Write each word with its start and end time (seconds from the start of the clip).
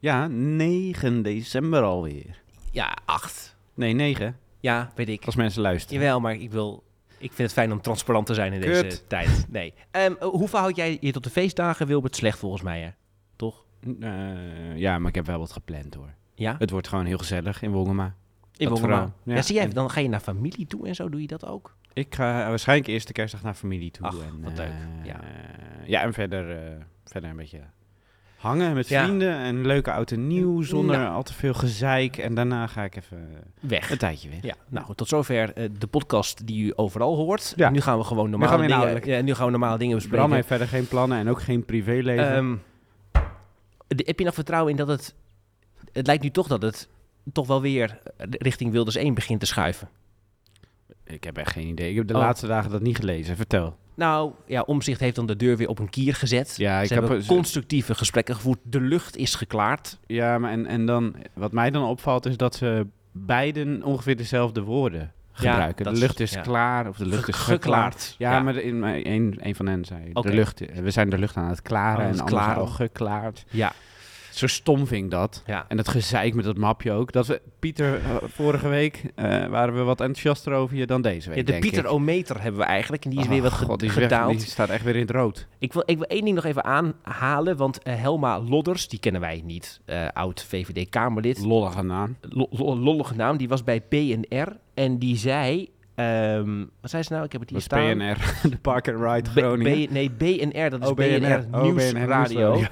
Ja, 0.00 0.26
9 0.26 1.22
december 1.22 1.82
alweer. 1.82 2.42
Ja, 2.72 2.96
acht. 3.04 3.56
Nee, 3.74 3.92
9. 3.92 4.36
Ja, 4.60 4.92
weet 4.94 5.08
ik. 5.08 5.24
Als 5.24 5.36
mensen 5.36 5.62
luisteren. 5.62 6.00
Jawel, 6.02 6.20
maar 6.20 6.34
ik 6.34 6.50
wil... 6.50 6.82
Ik 7.18 7.32
vind 7.32 7.38
het 7.38 7.52
fijn 7.52 7.72
om 7.72 7.80
transparant 7.80 8.26
te 8.26 8.34
zijn 8.34 8.52
in 8.52 8.60
Kut. 8.60 8.82
deze 8.82 9.06
tijd. 9.06 9.46
Nee. 9.50 9.74
Ehm, 9.90 10.12
hoe 10.20 10.48
verhoud 10.48 10.76
jij 10.76 10.98
je 11.00 11.12
tot 11.12 11.24
de 11.24 11.30
feestdagen, 11.30 11.86
Wilbert? 11.86 12.16
Slecht 12.16 12.38
volgens 12.38 12.62
mij, 12.62 12.80
hè? 12.80 12.88
Toch? 13.36 13.64
Eh, 14.00 14.76
ja, 14.76 14.98
maar 14.98 15.08
ik 15.08 15.14
heb 15.14 15.26
wel 15.26 15.38
wat 15.38 15.52
gepland 15.52 15.94
hoor. 15.94 16.14
Ja? 16.34 16.56
Het 16.58 16.70
wordt 16.70 16.88
gewoon 16.88 17.04
heel 17.04 17.18
gezellig 17.18 17.62
in 17.62 17.70
Wongema. 17.70 18.04
In 18.56 18.68
dat 18.68 18.78
Wongema. 18.78 18.94
vooral. 18.96 19.12
Ja, 19.24 19.34
Ja. 19.34 19.42
zie 19.42 19.54
jij, 19.54 19.68
dan 19.68 19.90
ga 19.90 20.00
je 20.00 20.08
naar 20.08 20.20
familie 20.20 20.66
toe 20.66 20.86
en 20.86 20.94
zo. 20.94 21.08
Doe 21.08 21.20
je 21.20 21.26
dat 21.26 21.46
ook? 21.46 21.76
Ik 21.92 22.14
ga 22.14 22.48
waarschijnlijk 22.48 22.88
eerste 22.88 23.12
kerstdag 23.12 23.42
naar 23.42 23.54
familie 23.54 23.90
toe. 23.90 24.06
Ach, 24.06 24.14
en, 24.20 24.42
wat 24.42 24.56
leuk. 24.56 24.66
eh, 24.68 25.04
Ja. 25.06 25.20
ja, 25.84 26.02
en 26.02 26.12
verder, 26.12 26.76
verder 27.04 27.30
een 27.30 27.36
beetje 27.36 27.60
hangen 28.40 28.74
met 28.74 28.88
Ja. 28.88 29.04
vrienden. 29.04 29.34
En 29.36 29.66
leuke 29.66 29.92
oud 29.92 30.10
en 30.10 30.26
nieuw 30.26 30.62
zonder 30.62 30.96
Nou. 30.98 31.14
al 31.14 31.22
te 31.22 31.34
veel 31.34 31.54
gezeik. 31.54 32.16
En 32.16 32.34
daarna 32.34 32.66
ga 32.66 32.84
ik 32.84 32.96
even 32.96 33.28
Weg. 33.60 33.90
een 33.90 33.98
tijdje 33.98 34.28
weg. 34.28 34.42
Ja, 34.42 34.54
nou 34.68 34.86
goed, 34.86 34.96
tot 34.96 35.08
zover 35.08 35.52
eh, 35.52 35.68
de 35.78 35.86
podcast 35.86 36.46
die 36.46 36.64
u 36.64 36.72
overal 36.76 37.16
hoort. 37.16 37.52
Ja. 37.56 37.70
Nu 37.70 37.80
gaan 37.80 37.98
we 37.98 38.04
gewoon 38.04 38.30
normale 38.30 38.50
we 38.50 38.56
dingen, 38.56 38.70
inhoudelijk. 38.76 39.06
ja, 39.06 39.20
nu 39.22 39.34
gaan 39.34 39.44
we 39.44 39.50
normale 39.50 39.78
dingen 39.78 39.94
bespreken. 39.94 40.18
Bram 40.24 40.34
heeft 40.36 40.48
verder 40.48 40.68
geen 40.68 40.88
plannen 40.88 41.18
en 41.18 41.28
ook 41.28 41.42
geen 41.42 41.64
privéleven. 41.64 42.34
Ehm, 42.34 42.56
de- 43.86 44.02
heb 44.06 44.18
je 44.18 44.24
nog 44.24 44.34
vertrouwen 44.34 44.70
in 44.70 44.76
dat 44.76 44.88
het... 44.88 45.14
Het 45.92 46.06
lijkt 46.06 46.22
nu 46.22 46.30
toch 46.30 46.46
dat 46.46 46.62
het 46.62 46.88
toch 47.32 47.46
wel 47.46 47.60
weer 47.60 47.98
richting 48.30 48.72
Wilders 48.72 48.96
1 48.96 49.14
begint 49.14 49.40
te 49.40 49.46
schuiven. 49.46 49.88
ik 51.04 51.24
heb 51.24 51.36
echt 51.38 51.52
geen 51.52 51.66
idee. 51.66 51.90
Ik 51.90 51.96
heb 51.96 52.06
de 52.06 52.14
Oh. 52.14 52.20
laatste 52.20 52.46
dagen 52.46 52.70
dat 52.70 52.82
niet 52.82 52.96
gelezen. 52.96 53.36
Vertel. 53.36 53.76
Nou, 54.00 54.32
ja, 54.46 54.60
Omzicht 54.60 55.00
heeft 55.00 55.16
dan 55.16 55.26
de 55.26 55.36
deur 55.36 55.56
weer 55.56 55.68
op 55.68 55.78
een 55.78 55.90
kier 55.90 56.14
gezet. 56.14 56.54
Ja, 56.56 56.80
ik 56.80 56.86
Ze 56.88 56.94
heb- 56.94 57.02
hebben 57.08 57.26
constructieve 57.26 57.94
gesprekken 57.94 58.34
gevoerd. 58.34 58.58
De 58.62 58.80
lucht 58.80 59.16
is 59.16 59.34
geklaard. 59.34 59.98
Ja, 60.06 60.38
maar 60.38 60.50
en, 60.50 60.66
en 60.66 60.86
dan, 60.86 61.14
wat 61.34 61.52
mij 61.52 61.70
dan 61.70 61.84
opvalt 61.84 62.26
is 62.26 62.36
dat 62.36 62.54
ze 62.54 62.86
beiden 63.12 63.82
ongeveer 63.82 64.16
dezelfde 64.16 64.62
woorden 64.62 65.12
gebruiken. 65.32 65.84
de 65.84 65.98
lucht 66.00 66.20
is 66.20 66.30
ja. 66.32 66.40
klaar 66.40 66.88
of 66.88 66.96
de 66.96 67.06
lucht 67.06 67.28
is 67.28 67.34
Ge- 67.34 67.42
geklaard. 67.52 68.14
Ja, 68.18 68.32
Ja. 68.32 68.40
maar 68.40 68.52
de- 68.52 68.62
in, 68.62 68.82
een, 68.82 69.38
een 69.40 69.54
van 69.54 69.66
hen 69.66 69.84
zei 69.84 70.00
de 70.12 70.32
lucht, 70.34 70.62
we 70.82 70.90
zijn 70.90 71.10
de 71.10 71.18
lucht 71.18 71.36
aan 71.36 71.48
het 71.48 71.62
klaren 71.62 72.06
en 72.18 72.24
klaren. 72.24 72.56
al 72.60 72.66
geklaard. 72.66 73.44
Ja, 73.50 73.72
Zo 74.30 74.46
stom 74.46 74.86
vind 74.86 75.04
ik 75.04 75.10
dat. 75.10 75.42
ja. 75.46 75.64
En 75.68 75.76
dat 75.76 75.88
gezeik 75.88 76.34
met 76.34 76.44
dat 76.44 76.56
mapje 76.56 76.92
ook. 76.92 77.12
Dat 77.12 77.26
we, 77.26 77.40
Pieter, 77.58 77.94
eh, 77.94 78.16
vorige 78.26 78.68
week 78.68 79.02
eh, 79.14 79.46
waren 79.46 79.74
we 79.74 79.82
wat 79.82 80.00
enthousiaster 80.00 80.52
over 80.52 80.76
je 80.76 80.86
dan 80.86 81.02
deze 81.02 81.28
week, 81.28 81.38
ja 81.38 81.44
de 81.44 81.50
denk 81.50 81.62
Pieter 81.62 81.84
ik. 81.84 81.90
Ometer 81.90 82.42
hebben 82.42 82.60
we 82.60 82.66
eigenlijk. 82.66 83.04
En 83.04 83.10
die 83.10 83.18
is 83.18 83.24
Oh, 83.24 83.30
weer 83.30 83.42
wat 83.42 83.52
God, 83.52 83.70
ge- 83.70 83.76
die 83.76 83.88
is 83.88 83.94
weg- 83.94 84.04
gedaald. 84.04 84.38
die 84.38 84.48
staat 84.48 84.68
echt 84.68 84.84
weer 84.84 84.94
in 84.94 85.00
het 85.00 85.10
rood. 85.10 85.46
Ik 85.58 85.72
wil, 85.72 85.82
ik 85.86 85.96
wil 85.96 86.06
één 86.06 86.24
ding 86.24 86.34
nog 86.34 86.44
even 86.44 86.64
aanhalen. 86.64 87.56
Want 87.56 87.82
eh, 87.82 87.94
Helma 88.00 88.40
Lodders, 88.40 88.88
die 88.88 88.98
kennen 88.98 89.20
wij 89.20 89.42
niet. 89.44 89.80
oud 90.12 90.44
VVD-Kamerlid. 90.48 91.38
Lollige 91.44 91.82
naam. 91.82 92.16
Lo- 92.20 92.48
lo- 92.50 92.76
lollige 92.76 93.14
naam. 93.14 93.36
Die 93.36 93.48
was 93.48 93.64
bij 93.64 93.82
BNR. 93.88 94.56
En 94.74 94.98
die 94.98 95.16
zei... 95.16 95.68
ehm, 95.94 96.64
wat 96.80 96.90
zei 96.90 97.02
ze 97.02 97.12
nou? 97.12 97.24
Ik 97.24 97.32
heb 97.32 97.40
het 97.40 97.50
hier 97.50 97.60
staan. 97.60 97.96
PNR, 97.98 98.16
de 98.50 98.56
Park 98.62 98.88
and 98.88 99.00
Ride 99.02 99.30
Groningen. 99.30 99.86
B- 99.86 99.90
nee, 99.90 100.10
BNR, 100.10 100.70
dat 100.70 100.82
is 100.82 100.88
Oh, 100.88 100.94
BNR, 100.94 101.46
Oh, 101.52 101.62
Nieuwsradio. 101.62 102.52
Nieuwsradio. 102.54 102.66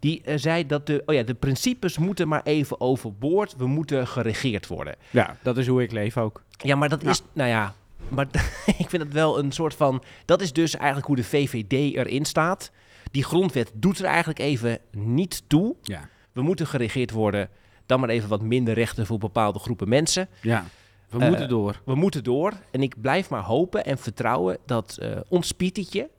Die 0.00 0.22
eh, 0.22 0.34
zei 0.38 0.66
dat 0.66 0.86
de, 0.86 1.02
oh 1.06 1.14
ja, 1.14 1.22
de 1.22 1.34
principes 1.34 1.98
moeten 1.98 2.28
maar 2.28 2.42
even 2.44 2.80
overboord. 2.80 3.54
We 3.56 3.66
moeten 3.66 4.06
geregeerd 4.06 4.66
worden. 4.66 4.96
Ja, 5.10 5.36
dat 5.42 5.58
is 5.58 5.66
hoe 5.66 5.82
ik 5.82 5.92
leef 5.92 6.16
ook. 6.16 6.42
Ja, 6.56 6.74
maar 6.76 6.88
dat 6.88 7.02
Ja. 7.02 7.10
is, 7.10 7.22
nou 7.32 7.48
ja, 7.48 7.74
maar 8.08 8.26
ik 8.78 8.88
vind 8.88 9.02
het 9.02 9.12
wel 9.12 9.38
een 9.38 9.52
soort 9.52 9.74
van, 9.74 10.02
dat 10.24 10.40
is 10.40 10.52
dus 10.52 10.76
eigenlijk 10.76 11.06
hoe 11.06 11.16
de 11.16 11.24
VVD 11.24 11.72
erin 11.72 12.24
staat. 12.24 12.70
Die 13.10 13.24
grondwet 13.24 13.70
doet 13.74 13.98
er 13.98 14.04
eigenlijk 14.04 14.38
even 14.38 14.78
niet 14.90 15.42
toe. 15.46 15.76
Ja. 15.82 16.08
We 16.32 16.42
moeten 16.42 16.66
geregeerd 16.66 17.10
worden, 17.10 17.48
dan 17.86 18.00
maar 18.00 18.08
even 18.08 18.28
wat 18.28 18.42
minder 18.42 18.74
rechten 18.74 19.06
voor 19.06 19.18
bepaalde 19.18 19.58
groepen 19.58 19.88
mensen. 19.88 20.28
Ja, 20.42 20.64
we 21.08 21.18
Eh, 21.18 21.28
moeten 21.28 21.48
door. 21.48 21.80
We 21.84 21.94
moeten 21.94 22.24
door 22.24 22.52
en 22.70 22.82
ik 22.82 23.00
blijf 23.00 23.30
maar 23.30 23.42
hopen 23.42 23.84
en 23.84 23.98
vertrouwen 23.98 24.58
dat 24.66 24.96
eh 25.00 25.16
ons 25.28 25.52
Pietetje 25.52 26.10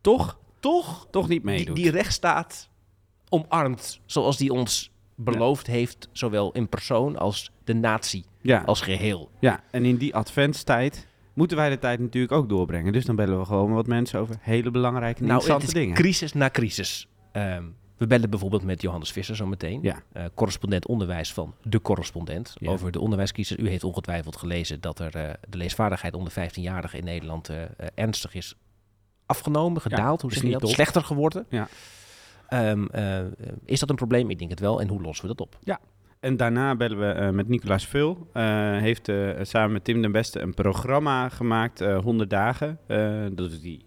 toch, 0.00 0.38
toch 0.60 1.06
Toch 1.10 1.28
niet 1.28 1.42
die, 1.42 1.50
meedoet. 1.50 1.76
die 1.76 1.90
rechtsstaat 1.90 2.68
omarmt 3.30 4.00
zoals 4.06 4.36
die 4.36 4.52
ons 4.52 4.90
beloofd 5.14 5.66
heeft, 5.66 6.08
zowel 6.12 6.52
in 6.52 6.68
persoon 6.68 7.18
als 7.18 7.50
de 7.64 7.74
natie 7.74 8.24
ja. 8.40 8.62
als 8.66 8.80
geheel. 8.80 9.30
ja, 9.38 9.60
en 9.70 9.84
in 9.84 9.96
die 9.96 10.14
adventstijd 10.14 11.06
moeten 11.32 11.56
wij 11.56 11.70
de 11.70 11.78
tijd 11.78 12.00
natuurlijk 12.00 12.32
ook 12.32 12.48
doorbrengen. 12.48 12.92
Dus 12.92 13.04
dan 13.04 13.16
bellen 13.16 13.38
we 13.38 13.44
gewoon 13.44 13.72
wat 13.72 13.86
mensen 13.86 14.20
over 14.20 14.36
hele 14.40 14.70
belangrijke 14.70 15.20
en 15.20 15.26
Nou, 15.26 15.40
het 15.40 15.48
interessante 15.48 15.78
is 15.78 15.84
dingen. 15.84 16.02
crisis 16.02 16.32
na 16.32 16.50
crisis. 16.50 17.08
Ehm, 17.32 17.64
we 17.96 18.06
bellen 18.06 18.30
bijvoorbeeld 18.30 18.62
met 18.62 18.82
Johannes 18.82 19.12
Visser 19.12 19.36
zometeen. 19.36 19.82
Ja. 19.82 20.02
Eh, 20.12 20.24
correspondent 20.34 20.86
onderwijs 20.86 21.32
van 21.32 21.54
De 21.62 21.80
Correspondent. 21.80 22.54
Ja. 22.54 22.70
Over 22.70 22.92
de 22.92 23.00
onderwijscrisis. 23.00 23.56
U 23.56 23.68
heeft 23.68 23.84
ongetwijfeld 23.84 24.36
gelezen 24.36 24.80
dat 24.80 24.98
er 24.98 25.14
eh, 25.16 25.34
de 25.48 25.56
leesvaardigheid 25.56 26.14
onder 26.14 26.32
15-jarigen 26.32 26.98
in 26.98 27.04
Nederland 27.04 27.48
eh, 27.48 27.56
ernstig 27.94 28.34
is 28.34 28.54
afgenomen, 29.26 29.80
gedaald. 29.80 30.22
Hoe 30.22 30.30
is 30.30 30.40
je 30.40 30.46
niet. 30.46 30.68
Slechter 30.68 31.04
geworden. 31.04 31.46
Ja. 31.48 31.68
Ehm, 32.50 32.84
eh, 32.84 33.18
is 33.64 33.80
dat 33.80 33.90
een 33.90 33.96
probleem? 33.96 34.30
Ik 34.30 34.38
denk 34.38 34.50
het 34.50 34.60
wel. 34.60 34.80
En 34.80 34.88
hoe 34.88 35.02
lossen 35.02 35.28
we 35.28 35.34
dat 35.34 35.46
op? 35.46 35.58
En 36.20 36.36
daarna 36.36 36.76
bellen 36.76 36.98
we 36.98 37.06
eh, 37.06 37.30
met 37.30 37.48
Nicolaas 37.48 37.86
Vul. 37.86 38.28
Eh 38.32 38.76
heeft 38.78 39.12
samen 39.42 39.72
met 39.72 39.84
Tim 39.84 40.02
den 40.02 40.12
Beste 40.12 40.40
een 40.40 40.54
programma 40.54 41.28
gemaakt, 41.28 41.80
eh 41.80 41.98
100 41.98 42.30
dagen. 42.30 42.78
Dat 43.34 43.36
doet 43.36 43.62
hij 43.62 43.80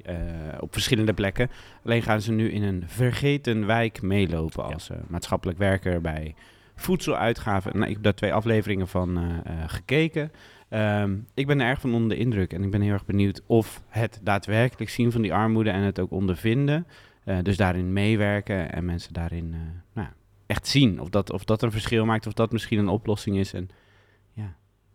op 0.59 0.73
verschillende 0.73 1.13
plekken. 1.13 1.49
Alleen 1.85 2.01
gaan 2.01 2.21
ze 2.21 2.31
nu 2.31 2.51
in 2.51 2.63
een 2.63 2.83
vergeten 2.85 3.65
wijk 3.65 4.01
meelopen 4.01 4.63
als 4.63 4.89
maatschappelijk 5.07 5.57
werker 5.57 6.01
bij 6.01 6.35
voedseluitgaven. 6.75 7.71
Nou, 7.73 7.87
ik 7.87 7.93
heb 7.93 8.03
daar 8.03 8.13
twee 8.13 8.33
afleveringen 8.33 8.87
van 8.87 9.41
gekeken. 9.67 10.31
Ehm, 10.69 11.15
ik 11.33 11.47
ben 11.47 11.61
er 11.61 11.67
erg 11.67 11.81
van 11.81 11.93
onder 11.93 12.09
de 12.09 12.17
indruk 12.23 12.53
en 12.53 12.63
ik 12.63 12.71
ben 12.71 12.81
heel 12.81 12.93
erg 12.93 13.05
benieuwd 13.05 13.41
of 13.45 13.83
het 13.87 14.19
daadwerkelijk 14.23 14.89
zien 14.89 15.11
van 15.11 15.21
die 15.21 15.33
armoede 15.33 15.69
en 15.69 15.81
het 15.81 15.99
ook 15.99 16.11
ondervinden. 16.11 16.87
Eh, 17.25 17.37
dus 17.41 17.57
daarin 17.57 17.93
meewerken 17.93 18.71
en 18.71 18.85
mensen 18.85 19.13
daarin 19.13 19.53
eh, 19.53 19.59
nou, 19.93 20.07
ja, 20.07 20.13
echt 20.45 20.67
zien. 20.67 21.01
Of 21.01 21.09
dat, 21.09 21.31
of 21.31 21.43
dat 21.43 21.61
een 21.61 21.71
verschil 21.71 22.05
maakt, 22.05 22.27
of 22.27 22.33
dat 22.33 22.51
misschien 22.51 22.79
een 22.79 22.87
oplossing 22.89 23.37
is. 23.37 23.53
En 23.53 23.69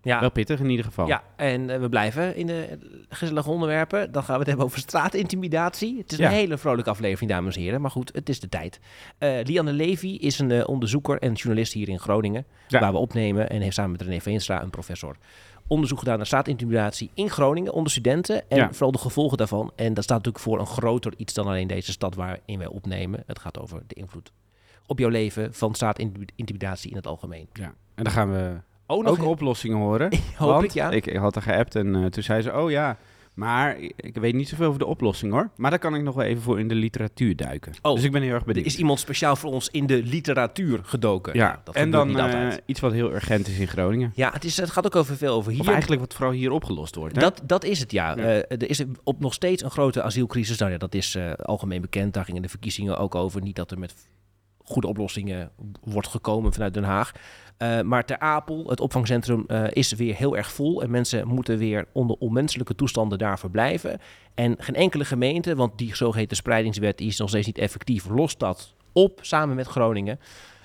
Ja, 0.02 0.20
wel 0.20 0.30
pittig 0.30 0.60
in 0.60 0.70
ieder 0.70 0.84
geval. 0.84 1.06
ja 1.06 1.22
en 1.36 1.70
eh, 1.70 1.80
we 1.80 1.88
blijven 1.88 2.36
in 2.36 2.46
de 2.46 2.78
gezellige 3.08 3.50
onderwerpen. 3.50 4.12
Dan 4.12 4.22
gaan 4.22 4.32
we 4.32 4.38
het 4.38 4.46
hebben 4.48 4.66
over 4.66 4.78
straatintimidatie. 4.78 5.98
Het 5.98 6.12
is 6.12 6.18
Ja. 6.18 6.26
een 6.26 6.32
hele 6.34 6.58
vrolijke 6.58 6.90
aflevering, 6.90 7.30
dames 7.30 7.56
en 7.56 7.62
heren. 7.62 7.80
Maar 7.80 7.90
goed, 7.90 8.10
het 8.14 8.28
is 8.28 8.40
de 8.40 8.48
tijd. 8.48 8.80
Eh, 9.18 9.30
Lianne 9.42 9.72
Levy 9.72 10.06
is 10.20 10.38
een 10.38 10.66
onderzoeker 10.66 11.18
en 11.18 11.32
journalist 11.32 11.72
hier 11.72 11.88
in 11.88 11.98
Groningen. 11.98 12.44
Ja. 12.68 12.80
Waar 12.80 12.92
we 12.92 12.98
opnemen. 12.98 13.50
En 13.50 13.60
heeft 13.60 13.74
samen 13.74 13.90
met 13.90 14.02
René 14.02 14.20
Veenstra, 14.20 14.62
een 14.62 14.70
professor, 14.70 15.16
onderzoek 15.68 15.98
gedaan 15.98 16.16
naar 16.16 16.26
straatintimidatie 16.26 17.10
in 17.14 17.30
Groningen 17.30 17.72
onder 17.72 17.90
studenten. 17.90 18.50
En 18.50 18.56
Ja. 18.56 18.68
vooral 18.72 18.92
de 18.92 18.98
gevolgen 18.98 19.38
daarvan. 19.38 19.72
En 19.76 19.94
dat 19.94 20.04
staat 20.04 20.16
natuurlijk 20.16 20.44
voor 20.44 20.58
een 20.60 20.66
groter 20.66 21.12
iets 21.16 21.34
dan 21.34 21.46
alleen 21.46 21.66
deze 21.66 21.92
stad 21.92 22.14
waarin 22.14 22.58
wij 22.58 22.66
opnemen. 22.66 23.22
Het 23.26 23.38
gaat 23.38 23.58
over 23.58 23.82
de 23.86 23.94
invloed 23.94 24.32
op 24.86 24.98
jouw 24.98 25.08
leven 25.08 25.54
van 25.54 25.74
straatintimidatie 25.74 26.90
in 26.90 26.96
het 26.96 27.06
algemeen. 27.06 27.48
Ja. 27.52 27.74
En 27.94 28.04
dan 28.04 28.12
gaan 28.12 28.32
we 28.32 28.56
Oh, 28.86 29.06
ook 29.06 29.22
oplossingen 29.24 29.76
horen. 29.76 30.12
hoop 30.36 30.50
want 30.50 30.64
ik, 30.64 30.70
ja. 30.70 30.90
ik, 30.90 31.06
ik 31.06 31.16
had 31.16 31.36
er 31.36 31.42
geappt 31.42 31.74
en 31.74 31.94
eh, 31.94 32.04
toen 32.04 32.22
zei 32.22 32.42
ze, 32.42 32.52
oh 32.52 32.70
ja, 32.70 32.96
maar 33.38 33.78
ik, 33.96 34.16
weet 34.16 34.34
niet 34.34 34.48
zoveel 34.48 34.66
over 34.66 34.78
de 34.78 34.86
oplossing 34.86 35.32
hoor. 35.32 35.50
Maar 35.56 35.70
daar 35.70 35.78
kan 35.78 35.94
ik 35.94 36.02
nog 36.02 36.14
wel 36.14 36.24
even 36.24 36.42
voor 36.42 36.60
in 36.60 36.68
de 36.68 36.74
literatuur 36.74 37.36
duiken. 37.36 37.72
Oh, 37.82 37.94
dus 37.94 38.04
ik 38.04 38.12
ben 38.12 38.22
heel 38.22 38.32
erg 38.32 38.40
Er 38.40 38.46
benieuwd. 38.46 38.66
is 38.66 38.76
iemand 38.76 39.00
speciaal 39.00 39.36
voor 39.36 39.52
ons 39.52 39.68
in 39.68 39.86
de 39.86 40.02
literatuur 40.02 40.80
gedoken. 40.82 41.34
ja, 41.34 41.46
Nou, 41.46 41.58
dat 41.64 41.74
en 41.74 41.90
dan 41.90 42.08
niet 42.08 42.18
eh, 42.18 42.48
iets 42.66 42.80
wat 42.80 42.92
heel 42.92 43.12
urgent 43.12 43.48
is 43.48 43.58
in 43.58 43.68
Groningen. 43.68 44.12
Ja, 44.14 44.30
het, 44.32 44.44
is, 44.44 44.56
het 44.56 44.70
gaat 44.70 44.86
ook 44.86 44.96
over 44.96 45.16
veel 45.16 45.34
over 45.34 45.52
hier. 45.52 45.60
Of 45.60 45.68
eigenlijk 45.68 46.00
wat 46.00 46.14
vooral 46.14 46.32
hier 46.32 46.50
opgelost 46.50 46.94
wordt. 46.94 47.14
Hè? 47.14 47.20
dat, 47.20 47.42
dat 47.44 47.64
is 47.64 47.80
het, 47.80 47.92
ja. 47.92 48.16
Ja. 48.16 48.22
Eh, 48.22 48.36
er 48.36 48.70
is 48.70 48.82
op 49.04 49.20
nog 49.20 49.34
steeds 49.34 49.62
een 49.62 49.70
grote 49.70 50.02
asielcrisis. 50.02 50.58
Nou 50.58 50.72
ja, 50.72 50.78
dat 50.78 50.94
is 50.94 51.14
eh, 51.14 51.32
algemeen 51.32 51.80
bekend. 51.80 52.14
Daar 52.14 52.24
gingen 52.24 52.42
de 52.42 52.48
verkiezingen 52.48 52.98
ook 52.98 53.14
over. 53.14 53.42
Niet 53.42 53.56
dat 53.56 53.70
er 53.70 53.78
met 53.78 53.94
goede 54.68 54.88
oplossingen 54.88 55.50
wordt 55.84 56.08
gekomen 56.08 56.52
vanuit 56.52 56.74
Den 56.74 56.84
Haag. 56.84 57.12
Eh, 57.56 57.80
maar 57.80 58.04
Ter 58.04 58.18
Apel, 58.18 58.64
het 58.68 58.80
opvangcentrum, 58.80 59.44
eh, 59.46 59.64
is 59.70 59.92
weer 59.92 60.14
heel 60.14 60.36
erg 60.36 60.52
vol. 60.52 60.82
En 60.82 60.90
mensen 60.90 61.28
moeten 61.28 61.58
weer 61.58 61.86
onder 61.92 62.16
onmenselijke 62.18 62.74
toestanden 62.74 63.18
daar 63.18 63.38
verblijven. 63.38 64.00
En 64.34 64.54
geen 64.58 64.74
enkele 64.74 65.04
gemeente, 65.04 65.54
want 65.54 65.78
die 65.78 65.96
zogeheten 65.96 66.36
spreidingswet 66.36 66.98
die 66.98 67.08
is 67.08 67.18
nog 67.18 67.28
steeds 67.28 67.46
niet 67.46 67.58
effectief, 67.58 68.08
lost 68.08 68.38
dat 68.38 68.74
op 68.92 69.18
samen 69.22 69.56
met 69.56 69.66
Groningen. 69.66 70.18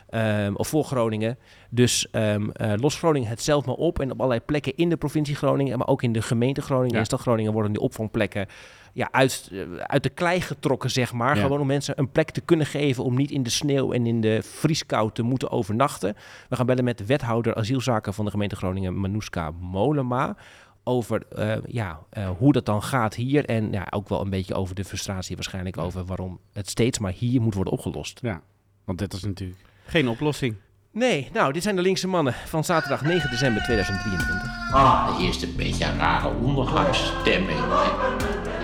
Ehm, 0.10 0.54
of 0.56 0.68
voor 0.68 0.84
Groningen. 0.84 1.38
Dus 1.70 2.08
ehm 2.12 2.50
eh, 2.50 2.74
los 2.76 2.96
Groningen 2.96 3.30
het 3.30 3.42
zelf 3.42 3.66
maar 3.66 3.76
op. 3.76 4.00
En 4.00 4.12
op 4.12 4.18
allerlei 4.18 4.42
plekken 4.46 4.76
in 4.76 4.90
de 4.90 4.98
provincie 4.98 5.36
Groningen, 5.36 5.78
maar 5.78 5.88
ook 5.88 6.04
in 6.04 6.14
de 6.14 6.22
gemeente 6.22 6.62
Groningen 6.62 6.94
Ja. 6.94 7.00
en 7.00 7.06
stad 7.06 7.20
Groningen 7.22 7.54
worden 7.54 7.72
die 7.72 7.82
opvangplekken 7.82 8.48
ja, 8.94 9.08
uit, 9.12 9.52
uit 9.78 10.04
de 10.04 10.10
klei 10.10 10.42
getrokken, 10.42 10.90
zeg 10.92 11.14
maar. 11.14 11.36
Ja. 11.36 11.42
Gewoon 11.42 11.60
om 11.60 11.68
mensen 11.68 12.00
een 12.00 12.12
plek 12.12 12.32
te 12.32 12.42
kunnen 12.42 12.66
geven 12.66 13.04
om 13.04 13.16
niet 13.16 13.32
in 13.32 13.44
de 13.44 13.50
sneeuw 13.50 13.92
en 13.92 14.06
in 14.06 14.22
de 14.22 14.40
vrieskou 14.44 15.12
te 15.14 15.22
moeten 15.22 15.52
overnachten. 15.52 16.16
We 16.50 16.56
gaan 16.56 16.66
bellen 16.66 16.84
met 16.84 16.98
de 16.98 17.06
wethouder 17.06 17.56
asielzaken 17.56 18.14
van 18.14 18.26
de 18.26 18.32
gemeente 18.32 18.56
Groningen, 18.56 19.00
Manouska 19.00 19.52
Molema. 19.52 20.36
Over 20.84 21.24
eh, 21.28 21.56
ja, 21.68 22.00
eh, 22.10 22.30
hoe 22.38 22.52
dat 22.52 22.66
dan 22.66 22.84
gaat 22.84 23.16
hier. 23.16 23.46
En 23.46 23.72
ja, 23.72 23.88
ook 23.90 24.10
wel 24.10 24.22
een 24.22 24.30
beetje 24.30 24.54
over 24.54 24.76
de 24.76 24.86
frustratie 24.86 25.36
waarschijnlijk 25.36 25.78
over 25.78 26.06
waarom 26.06 26.40
het 26.54 26.70
steeds 26.70 27.00
maar 27.00 27.12
hier 27.12 27.42
moet 27.42 27.54
worden 27.54 27.74
opgelost. 27.74 28.20
Ja, 28.22 28.42
want 28.86 29.00
dit 29.00 29.14
is 29.14 29.24
natuurlijk 29.24 29.60
Geen 29.86 30.08
oplossing. 30.08 30.56
Nee, 30.92 31.30
nou, 31.34 31.54
dit 31.54 31.64
zijn 31.64 31.76
de 31.76 31.82
linkse 31.82 32.08
mannen 32.08 32.34
van 32.34 32.64
zaterdag 32.64 33.02
9 33.02 33.30
december 33.30 33.64
2023. 33.64 34.72
Ah, 34.72 35.18
eerst 35.20 35.44
een 35.44 35.56
beetje 35.56 35.86
een 35.86 35.98
rare 35.98 36.30
ondergangsstemming. 36.30 37.60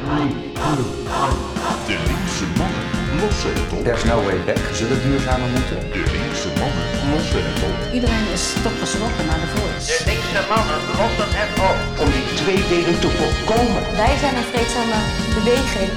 De 0.09 1.97
linkse 2.07 2.45
mannen 2.57 2.85
lossen 3.21 3.53
het 3.53 3.73
op. 3.73 3.83
There's 3.83 4.03
no 4.03 4.17
way 4.27 4.37
back. 4.45 4.61
Zullen 4.79 5.01
duurzamer 5.01 5.49
moeten? 5.55 5.79
De 5.95 6.03
linkse 6.17 6.49
mannen 6.61 6.85
lossen 7.11 7.41
het 7.49 7.59
op. 7.69 7.93
Iedereen 7.93 8.27
is 8.37 8.43
toch 8.63 8.77
geschrokken 8.83 9.25
naar 9.29 9.39
de 9.45 9.49
voice. 9.55 9.85
De 9.87 9.99
linkse 10.11 10.41
mannen 10.53 10.79
lossen 10.99 11.29
het 11.41 11.53
op. 11.69 11.77
Om 12.03 12.09
die 12.15 12.27
tweedeling 12.41 12.97
te 13.03 13.09
voorkomen. 13.17 13.81
Wij 14.01 14.15
zijn 14.23 14.35
een 14.39 14.49
vreedzame 14.51 14.99
beweging. 15.37 15.91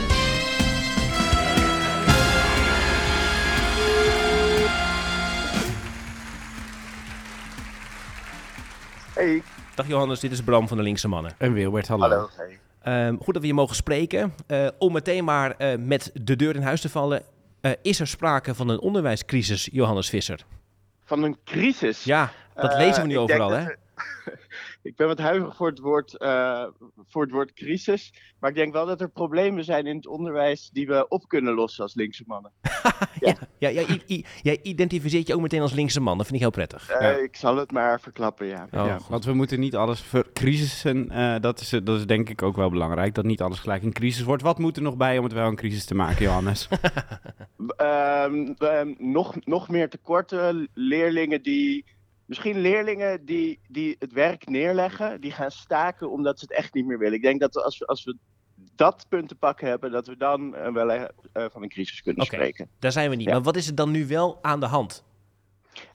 Hey, 9.15 9.43
Dag 9.75 9.87
Johannes, 9.87 10.21
dit 10.21 10.33
is 10.33 10.43
Bram 10.43 10.69
van 10.69 10.77
de 10.77 10.83
linkse 10.83 11.09
mannen. 11.09 11.33
En 11.39 11.53
Wilbert, 11.53 11.89
hallo. 11.89 12.09
hallo. 12.09 12.29
Hey. 12.37 12.59
Ehm, 12.83 13.17
goed 13.17 13.33
dat 13.35 13.43
we 13.43 13.49
je 13.49 13.55
mogen 13.55 13.77
spreken. 13.77 14.35
Eh, 14.47 14.69
om 14.79 14.93
meteen 14.93 15.25
maar 15.25 15.57
eh, 15.57 15.79
met 15.79 16.11
de 16.15 16.37
deur 16.37 16.55
in 16.57 16.63
huis 16.63 16.81
te 16.81 16.89
vallen. 16.89 17.23
eh, 17.61 17.73
is 17.83 18.01
er 18.01 18.07
sprake 18.07 18.55
van 18.55 18.69
een 18.69 18.81
onderwijscrisis, 18.81 19.69
Johannes 19.73 20.09
Visser? 20.09 20.45
Van 21.05 21.23
een 21.23 21.37
crisis. 21.45 22.05
Ja, 22.05 22.33
dat 22.55 22.77
lezen 22.77 23.03
we 23.03 23.09
nu 23.09 23.19
overal, 23.19 23.51
hè? 23.51 23.65
Ik 24.83 24.97
ben 24.97 25.07
wat 25.07 25.19
huiverig 25.19 25.57
voor 25.57 25.69
het, 25.69 25.79
woord, 25.79 26.17
eh, 26.17 26.65
voor 27.09 27.23
het 27.23 27.31
woord 27.31 27.53
crisis. 27.53 28.15
Maar 28.41 28.51
ik 28.51 28.57
denk 28.57 28.73
wel 28.73 28.87
dat 28.87 29.01
er 29.01 29.09
problemen 29.11 29.65
zijn 29.65 29.87
in 29.87 29.97
het 29.97 30.07
onderwijs 30.07 30.71
die 30.73 30.87
we 30.87 31.09
op 31.09 31.29
kunnen 31.29 31.55
lossen 31.55 31.83
als 31.83 31.95
linkse 31.95 32.23
mannen. 32.27 32.53
Ja, 33.21 33.35
ja, 33.59 33.85
jij 34.43 34.59
identificeert 34.63 35.27
je 35.27 35.35
ook 35.35 35.41
meteen 35.41 35.61
als 35.61 35.73
linkse 35.73 36.01
man. 36.01 36.17
Dat 36.17 36.27
vind 36.27 36.37
ik 36.37 36.43
heel 36.43 36.51
prettig. 36.51 36.89
Eh, 36.89 37.01
Ja. 37.01 37.11
Ik 37.23 37.37
zal 37.37 37.57
het 37.57 37.73
maar 37.73 38.01
verklappen, 38.01 38.47
ja. 38.47 38.63
Oh, 38.65 38.87
ja. 38.87 38.99
Want 39.09 39.25
we 39.25 39.33
moeten 39.33 39.61
niet 39.61 39.77
alles 39.77 40.01
vercrisissen. 40.01 41.11
eh 41.11 41.41
dat, 41.41 41.61
is, 41.61 41.69
dat 41.69 41.99
is 41.99 42.07
denk 42.07 42.29
ik 42.29 42.43
ook 42.43 42.57
wel 42.57 42.71
belangrijk. 42.71 43.15
Dat 43.15 43.25
niet 43.25 43.41
alles 43.41 43.59
gelijk 43.59 43.83
een 43.83 43.93
crisis 43.93 44.23
wordt. 44.23 44.43
Wat 44.43 44.59
moet 44.59 44.77
er 44.77 44.83
nog 44.83 44.97
bij 44.97 45.19
om 45.19 45.25
het 45.25 45.33
wel 45.33 45.47
een 45.47 45.57
crisis 45.57 45.85
te 45.85 45.95
maken, 45.95 46.23
Johannes? 46.25 46.69
Ehm, 47.77 48.53
ehm, 48.59 48.95
nog, 48.99 49.35
nog 49.45 49.69
meer 49.69 49.89
tekorten. 49.91 50.69
Leerlingen 50.75 51.43
die. 51.43 51.85
Misschien 52.27 52.61
leerlingen 52.61 53.25
die, 53.25 53.59
die 53.69 53.97
het 53.99 54.13
werk 54.13 54.49
neerleggen, 54.49 55.21
die 55.21 55.33
gaan 55.33 55.51
staken 55.51 56.11
omdat 56.11 56.39
ze 56.39 56.45
het 56.49 56.57
echt 56.57 56.75
niet 56.75 56.87
meer 56.87 56.99
willen. 56.99 57.15
Ik 57.15 57.23
denk 57.23 57.41
dat 57.41 57.57
als 57.57 57.79
we, 57.79 57.87
als 57.87 58.05
we 58.05 58.17
dat 58.75 59.07
punt 59.09 59.29
te 59.29 59.35
pakken 59.35 59.69
hebben, 59.69 59.91
dat 59.91 60.07
we 60.07 60.17
dan 60.17 60.55
eh, 60.55 60.73
wel 60.73 60.93
eh, 60.93 61.03
eh, 61.33 61.45
van 61.51 61.63
een 61.63 61.69
crisis 61.69 62.03
kunnen 62.03 62.27
spreken. 62.27 62.69
Daar 62.79 62.93
zijn 62.93 63.11
we 63.11 63.17
niet. 63.17 63.27
Ja. 63.27 63.33
Maar 63.33 63.43
wat 63.43 63.57
is 63.57 63.69
er 63.69 63.75
dan 63.75 63.91
nu 63.91 64.07
wel 64.07 64.39
aan 64.43 64.61
de 64.61 64.67
hand? 64.67 65.05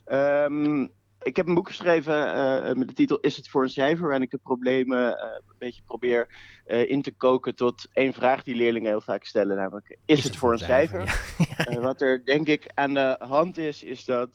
Ehm, 0.06 0.88
ik 1.28 1.36
heb 1.36 1.48
een 1.48 1.54
boek 1.54 1.68
geschreven 1.68 2.34
eh, 2.34 2.76
met 2.76 2.88
de 2.88 2.94
titel 2.94 3.18
Is 3.20 3.38
het 3.38 3.50
voor 3.50 3.64
een 3.64 3.70
cijfer? 3.70 4.04
Waarin 4.04 4.22
ik 4.22 4.32
de 4.32 4.38
problemen 4.38 5.20
eh, 5.20 5.32
een 5.34 5.56
beetje 5.58 5.82
probeer 5.86 6.28
eh, 6.66 6.90
in 6.90 7.02
te 7.02 7.12
koken 7.12 7.56
tot 7.56 7.88
één 7.94 8.14
vraag 8.14 8.44
die 8.44 8.56
leerlingen 8.56 8.90
heel 8.90 9.02
vaak 9.02 9.24
stellen. 9.24 9.58
Namelijk, 9.58 9.98
is, 10.06 10.24
het 10.24 10.36
voor 10.36 10.52
een 10.52 10.58
cijfer? 10.58 11.36
Wat 11.80 12.02
er 12.02 12.26
denk 12.26 12.48
ik 12.48 12.72
aan 12.74 12.94
de 12.94 13.16
hand 13.20 13.58
is, 13.58 13.84
is 13.84 14.06
dat 14.06 14.30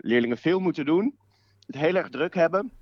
leerlingen 0.00 0.38
veel 0.38 0.60
moeten 0.60 0.84
doen. 0.84 1.18
Het 1.66 1.76
heel 1.76 1.94
erg 1.94 2.08
druk 2.08 2.34
hebben. 2.34 2.72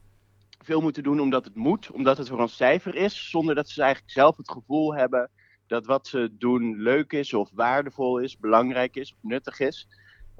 Veel 0.65 0.81
moeten 0.81 1.03
doen 1.03 1.21
omdat 1.21 1.45
het 1.45 1.55
moet, 1.55 1.91
omdat 1.91 2.19
het 2.19 2.29
voor 2.29 2.41
een 2.41 2.49
cijfer 2.49 2.95
is. 2.95 3.31
Zonder 3.31 3.55
dat 3.55 3.69
ze 3.69 3.83
eigenlijk 3.83 4.13
zelf 4.13 4.37
het 4.37 4.51
gevoel 4.51 4.95
hebben 4.95 5.31
dat 5.67 5.87
wat 5.87 6.07
ze 6.07 6.31
doen 6.39 6.83
leuk 6.83 7.13
is 7.13 7.35
of 7.35 7.51
waardevol 7.53 8.19
is, 8.19 8.39
belangrijk 8.39 8.97
is 8.97 9.13
of 9.13 9.19
nuttig 9.23 9.61
is. 9.61 9.89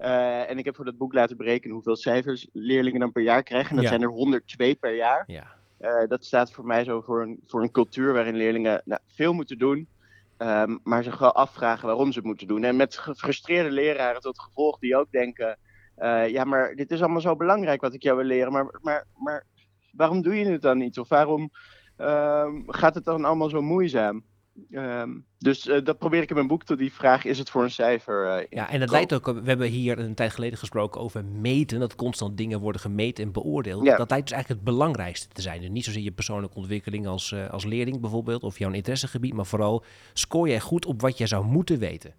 Eh, 0.01 0.51
en 0.51 0.59
ik 0.59 0.65
heb 0.65 0.77
voor 0.77 0.85
dat 0.85 0.97
boek 0.99 1.13
laten 1.13 1.37
berekenen 1.37 1.75
hoeveel 1.75 1.97
cijfers 1.97 2.49
leerlingen 2.53 3.01
dan 3.01 3.13
per 3.13 3.23
jaar 3.23 3.43
krijgen. 3.43 3.69
En 3.71 3.75
dat 3.75 3.85
Ja. 3.85 3.91
zijn 3.91 4.03
er 4.03 4.09
102 4.09 4.75
per 4.75 4.95
jaar. 4.95 5.25
Ja. 5.27 5.47
Eh, 5.79 6.09
dat 6.09 6.25
staat 6.25 6.53
voor 6.53 6.65
mij 6.67 6.85
zo 6.85 7.01
voor 7.01 7.23
een, 7.23 7.41
voor 7.47 7.63
een 7.63 7.71
cultuur 7.71 8.13
waarin 8.13 8.37
leerlingen 8.37 8.83
nou, 8.85 9.01
veel 9.07 9.33
moeten 9.33 9.59
doen, 9.59 9.89
ehm, 10.37 10.77
maar 10.83 11.03
zich 11.03 11.19
wel 11.19 11.35
afvragen 11.35 11.87
waarom 11.87 12.13
ze 12.13 12.19
het 12.19 12.27
moeten 12.27 12.47
doen. 12.47 12.65
En 12.65 12.77
met 12.77 12.97
gefrustreerde 12.99 13.71
leraren 13.71 14.21
tot 14.21 14.41
gevolg 14.41 14.79
die 14.79 14.97
ook 14.97 15.11
denken: 15.11 15.59
eh, 15.95 16.29
ja, 16.29 16.45
maar 16.45 16.75
dit 16.75 16.91
is 16.91 17.01
allemaal 17.01 17.21
zo 17.21 17.37
belangrijk 17.37 17.81
wat 17.81 17.95
ik 17.95 18.03
jou 18.03 18.17
wil 18.17 18.27
leren, 18.27 18.53
maar, 18.53 18.79
maar, 18.83 19.07
maar 19.17 19.47
waarom 19.93 20.23
doe 20.23 20.37
je 20.39 20.47
het 20.47 20.63
dan 20.63 20.79
niet? 20.79 20.99
Of 20.99 21.09
waarom 21.09 21.51
ehm, 21.97 22.63
gaat 22.67 22.95
het 22.95 23.05
dan 23.05 23.25
allemaal 23.25 23.49
zo 23.51 23.63
moeizaam? 23.63 24.25
Ehm, 24.71 25.11
dus 25.39 25.69
eh, 25.69 25.85
dat 25.85 25.99
probeer 25.99 26.23
ik 26.23 26.29
in 26.29 26.35
mijn 26.35 26.47
boek 26.47 26.65
tot 26.65 26.79
die 26.79 26.93
vraag: 26.93 27.25
is 27.25 27.39
het 27.39 27.51
voor 27.51 27.63
een 27.63 27.71
cijfer? 27.71 28.27
eh, 28.27 28.47
Ja, 28.51 28.67
te 28.67 28.73
en 28.73 28.81
dat 28.81 28.91
leidt 28.91 29.13
ook, 29.13 29.27
we 29.27 29.43
hebben 29.45 29.67
hier 29.69 29.99
een 29.99 30.15
tijd 30.15 30.33
geleden 30.33 30.59
gesproken 30.59 31.01
over 31.01 31.25
meten, 31.25 31.81
dat 31.81 31.95
constant 31.95 32.37
dingen 32.37 32.61
worden 32.61 32.81
gemeten 32.81 33.25
en 33.25 33.33
beoordeeld. 33.33 33.85
Ja. 33.85 33.97
Dat 33.97 34.11
lijkt 34.11 34.29
dus 34.29 34.37
eigenlijk 34.37 34.65
het 34.65 34.77
belangrijkste 34.77 35.29
te 35.29 35.43
zijn. 35.43 35.61
Dus 35.61 35.71
niet 35.71 35.85
zozeer 35.85 36.03
je 36.03 36.13
persoonlijke 36.13 36.57
ontwikkeling 36.57 37.07
als, 37.07 37.33
eh, 37.33 37.51
als 37.51 37.65
leerling 37.65 38.01
bijvoorbeeld, 38.01 38.43
of 38.43 38.59
jouw 38.59 38.73
interessegebied, 38.73 39.35
maar 39.35 39.47
vooral 39.47 39.85
scoor 40.13 40.49
jij 40.49 40.61
goed 40.61 40.87
op 40.87 41.01
wat 41.01 41.19
jij 41.19 41.27
zou 41.27 41.45
moeten 41.45 41.79
weten. 41.79 42.15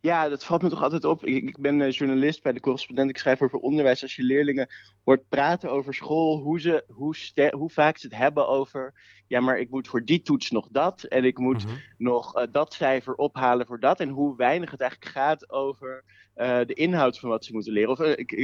Ja, 0.00 0.28
dat 0.28 0.44
valt 0.44 0.62
me 0.62 0.68
toch 0.68 0.82
altijd 0.82 1.04
op. 1.04 1.24
Ik, 1.24 1.42
ik 1.48 1.58
ben 1.58 1.80
eh, 1.80 1.90
journalist 1.90 2.42
bij 2.42 2.52
de 2.52 2.60
correspondent. 2.60 3.10
Ik 3.10 3.18
schrijf 3.18 3.42
over 3.42 3.58
onderwijs. 3.58 4.02
Als 4.02 4.16
je 4.16 4.22
leerlingen 4.22 4.68
hoort 5.04 5.28
praten 5.28 5.70
over 5.70 5.94
school, 5.94 6.38
hoe, 6.38 6.60
ze, 6.60 6.84
hoe, 6.88 7.14
hoe 7.50 7.70
vaak 7.70 7.98
ze 7.98 8.06
het 8.06 8.16
hebben 8.16 8.48
over. 8.48 8.94
Ja, 9.26 9.40
maar 9.40 9.58
ik 9.58 9.70
moet 9.70 9.88
voor 9.88 10.04
die 10.04 10.22
toets 10.22 10.50
nog 10.50 10.68
dat. 10.70 11.02
En 11.02 11.24
ik 11.24 11.38
moet 11.38 11.64
Mhm. 11.64 11.74
nog 11.98 12.34
eh, 12.36 12.46
dat 12.52 12.74
cijfer 12.74 13.14
ophalen 13.14 13.66
voor 13.66 13.80
dat. 13.80 14.00
En 14.00 14.08
hoe 14.08 14.36
weinig 14.36 14.70
het 14.70 14.80
eigenlijk 14.80 15.10
gaat 15.10 15.50
over 15.50 16.04
eh, 16.34 16.58
de 16.66 16.74
inhoud 16.74 17.18
van 17.18 17.28
wat 17.28 17.44
ze 17.44 17.52
moeten 17.52 17.72
leren. 17.72 17.90
Of 17.90 17.98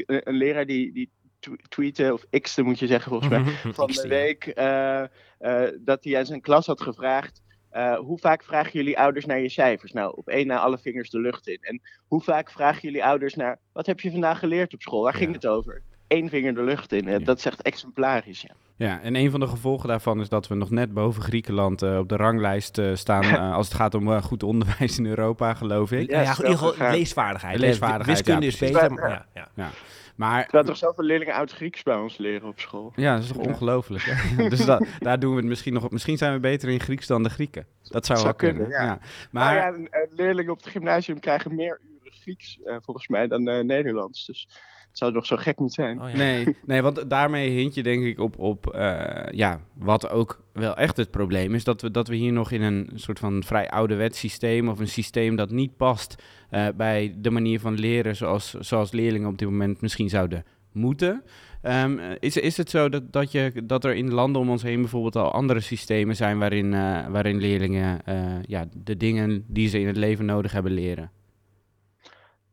een 0.06 0.36
leraar 0.36 0.66
die, 0.66 0.92
die 0.92 1.10
tw- 1.38 1.54
tweette, 1.68 2.12
of 2.12 2.24
x'te 2.40 2.62
moet 2.62 2.78
je 2.78 2.86
zeggen 2.86 3.10
volgens 3.10 3.30
mij 3.30 3.44
van 3.72 3.88
Ik 3.88 3.94
de 3.94 4.08
week 4.08 4.44
dat 5.84 6.04
hij 6.04 6.18
aan 6.18 6.26
zijn 6.26 6.40
klas 6.40 6.66
had 6.66 6.80
gevraagd. 6.80 7.42
Eh, 7.76 7.98
hoe 7.98 8.18
vaak 8.18 8.44
vragen 8.44 8.72
jullie 8.72 8.98
ouders 8.98 9.24
naar 9.26 9.40
je 9.40 9.48
cijfers? 9.48 9.92
Nou, 9.92 10.12
op 10.16 10.28
één 10.28 10.46
na 10.46 10.58
alle 10.58 10.78
vingers 10.78 11.10
de 11.10 11.20
lucht 11.20 11.48
in. 11.48 11.58
En 11.60 11.80
hoe 12.06 12.20
vaak 12.20 12.50
vragen 12.50 12.80
jullie 12.82 13.04
ouders 13.04 13.34
naar. 13.34 13.58
Wat 13.72 13.86
heb 13.86 14.00
je 14.00 14.10
vandaag 14.10 14.38
geleerd 14.38 14.74
op 14.74 14.82
school? 14.82 15.02
Waar 15.02 15.14
ging 15.14 15.28
Ja. 15.28 15.34
het 15.34 15.46
over? 15.46 15.82
Eén 16.08 16.28
vinger 16.28 16.54
de 16.54 16.62
lucht 16.62 16.92
in. 16.92 17.06
Ja. 17.06 17.18
Dat 17.18 17.38
is 17.38 17.46
echt 17.46 17.62
exemplarisch. 17.62 18.40
Ja. 18.42 18.54
Ja, 18.78 19.00
en 19.00 19.16
een 19.16 19.30
van 19.30 19.40
de 19.40 19.46
gevolgen 19.46 19.88
daarvan 19.88 20.20
is 20.20 20.28
dat 20.28 20.48
we 20.48 20.54
nog 20.54 20.70
net 20.70 20.94
boven 20.94 21.22
Griekenland 21.22 21.82
eh, 21.82 21.98
op 21.98 22.08
de 22.08 22.16
ranglijst 22.16 22.78
eh, 22.78 22.94
staan. 22.94 23.38
als 23.58 23.66
het 23.66 23.76
gaat 23.76 23.94
om 23.94 24.20
goed 24.20 24.42
onderwijs 24.42 24.98
in 24.98 25.06
Europa, 25.06 25.54
geloof 25.54 25.92
ik. 25.92 26.10
Ja, 26.10 26.20
ja, 26.20 26.32
goed, 26.32 26.44
in 26.44 26.50
ieder 26.50 26.58
geval 26.58 26.72
gegaan. 26.72 26.92
leesvaardigheid. 26.92 27.58
Leesvaardigheid, 27.58 28.16
Wiskunde 28.18 28.46
ja, 28.46 28.52
is 28.52 28.58
beter, 28.58 28.92
maar 28.92 29.10
ja, 29.10 29.26
ja. 29.34 29.48
Ja. 29.54 29.70
Maar 30.16 30.42
Terwijl 30.42 30.64
toch 30.64 30.76
zoveel 30.76 31.04
leerlingen 31.04 31.34
oud-Grieks 31.34 31.82
bij 31.82 31.96
ons 31.96 32.16
leren 32.18 32.48
op 32.48 32.60
school. 32.60 32.92
ja, 32.96 33.14
dat 33.14 33.22
is 33.22 33.28
toch 33.28 33.44
Ja. 33.44 33.50
ongelooflijk. 33.50 34.02
hè? 34.06 34.48
dus 34.48 34.64
da- 34.64 34.80
daar 34.98 35.18
doen 35.18 35.30
we 35.30 35.36
het 35.36 35.46
misschien 35.46 35.72
nog 35.72 35.84
op. 35.84 35.92
Misschien 35.92 36.16
zijn 36.16 36.32
we 36.32 36.40
beter 36.40 36.68
in 36.68 36.80
Grieks 36.80 37.06
dan 37.06 37.22
de 37.22 37.28
Grieken. 37.30 37.66
Dat 37.82 38.06
zou, 38.06 38.22
wel 38.22 38.34
kunnen. 38.34 38.62
kunnen, 38.62 38.84
ja. 38.86 38.98
Maar 39.30 39.72
Maar 39.72 39.88
leerlingen 40.10 40.52
op 40.52 40.58
het 40.58 40.68
gymnasium 40.68 41.20
krijgen 41.20 41.54
meer 41.54 41.80
uren 41.82 42.12
Grieks 42.12 42.58
eh, 42.64 42.76
volgens 42.80 43.08
mij 43.08 43.26
dan 43.26 43.48
eh, 43.48 43.64
Nederlands. 43.64 44.26
Dus 44.26 44.48
zou 44.98 45.12
nog 45.12 45.26
zo 45.26 45.36
gek 45.36 45.58
niet 45.58 45.74
zijn. 45.74 46.02
Oh, 46.02 46.10
ja. 46.10 46.16
Nee, 46.16 46.56
nee, 46.66 46.82
want 46.82 47.10
daarmee 47.10 47.50
hint 47.50 47.74
je 47.74 47.82
denk 47.82 48.04
ik 48.04 48.20
op, 48.20 48.38
op 48.38 48.66
eh, 48.74 49.32
ja, 49.32 49.60
wat 49.74 50.10
ook 50.10 50.42
wel 50.52 50.76
echt 50.76 50.96
het 50.96 51.10
probleem 51.10 51.54
is. 51.54 51.64
Dat 51.64 51.82
we, 51.82 51.90
dat 51.90 52.08
we 52.08 52.16
hier 52.16 52.32
nog 52.32 52.50
in 52.50 52.62
een 52.62 52.90
soort 52.94 53.18
van 53.18 53.42
vrij 53.44 53.70
ouderwets 53.70 54.18
systeem 54.18 54.68
of 54.68 54.78
een 54.78 54.88
systeem 54.88 55.36
dat 55.36 55.50
niet 55.50 55.76
past 55.76 56.22
eh, 56.50 56.66
bij 56.76 57.14
de 57.18 57.30
manier 57.30 57.60
van 57.60 57.74
leren 57.74 58.16
zoals, 58.16 58.54
zoals 58.54 58.92
leerlingen 58.92 59.28
op 59.28 59.38
dit 59.38 59.48
moment 59.48 59.80
misschien 59.80 60.08
zouden 60.08 60.44
moeten. 60.72 61.22
Ehm, 61.62 61.98
is, 62.20 62.36
is 62.36 62.56
het 62.56 62.70
zo 62.70 62.88
dat, 62.88 63.12
dat, 63.12 63.32
je, 63.32 63.52
dat 63.64 63.84
er 63.84 63.94
in 63.94 64.12
landen 64.12 64.40
om 64.40 64.50
ons 64.50 64.62
heen 64.62 64.80
bijvoorbeeld 64.80 65.16
al 65.16 65.32
andere 65.32 65.60
systemen 65.60 66.16
zijn 66.16 66.38
waarin, 66.38 66.74
eh, 66.74 67.06
waarin 67.06 67.40
leerlingen 67.40 68.04
eh, 68.04 68.42
ja, 68.46 68.68
de 68.84 68.96
dingen 68.96 69.44
die 69.46 69.68
ze 69.68 69.80
in 69.80 69.86
het 69.86 69.96
leven 69.96 70.24
nodig 70.24 70.52
hebben 70.52 70.72
leren? 70.72 71.10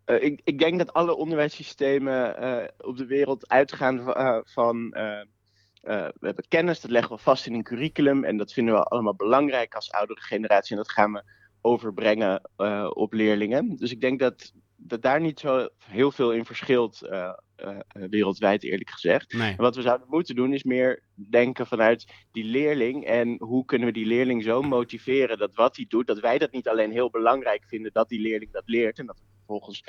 Eh, 0.06 0.24
ik, 0.24 0.42
ik 0.44 0.60
denk 0.60 0.78
dat 0.78 0.94
alle 0.94 1.16
onderwijssystemen 1.16 2.38
eh, 2.38 2.68
op 2.78 2.98
de 2.98 3.06
wereld 3.06 3.50
uitgaan 3.50 4.14
eh, 4.14 4.40
van. 4.44 4.90
we 4.90 6.14
hebben 6.20 6.48
kennis, 6.48 6.82
dat 6.82 6.92
leggen 6.92 7.16
we 7.16 7.22
vast 7.22 7.46
in 7.46 7.54
een 7.54 7.64
curriculum. 7.64 8.24
En 8.24 8.38
dat 8.38 8.54
vinden 8.54 8.74
we 8.74 8.84
allemaal 8.84 9.16
belangrijk 9.16 9.76
als 9.76 9.92
oudere 9.92 10.22
generatie. 10.22 10.72
En 10.72 10.78
dat 10.78 10.92
gaan 10.92 11.12
we 11.12 11.24
overbrengen 11.62 12.50
op 12.96 13.14
leerlingen. 13.14 13.76
Dus 13.76 13.92
ik 13.92 14.02
denk 14.02 14.20
dat, 14.20 14.54
dat 14.86 15.02
daar 15.02 15.22
niet 15.22 15.40
zo 15.40 15.68
heel 15.86 16.12
veel 16.12 16.32
in 16.34 16.46
verschilt, 16.46 17.02
eh, 17.02 17.32
eh, 17.56 17.78
wereldwijd 18.10 18.64
eerlijk 18.64 18.90
gezegd. 18.90 19.34
Nee. 19.34 19.56
Wat 19.58 19.76
we 19.76 19.82
zouden 19.82 20.08
moeten 20.10 20.36
doen 20.36 20.54
is 20.54 20.64
meer 20.64 21.04
denken 21.16 21.68
vanuit 21.68 22.12
die 22.32 22.44
leerling. 22.44 23.06
En 23.06 23.36
hoe 23.40 23.66
kunnen 23.66 23.88
we 23.88 23.94
die 23.94 24.06
leerling 24.06 24.44
zo 24.44 24.62
motiveren 24.62 25.38
dat 25.38 25.56
wat 25.56 25.76
hij 25.76 25.86
doet, 25.88 26.08
dat 26.08 26.20
wij 26.20 26.38
dat 26.38 26.52
niet 26.52 26.68
alleen 26.68 26.92
heel 26.92 27.10
belangrijk 27.10 27.64
vinden 27.68 27.92
dat 27.94 28.10
die 28.10 28.22
leerling 28.22 28.52
dat 28.52 28.64
leert. 28.66 29.00
En 29.00 29.06
dat 29.06 29.20
we 29.20 29.26
vervolgens 29.38 29.84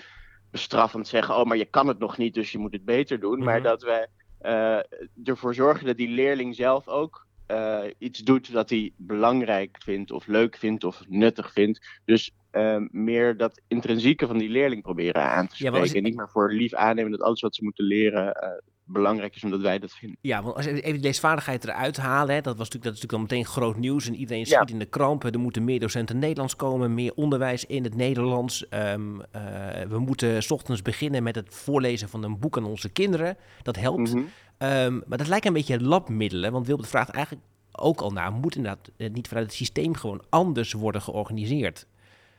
bestraffend 0.50 1.08
zeggen, 1.08 1.36
oh 1.36 1.44
maar 1.44 1.56
je 1.56 1.64
kan 1.64 1.88
het 1.88 1.98
nog 1.98 2.16
niet, 2.18 2.34
dus 2.34 2.52
je 2.52 2.58
moet 2.58 2.72
het 2.72 2.84
beter 2.84 3.20
doen. 3.20 3.38
Maar 3.44 3.54
Mhm. 3.60 3.64
dat 3.64 3.82
wij 3.82 4.06
eh, 4.38 4.78
ervoor 5.24 5.54
zorgen 5.54 5.86
dat 5.86 5.96
die 5.96 6.08
leerling 6.08 6.54
zelf 6.54 6.88
ook 6.88 7.26
eh, 7.46 7.80
iets 7.98 8.18
doet 8.18 8.52
dat 8.52 8.70
hij 8.70 8.92
belangrijk 8.96 9.76
vindt 9.84 10.10
of 10.10 10.26
leuk 10.26 10.56
vindt 10.56 10.84
of 10.84 11.02
nuttig 11.08 11.52
vindt. 11.52 12.00
Dus 12.04 12.30
eh, 12.50 12.76
meer 12.90 13.36
dat 13.36 13.60
intrinsieke 13.68 14.26
van 14.26 14.38
die 14.38 14.48
leerling 14.48 14.82
proberen 14.82 15.22
aan 15.22 15.46
te 15.46 15.54
Ja, 15.58 15.70
spreken. 15.70 15.96
En 15.96 16.02
niet 16.02 16.14
maar 16.16 16.30
voor 16.30 16.52
lief 16.52 16.74
aannemen 16.74 17.10
dat 17.10 17.22
alles 17.22 17.40
wat 17.40 17.54
ze 17.54 17.64
moeten 17.64 17.84
leren 17.84 18.34
eh, 18.34 18.48
belangrijk 18.86 19.34
is 19.36 19.44
omdat 19.44 19.60
wij 19.60 19.78
dat 19.78 19.92
vinden. 19.92 20.18
Ja, 20.20 20.42
want 20.42 20.56
als 20.56 20.64
we 20.66 20.72
even 20.80 20.92
die 20.92 21.00
leesvaardigheid 21.02 21.64
eruit 21.64 21.96
halen, 21.96 22.34
hè, 22.34 22.40
dat, 22.40 22.56
was 22.56 22.68
natuurlijk, 22.70 22.84
dat 22.84 22.94
is 22.94 23.00
natuurlijk 23.00 23.30
al 23.32 23.36
meteen 23.38 23.52
groot 23.52 23.76
nieuws 23.76 24.06
en 24.06 24.14
iedereen 24.14 24.44
Ja. 24.46 24.56
schiet 24.56 24.70
in 24.70 24.78
de 24.78 24.84
kramp. 24.84 25.24
Er 25.24 25.38
moeten 25.38 25.64
meer 25.64 25.80
docenten 25.80 26.18
Nederlands 26.18 26.56
komen, 26.56 26.94
meer 26.94 27.12
onderwijs 27.14 27.64
in 27.66 27.84
het 27.84 27.94
Nederlands. 27.94 28.68
Ehm, 28.68 29.20
eh, 29.30 29.42
we 29.88 29.98
moeten 29.98 30.42
's 30.42 30.50
ochtends 30.50 30.82
beginnen 30.82 31.22
met 31.22 31.34
het 31.34 31.54
voorlezen 31.54 32.08
van 32.08 32.22
een 32.24 32.38
boek 32.38 32.56
aan 32.56 32.64
onze 32.64 32.88
kinderen. 32.88 33.36
Dat 33.62 33.76
helpt. 33.76 34.14
Mhm. 34.14 34.24
Ehm, 34.58 35.00
maar 35.06 35.18
dat 35.18 35.28
lijkt 35.28 35.46
een 35.46 35.52
beetje 35.52 35.80
labmiddelen, 35.80 36.52
want 36.52 36.66
Wilbert 36.66 36.88
vraagt 36.88 37.10
eigenlijk 37.10 37.44
ook 37.72 38.00
al 38.00 38.10
naar, 38.10 38.32
moet 38.32 38.56
inderdaad 38.56 38.90
eh, 38.96 39.10
niet 39.10 39.28
vanuit 39.28 39.46
het 39.46 39.54
systeem 39.54 39.94
gewoon 39.94 40.24
anders 40.28 40.72
worden 40.72 41.02
georganiseerd? 41.02 41.86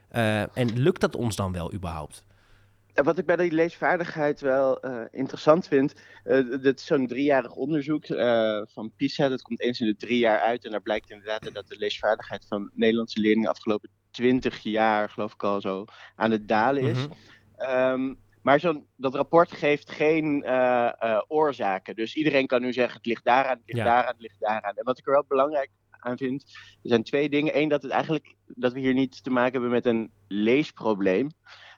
Eh, 0.09 0.57
en 0.57 0.79
lukt 0.79 1.01
dat 1.01 1.15
ons 1.15 1.35
dan 1.35 1.51
wel 1.51 1.73
überhaupt? 1.73 2.23
Wat 2.93 3.17
ik 3.17 3.25
bij 3.25 3.35
die 3.35 3.51
leesvaardigheid 3.51 4.39
wel 4.39 4.79
eh, 4.79 5.01
interessant 5.11 5.67
vind, 5.67 5.93
eh 6.23 6.61
dit 6.61 6.79
is 6.79 6.85
zo'n 6.85 7.07
driejarig 7.07 7.51
onderzoek 7.51 8.05
van 8.67 8.91
PISA. 8.95 9.29
Dat 9.29 9.41
komt 9.41 9.61
eens 9.61 9.79
in 9.79 9.87
de 9.87 9.95
drie 9.95 10.17
jaar 10.17 10.39
uit. 10.39 10.65
En 10.65 10.71
daar 10.71 10.81
blijkt 10.81 11.09
inderdaad 11.09 11.53
dat 11.53 11.67
de 11.67 11.77
leesvaardigheid 11.77 12.45
van 12.47 12.71
Nederlandse 12.73 13.19
leerlingen 13.19 13.49
afgelopen 13.49 13.89
twintig 14.11 14.59
jaar, 14.59 15.09
geloof 15.09 15.33
ik 15.33 15.43
al 15.43 15.61
zo, 15.61 15.85
aan 16.15 16.31
het 16.31 16.47
dalen 16.47 16.83
is. 16.83 17.07
Ehm, 17.57 18.13
maar 18.45 18.59
zo'n, 18.59 18.87
dat 18.95 19.15
rapport 19.15 19.51
geeft 19.51 19.91
geen 19.91 20.43
eh, 20.43 20.91
eh, 20.99 21.21
oorzaken. 21.27 21.95
Dus 21.95 22.15
iedereen 22.15 22.47
kan 22.47 22.61
nu 22.61 22.73
zeggen: 22.73 22.97
het 22.97 23.05
ligt 23.05 23.23
daaraan, 23.23 23.57
het 23.57 23.65
ligt 23.65 23.77
Ja. 23.79 23.83
daaraan, 23.85 24.11
het 24.11 24.21
ligt 24.21 24.39
daaraan. 24.39 24.75
En 24.75 24.83
wat 24.83 24.97
ik 24.97 25.05
er 25.07 25.11
wel 25.13 25.25
belangrijk 25.27 25.69
aan 25.89 26.17
vind, 26.17 26.43
er 26.83 26.89
zijn 26.89 27.03
twee 27.03 27.29
dingen. 27.29 27.57
Eén, 27.57 27.69
dat 27.69 27.81
het 27.81 27.91
eigenlijk 27.91 28.35
dat 28.45 28.73
we 28.73 28.79
hier 28.79 28.93
niet 28.93 29.23
te 29.23 29.29
maken 29.29 29.51
hebben 29.51 29.69
met 29.71 29.85
een 29.85 30.11
leesprobleem. 30.27 31.29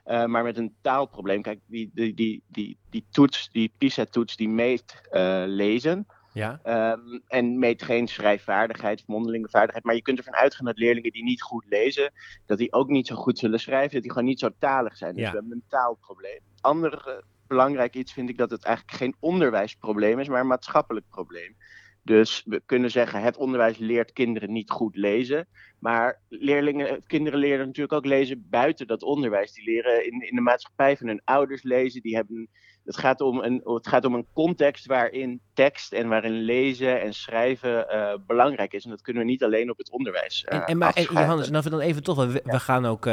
eh, 0.04 0.24
maar 0.24 0.42
met 0.44 0.56
een 0.56 0.74
taalprobleem. 0.80 1.42
Kijk, 1.42 1.60
die, 1.66 1.90
die, 1.94 2.14
die, 2.14 2.42
die, 2.48 2.78
die 2.90 3.06
toets, 3.10 3.48
die 3.52 3.72
PISA-toets, 3.78 4.36
die 4.36 4.48
meet 4.48 5.00
lezen. 5.46 6.06
Ja, 6.32 6.60
Ehm, 6.62 7.18
en 7.26 7.58
meet 7.58 7.82
geen 7.82 8.08
schrijfvaardigheid 8.08 9.02
mondelinge 9.06 9.48
vaardigheid. 9.48 9.84
Maar 9.84 9.94
je 9.94 10.02
kunt 10.02 10.18
ervan 10.18 10.34
uitgaan 10.34 10.66
dat 10.66 10.78
leerlingen 10.78 11.12
die 11.12 11.24
niet 11.24 11.42
goed 11.42 11.64
lezen, 11.68 12.12
dat 12.46 12.58
die 12.58 12.72
ook 12.72 12.88
niet 12.88 13.06
zo 13.06 13.14
goed 13.16 13.38
zullen 13.38 13.60
schrijven. 13.60 13.92
Dat 13.92 14.02
die 14.02 14.10
gewoon 14.12 14.26
niet 14.28 14.38
zo 14.38 14.48
talig 14.58 14.96
zijn. 14.96 15.14
Dus 15.14 15.24
Ja. 15.24 15.30
we 15.30 15.36
hebben 15.36 15.52
een 15.56 15.64
taalprobleem. 15.68 16.40
Ander 16.60 17.06
eh, 17.06 17.14
belangrijk 17.46 17.94
iets 17.94 18.12
vind 18.12 18.28
ik 18.28 18.36
dat 18.36 18.50
het 18.50 18.64
eigenlijk 18.64 18.96
geen 18.96 19.16
onderwijsprobleem 19.20 20.18
is, 20.18 20.28
maar 20.28 20.40
een 20.40 20.46
maatschappelijk 20.46 21.06
probleem. 21.10 21.56
Dus 22.08 22.42
we 22.44 22.62
kunnen 22.66 22.90
zeggen, 22.90 23.22
het 23.22 23.36
onderwijs 23.36 23.78
leert 23.78 24.12
kinderen 24.12 24.52
niet 24.52 24.70
goed 24.70 24.96
lezen. 24.96 25.46
Maar 25.78 26.20
leerlingen, 26.28 26.88
eh, 26.88 26.96
kinderen 27.06 27.38
leren 27.38 27.66
natuurlijk 27.66 27.92
ook 27.92 28.04
lezen 28.04 28.46
buiten 28.50 28.86
dat 28.86 29.02
onderwijs. 29.02 29.52
Die 29.52 29.64
leren 29.64 30.06
in, 30.06 30.28
in 30.28 30.34
de 30.34 30.40
maatschappij 30.40 30.96
van 30.96 31.06
hun 31.06 31.20
ouders 31.24 31.62
lezen. 31.62 32.02
Die 32.02 32.14
hebben, 32.14 32.48
het, 32.84 32.96
gaat 32.96 33.20
om 33.20 33.38
een, 33.38 33.60
het 33.64 33.88
gaat 33.88 34.04
om 34.04 34.14
een 34.14 34.26
context 34.32 34.86
waarin 34.86 35.40
tekst 35.54 35.92
en 35.92 36.08
waarin 36.08 36.42
lezen 36.42 37.00
en 37.00 37.14
schrijven 37.14 37.88
eh, 37.88 38.14
belangrijk 38.26 38.72
is. 38.72 38.84
En 38.84 38.90
dat 38.90 39.02
kunnen 39.02 39.22
we 39.22 39.28
niet 39.28 39.44
alleen 39.44 39.70
op 39.70 39.78
het 39.78 39.90
onderwijs 39.90 40.44
eh 40.44 40.58
En, 40.58 40.66
en, 40.66 40.78
maar, 40.78 40.94
en. 40.94 41.02
Johannes, 41.02 41.50
nou 41.50 41.70
dan 41.70 41.80
even 41.80 42.02
toch, 42.02 42.26
we, 42.26 42.42
we 42.44 42.60
gaan 42.60 42.86
ook, 42.86 43.06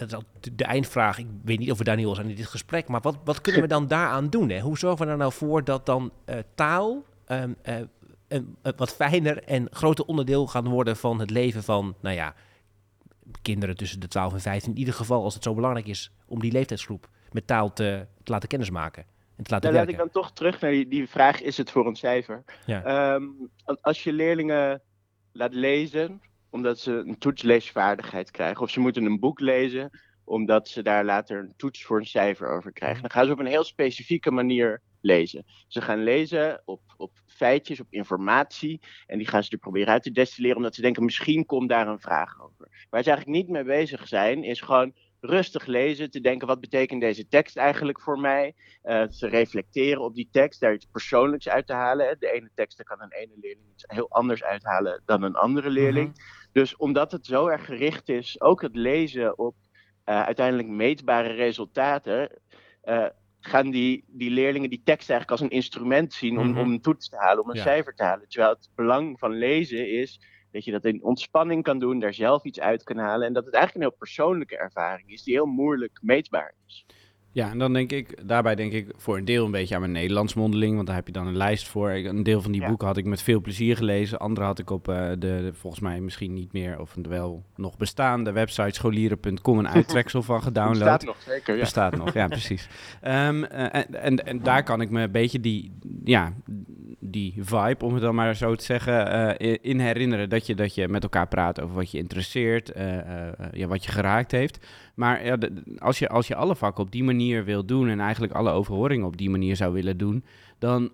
dat 0.00 0.08
is 0.08 0.14
al 0.14 0.52
de- 0.56 0.64
eindvraag. 0.64 1.18
Ik 1.18 1.26
weet 1.44 1.58
niet 1.58 1.70
of 1.70 1.78
we 1.78 1.84
daar 1.84 1.96
nu 1.96 2.06
al 2.06 2.14
zijn 2.14 2.28
in 2.28 2.34
dit 2.34 2.46
gesprek, 2.46 2.88
maar 2.88 3.00
wat, 3.00 3.18
wat 3.24 3.40
kunnen 3.40 3.60
we 3.60 3.66
dan 3.66 3.86
daaraan 3.86 4.28
doen? 4.28 4.48
Hè? 4.48 4.60
Hoe 4.60 4.78
zorgen 4.78 5.06
we 5.06 5.12
er 5.12 5.18
nou 5.18 5.32
voor 5.32 5.64
dat 5.64 5.86
dan 5.86 6.12
eh, 6.24 6.38
taal 6.54 7.04
ehm, 7.24 7.52
eh, 7.62 7.76
een, 8.28 8.56
een 8.62 8.72
wat 8.76 8.94
fijner 8.94 9.42
en 9.42 9.68
groter 9.70 10.04
onderdeel 10.04 10.46
gaan 10.46 10.68
worden 10.68 10.96
van 10.96 11.20
het 11.20 11.30
leven 11.30 11.62
van, 11.62 11.94
nou 12.00 12.14
ja, 12.14 12.34
kinderen 13.42 13.76
tussen 13.76 14.00
de 14.00 14.08
12 14.08 14.32
en 14.32 14.40
15. 14.40 14.72
In 14.72 14.78
ieder 14.78 14.94
geval 14.94 15.22
als 15.22 15.34
het 15.34 15.42
zo 15.42 15.54
belangrijk 15.54 15.86
is 15.86 16.12
om 16.26 16.40
die 16.40 16.52
leeftijdsgroep 16.52 17.08
met 17.30 17.46
taal 17.46 17.72
te, 17.72 18.06
te 18.22 18.32
laten 18.32 18.48
kennismaken 18.48 19.04
en 19.36 19.44
te 19.44 19.50
laten 19.50 19.72
Dan 19.72 19.80
laat 19.80 19.88
ik 19.88 19.96
dan 19.96 20.10
toch 20.10 20.32
terug 20.32 20.60
naar 20.60 20.70
die, 20.70 20.88
die 20.88 21.08
vraag: 21.08 21.40
is 21.42 21.56
het 21.56 21.70
voor 21.70 21.86
een 21.86 21.96
cijfer? 21.96 22.44
Ja. 22.66 22.84
Ehm, 22.84 23.24
als 23.80 24.04
je 24.04 24.12
leerlingen 24.12 24.80
laat 25.32 25.54
lezen 25.54 26.20
omdat 26.50 26.78
ze 26.78 26.92
een 26.92 27.18
toetsleesvaardigheid 27.18 28.30
krijgen, 28.30 28.62
of 28.62 28.70
ze 28.70 28.80
moeten 28.80 29.04
een 29.04 29.20
boek 29.20 29.40
lezen 29.40 29.90
omdat 30.24 30.68
ze 30.68 30.82
daar 30.82 31.04
later 31.04 31.38
een 31.38 31.54
toets 31.56 31.84
voor 31.84 31.98
een 31.98 32.06
cijfer 32.06 32.48
over 32.48 32.72
krijgen, 32.72 33.00
dan 33.00 33.10
gaan 33.10 33.26
ze 33.26 33.32
op 33.32 33.38
een 33.38 33.46
heel 33.46 33.64
specifieke 33.64 34.30
manier 34.30 34.82
lezen. 35.00 35.44
Ze 35.68 35.80
gaan 35.80 36.02
lezen 36.02 36.62
op, 36.64 36.80
op 36.96 37.12
feitjes, 37.26 37.80
op 37.80 37.86
informatie, 37.90 38.80
en 39.06 39.18
die 39.18 39.26
gaan 39.26 39.44
ze 39.44 39.50
er 39.50 39.58
proberen 39.58 39.92
uit 39.92 40.02
te 40.02 40.10
destilleren, 40.10 40.56
omdat 40.56 40.74
ze 40.74 40.80
denken: 40.80 41.04
misschien 41.04 41.46
komt 41.46 41.68
daar 41.68 41.88
een 41.88 42.00
vraag 42.00 42.40
over. 42.42 42.86
Waar 42.90 43.02
ze 43.02 43.10
eigenlijk 43.10 43.38
niet 43.38 43.48
mee 43.48 43.64
bezig 43.64 44.08
zijn, 44.08 44.44
is 44.44 44.60
gewoon 44.60 44.94
rustig 45.20 45.66
lezen, 45.66 46.10
te 46.10 46.20
denken: 46.20 46.46
wat 46.46 46.60
betekent 46.60 47.00
deze 47.00 47.28
tekst 47.28 47.56
eigenlijk 47.56 48.00
voor 48.00 48.20
mij? 48.20 48.54
eh, 48.82 49.02
te 49.02 49.26
reflecteren 49.26 50.02
op 50.02 50.14
die 50.14 50.28
tekst, 50.32 50.60
daar 50.60 50.72
iets 50.72 50.86
persoonlijks 50.92 51.48
uit 51.48 51.66
te 51.66 51.72
halen. 51.72 52.16
De 52.18 52.32
ene 52.32 52.50
tekst 52.54 52.82
kan 52.82 53.00
een 53.00 53.12
ene 53.12 53.34
leerling 53.40 53.66
iets 53.72 53.84
heel 53.86 54.10
anders 54.10 54.42
uithalen 54.42 55.02
dan 55.04 55.22
een 55.22 55.34
andere 55.34 55.70
leerling. 55.70 56.12
Dus 56.52 56.76
omdat 56.76 57.12
het 57.12 57.26
zo 57.26 57.46
erg 57.46 57.64
gericht 57.64 58.08
is, 58.08 58.40
ook 58.40 58.62
het 58.62 58.76
lezen 58.76 59.38
op 59.38 59.54
eh, 60.04 60.22
uiteindelijk 60.22 60.68
meetbare 60.68 61.32
resultaten, 61.32 62.40
eh, 62.82 63.06
gaan 63.40 63.70
die, 63.70 64.04
die 64.08 64.30
leerlingen 64.30 64.70
die 64.70 64.82
tekst 64.84 65.10
eigenlijk 65.10 65.40
als 65.40 65.50
een 65.50 65.56
instrument 65.56 66.12
zien 66.12 66.38
om, 66.38 66.48
Mhm. 66.48 66.58
om 66.58 66.70
een 66.70 66.80
toets 66.80 67.08
te 67.08 67.16
halen, 67.16 67.42
om 67.42 67.50
een 67.50 67.56
Ja. 67.56 67.62
cijfer 67.62 67.94
te 67.94 68.02
halen. 68.02 68.28
Terwijl 68.28 68.52
het 68.54 68.68
belang 68.74 69.18
van 69.18 69.32
lezen 69.32 69.90
is 69.90 70.20
dat 70.50 70.64
je 70.64 70.70
dat 70.70 70.84
in 70.84 71.04
ontspanning 71.04 71.62
kan 71.62 71.78
doen, 71.78 71.98
daar 71.98 72.14
zelf 72.14 72.44
iets 72.44 72.60
uit 72.60 72.82
kan 72.82 72.96
halen. 72.96 73.26
En 73.26 73.32
dat 73.32 73.44
het 73.44 73.54
eigenlijk 73.54 73.84
een 73.84 73.90
heel 73.90 73.98
persoonlijke 74.00 74.56
ervaring 74.56 75.10
is, 75.10 75.22
die 75.22 75.34
heel 75.34 75.46
moeilijk 75.46 75.98
meetbaar 76.02 76.54
is. 76.66 76.86
Ja, 77.32 77.50
en 77.50 77.58
dan 77.58 77.72
denk 77.72 77.92
ik, 77.92 78.28
daarbij 78.28 78.54
denk 78.54 78.72
ik 78.72 78.92
voor 78.96 79.16
een 79.16 79.24
deel 79.24 79.44
een 79.44 79.50
beetje 79.50 79.74
aan 79.74 79.80
mijn 79.80 79.92
Nederlands 79.92 80.34
mondeling, 80.34 80.74
want 80.74 80.86
daar 80.86 80.96
heb 80.96 81.06
je 81.06 81.12
dan 81.12 81.26
een 81.26 81.36
lijst 81.36 81.68
voor. 81.68 81.90
Een 81.90 82.22
deel 82.22 82.42
van 82.42 82.52
die 82.52 82.60
Ja. 82.60 82.68
boeken 82.68 82.86
had 82.86 82.96
ik 82.96 83.04
met 83.04 83.22
veel 83.22 83.40
plezier 83.40 83.76
gelezen, 83.76 84.18
andere 84.18 84.46
had 84.46 84.58
ik 84.58 84.70
op 84.70 84.88
eh, 84.88 85.08
de, 85.08 85.16
de 85.18 85.50
volgens 85.54 85.82
mij 85.82 86.00
misschien 86.00 86.34
niet 86.34 86.52
meer, 86.52 86.80
of 86.80 86.94
wel 87.02 87.44
nog 87.56 87.76
bestaande 87.76 88.32
website 88.32 88.74
scholieren.com 88.74 89.58
een 89.58 89.68
uittreksel 89.68 90.22
van 90.22 90.42
gedownload. 90.48 90.76
staat 90.76 91.04
nog 91.04 91.20
zeker, 91.20 91.54
ja. 91.54 91.60
Bestaat 91.60 91.96
nog, 91.96 92.12
ja, 92.12 92.26
precies. 92.38 92.68
Ehm, 93.00 93.44
eh, 93.44 93.74
en, 93.80 94.02
en, 94.02 94.26
en 94.26 94.42
daar 94.42 94.62
kan 94.62 94.80
ik 94.80 94.90
me 94.90 95.02
een 95.02 95.12
beetje 95.12 95.40
die, 95.40 95.72
ja, 96.04 96.32
die 96.98 97.34
vibe, 97.38 97.84
om 97.84 97.92
het 97.92 98.02
dan 98.02 98.14
maar 98.14 98.36
zo 98.36 98.54
te 98.54 98.64
zeggen, 98.64 99.36
eh, 99.38 99.56
in 99.60 99.80
herinneren. 99.80 100.28
Dat 100.28 100.46
je, 100.46 100.54
dat 100.54 100.74
je 100.74 100.88
met 100.88 101.02
elkaar 101.02 101.28
praat 101.28 101.60
over 101.60 101.74
wat 101.74 101.90
je 101.90 101.98
interesseert, 101.98 102.72
ja, 103.52 103.66
wat 103.66 103.84
je 103.84 103.90
geraakt 103.90 104.30
heeft. 104.30 104.66
Maar 104.94 105.24
ja, 105.24 105.36
de- 105.36 105.62
als, 105.78 105.98
je, 105.98 106.08
als 106.08 106.26
je 106.28 106.34
alle 106.34 106.56
vakken 106.56 106.84
op 106.84 106.90
die 106.90 107.04
manier 107.04 107.44
wil 107.44 107.64
doen 107.64 107.88
en 107.88 108.00
eigenlijk 108.00 108.32
alle 108.32 108.50
overhoringen 108.50 109.06
op 109.06 109.16
die 109.16 109.30
manier 109.30 109.56
zou 109.56 109.72
willen 109.72 109.96
doen, 109.98 110.24
dan, 110.58 110.90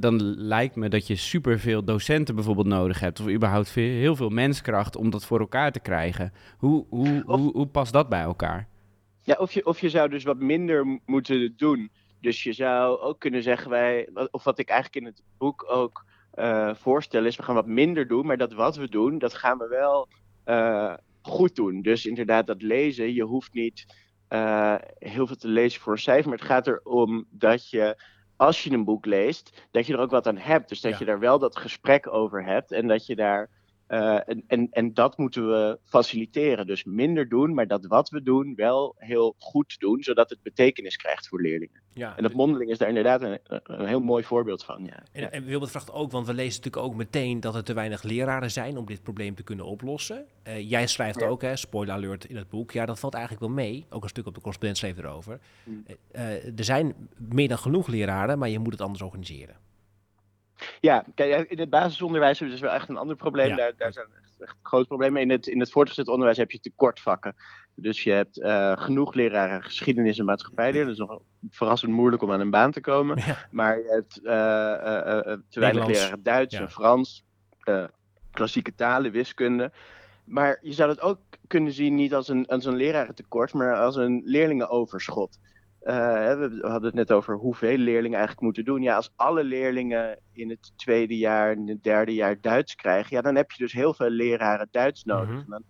dan 0.00 0.20
lijkt 0.36 0.76
me 0.76 0.88
dat 0.88 1.06
je 1.06 1.16
superveel 1.16 1.84
docenten 1.84 2.34
bijvoorbeeld 2.34 2.66
nodig 2.66 3.00
hebt. 3.00 3.20
Of 3.20 3.28
überhaupt 3.28 3.68
veel, 3.70 3.88
heel 3.90 4.16
veel 4.16 4.28
menskracht 4.28 4.96
om 4.96 5.10
dat 5.10 5.24
voor 5.26 5.40
elkaar 5.40 5.72
te 5.72 5.80
krijgen. 5.80 6.32
Hoe, 6.58 6.86
hoe, 6.88 7.22
Of- 7.26 7.40
hoe, 7.40 7.52
hoe 7.52 7.66
past 7.66 7.92
dat 7.92 8.08
bij 8.08 8.22
elkaar? 8.22 8.68
Ja, 9.22 9.34
of 9.38 9.52
je, 9.52 9.66
of 9.66 9.80
je 9.80 9.88
zou 9.88 10.08
dus 10.08 10.24
wat 10.24 10.38
minder 10.38 11.00
moeten 11.06 11.54
doen. 11.56 11.90
Dus 12.20 12.42
je 12.42 12.52
zou 12.52 13.00
ook 13.00 13.18
kunnen 13.18 13.42
zeggen, 13.42 13.70
wij, 13.70 14.08
of 14.30 14.44
wat 14.44 14.58
ik 14.58 14.68
eigenlijk 14.68 15.06
in 15.06 15.12
het 15.12 15.22
boek 15.38 15.64
ook 15.68 16.04
eh, 16.32 16.74
voorstel, 16.74 17.24
is 17.24 17.36
we 17.36 17.42
gaan 17.42 17.54
wat 17.54 17.66
minder 17.66 18.08
doen, 18.08 18.26
maar 18.26 18.36
dat 18.36 18.52
wat 18.52 18.76
we 18.76 18.88
doen, 18.88 19.18
dat 19.18 19.34
gaan 19.34 19.58
we 19.58 19.68
wel 19.68 20.08
eh, 20.44 20.94
goed 21.26 21.54
doen. 21.54 21.82
Dus 21.82 22.06
inderdaad, 22.06 22.46
dat 22.46 22.62
lezen, 22.62 23.12
je 23.14 23.22
hoeft 23.22 23.52
niet 23.52 23.86
eh, 24.28 24.74
heel 24.98 25.26
veel 25.26 25.36
te 25.36 25.48
lezen 25.48 25.80
voor 25.80 25.92
een 25.92 25.98
cijfer, 25.98 26.28
maar 26.28 26.38
het 26.38 26.46
gaat 26.46 26.66
erom 26.66 27.26
dat 27.30 27.70
je, 27.70 28.02
als 28.36 28.64
je 28.64 28.70
een 28.70 28.84
boek 28.84 29.06
leest, 29.06 29.66
dat 29.70 29.86
je 29.86 29.92
er 29.92 29.98
ook 29.98 30.10
wat 30.10 30.26
aan 30.26 30.36
hebt. 30.38 30.68
Dus 30.68 30.80
dat 30.80 30.92
Ja. 30.92 30.98
je 30.98 31.04
daar 31.04 31.18
wel 31.18 31.38
dat 31.38 31.56
gesprek 31.56 32.12
over 32.12 32.44
hebt 32.44 32.72
en 32.72 32.86
dat 32.86 33.06
je 33.06 33.16
daar 33.16 33.50
eh, 33.86 34.28
en, 34.28 34.44
en, 34.46 34.68
en 34.70 34.94
dat 34.94 35.18
moeten 35.18 35.48
we 35.48 35.78
faciliteren. 35.84 36.66
Dus 36.66 36.84
minder 36.84 37.28
doen, 37.28 37.54
maar 37.54 37.66
dat 37.66 37.86
wat 37.86 38.08
we 38.10 38.22
doen 38.22 38.54
wel 38.54 38.94
heel 38.98 39.34
goed 39.38 39.78
doen, 39.78 40.02
zodat 40.02 40.30
het 40.30 40.42
betekenis 40.42 40.96
krijgt 40.96 41.28
voor 41.28 41.40
leerlingen. 41.42 41.82
Ja, 41.96 42.16
En 42.16 42.22
dat 42.22 42.32
mondeling 42.32 42.70
is 42.70 42.78
daar 42.78 42.88
inderdaad 42.88 43.22
een, 43.22 43.38
een 43.62 43.86
heel 43.86 44.00
mooi 44.00 44.24
voorbeeld 44.24 44.64
van. 44.64 44.84
Ja. 44.84 45.02
En, 45.12 45.32
en 45.32 45.44
Wilbert 45.44 45.70
vraagt 45.70 45.92
ook, 45.92 46.10
want 46.10 46.26
we 46.26 46.34
lezen 46.34 46.56
natuurlijk 46.62 46.92
ook 46.92 46.94
meteen 46.94 47.40
dat 47.40 47.54
er 47.54 47.64
te 47.64 47.72
weinig 47.74 48.02
leraren 48.02 48.50
zijn 48.50 48.76
om 48.76 48.86
dit 48.86 49.02
probleem 49.02 49.34
te 49.34 49.42
kunnen 49.42 49.64
oplossen. 49.66 50.26
Eh, 50.42 50.70
jij 50.70 50.86
schrijft 50.86 51.20
Ja. 51.20 51.26
ook, 51.26 51.42
hè, 51.42 51.56
spoiler 51.56 51.94
alert 51.94 52.24
in 52.24 52.36
het 52.36 52.48
boek. 52.48 52.72
Ja, 52.72 52.86
dat 52.86 52.98
valt 52.98 53.14
eigenlijk 53.14 53.44
wel 53.44 53.54
mee. 53.54 53.86
Ook 53.90 54.02
een 54.02 54.08
stuk 54.08 54.26
op 54.26 54.34
de 54.34 54.40
correspondent 54.40 54.78
schreef 54.78 54.98
erover. 54.98 55.40
Hmm. 55.64 55.84
Eh, 56.10 56.36
eh, 56.36 56.58
er 56.58 56.64
zijn 56.64 57.08
meer 57.16 57.48
dan 57.48 57.58
genoeg 57.58 57.86
leraren, 57.86 58.38
maar 58.38 58.48
je 58.48 58.58
moet 58.58 58.72
het 58.72 58.80
anders 58.82 59.02
organiseren. 59.02 59.56
ja, 60.80 61.04
kijk, 61.14 61.50
in 61.50 61.58
het 61.58 61.70
basisonderwijs 61.70 62.38
hebben 62.38 62.56
we 62.56 62.62
dus 62.62 62.70
wel 62.70 62.80
echt 62.80 62.88
een 62.88 62.96
ander 62.96 63.16
probleem. 63.16 63.48
Ja. 63.48 63.56
Daar, 63.56 63.72
daar 63.76 63.92
zijn 63.92 64.06
echt 64.38 64.56
groot 64.62 64.86
probleem. 64.86 65.16
In 65.16 65.30
het, 65.30 65.46
in 65.46 65.60
het 65.60 65.70
voortgezet 65.70 66.08
onderwijs 66.08 66.36
heb 66.36 66.50
je 66.50 66.60
tekortvakken. 66.60 67.34
Dus 67.74 68.02
je 68.02 68.10
hebt 68.10 68.40
eh, 68.40 68.72
genoeg 68.76 69.14
leraren 69.14 69.62
geschiedenis 69.62 70.18
en 70.18 70.24
maatschappijleer. 70.24 70.84
Dat 70.84 70.92
is 70.92 70.98
nog 70.98 71.20
verrassend 71.50 71.92
moeilijk 71.92 72.22
om 72.22 72.32
aan 72.32 72.40
een 72.40 72.50
baan 72.50 72.70
te 72.70 72.80
komen. 72.80 73.18
Ja. 73.26 73.36
Maar 73.50 73.78
je 73.78 73.88
hebt 73.88 74.20
eh, 74.24 75.32
eh, 75.32 75.38
te 75.48 75.60
weinig 75.60 75.86
leraren 75.86 76.22
Duits 76.22 76.54
Ja. 76.54 76.60
en 76.60 76.70
Frans, 76.70 77.24
klassieke 78.30 78.74
talen, 78.74 79.12
wiskunde. 79.12 79.72
Maar 80.24 80.58
je 80.62 80.72
zou 80.72 80.90
het 80.90 81.00
ook 81.00 81.18
kunnen 81.46 81.72
zien 81.72 81.94
niet 81.94 82.14
als 82.14 82.28
een, 82.28 82.46
als 82.46 82.64
een 82.64 82.76
lerarentekort, 82.76 83.52
maar 83.52 83.76
als 83.76 83.96
een 83.96 84.22
leerlingenoverschot. 84.24 85.38
Eh, 85.86 85.94
we 86.38 86.58
hadden 86.60 86.84
het 86.84 86.94
net 86.94 87.12
over 87.12 87.34
hoeveel 87.34 87.76
leerlingen 87.76 88.16
eigenlijk 88.16 88.40
moeten 88.40 88.64
doen. 88.64 88.82
Ja, 88.82 88.96
als 88.96 89.12
alle 89.16 89.44
leerlingen 89.44 90.18
in 90.32 90.50
het 90.50 90.72
tweede 90.76 91.16
jaar 91.16 91.52
en 91.52 91.68
het 91.68 91.82
derde 91.82 92.14
jaar 92.14 92.40
Duits 92.40 92.74
krijgen, 92.74 93.16
ja, 93.16 93.22
dan 93.22 93.34
heb 93.34 93.50
je 93.50 93.62
dus 93.62 93.72
heel 93.72 93.94
veel 93.94 94.10
leraren 94.10 94.68
Duits 94.70 95.04
nodig. 95.04 95.28
Mhm. 95.28 95.38
En 95.38 95.46
dan 95.48 95.62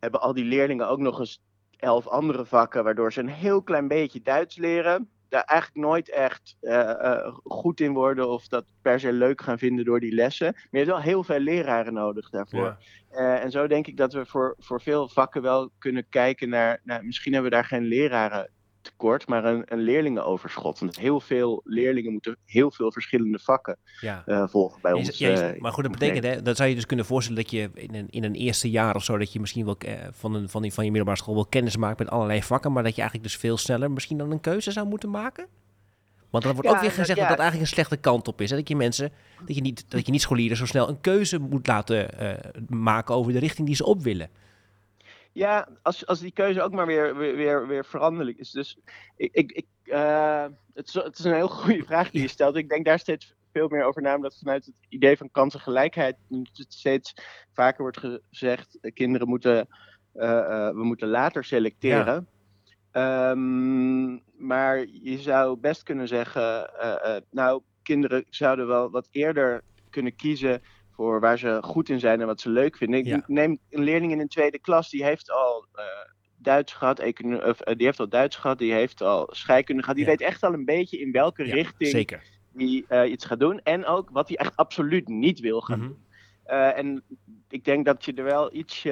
hebben 0.00 0.20
al 0.20 0.34
die 0.34 0.44
leerlingen 0.44 0.88
ook 0.88 0.98
nog 0.98 1.18
eens 1.18 1.42
elf 1.76 2.06
andere 2.06 2.44
vakken, 2.44 2.84
waardoor 2.84 3.12
ze 3.12 3.20
een 3.20 3.28
heel 3.28 3.62
klein 3.62 3.88
beetje 3.88 4.22
Duits 4.22 4.56
leren. 4.56 5.08
Daar 5.28 5.44
eigenlijk 5.44 5.86
nooit 5.86 6.10
echt 6.10 6.56
eh, 6.60 6.90
eh, 6.90 7.34
goed 7.44 7.80
in 7.80 7.92
worden 7.92 8.28
of 8.28 8.48
dat 8.48 8.64
per 8.82 9.00
se 9.00 9.12
leuk 9.12 9.40
gaan 9.40 9.58
vinden 9.58 9.84
door 9.84 10.00
die 10.00 10.14
lessen. 10.14 10.52
Maar 10.52 10.66
je 10.70 10.78
hebt 10.78 10.90
wel 10.90 11.00
heel 11.00 11.24
veel 11.24 11.38
leraren 11.40 11.94
nodig 11.94 12.30
daarvoor. 12.30 12.76
Ja. 13.10 13.38
En 13.40 13.50
zo 13.50 13.66
denk 13.66 13.86
ik 13.86 13.96
dat 13.96 14.12
we 14.12 14.26
voor, 14.26 14.54
voor 14.58 14.80
veel 14.80 15.08
vakken 15.08 15.42
wel 15.42 15.70
kunnen 15.78 16.08
kijken 16.08 16.48
naar, 16.48 16.80
nou, 16.84 17.04
misschien 17.04 17.32
hebben 17.32 17.50
we 17.50 17.56
daar 17.56 17.66
geen 17.66 17.84
leraren 17.84 18.50
tekort, 18.84 19.26
maar 19.28 19.44
een, 19.44 19.62
een 19.66 19.78
leerlingenoverschot. 19.78 20.78
Want 20.78 20.98
heel 20.98 21.20
veel 21.20 21.60
leerlingen 21.64 22.12
moeten 22.12 22.36
heel 22.44 22.70
veel 22.70 22.92
verschillende 22.92 23.38
vakken 23.38 23.76
Ja. 24.00 24.22
eh, 24.26 24.48
volgen 24.48 24.80
bij 24.82 24.90
Ja, 24.90 24.96
ons. 24.96 25.18
ja, 25.18 25.52
eh, 25.52 25.60
maar 25.60 25.72
goed, 25.72 25.82
dat 25.82 25.92
betekent, 25.92 26.24
hè, 26.24 26.42
dat 26.42 26.56
zou 26.56 26.68
je 26.68 26.74
dus 26.74 26.86
kunnen 26.86 27.04
voorstellen 27.06 27.42
dat 27.42 27.50
je 27.50 27.70
in 27.74 27.94
een, 27.94 28.06
in 28.10 28.24
een 28.24 28.34
eerste 28.34 28.70
jaar 28.70 28.94
of 28.94 29.04
zo, 29.04 29.18
dat 29.18 29.32
je 29.32 29.40
misschien 29.40 29.64
wel 29.64 29.76
eh, 29.78 29.92
van, 30.10 30.34
een, 30.34 30.48
van, 30.48 30.62
die, 30.62 30.72
van 30.72 30.84
je 30.84 30.90
middelbare 30.90 31.18
school 31.22 31.34
wel 31.34 31.46
kennis 31.46 31.76
maakt 31.76 31.98
met 31.98 32.10
allerlei 32.10 32.42
vakken, 32.42 32.72
maar 32.72 32.82
dat 32.82 32.94
je 32.94 33.00
eigenlijk 33.00 33.30
dus 33.30 33.40
veel 33.40 33.56
sneller 33.56 33.90
misschien 33.90 34.18
dan 34.18 34.30
een 34.30 34.40
keuze 34.40 34.70
zou 34.70 34.86
moeten 34.86 35.10
maken? 35.10 35.46
Want 36.30 36.44
dan 36.46 36.54
wordt 36.54 36.68
Ja, 36.68 36.74
ook 36.74 36.80
weer 36.80 36.90
dat- 36.90 36.98
gezegd 36.98 37.18
ja. 37.18 37.26
dat 37.28 37.36
dat 37.36 37.46
eigenlijk 37.46 37.70
een 37.70 37.74
slechte 37.76 37.96
kant 37.96 38.28
op 38.28 38.40
is. 38.40 38.50
Hè? 38.50 38.56
Dat 38.56 38.68
je 38.68 38.76
mensen, 38.76 39.12
dat 39.46 39.54
je 39.54 39.60
niet, 39.62 39.84
dat 39.90 40.06
je 40.06 40.12
niet 40.12 40.20
scholieren 40.20 40.56
zo 40.56 40.66
snel 40.66 40.88
een 40.88 41.00
keuze 41.00 41.38
moet 41.38 41.66
laten 41.66 42.18
eh, 42.18 42.50
maken 42.68 43.14
over 43.14 43.32
de 43.32 43.38
richting 43.38 43.66
die 43.66 43.76
ze 43.76 43.84
op 43.84 44.02
willen. 44.02 44.28
Ja, 45.34 45.68
als, 45.82 46.06
als 46.06 46.20
die 46.20 46.32
keuze 46.32 46.62
ook 46.62 46.72
maar 46.72 46.86
weer, 46.86 47.16
weer, 47.16 47.36
weer, 47.36 47.66
weer 47.66 47.84
veranderlijk 47.84 48.38
is. 48.38 48.50
Dus 48.50 48.78
ik, 49.16 49.32
ik, 49.32 49.52
ik, 49.52 49.66
eh, 49.82 50.46
het, 50.74 50.88
is, 50.88 50.94
het 50.94 51.18
is 51.18 51.24
een 51.24 51.34
heel 51.34 51.48
goede 51.48 51.84
vraag 51.90 52.10
die 52.10 52.22
je 52.22 52.28
stelt. 52.28 52.56
Ik 52.56 52.68
denk 52.68 52.84
daar 52.84 52.98
steeds 52.98 53.34
veel 53.52 53.68
meer 53.68 53.84
over 53.84 54.02
na, 54.02 54.14
omdat 54.14 54.38
vanuit 54.38 54.64
het 54.64 54.74
idee 54.88 55.16
van 55.16 55.30
kansengelijkheid 55.30 56.16
het 56.28 56.72
steeds 56.72 57.14
vaker 57.52 57.82
wordt 57.82 57.98
gezegd: 58.30 58.78
eh, 58.80 58.92
kinderen 58.92 59.28
moeten, 59.28 59.68
eh, 60.12 60.68
we 60.68 60.84
moeten 60.84 61.08
later 61.08 61.44
selecteren. 61.44 62.28
Ehm, 62.90 64.12
maar 64.46 64.86
je 64.86 65.18
zou 65.18 65.56
best 65.56 65.82
kunnen 65.82 66.08
zeggen: 66.08 66.70
nou, 67.30 67.62
kinderen 67.82 68.24
zouden 68.30 68.66
wel 68.66 68.90
wat 68.90 69.08
eerder 69.10 69.62
kunnen 69.90 70.16
kiezen 70.16 70.62
voor 70.94 71.20
waar 71.20 71.38
ze 71.38 71.58
goed 71.62 71.88
in 71.88 72.00
zijn 72.00 72.20
en 72.20 72.26
wat 72.26 72.40
ze 72.40 72.48
leuk 72.50 72.76
vinden. 72.76 72.98
Ik 73.00 73.06
Ja. 73.06 73.22
neem 73.26 73.58
een 73.70 73.82
leerling 73.82 74.12
in 74.12 74.20
een 74.20 74.28
tweede 74.28 74.58
klas, 74.58 74.90
die 74.90 75.04
heeft 75.04 75.30
al 75.30 75.66
eh, 75.72 75.84
Duits 76.36 76.72
gehad, 76.72 76.98
econo- 76.98 77.48
of, 77.48 77.60
eh, 77.60 77.76
die 77.76 77.86
heeft 77.86 78.00
al 78.00 78.08
Duits 78.08 78.36
gehad, 78.36 78.58
die 78.58 78.72
heeft 78.72 79.00
al 79.02 79.28
scheikunde 79.30 79.82
gehad. 79.82 79.96
Die 79.96 80.04
Ja. 80.04 80.10
weet 80.10 80.20
echt 80.20 80.42
al 80.42 80.52
een 80.52 80.64
beetje 80.64 81.00
in 81.00 81.12
welke 81.12 81.46
Ja, 81.46 81.54
richting 81.54 81.90
Zeker. 81.90 82.22
die 82.52 82.84
eh, 82.88 83.10
iets 83.10 83.24
gaat 83.24 83.40
doen. 83.40 83.60
En 83.62 83.86
ook 83.86 84.10
wat 84.12 84.28
hij 84.28 84.36
echt 84.36 84.56
absoluut 84.56 85.08
niet 85.08 85.40
wil 85.40 85.60
gaan 85.60 85.78
Mhm. 85.78 85.88
doen. 85.88 86.02
En 86.74 87.02
ik 87.48 87.64
denk 87.64 87.84
dat 87.84 88.04
je 88.04 88.12
er 88.14 88.24
wel 88.24 88.54
iets, 88.54 88.82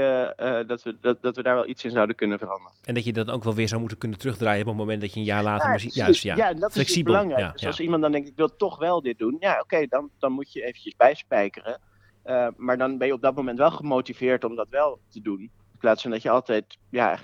dat, 0.67 0.83
we, 0.83 0.97
dat, 1.01 1.23
dat 1.23 1.37
we 1.37 1.43
daar 1.43 1.55
wel 1.55 1.69
iets 1.69 1.85
in 1.85 1.91
zouden 1.91 2.17
kunnen 2.17 2.39
veranderen. 2.39 2.73
En 2.85 2.95
dat 2.95 3.05
je 3.05 3.13
dat 3.13 3.31
ook 3.31 3.45
wel 3.45 3.55
weer 3.55 3.69
zou 3.69 3.81
moeten 3.81 3.99
kunnen 3.99 4.19
terugdraaien 4.19 4.61
op 4.63 4.67
het 4.69 4.77
moment 4.77 5.01
dat 5.01 5.13
je 5.13 5.21
een 5.21 5.27
jaar 5.27 5.43
later 5.43 5.67
Ja, 5.67 5.73
misschien... 5.73 5.93
Juist, 5.95 6.23
ja. 6.23 6.49
en 6.49 6.59
dat 6.61 6.69
is 6.69 6.75
Flexibel, 6.75 7.13
dus 7.13 7.23
belangrijk. 7.23 7.47
ja, 7.47 7.53
dus 7.53 7.61
ja. 7.61 7.67
als 7.67 7.81
iemand 7.81 8.03
dan 8.03 8.13
denkt, 8.13 8.29
ik 8.29 8.37
wil 8.37 8.57
toch 8.57 8.79
wel 8.79 9.03
dit 9.03 9.19
doen. 9.19 9.37
Ja, 9.41 9.61
oké, 9.61 9.87
dan, 9.87 10.11
dan 10.19 10.33
moet 10.33 10.53
je 10.53 10.63
eventjes 10.65 10.97
bijspijkeren. 10.97 11.81
Eh, 12.23 12.47
maar 12.57 12.79
dan 12.79 12.99
ben 12.99 13.07
je 13.07 13.13
op 13.13 13.23
dat 13.23 13.35
moment 13.35 13.59
wel 13.59 13.71
gemotiveerd 13.71 14.45
om 14.45 14.57
dat 14.57 14.69
wel 14.71 14.99
te 15.09 15.21
doen. 15.21 15.41
In 15.41 15.79
plaats 15.79 16.03
van 16.03 16.11
dat 16.11 16.23
je 16.23 16.31
altijd 16.31 16.79
ja, 16.91 17.19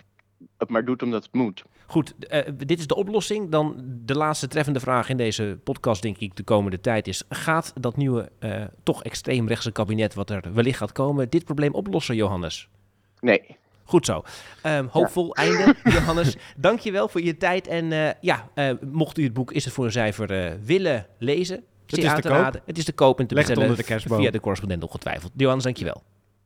het 0.56 0.68
maar 0.68 0.84
doet 0.84 1.02
omdat 1.02 1.22
het 1.22 1.32
moet. 1.32 1.64
Goed, 1.86 2.26
eh, 2.26 2.52
dit 2.56 2.78
is 2.78 2.86
de 2.86 2.94
oplossing. 2.94 3.50
Dan 3.50 3.74
de 4.04 4.14
laatste 4.14 4.48
treffende 4.48 4.80
vraag 4.80 5.08
in 5.08 5.16
deze 5.16 5.58
podcast, 5.64 6.02
denk 6.02 6.18
ik, 6.18 6.36
de 6.36 6.42
komende 6.42 6.80
tijd 6.80 7.08
is... 7.08 7.24
gaat 7.28 7.72
dat 7.80 7.96
nieuwe, 7.96 8.30
eh, 8.38 8.64
toch 8.82 9.04
extreemrechtse 9.04 9.72
kabinet 9.72 10.14
wat 10.14 10.30
er 10.30 10.54
wellicht 10.54 10.78
gaat 10.78 10.92
komen... 10.92 11.30
dit 11.30 11.44
probleem 11.44 11.74
oplossen, 11.74 12.16
Johannes? 12.16 12.68
Nee. 13.20 13.56
Goed 13.84 14.06
zo. 14.06 14.22
Ehm, 14.62 14.86
hoopvol 14.90 15.34
einde, 15.34 15.74
Johannes. 15.94 16.36
Dank 16.56 16.78
je 16.78 16.92
wel 16.92 17.08
voor 17.08 17.22
je 17.22 17.36
tijd. 17.36 17.66
En 17.66 18.16
ja, 18.20 18.48
mocht 18.80 19.18
u 19.18 19.24
het 19.24 19.32
boek 19.32 19.52
Is 19.52 19.64
het 19.64 19.74
voor 19.74 19.84
een 19.84 19.92
cijfer 19.92 20.58
willen 20.64 21.06
lezen... 21.18 21.64
zeer 21.94 22.04
is 22.04 22.10
aan 22.10 22.20
te 22.20 22.28
koop. 22.28 22.36
raden. 22.36 22.62
Het 22.66 22.78
is 22.78 22.84
te 22.84 22.92
koop 22.92 23.20
en 23.20 23.26
te 23.26 23.34
Leg 23.34 23.46
het 23.46 23.52
bestellen 23.54 23.70
onder 23.70 23.76
de 23.86 23.92
kerstboom. 23.92 24.18
via 24.20 24.30
de 24.30 24.40
correspondent 24.40 24.82
ongetwijfeld. 24.82 25.32
Johannes, 25.36 25.64
dank 25.64 25.76
je 25.76 25.84
wel. 25.84 26.02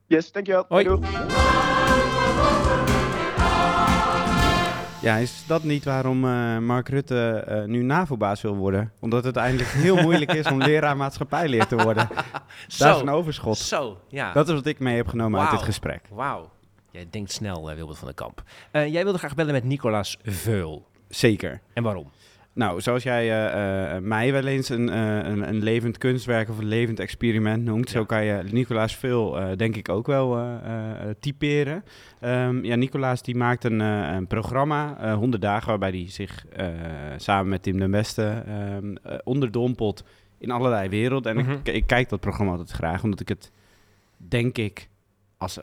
Yes, 0.07 0.33
dankjewel. 0.33 0.64
Hoi. 0.68 0.85
Doei. 0.85 1.00
Ja, 5.02 5.16
is 5.16 5.44
dat 5.46 5.62
niet 5.62 5.85
waarom 5.85 6.24
eh, 6.24 6.59
Mark 6.59 6.88
Rutte 6.88 7.44
eh, 7.46 7.64
nu 7.64 7.83
NAVO-baas 7.83 8.40
wil 8.42 8.57
worden? 8.57 8.92
Omdat 9.00 9.24
het 9.24 9.37
eindelijk 9.37 9.70
heel 9.70 9.96
moeilijk 9.96 10.33
is 10.33 10.46
om 10.46 10.62
leraar 10.62 10.96
maatschappijleer 10.96 11.66
te 11.66 11.76
worden. 11.76 12.09
Dat 12.78 12.96
is 12.96 13.00
een 13.02 13.09
overschot. 13.11 13.59
Zo, 13.59 13.98
ja. 14.09 14.33
Dat 14.33 14.48
is 14.48 14.55
wat 14.55 14.66
ik 14.66 14.78
mee 14.78 14.96
heb 14.96 15.09
genomen 15.09 15.40
uit 15.40 15.50
dit 15.50 15.62
gesprek. 15.62 16.00
Wauw. 16.11 16.50
Jij 16.90 17.07
denkt 17.11 17.33
snel, 17.33 17.70
eh, 17.70 17.76
Wilbert 17.76 17.98
van 17.98 18.07
den 18.07 18.16
Kamp. 18.16 18.42
Eh, 18.70 18.92
jij 18.92 19.02
wilde 19.02 19.18
graag 19.18 19.35
bellen 19.35 19.52
met 19.52 19.64
Nicolaas 19.64 20.16
Veul. 20.22 20.87
Zeker. 21.09 21.61
En 21.72 21.83
waarom? 21.83 22.11
Nou, 22.54 22.80
zoals 22.80 23.02
jij 23.02 23.30
eh, 23.30 23.96
eh, 23.96 24.02
mij 24.02 24.32
wel 24.32 24.46
eens 24.46 24.68
een, 24.68 24.88
eh, 24.88 25.16
een, 25.16 25.48
een 25.48 25.62
levend 25.62 25.98
kunstwerk 25.98 26.48
of 26.48 26.58
een 26.58 26.64
levend 26.66 27.00
experiment 27.00 27.64
noemt, 27.64 27.90
Ja. 27.90 27.98
zo 27.98 28.04
kan 28.04 28.24
je 28.24 28.42
Nicolaas 28.50 28.96
Veel 28.96 29.38
denk 29.56 29.76
ik 29.76 29.88
ook 29.88 30.06
wel 30.06 30.58
typeren. 31.20 31.84
Ehm, 32.20 32.64
ja, 32.64 32.74
Nicolaas 32.76 33.22
die 33.22 33.34
maakt 33.36 33.64
een, 33.64 33.80
een 33.80 34.26
programma, 34.26 34.96
eh 35.00 35.14
100 35.14 35.42
dagen, 35.42 35.68
waarbij 35.68 35.90
hij 35.90 36.06
zich 36.10 36.44
samen 37.16 37.48
met 37.48 37.62
Tim 37.62 37.78
den 37.78 37.90
Beste 37.90 38.42
ehm, 38.46 38.94
eh, 39.02 39.18
onderdompelt 39.24 40.04
in 40.38 40.50
allerlei 40.50 40.88
werelden. 40.88 41.36
En 41.36 41.44
Mhm. 41.44 41.50
ik, 41.52 41.68
ik 41.68 41.86
kijk 41.86 42.08
dat 42.08 42.20
programma 42.20 42.50
altijd 42.52 42.70
graag, 42.70 43.02
omdat 43.04 43.20
ik 43.20 43.28
het, 43.28 43.50
denk 44.16 44.58
ik, 44.58 44.88
als, 45.42 45.59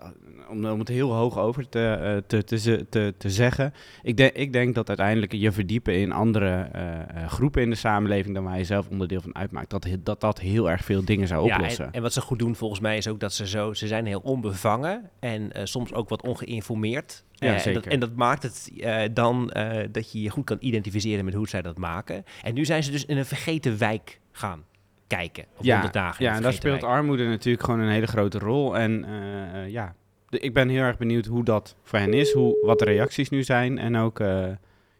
om, 0.49 0.65
om 0.65 0.79
het 0.79 0.87
heel 0.87 1.13
hoog 1.13 1.37
over 1.37 1.69
te, 1.69 1.85
eh, 1.93 2.17
te, 2.27 2.43
te, 2.43 2.57
ze- 2.57 2.85
te, 2.89 3.13
te 3.17 3.29
zeggen. 3.29 3.73
Ik, 4.03 4.17
denk 4.17 4.33
ik 4.33 4.53
denk 4.53 4.75
dat 4.75 4.87
uiteindelijk 4.87 5.31
je 5.33 5.51
verdiepen 5.51 5.95
in 5.99 6.11
andere 6.11 6.69
eh, 6.71 6.99
eh, 6.99 7.29
groepen 7.29 7.61
in 7.61 7.69
de 7.69 7.75
samenleving 7.75 8.35
dan 8.35 8.43
waar 8.43 8.57
je 8.57 8.63
zelf 8.63 8.87
onderdeel 8.89 9.21
van 9.21 9.35
uitmaakt, 9.35 9.69
dat 9.69 9.87
dat, 10.03 10.21
dat 10.21 10.39
heel 10.39 10.69
erg 10.69 10.83
veel 10.83 11.05
dingen 11.05 11.27
zou 11.27 11.45
Ja, 11.45 11.55
oplossen. 11.55 11.85
en, 11.85 11.91
en 11.91 12.01
wat 12.01 12.13
ze 12.13 12.21
goed 12.21 12.39
doen 12.39 12.55
volgens 12.55 12.79
mij 12.79 12.97
is 12.97 13.07
ook 13.07 13.19
dat 13.19 13.33
ze 13.33 13.47
zo... 13.47 13.73
Ze 13.73 13.87
zijn 13.87 14.05
heel 14.05 14.19
onbevangen 14.19 15.09
en 15.19 15.51
soms 15.63 15.93
ook 15.93 16.09
wat 16.09 16.21
ongeïnformeerd. 16.23 17.23
Ja, 17.33 17.63
en, 17.63 17.73
dat, 17.73 17.85
en 17.85 17.99
dat 17.99 18.15
maakt 18.15 18.43
het 18.43 18.71
dan 19.15 19.53
dat 19.91 20.11
je 20.11 20.21
je 20.21 20.29
goed 20.29 20.45
kan 20.45 20.57
identificeren 20.59 21.25
met 21.25 21.33
hoe 21.33 21.47
zij 21.47 21.61
dat 21.61 21.77
maken. 21.77 22.23
En 22.43 22.53
nu 22.53 22.65
zijn 22.65 22.83
ze 22.83 22.91
dus 22.91 23.05
in 23.05 23.17
een 23.17 23.25
vergeten 23.25 23.77
wijk 23.77 24.19
gaan 24.31 24.63
kijken. 25.09 25.45
Op 25.57 25.63
ja, 25.63 25.73
100 25.73 25.93
dagen. 25.93 26.25
ja, 26.25 26.35
en 26.35 26.41
daar 26.41 26.53
speelt 26.53 26.83
armoede 26.83 27.27
natuurlijk 27.27 27.63
gewoon 27.63 27.79
een 27.79 27.89
hele 27.89 28.07
grote 28.07 28.39
rol. 28.39 28.77
En 28.77 29.05
eh, 29.05 29.69
ja, 29.69 29.95
de- 30.29 30.39
ik 30.39 30.53
ben 30.53 30.69
heel 30.69 30.81
erg 30.83 30.97
benieuwd 30.97 31.25
hoe 31.25 31.43
dat 31.43 31.75
voor 31.83 31.99
hen 31.99 32.13
is, 32.13 32.31
hoe, 32.33 32.57
wat 32.65 32.79
de 32.79 32.85
reacties 32.85 33.29
nu 33.29 33.43
zijn 33.43 33.77
en 33.77 33.95
ook 33.95 34.19
eh, 34.19 34.47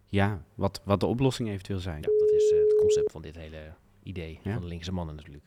ja, 0.07 0.41
wat, 0.55 0.81
wat 0.85 0.99
de 0.99 1.05
oplossing 1.05 1.49
eventueel 1.49 1.79
zijn. 1.79 2.01
Ja, 2.01 2.07
dat 2.19 2.31
is 2.31 2.51
eh, 2.51 2.59
het 2.59 2.75
concept 2.79 3.11
van 3.11 3.21
dit 3.21 3.35
hele 3.35 3.73
idee 4.03 4.39
Ja. 4.43 4.51
van 4.53 4.61
de 4.61 4.67
linkse 4.67 4.91
mannen 4.91 5.15
natuurlijk. 5.15 5.45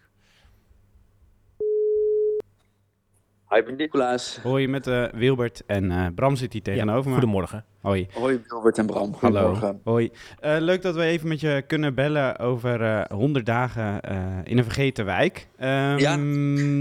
Hi, 3.49 3.59
ik 3.59 3.65
ben 3.65 3.77
Nicolaas. 3.77 4.39
Hoi 4.43 4.69
met 4.69 4.87
eh, 4.87 5.05
Wilbert 5.05 5.63
en 5.67 5.91
eh, 5.91 6.07
Bram 6.15 6.37
zit 6.37 6.53
hier 6.53 6.63
tegenover 6.63 7.09
me. 7.11 7.13
Goedemorgen. 7.17 7.65
Hoi. 7.83 8.07
Hoi, 8.15 8.41
Wilbert 8.49 8.79
en 8.79 8.87
Bram. 8.87 9.15
Hallo. 9.21 9.39
Goedemorgen. 9.41 9.81
Hoi. 9.85 10.11
Eh, 10.41 10.57
leuk 10.59 10.83
dat 10.83 10.95
we 10.95 11.03
even 11.03 11.29
met 11.29 11.41
je 11.41 11.65
kunnen 11.67 11.95
bellen 11.95 12.39
over 12.39 12.83
eh 12.83 13.05
100 13.17 13.47
dagen 13.47 14.01
eh, 14.01 14.17
in 14.45 14.59
een 14.59 14.65
vergeten 14.65 15.05
wijk. 15.05 15.49
Ehm, 15.57 15.99
Ja. 15.99 16.17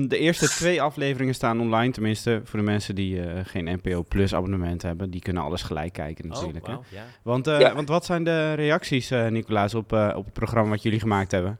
De 0.07 0.17
eerste 0.17 0.47
twee 0.47 0.81
afleveringen 0.81 1.33
staan 1.33 1.59
online, 1.61 1.91
tenminste 1.91 2.41
voor 2.43 2.59
de 2.59 2.65
mensen 2.65 2.95
die 2.95 3.21
eh, 3.23 3.39
geen 3.45 3.79
NPO 3.83 4.03
Plus 4.07 4.33
abonnement 4.33 4.81
hebben. 4.81 5.09
Die 5.09 5.21
kunnen 5.21 5.43
alles 5.43 5.61
gelijk 5.61 5.93
kijken 5.93 6.27
natuurlijk. 6.27 6.57
oh, 6.67 6.69
hè. 6.69 6.71
wauw, 6.73 6.83
ja. 6.89 7.03
Want, 7.23 7.47
eh, 7.47 7.59
Ja. 7.59 7.75
want 7.75 7.87
wat 7.87 8.05
zijn 8.05 8.23
de 8.23 8.53
reacties, 8.53 9.11
eh 9.11 9.27
Nicolaas, 9.27 9.75
op, 9.75 9.93
eh, 9.93 10.13
op 10.15 10.25
het 10.25 10.33
programma 10.33 10.69
wat 10.69 10.81
jullie 10.81 10.99
gemaakt 10.99 11.31
hebben? 11.31 11.59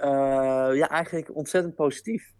Eh, 0.00 0.08
ja, 0.74 0.88
eigenlijk 0.88 1.36
ontzettend 1.36 1.74
positief. 1.74 2.32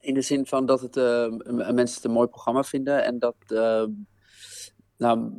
In 0.00 0.14
de 0.14 0.22
zin 0.22 0.46
van 0.46 0.66
dat 0.66 0.80
het, 0.80 0.96
eh, 0.96 1.26
mensen 1.72 1.94
het 1.96 2.04
een 2.04 2.10
mooi 2.10 2.26
programma 2.28 2.62
vinden. 2.62 3.04
En 3.04 3.18
dat, 3.18 3.36
eh, 3.46 3.82
nou, 4.98 5.30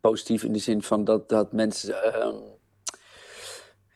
positief 0.00 0.42
in 0.42 0.52
de 0.52 0.58
zin 0.58 0.82
van 0.82 1.04
dat, 1.04 1.28
dat 1.28 1.52
mensen 1.52 2.14
eh, 2.14 2.34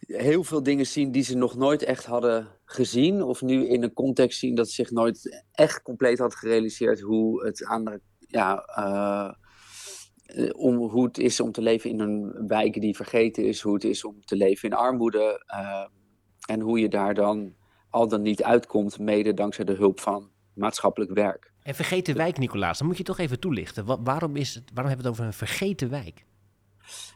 heel 0.07 0.45
veel 0.45 0.63
dingen 0.63 0.87
zien 0.87 1.13
die 1.13 1.23
ze 1.23 1.37
nog 1.37 1.57
nooit 1.57 1.83
echt 1.83 2.05
hadden 2.05 2.49
gezien 2.65 3.23
of 3.23 3.43
nu 3.43 3.67
in 3.67 3.83
een 3.83 3.93
context 3.93 4.39
zien 4.39 4.55
dat 4.55 4.69
ze 4.69 4.75
zich 4.75 4.91
nooit 4.91 5.45
echt 5.53 5.83
compleet 5.83 6.19
had 6.19 6.35
gerealiseerd 6.35 7.01
hoe 7.01 7.45
het 7.45 7.65
aan 7.65 8.01
ja, 8.19 8.65
om, 10.57 10.77
hoe 10.77 11.05
het 11.05 11.19
is 11.19 11.41
om 11.41 11.53
te 11.53 11.63
leven 11.63 11.91
in 11.91 12.01
een 12.01 12.47
wijk 12.47 12.81
die 12.81 12.97
vergeten 12.97 13.45
is, 13.45 13.61
hoe 13.61 13.75
het 13.75 13.85
is 13.85 14.05
om 14.05 14.25
te 14.25 14.37
leven 14.37 14.69
in 14.69 14.77
armoede 14.77 15.45
uh, 15.55 15.87
en 16.47 16.61
hoe 16.61 16.81
je 16.81 16.89
daar 16.89 17.15
dan 17.15 17.55
al 17.91 18.09
dan 18.09 18.23
niet 18.23 18.43
uitkomt, 18.43 18.99
mede 18.99 19.35
dankzij 19.35 19.65
de 19.65 19.73
hulp 19.73 20.01
van 20.01 20.31
maatschappelijk 20.55 21.13
werk. 21.13 21.54
En 21.65 21.75
vergeten 21.75 22.17
wijk, 22.17 22.39
Nicolaas, 22.39 22.79
dan 22.79 22.87
moet 22.87 22.97
je 22.97 23.03
toch 23.03 23.19
even 23.19 23.41
toelichten. 23.41 23.85
Wa 23.85 24.03
waarom, 24.03 24.37
is 24.37 24.55
het, 24.55 24.71
waarom 24.75 24.93
hebben 24.93 24.97
we 24.97 25.11
het 25.11 25.21
over 25.21 25.25
een 25.25 25.47
vergeten 25.49 25.91
wijk? 25.91 26.25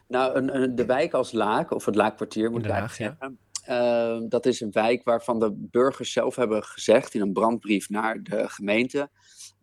Nou, 0.07 0.35
een, 0.35 0.55
een, 0.55 0.75
de 0.75 0.85
wijk 0.85 1.13
als 1.13 1.31
Laak, 1.31 1.71
of 1.71 1.85
het 1.85 1.95
Laakkwartier 1.95 2.51
moet 2.51 2.65
ik 2.65 2.71
eigenlijk 2.71 3.17
zeggen. 3.19 3.39
Uh, 3.69 4.29
dat 4.29 4.45
is 4.45 4.61
een 4.61 4.71
wijk 4.71 5.03
waarvan 5.03 5.39
de 5.39 5.51
burgers 5.55 6.11
zelf 6.11 6.35
hebben 6.35 6.63
gezegd 6.63 7.13
in 7.13 7.21
een 7.21 7.33
brandbrief 7.33 7.89
naar 7.89 8.23
de 8.23 8.49
gemeente: 8.49 9.09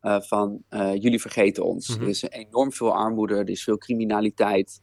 uh, 0.03 0.21
van 0.21 0.63
uh, 0.71 0.95
jullie 0.95 1.21
vergeten 1.21 1.65
ons. 1.65 1.89
Mm 1.89 1.95
-hmm. 1.95 2.05
Er 2.05 2.09
is 2.09 2.23
enorm 2.23 2.73
veel 2.73 2.95
armoede, 2.95 3.35
er 3.35 3.49
is 3.49 3.65
veel 3.65 3.79
criminaliteit. 3.79 4.81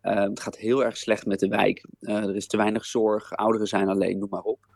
het 0.00 0.40
gaat 0.40 0.56
heel 0.56 0.84
erg 0.84 0.96
slecht 0.96 1.26
met 1.26 1.40
de 1.40 1.48
wijk. 1.48 1.86
er 2.00 2.36
is 2.36 2.46
te 2.46 2.56
weinig 2.56 2.84
zorg, 2.84 3.32
ouderen 3.32 3.66
zijn 3.66 3.88
alleen, 3.88 4.18
noem 4.18 4.30
maar 4.30 4.42
op. 4.42 4.66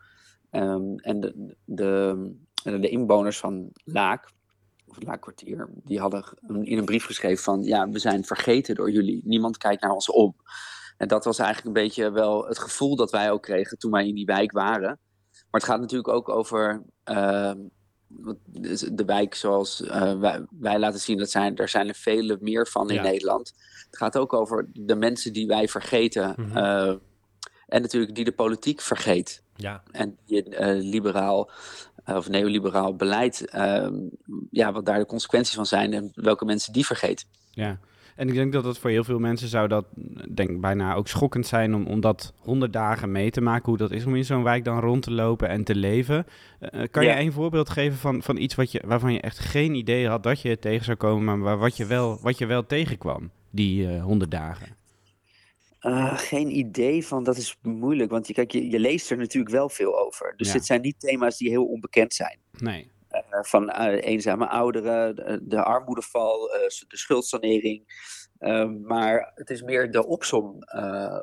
Um, 0.51 0.97
en 0.97 1.19
de, 1.19 1.55
de, 1.65 2.31
de, 2.63 2.89
inwoners 2.89 3.37
van 3.37 3.69
Laak, 3.83 4.31
of 4.91 4.97
het 4.97 5.07
Laakkwartier, 5.07 5.69
die 5.83 5.99
hadden 5.99 6.23
in 6.63 6.77
een 6.77 6.85
brief 6.85 7.05
geschreven 7.05 7.43
van 7.43 7.63
ja, 7.63 7.89
we 7.89 7.99
zijn 7.99 8.23
vergeten 8.23 8.75
door 8.75 8.91
jullie. 8.91 9.21
Niemand 9.23 9.57
kijkt 9.57 9.81
naar 9.81 9.91
ons 9.91 10.09
om. 10.09 10.35
En 10.97 11.07
dat 11.07 11.25
was 11.25 11.39
eigenlijk 11.39 11.67
een 11.67 11.83
beetje 11.83 12.11
wel 12.11 12.45
het 12.47 12.59
gevoel 12.59 12.95
dat 12.95 13.11
wij 13.11 13.31
ook 13.31 13.41
kregen 13.41 13.77
toen 13.77 13.91
wij 13.91 14.07
in 14.07 14.15
die 14.15 14.25
wijk 14.25 14.51
waren. 14.51 14.99
Maar 15.31 15.61
het 15.61 15.63
gaat 15.63 15.79
natuurlijk 15.79 16.13
ook 16.13 16.29
over 16.29 16.83
uh, 17.11 17.51
de 18.91 19.05
wijk 19.05 19.35
zoals 19.35 19.81
uh, 19.81 20.19
wij, 20.19 20.45
wij, 20.59 20.79
laten 20.79 20.99
zien. 20.99 21.17
Dat 21.17 21.29
zijn, 21.29 21.57
er 21.57 21.69
zijn 21.69 21.87
er 21.87 21.95
vele 21.95 22.37
meer 22.41 22.67
van 22.67 22.89
in 22.89 22.95
ja. 22.95 23.01
Nederland. 23.01 23.53
Het 23.85 23.97
gaat 23.97 24.17
ook 24.17 24.33
over 24.33 24.69
de 24.73 24.95
mensen 24.95 25.33
die 25.33 25.47
wij 25.47 25.67
vergeten. 25.67 26.33
Mm 26.37 26.45
-hmm. 26.45 26.57
uh, 26.57 26.95
en 27.67 27.81
natuurlijk 27.81 28.15
die 28.15 28.25
de 28.25 28.31
politiek 28.31 28.81
vergeet. 28.81 29.43
Ja. 29.55 29.83
En 29.91 30.17
die 30.25 30.49
uh, 30.49 30.81
liberaal 30.91 31.51
of 32.05 32.29
neoliberaal 32.29 32.95
beleid, 32.95 33.47
ja, 34.51 34.71
wat 34.71 34.85
daar 34.85 34.99
de 34.99 35.05
consequenties 35.05 35.55
van 35.55 35.65
zijn 35.65 35.93
en 35.93 36.11
welke 36.15 36.45
mensen 36.45 36.73
die 36.73 36.85
vergeet. 36.85 37.25
Ja, 37.51 37.79
en 38.15 38.27
ik 38.27 38.33
denk 38.33 38.53
dat 38.53 38.63
dat 38.63 38.77
voor 38.77 38.89
heel 38.89 39.03
veel 39.03 39.19
mensen 39.19 39.47
zou 39.47 39.67
dat, 39.67 39.85
denk 40.29 40.61
bijna 40.61 40.93
ook 40.93 41.07
schokkend 41.07 41.47
zijn 41.47 41.75
om, 41.75 41.85
om 41.85 42.01
dat 42.01 42.33
honderd 42.39 42.73
dagen 42.73 43.11
mee 43.11 43.31
te 43.31 43.41
maken. 43.41 43.65
Hoe 43.65 43.77
dat 43.77 43.91
is 43.91 44.05
om 44.05 44.15
in 44.15 44.25
zo'n 44.25 44.43
wijk 44.43 44.63
dan 44.63 44.79
rond 44.79 45.03
te 45.03 45.11
lopen 45.11 45.49
en 45.49 45.63
te 45.63 45.75
leven. 45.75 46.25
Uh, 46.61 46.83
kan 46.91 47.03
ja. 47.03 47.17
je 47.17 47.23
een 47.23 47.31
voorbeeld 47.31 47.69
geven 47.69 47.97
van, 47.97 48.21
van 48.21 48.37
iets 48.37 48.55
wat 48.55 48.71
je, 48.71 48.81
waarvan 48.85 49.13
je 49.13 49.21
echt 49.21 49.39
geen 49.39 49.75
idee 49.75 50.07
had 50.07 50.23
dat 50.23 50.41
je 50.41 50.49
het 50.49 50.61
tegen 50.61 50.85
zou 50.85 50.97
komen, 50.97 51.39
maar 51.39 51.57
wat 51.57 51.77
je 51.77 51.85
wel, 51.85 52.19
wat 52.21 52.37
je 52.37 52.45
wel 52.45 52.65
tegenkwam, 52.65 53.31
die 53.49 53.99
honderd 53.99 54.33
uh, 54.33 54.39
dagen? 54.39 54.75
Uh, 55.81 56.17
geen 56.17 56.57
idee 56.57 57.05
van, 57.05 57.23
dat 57.23 57.37
is 57.37 57.57
moeilijk, 57.61 58.11
want 58.11 58.27
je, 58.27 58.33
kijk, 58.33 58.51
je, 58.51 58.69
je 58.69 58.79
leest 58.79 59.11
er 59.11 59.17
natuurlijk 59.17 59.51
wel 59.51 59.69
veel 59.69 59.99
over. 59.99 60.33
Dus 60.37 60.47
ja. 60.47 60.53
dit 60.53 60.65
zijn 60.65 60.81
niet 60.81 60.99
thema's 60.99 61.37
die 61.37 61.49
heel 61.49 61.65
onbekend 61.65 62.13
zijn. 62.13 62.39
Nee. 62.57 62.91
Uh, 63.11 63.43
van 63.43 63.69
uh, 63.69 64.03
eenzame 64.03 64.47
ouderen, 64.47 65.15
de, 65.15 65.39
de 65.43 65.63
armoedeval, 65.63 66.47
de 66.87 66.97
schuldsanering. 66.97 67.83
maar 68.81 69.31
het 69.35 69.49
is 69.49 69.61
meer 69.61 69.91
de 69.91 70.07
opsom 70.07 70.57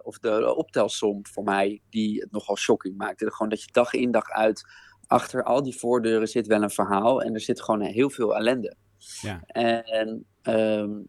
of 0.03 0.19
de 0.19 0.55
optelsom 0.55 1.27
voor 1.27 1.45
mij 1.45 1.81
die 1.91 2.21
het 2.21 2.31
nogal 2.31 2.57
shocking 2.57 2.97
maakt. 2.97 3.25
Gewoon 3.27 3.49
dat 3.49 3.63
je 3.63 3.73
dag 3.73 3.93
in 3.93 4.11
dag 4.11 4.31
uit 4.31 4.67
achter 5.07 5.43
al 5.43 5.63
die 5.63 5.79
voordeuren 5.79 6.29
zit 6.29 6.47
wel 6.47 6.63
een 6.63 6.71
verhaal 6.71 7.23
en 7.23 7.35
er 7.35 7.41
zit 7.41 7.63
gewoon 7.63 7.81
heel 7.81 8.11
veel 8.11 8.37
ellende. 8.37 8.77
Ja. 9.21 9.43
En 9.47 10.27
um, 10.43 11.09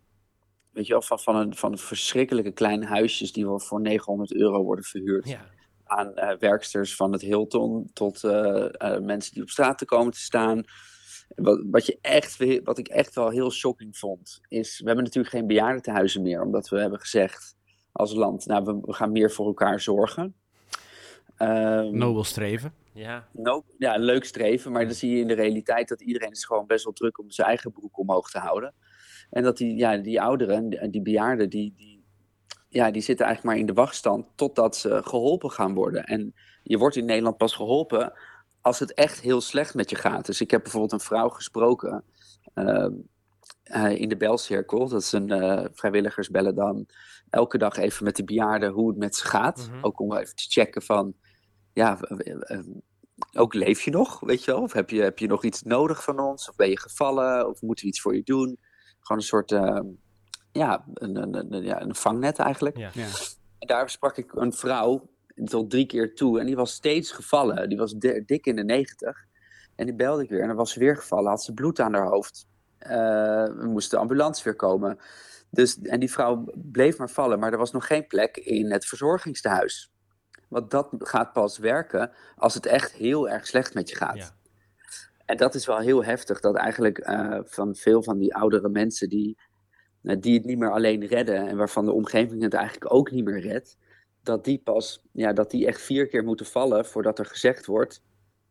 weet 0.72 0.86
je 0.86 0.92
wel, 0.92 1.02
van, 1.02 1.20
van, 1.20 1.36
een, 1.36 1.56
van 1.56 1.78
verschrikkelijke 1.78 2.52
kleine 2.52 2.86
huisjes 2.86 3.32
die 3.32 3.46
wel 3.46 3.60
voor 3.60 3.82
900 3.82 4.34
euro 4.34 4.64
worden 4.64 4.86
verhuurd. 4.86 5.28
Ja. 5.28 5.46
Aan 5.86 6.12
uh, 6.16 6.32
werksters 6.40 6.96
van 6.96 7.12
het 7.12 7.22
Hilton 7.22 7.90
tot 7.94 8.24
uh, 8.24 8.32
uh, 8.32 9.00
mensen 9.00 9.34
die 9.34 9.44
op 9.44 9.50
straat 9.50 9.78
te 9.78 9.86
komen 9.86 10.14
te 10.14 10.20
staan. 10.20 10.64
Wat, 11.36 11.64
wat, 11.72 11.86
je 11.86 11.98
echt, 12.02 12.64
wat 12.64 12.78
ik 12.78 12.88
echt 12.88 13.16
wel 13.16 13.30
heel 13.30 13.52
shocking 13.52 13.98
vond, 13.98 14.40
is 14.48 14.80
we 14.80 14.86
hebben 14.86 15.04
natuurlijk 15.04 15.34
geen 15.34 15.48
bejaardentehuizen 15.48 16.22
meer, 16.22 16.42
omdat 16.42 16.70
we 16.70 16.80
hebben 16.80 17.00
gezegd 17.00 17.58
als 17.92 18.14
land, 18.14 18.46
nou 18.46 18.64
we, 18.64 18.80
we 18.82 18.94
gaan 18.94 19.12
meer 19.12 19.32
voor 19.32 19.46
elkaar 19.46 19.80
zorgen. 19.80 20.36
Um, 21.38 21.98
Nobel 21.98 22.24
streven. 22.24 22.74
Ja. 22.94 23.28
No, 23.32 23.64
ja, 23.78 23.98
leuk 23.98 24.26
streven, 24.26 24.72
maar 24.72 24.86
dan 24.86 24.94
zie 24.94 25.12
je 25.12 25.22
in 25.22 25.28
de 25.28 25.34
realiteit 25.34 25.88
dat 25.88 26.02
iedereen 26.02 26.32
is 26.32 26.46
gewoon 26.46 26.66
best 26.66 26.84
wel 26.84 26.94
druk 26.94 27.20
om 27.20 27.32
zijn 27.32 27.48
eigen 27.48 27.72
broek 27.72 27.98
omhoog 27.98 28.30
te 28.30 28.40
houden. 28.40 28.74
En 29.30 29.44
dat 29.44 29.58
die, 29.58 29.76
ja, 29.76 29.98
die 29.98 30.22
ouderen, 30.22 30.70
die, 30.70 30.90
die 30.90 31.02
bejaarden, 31.02 31.50
die, 31.50 31.74
die, 31.78 32.04
ja, 32.70 32.92
die 32.92 33.02
zitten 33.02 33.26
eigenlijk 33.26 33.56
maar 33.56 33.66
in 33.66 33.74
de 33.74 33.82
wachtstand 33.82 34.26
totdat 34.36 34.76
ze 34.76 35.02
geholpen 35.04 35.52
gaan 35.52 35.74
worden. 35.74 36.04
En 36.04 36.34
je 36.64 36.78
wordt 36.78 36.96
in 36.96 37.06
Nederland 37.06 37.38
pas 37.38 37.56
geholpen 37.56 38.14
als 38.62 38.80
het 38.80 38.94
echt 38.94 39.20
heel 39.20 39.42
slecht 39.42 39.74
met 39.74 39.90
je 39.90 39.96
gaat. 39.96 40.26
Dus 40.26 40.42
ik 40.42 40.52
heb 40.52 40.62
bijvoorbeeld 40.64 40.92
een 40.92 41.00
vrouw 41.00 41.30
gesproken 41.30 42.04
uh, 42.56 42.88
uh, 43.76 44.00
in 44.02 44.10
de 44.10 44.18
belcirkel. 44.18 44.88
Dat 44.88 45.02
is 45.02 45.12
een 45.12 45.30
uh, 45.30 45.66
vrijwilligers 45.72 46.30
bellen 46.30 46.56
dan 46.56 46.86
elke 47.30 47.58
dag 47.58 47.78
even 47.78 48.04
met 48.04 48.16
de 48.16 48.24
bejaarden 48.24 48.72
hoe 48.72 48.90
het 48.90 48.98
met 48.98 49.16
ze 49.16 49.26
gaat. 49.26 49.70
Mhm. 49.72 49.86
Ook 49.86 50.00
om 50.00 50.14
even 50.14 50.36
te 50.36 50.46
checken 50.48 50.82
van, 50.82 51.14
ja, 51.74 52.00
ook 53.38 53.54
leef 53.54 53.82
je 53.82 53.92
nog, 53.92 54.20
weet 54.20 54.44
je 54.44 54.52
wel? 54.52 54.62
Of 54.62 54.74
heb 54.74 54.90
je, 54.90 55.02
heb 55.02 55.20
je 55.20 55.28
nog 55.28 55.44
iets 55.44 55.62
nodig 55.64 56.04
van 56.04 56.20
ons? 56.20 56.50
Of 56.50 56.56
ben 56.56 56.70
je 56.70 56.80
gevallen? 56.80 57.50
Of 57.50 57.62
moeten 57.62 57.86
we 57.86 57.92
iets 57.92 58.02
voor 58.02 58.16
je 58.16 58.24
doen? 58.24 58.60
Gewoon 59.10 59.22
een 59.22 59.28
soort, 59.28 59.52
uh, 59.52 59.80
ja, 60.52 60.86
een, 60.94 61.16
een, 61.16 61.54
een, 61.54 61.64
ja, 61.64 61.82
een 61.82 61.96
vangnet 61.96 62.40
eigenlijk. 62.40 62.78
Ja. 62.78 62.90
Ja. 62.94 63.08
En 63.60 63.68
daar 63.68 63.90
sprak 63.90 64.18
ik 64.18 64.34
een 64.34 64.54
vrouw 64.54 65.10
tot 65.46 65.70
drie 65.70 65.86
keer 65.86 66.16
toe. 66.16 66.40
En 66.40 66.46
die 66.46 66.56
was 66.56 66.74
steeds 66.74 67.12
gevallen. 67.12 67.70
Die 67.70 67.78
was 67.78 67.94
dik 68.26 68.46
in 68.46 68.56
de 68.56 68.64
negentig. 68.64 69.26
En 69.76 69.86
die 69.86 69.96
belde 69.96 70.24
ik 70.24 70.30
weer. 70.30 70.42
En 70.42 70.48
dan 70.48 70.56
was 70.56 70.72
ze 70.72 70.80
weer 70.80 70.98
gevallen. 70.98 71.30
Had 71.30 71.44
ze 71.44 71.54
bloed 71.54 71.80
aan 71.80 71.94
haar 71.94 72.08
hoofd. 72.08 72.48
Uh, 72.88 73.66
moest 73.66 73.92
de 73.92 73.98
ambulance 73.98 74.44
weer 74.44 74.56
komen. 74.56 75.00
Dus, 75.50 75.82
en 75.82 76.00
die 76.00 76.12
vrouw 76.12 76.46
bleef 76.56 76.98
maar 76.98 77.10
vallen. 77.10 77.40
Maar 77.40 77.52
er 77.52 77.58
was 77.58 77.72
nog 77.72 77.88
geen 77.88 78.08
plek 78.08 78.38
in 78.38 78.72
het 78.72 78.86
verzorgingstehuis. 78.86 79.92
Want 80.48 80.72
dat 80.72 80.90
gaat 80.98 81.34
pas 81.34 81.58
werken 81.58 82.12
als 82.36 82.54
het 82.54 82.66
echt 82.66 82.92
heel 82.92 83.30
erg 83.30 83.48
slecht 83.48 83.74
met 83.74 83.90
je 83.90 83.96
gaat. 83.96 84.18
Ja. 84.18 84.38
En 85.30 85.38
dat 85.38 85.56
is 85.56 85.66
wel 85.66 85.78
heel 85.78 86.04
heftig, 86.04 86.40
dat 86.40 86.56
eigenlijk 86.56 87.08
uh, 87.10 87.40
van 87.44 87.76
veel 87.76 88.04
van 88.04 88.18
die 88.18 88.36
oudere 88.36 88.70
mensen 88.70 89.10
die, 89.10 89.38
uh, 90.04 90.16
die 90.20 90.34
het 90.34 90.46
niet 90.46 90.58
meer 90.58 90.72
alleen 90.72 91.06
redden 91.06 91.48
en 91.48 91.58
waarvan 91.58 91.86
de 91.86 91.92
omgeving 91.92 92.42
het 92.42 92.54
eigenlijk 92.54 92.94
ook 92.94 93.12
niet 93.12 93.26
meer 93.26 93.40
redt, 93.40 93.78
dat 94.24 94.44
die 94.44 94.62
pas, 94.64 95.04
ja, 95.12 95.34
dat 95.34 95.52
die 95.52 95.68
echt 95.68 95.82
vier 95.82 96.08
keer 96.08 96.24
moeten 96.24 96.46
vallen 96.46 96.86
voordat 96.86 97.20
er 97.20 97.26
gezegd 97.26 97.66
wordt, 97.66 98.02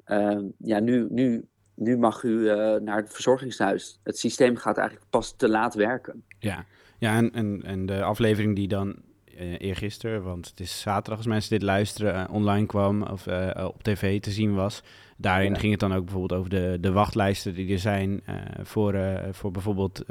uh, 0.06 0.38
ja, 0.58 0.78
nu, 0.78 1.06
nu, 1.10 1.48
nu 1.74 1.96
mag 1.96 2.22
u 2.22 2.48
eh, 2.48 2.80
naar 2.80 2.96
het 2.96 3.12
verzorgingshuis. 3.12 4.00
Het 4.02 4.18
systeem 4.18 4.56
gaat 4.56 4.76
eigenlijk 4.76 5.10
pas 5.10 5.36
te 5.36 5.48
laat 5.48 5.74
werken. 5.74 6.24
Ja, 6.38 6.64
ja 6.98 7.16
en, 7.16 7.32
en, 7.32 7.62
en 7.62 7.86
de 7.86 8.02
aflevering 8.02 8.56
die 8.56 8.68
dan 8.68 9.02
eergisteren, 9.38 10.22
want 10.22 10.48
het 10.48 10.60
is 10.60 10.80
zaterdag 10.80 11.16
als 11.16 11.26
mensen 11.26 11.50
dit 11.50 11.62
luisteren, 11.62 12.14
uh, 12.14 12.34
online 12.34 12.66
kwam 12.66 13.02
of 13.02 13.26
uh, 13.26 13.50
op 13.64 13.82
tv 13.82 14.20
te 14.20 14.30
zien 14.30 14.54
was. 14.54 14.82
Daarin 15.16 15.52
ja. 15.52 15.58
ging 15.58 15.70
het 15.70 15.80
dan 15.80 15.94
ook 15.94 16.04
bijvoorbeeld 16.04 16.40
over 16.40 16.50
de, 16.50 16.78
de 16.80 16.92
wachtlijsten 16.92 17.54
die 17.54 17.72
er 17.72 17.78
zijn 17.78 18.22
voor, 18.62 19.20
voor 19.30 19.50
bijvoorbeeld 19.50 20.04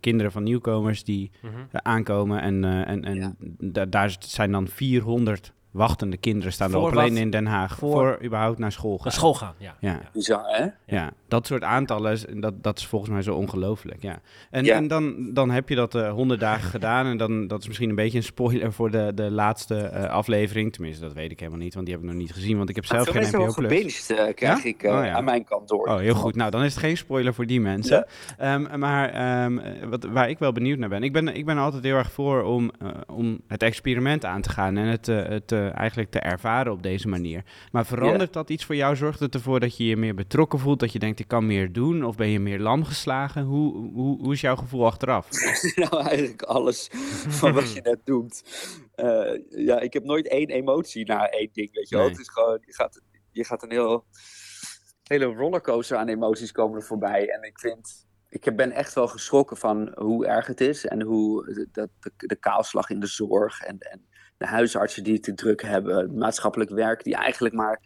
kinderen 0.00 0.32
van 0.32 0.42
nieuwkomers 0.42 1.04
die 1.04 1.30
Mhm. 1.42 1.52
aankomen. 1.70 2.40
En, 2.40 2.64
en, 2.64 3.04
en 3.04 3.14
ja. 3.14 3.34
da 3.58 3.84
daar 3.84 4.16
zijn 4.18 4.52
dan 4.52 4.68
400 4.68 5.53
wachtende 5.74 6.16
kinderen 6.16 6.52
staan 6.52 6.72
er 6.72 6.78
op 6.78 6.90
alleen 6.90 7.16
in 7.16 7.30
Den 7.30 7.46
Haag 7.46 7.78
voor, 7.78 7.90
voor 7.90 8.18
überhaupt 8.24 8.58
naar 8.58 8.72
school 8.72 8.96
gaan. 8.96 9.04
Naar 9.04 9.12
school 9.12 9.34
gaan, 9.34 9.54
ja. 9.58 9.76
ja. 9.80 10.00
Bizar, 10.12 10.44
hè? 10.46 10.62
Ja. 10.62 10.72
ja, 10.86 11.12
dat 11.28 11.46
soort 11.46 11.62
aantallen, 11.62 12.40
dat, 12.40 12.62
dat 12.62 12.78
is 12.78 12.86
volgens 12.86 13.10
mij 13.10 13.22
zo 13.22 13.34
ongelooflijk, 13.34 14.02
ja. 14.02 14.20
En, 14.50 14.64
ja. 14.64 14.74
en 14.74 14.88
dan, 14.88 15.32
dan 15.32 15.50
heb 15.50 15.68
je 15.68 15.74
dat 15.74 15.94
uh, 15.94 16.12
100 16.12 16.40
dagen 16.40 16.70
gedaan 16.70 17.06
en 17.06 17.16
dan, 17.16 17.46
dat 17.46 17.60
is 17.60 17.66
misschien 17.66 17.88
een 17.88 17.94
beetje 17.94 18.18
een 18.18 18.24
spoiler 18.24 18.72
voor 18.72 18.90
de, 18.90 19.12
de 19.14 19.30
laatste 19.30 19.90
uh, 19.94 20.04
aflevering. 20.04 20.72
Tenminste, 20.72 21.02
dat 21.02 21.12
weet 21.12 21.30
ik 21.30 21.38
helemaal 21.38 21.60
niet, 21.60 21.74
want 21.74 21.86
die 21.86 21.94
heb 21.94 22.04
ik 22.04 22.10
nog 22.10 22.20
niet 22.20 22.32
gezien, 22.32 22.56
want 22.56 22.68
ik 22.68 22.74
heb 22.74 22.84
zelf 22.84 23.14
maar 23.14 23.24
geen 23.24 23.40
NPO 23.40 23.66
Plus. 23.66 24.10
uh, 24.10 24.16
krijg 24.34 24.62
ja? 24.62 24.68
ik 24.68 24.82
oh, 24.82 25.14
aan 25.14 25.24
mijn 25.24 25.44
kant 25.44 25.68
door. 25.68 25.86
Oh, 25.86 25.98
heel 25.98 26.14
goed. 26.14 26.34
Nou, 26.34 26.50
dan 26.50 26.62
is 26.62 26.74
het 26.74 26.84
geen 26.84 26.96
spoiler 26.96 27.34
voor 27.34 27.46
die 27.46 27.60
mensen. 27.60 28.06
Um, 28.42 28.78
maar 28.78 29.44
um, 29.44 29.60
wat, 29.88 30.04
waar 30.04 30.28
ik 30.28 30.38
wel 30.38 30.52
benieuwd 30.52 30.78
naar 30.78 30.88
ben, 30.88 31.02
ik 31.02 31.12
ben, 31.12 31.28
ik 31.28 31.44
ben 31.44 31.58
altijd 31.58 31.84
heel 31.84 31.96
erg 31.96 32.12
voor 32.12 32.42
om, 32.42 32.70
uh, 32.82 32.88
om 33.06 33.40
het 33.48 33.62
experiment 33.62 34.24
aan 34.24 34.40
te 34.40 34.50
gaan 34.50 34.76
en 34.76 34.86
het, 34.86 35.06
het 35.06 35.52
eigenlijk 35.70 36.10
te 36.10 36.18
ervaren 36.18 36.72
op 36.72 36.82
deze 36.82 37.08
manier. 37.08 37.44
Maar 37.72 37.86
verandert 37.86 38.20
yeah. 38.20 38.32
dat 38.32 38.50
iets 38.50 38.64
voor 38.64 38.74
jou? 38.74 38.96
Zorgt 38.96 39.20
het 39.20 39.34
ervoor 39.34 39.60
dat 39.60 39.76
je 39.76 39.84
je 39.84 39.96
meer 39.96 40.14
betrokken 40.14 40.58
voelt? 40.58 40.80
Dat 40.80 40.92
je 40.92 40.98
denkt, 40.98 41.20
ik 41.20 41.28
kan 41.28 41.46
meer 41.46 41.72
doen? 41.72 42.04
Of 42.04 42.16
ben 42.16 42.28
je 42.28 42.40
meer 42.40 42.58
lam 42.58 42.84
geslagen? 42.84 43.42
Hoe, 43.42 43.90
hoe, 43.92 44.20
hoe 44.20 44.32
is 44.32 44.40
jouw 44.40 44.56
gevoel 44.56 44.86
achteraf? 44.86 45.28
nou, 45.90 46.02
eigenlijk 46.02 46.42
alles 46.42 46.88
van 47.28 47.52
wat 47.52 47.72
je 47.72 47.80
net 47.80 48.00
doet. 48.04 48.42
Uh, 48.96 49.40
ja, 49.48 49.80
ik 49.80 49.92
heb 49.92 50.04
nooit 50.04 50.28
één 50.28 50.48
emotie 50.48 51.06
na 51.06 51.28
één 51.28 51.50
ding, 51.52 51.72
weet 51.72 51.88
je 51.88 51.96
wel. 51.96 52.04
Nee. 52.04 52.12
Het 52.12 52.20
is 52.20 52.32
gewoon, 52.32 52.58
je 52.66 52.74
gaat, 52.74 53.00
je 53.32 53.44
gaat 53.44 53.62
een 53.62 53.70
heel, 53.70 54.04
hele 55.02 55.24
rollercoaster 55.24 55.96
aan 55.96 56.08
emoties 56.08 56.52
komen 56.52 56.78
er 56.78 56.86
voorbij. 56.86 57.28
En 57.28 57.42
ik 57.42 57.58
vind, 57.58 58.06
ik 58.28 58.56
ben 58.56 58.72
echt 58.72 58.94
wel 58.94 59.08
geschrokken 59.08 59.56
van 59.56 59.92
hoe 59.94 60.26
erg 60.26 60.46
het 60.46 60.60
is. 60.60 60.86
En 60.86 61.02
hoe 61.02 61.44
de, 61.44 61.68
de, 61.72 61.88
de, 62.00 62.12
de 62.16 62.36
kaalslag 62.36 62.90
in 62.90 63.00
de 63.00 63.06
zorg 63.06 63.60
en, 63.60 63.78
en 63.78 64.06
de 64.36 64.46
huisartsen 64.46 65.04
die 65.04 65.12
het 65.12 65.22
te 65.22 65.34
druk 65.34 65.62
hebben. 65.62 66.14
Maatschappelijk 66.18 66.70
werk 66.70 67.04
die 67.04 67.14
eigenlijk 67.14 67.54
maar, 67.54 67.80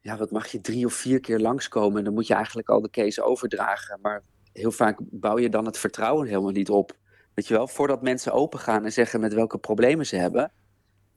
ja 0.00 0.16
wat 0.16 0.30
mag 0.30 0.46
je, 0.46 0.60
drie 0.60 0.86
of 0.86 0.92
vier 0.92 1.20
keer 1.20 1.38
langskomen. 1.38 1.98
En 1.98 2.04
dan 2.04 2.14
moet 2.14 2.26
je 2.26 2.34
eigenlijk 2.34 2.68
al 2.68 2.80
de 2.80 2.90
case 2.90 3.22
overdragen. 3.22 3.98
Maar 4.02 4.22
heel 4.52 4.70
vaak 4.70 4.98
bouw 5.02 5.38
je 5.38 5.48
dan 5.48 5.66
het 5.66 5.78
vertrouwen 5.78 6.26
helemaal 6.26 6.50
niet 6.50 6.70
op. 6.70 6.92
Weet 7.34 7.46
je 7.46 7.54
wel, 7.54 7.68
voordat 7.68 8.02
mensen 8.02 8.32
opengaan 8.32 8.84
en 8.84 8.92
zeggen 8.92 9.20
met 9.20 9.34
welke 9.34 9.58
problemen 9.58 10.06
ze 10.06 10.16
hebben, 10.16 10.52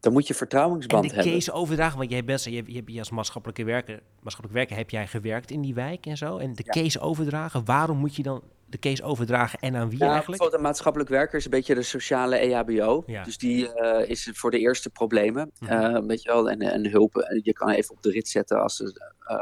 dan 0.02 0.14
moet 0.14 0.28
je 0.28 0.34
En 0.34 0.40
vertrouwensband 0.40 1.10
de 1.10 1.16
hebben. 1.16 1.34
case 1.34 1.52
overdragen, 1.52 1.98
want 1.98 2.10
jij 2.12 2.24
bent, 2.24 2.44
je, 2.44 2.52
je, 2.66 2.82
je 2.86 3.00
als 3.00 3.10
maatschappelijke 3.10 3.64
werker, 3.64 4.00
maatschappelijk 4.22 4.54
werker 4.54 4.76
heb 4.78 4.90
jij 4.90 5.08
gewerkt 5.08 5.52
in 5.52 5.62
die 5.62 5.74
wijk 5.74 6.06
en 6.06 6.18
zo. 6.18 6.38
En 6.38 6.54
de 6.54 6.64
case 6.64 7.00
overdragen, 7.00 7.66
waarom 7.66 7.98
moet 7.98 8.16
je 8.16 8.24
dan 8.24 8.42
de 8.66 8.80
case 8.80 9.04
overdragen 9.04 9.60
en 9.60 9.76
aan 9.76 9.90
wie 9.90 9.98
Ja, 10.00 10.06
eigenlijk? 10.06 10.26
bijvoorbeeld 10.28 10.54
een 10.54 10.62
maatschappelijk 10.68 11.10
werker 11.10 11.38
is 11.38 11.46
een 11.46 11.52
beetje 11.52 11.76
de 11.76 11.82
sociale 11.82 12.36
EHBO. 12.38 13.04
Ja. 13.06 13.24
Dus 13.24 13.38
die 13.38 13.74
eh, 13.74 14.10
is 14.10 14.30
voor 14.34 14.52
de 14.52 14.60
eerste 14.60 14.90
problemen. 14.90 15.52
Mhm. 15.60 15.72
eh, 15.72 16.02
weet 16.08 16.22
je 16.22 16.30
wel, 16.32 16.50
en, 16.50 16.62
en 16.62 16.90
hulp. 16.90 17.16
eh, 17.18 17.40
Je 17.44 17.54
kan 17.54 17.70
even 17.70 17.96
op 17.96 18.02
de 18.04 18.12
rit 18.12 18.28
zetten 18.28 18.62
als, 18.62 18.82
eh, 18.82 19.38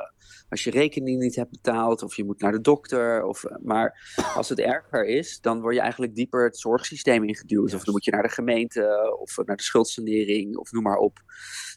als 0.50 0.64
je 0.64 0.72
rekening 0.72 1.20
niet 1.22 1.36
hebt 1.36 1.52
betaald. 1.52 2.04
Of 2.04 2.16
je 2.16 2.24
moet 2.26 2.42
naar 2.42 2.52
de 2.52 2.62
dokter. 2.62 3.24
Of, 3.24 3.44
maar 3.64 4.14
als 4.36 4.50
het 4.50 4.60
erger 4.60 5.06
is, 5.06 5.42
dan 5.42 5.62
word 5.62 5.76
je 5.76 5.82
eigenlijk 5.82 6.16
dieper 6.16 6.44
het 6.44 6.58
zorgsysteem 6.58 7.24
ingeduwd. 7.24 7.74
Of 7.74 7.84
dan 7.84 7.94
moet 7.94 8.06
je 8.06 8.12
naar 8.12 8.24
de 8.24 8.30
gemeente. 8.30 9.18
Of 9.20 9.38
naar 9.46 9.56
de 9.56 9.64
schuldsanering. 9.64 10.58
Of 10.58 10.72
noem 10.72 10.84
maar 10.84 10.98
op. 10.98 11.20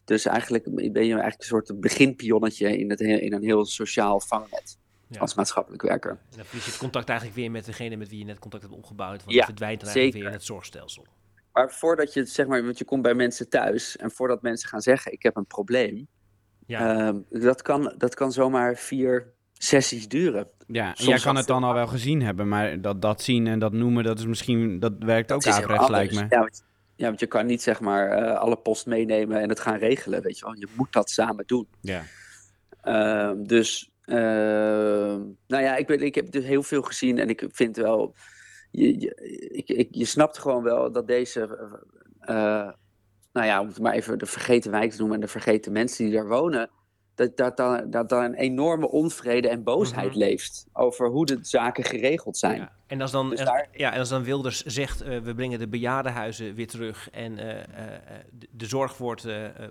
Dus 0.05 0.25
eigenlijk 0.27 0.65
ben 0.65 0.83
je 1.07 1.13
eigenlijk 1.13 1.37
een 1.41 1.47
soort 1.47 1.81
beginpionnetje 1.81 2.79
in, 2.79 2.91
het, 2.91 2.99
he- 2.99 3.17
in 3.17 3.33
een 3.33 3.43
heel 3.43 3.65
sociaal 3.65 4.21
vangnet. 4.21 4.79
Ja. 5.09 5.21
Als 5.21 5.35
maatschappelijk 5.35 5.83
werker. 5.83 6.11
En 6.11 6.37
dan 6.37 6.45
verlies 6.45 6.65
je 6.65 6.71
het 6.71 6.81
contact 6.81 7.09
eigenlijk 7.09 7.39
weer 7.39 7.51
met 7.51 7.65
degene 7.65 7.97
met 7.97 8.09
wie 8.09 8.19
je 8.19 8.25
net 8.25 8.39
contact 8.39 8.63
hebt 8.63 8.75
opgebouwd. 8.75 9.25
Want 9.25 9.37
Ja, 9.37 9.45
verdwijnt 9.45 9.81
dan 9.81 9.89
eigenlijk 9.89 10.17
weer 10.19 10.27
in 10.33 10.39
het 10.39 10.45
zorgstelsel. 10.47 11.07
Maar 11.53 11.73
voordat 11.73 12.13
je, 12.13 12.25
zeg 12.25 12.47
maar, 12.47 12.65
want 12.65 12.79
je 12.79 12.85
komt 12.85 13.03
bij 13.03 13.15
mensen 13.15 13.49
thuis 13.49 13.97
en 13.97 14.11
voordat 14.11 14.43
mensen 14.43 14.69
gaan 14.69 14.81
zeggen: 14.81 15.13
Ik 15.13 15.23
heb 15.23 15.37
een 15.37 15.47
probleem, 15.47 16.09
Ja, 16.67 17.07
ehm, 17.07 17.17
dat, 17.29 17.63
kan, 17.63 17.95
dat 17.99 18.15
kan 18.15 18.33
zomaar 18.33 18.77
vier 18.77 19.33
sessies 19.53 20.09
duren. 20.09 20.49
Ja, 20.67 20.89
en 20.89 20.97
Soms 20.97 21.09
jij 21.09 21.19
kan 21.19 21.37
het 21.37 21.47
dan 21.47 21.65
al 21.65 21.75
wel 21.75 21.87
gezien 21.87 22.23
hebben, 22.23 22.49
maar 22.49 22.81
dat, 22.81 23.03
dat 23.03 23.23
zien 23.23 23.47
en 23.47 23.59
dat 23.59 23.73
noemen, 23.73 24.05
dat 24.05 24.19
is 24.19 24.27
misschien, 24.27 24.79
dat 24.79 24.93
werkt 24.99 25.33
ook 25.33 25.43
Dat 25.43 25.53
averechts, 25.53 25.89
lijkt 25.89 26.15
me. 26.15 26.27
Ja, 26.29 26.39
want, 26.39 26.65
ja, 26.97 27.07
want 27.07 27.21
je 27.21 27.27
kan 27.27 27.47
niet 27.47 27.63
zeg 27.63 27.81
maar 27.81 28.11
eh, 28.11 28.39
alle 28.39 28.57
post 28.57 28.87
meenemen 28.87 29.41
en 29.41 29.49
het 29.49 29.61
gaan 29.61 29.79
regelen. 29.79 30.23
Weet 30.23 30.39
je, 30.39 30.45
wel. 30.45 30.55
je 30.55 30.69
moet 30.77 30.93
dat 30.93 31.11
samen 31.11 31.47
doen. 31.47 31.69
Ja. 31.81 32.03
Ehm, 32.83 33.43
dus, 33.43 33.91
ehm, 34.05 35.21
nou 35.47 35.63
ja, 35.63 35.77
ik, 35.77 35.87
ben, 35.87 36.01
ik 36.01 36.15
heb 36.15 36.31
dus 36.31 36.45
heel 36.45 36.63
veel 36.63 36.83
gezien 36.83 37.19
en 37.19 37.29
ik 37.29 37.49
vind 37.51 37.77
wel, 37.77 38.15
je, 38.71 39.01
je, 39.01 39.15
ik, 39.53 39.69
ik, 39.69 39.89
je 39.91 40.05
snapt 40.05 40.39
gewoon 40.39 40.63
wel 40.63 40.93
dat 40.93 41.07
deze, 41.07 41.69
eh, 42.21 42.71
nou 43.33 43.47
ja, 43.47 43.61
om 43.61 43.67
het 43.67 43.81
maar 43.81 43.93
even 43.93 44.19
de 44.19 44.27
vergeten 44.27 44.71
wijk 44.71 44.91
te 44.91 44.97
noemen 44.99 45.15
en 45.15 45.21
de 45.23 45.29
vergeten 45.29 45.73
mensen 45.73 46.05
die 46.05 46.15
daar 46.15 46.29
wonen, 46.29 46.71
dat, 47.15 47.37
dat, 47.37 47.57
daar 47.57 47.91
dat 47.91 48.09
daar 48.09 48.25
een 48.25 48.35
enorme 48.35 48.91
onvrede 48.91 49.49
en 49.49 49.63
boosheid 49.63 50.09
Mhm. 50.09 50.19
leeft 50.19 50.67
over 50.73 51.09
hoe 51.09 51.27
de 51.27 51.39
zaken 51.43 51.85
geregeld 51.85 52.37
zijn. 52.37 52.57
ja. 52.57 52.73
En 52.87 53.01
als 53.01 53.11
dan, 53.11 53.31
Dus 53.31 53.39
en- 53.39 53.45
daar- 53.45 53.69
ja, 53.73 53.93
en 53.93 53.99
als 53.99 54.09
dan 54.09 54.25
Wilders 54.25 54.63
zegt, 54.63 55.01
eh, 55.01 55.19
we 55.19 55.35
brengen 55.35 55.59
de 55.59 55.69
bejaardenhuizen 55.69 56.55
weer 56.55 56.67
terug 56.67 57.11
en 57.11 57.39
eh, 57.39 57.59
eh, 57.61 58.01
de, 58.31 58.49
de 58.51 58.67
zorg 58.67 58.97
wordt, 58.99 59.27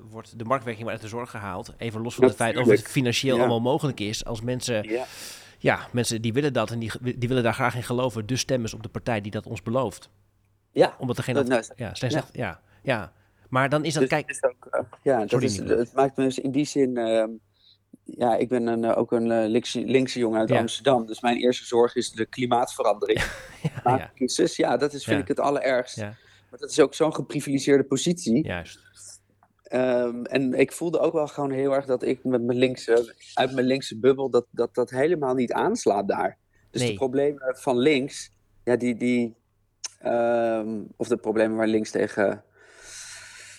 wordt, 0.10 0.39
de 0.39 0.43
marktwerking 0.45 0.84
wordt 0.88 1.02
uit 1.02 1.12
de 1.12 1.17
zorg 1.17 1.30
gehaald. 1.30 1.74
Even 1.78 2.02
los 2.02 2.15
van 2.15 2.24
het 2.24 2.36
feit 2.36 2.58
of 2.58 2.67
het 2.67 2.82
financieel 2.82 3.36
Ja. 3.36 3.39
allemaal 3.41 3.60
mogelijk 3.62 4.00
is. 4.00 4.26
Als 4.26 4.41
mensen, 4.41 4.89
Ja. 4.89 5.06
ja, 5.58 5.88
mensen 5.91 6.21
die 6.21 6.34
willen 6.34 6.54
dat 6.54 6.71
en 6.71 6.80
die, 6.80 6.91
die 7.17 7.28
willen 7.28 7.43
daar 7.43 7.54
graag 7.54 7.76
in 7.76 7.84
geloven. 7.84 8.26
Dus 8.26 8.39
stemmen 8.39 8.69
ze 8.69 8.76
op 8.76 8.84
de 8.84 8.89
partij 8.89 9.21
die 9.21 9.32
dat 9.32 9.45
ons 9.47 9.62
belooft. 9.62 10.10
Ja, 10.71 10.95
Omdat 11.00 11.17
er 11.17 11.24
geen... 11.24 11.36
Dat- 11.36 11.47
nou, 11.47 11.63
ja, 11.76 11.93
slechts 11.93 12.17
ja, 12.32 12.60
ja. 12.84 13.12
Maar 13.51 13.69
dan 13.69 13.85
is 13.85 13.93
dat, 13.93 14.01
Dus 14.01 14.11
kijk, 14.11 14.27
het 14.27 14.35
is 14.35 14.43
ook, 14.43 14.65
eh, 14.71 14.81
ja, 15.03 15.25
dat 15.25 15.41
is, 15.41 15.57
het 15.57 15.93
maakt 15.93 16.17
me 16.17 16.23
dus 16.23 16.39
in 16.39 16.51
die 16.51 16.65
zin. 16.65 16.97
ehm, 16.97 17.29
ja, 18.03 18.35
ik 18.35 18.49
ben 18.49 18.67
een, 18.67 18.83
eh, 18.83 18.97
ook 18.97 19.11
een 19.11 19.31
eh, 19.31 19.49
linkse, 19.49 19.81
linkse 19.85 20.19
jongen 20.19 20.39
uit 20.39 20.49
Ja. 20.49 20.59
Amsterdam. 20.59 21.05
Dus 21.05 21.21
mijn 21.21 21.37
eerste 21.37 21.65
zorg 21.65 21.95
is 21.95 22.11
de 22.11 22.25
klimaatverandering. 22.25 23.19
ja, 23.63 23.69
ja, 23.73 23.79
Klimaatcrisis, 23.81 24.55
ja, 24.55 24.77
dat 24.77 24.93
is, 24.93 25.03
vind 25.03 25.21
ik 25.21 25.27
het 25.27 25.39
allerergst. 25.39 25.97
Maar 25.97 26.59
dat 26.59 26.69
is 26.69 26.79
ook 26.79 26.93
zo'n 26.93 27.15
geprivilegeerde 27.15 27.83
positie. 27.83 28.43
juist. 28.45 28.79
Ehm, 29.63 30.23
en 30.23 30.53
ik 30.53 30.71
voelde 30.71 30.99
ook 30.99 31.13
wel 31.13 31.27
gewoon 31.27 31.51
heel 31.51 31.73
erg 31.75 31.85
dat 31.85 32.03
ik 32.03 32.23
met 32.23 32.41
mijn 32.43 32.57
linkse, 32.57 33.15
uit 33.33 33.51
mijn 33.53 33.65
linkse 33.65 33.97
bubbel, 33.99 34.29
dat 34.29 34.45
dat, 34.51 34.75
dat 34.75 34.89
helemaal 34.89 35.33
niet 35.33 35.51
aanslaat 35.53 36.07
daar. 36.07 36.37
Dus 36.71 36.81
Nee. 36.81 36.89
de 36.89 36.95
problemen 36.97 37.55
van 37.57 37.77
links, 37.77 38.31
ja, 38.63 38.75
die, 38.75 38.95
die 38.97 39.35
ehm, 39.99 40.79
of 40.97 41.07
de 41.07 41.17
problemen 41.17 41.57
waar 41.57 41.67
links 41.67 41.91
tegen 41.91 42.43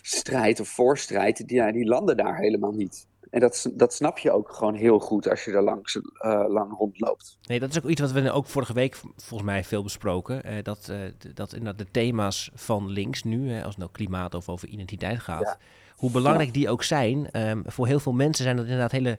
strijdt 0.03 0.61
of 0.61 0.69
voorstrijdt, 0.69 1.47
die, 1.49 1.57
ja, 1.57 1.73
die 1.73 1.85
landen 1.87 2.17
daar 2.17 2.37
helemaal 2.39 2.73
niet. 2.73 3.07
En 3.31 3.41
dat, 3.41 3.71
dat 3.75 3.95
snap 3.95 4.19
je 4.19 4.31
ook 4.33 4.53
gewoon 4.53 4.75
heel 4.75 4.99
goed 4.99 5.29
als 5.29 5.45
je 5.45 5.53
er 5.53 5.63
langs, 5.63 6.01
eh, 6.19 6.45
lang 6.49 6.73
rondloopt. 6.77 7.39
Nee, 7.47 7.61
dat 7.61 7.71
is 7.71 7.77
ook 7.83 7.91
iets 7.91 8.01
wat 8.01 8.11
we 8.13 8.31
ook 8.31 8.47
vorige 8.47 8.73
week 8.73 8.97
volgens 9.17 9.43
mij 9.51 9.65
veel 9.65 9.83
besproken. 9.83 10.43
eh, 10.45 10.55
dat, 10.63 10.89
eh, 10.89 10.99
dat 11.35 11.53
inderdaad 11.53 11.79
de 11.87 11.91
thema's 11.91 12.51
van 12.55 12.89
links 12.89 13.23
nu, 13.23 13.51
hè, 13.51 13.59
als 13.61 13.69
het 13.69 13.79
nou 13.79 13.91
klimaat 13.91 14.35
of 14.35 14.49
over 14.49 14.69
identiteit 14.69 15.21
gaat, 15.21 15.41
Ja. 15.41 15.59
hoe 15.97 16.11
belangrijk 16.11 16.53
die 16.53 16.69
ook 16.69 16.83
zijn. 16.83 17.31
ehm, 17.31 17.63
voor 17.67 17.87
heel 17.87 18.01
veel 18.01 18.13
mensen 18.13 18.45
zijn 18.45 18.57
dat 18.57 18.65
inderdaad 18.65 18.93
hele. 18.93 19.19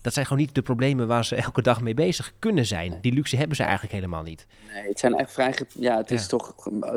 Dat 0.00 0.12
zijn 0.12 0.26
gewoon 0.26 0.42
niet 0.42 0.54
de 0.54 0.62
problemen 0.62 1.06
waar 1.06 1.24
ze 1.24 1.34
elke 1.46 1.62
dag 1.62 1.80
mee 1.80 1.94
bezig 1.94 2.32
kunnen 2.38 2.66
zijn. 2.66 2.98
Die 3.00 3.12
luxe 3.12 3.36
hebben 3.36 3.56
ze 3.56 3.62
eigenlijk 3.62 3.92
helemaal 3.94 4.22
niet. 4.22 4.46
Nee, 4.72 4.88
het 4.88 4.98
zijn 4.98 5.14
echt 5.14 5.32
vrij. 5.32 5.54
Ja, 5.68 5.96
het 5.96 6.10
is 6.10 6.26
toch. 6.26 6.54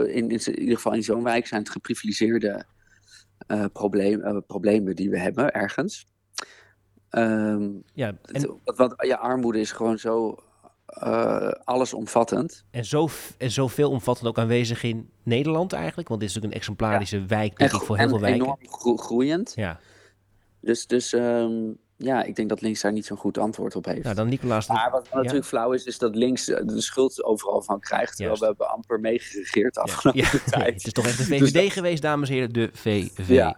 In 0.08 0.32
ieder 0.32 0.76
geval 0.76 0.94
in 0.94 1.04
zo'n 1.04 1.24
wijk 1.24 1.48
zijn 1.48 1.62
het 1.62 1.70
geprivilegeerde 1.70 2.66
eh, 3.47 3.65
probleem, 3.73 4.21
eh, 4.21 4.38
problemen 4.47 4.95
die 4.95 5.10
we 5.10 5.19
hebben 5.19 5.52
ergens. 5.54 6.08
Ehm, 7.10 7.69
Ja, 7.93 8.17
en, 8.21 8.47
want, 8.63 8.78
want 8.78 8.93
ja, 8.97 9.15
armoede 9.15 9.60
is 9.60 9.71
gewoon 9.71 9.97
zo 10.00 10.36
eh, 10.86 11.52
allesomvattend. 11.63 12.65
en, 12.71 12.86
zo, 12.86 13.08
en 13.38 13.52
zo 13.52 13.67
veelomvattend 13.67 14.28
ook 14.28 14.38
aanwezig 14.38 14.84
in 14.84 15.10
Nederland 15.23 15.73
eigenlijk. 15.73 16.08
Want 16.08 16.19
dit 16.19 16.30
is 16.30 16.36
natuurlijk 16.36 16.62
een 16.63 16.67
exemplarische 16.67 17.26
wijk, 17.26 17.58
denk 17.58 17.71
ik, 17.73 17.80
voor 17.82 17.97
heel 17.97 18.10
veel 18.10 18.19
wijken. 18.19 18.41
enorm 18.41 18.58
gro- 18.62 18.97
groeiend. 18.97 19.54
Ja, 19.56 19.80
Dus, 20.62 20.88
dus 20.88 21.13
ehm, 21.13 21.71
ja, 21.98 22.24
ik 22.24 22.36
denk 22.36 22.50
dat 22.50 22.62
links 22.62 22.82
daar 22.82 22.92
niet 22.92 23.06
zo'n 23.06 23.18
goed 23.18 23.38
antwoord 23.38 23.76
op 23.76 23.86
heeft. 23.86 24.04
nou 24.04 24.16
dan 24.16 24.28
Nicolaas. 24.30 24.68
maar 24.68 24.92
wat 24.92 25.14
natuurlijk 25.14 25.46
flauw 25.46 25.72
is, 25.72 25.84
is 25.84 25.98
dat 25.98 26.16
links 26.16 26.46
de 26.46 26.82
schuld 26.82 27.24
overal 27.24 27.62
van 27.62 27.80
krijgt. 27.80 28.16
Terwijl 28.16 28.28
Juist. 28.28 28.42
we 28.42 28.48
hebben 28.48 28.70
amper 28.70 29.00
meegeregeerd 29.00 29.78
afgelopen 29.78 30.22
ja, 30.22 30.30
tijd. 30.60 30.74
het 30.74 30.86
is 30.86 30.92
toch 30.94 31.06
echt 31.06 31.18
de 31.30 31.38
Dus 31.38 31.52
VVD 31.52 31.72
geweest, 31.74 32.02
dames 32.02 32.30
en 32.30 32.36
heren. 32.36 32.54
De 32.54 32.70
VVD. 32.74 33.28
Ja. 33.28 33.58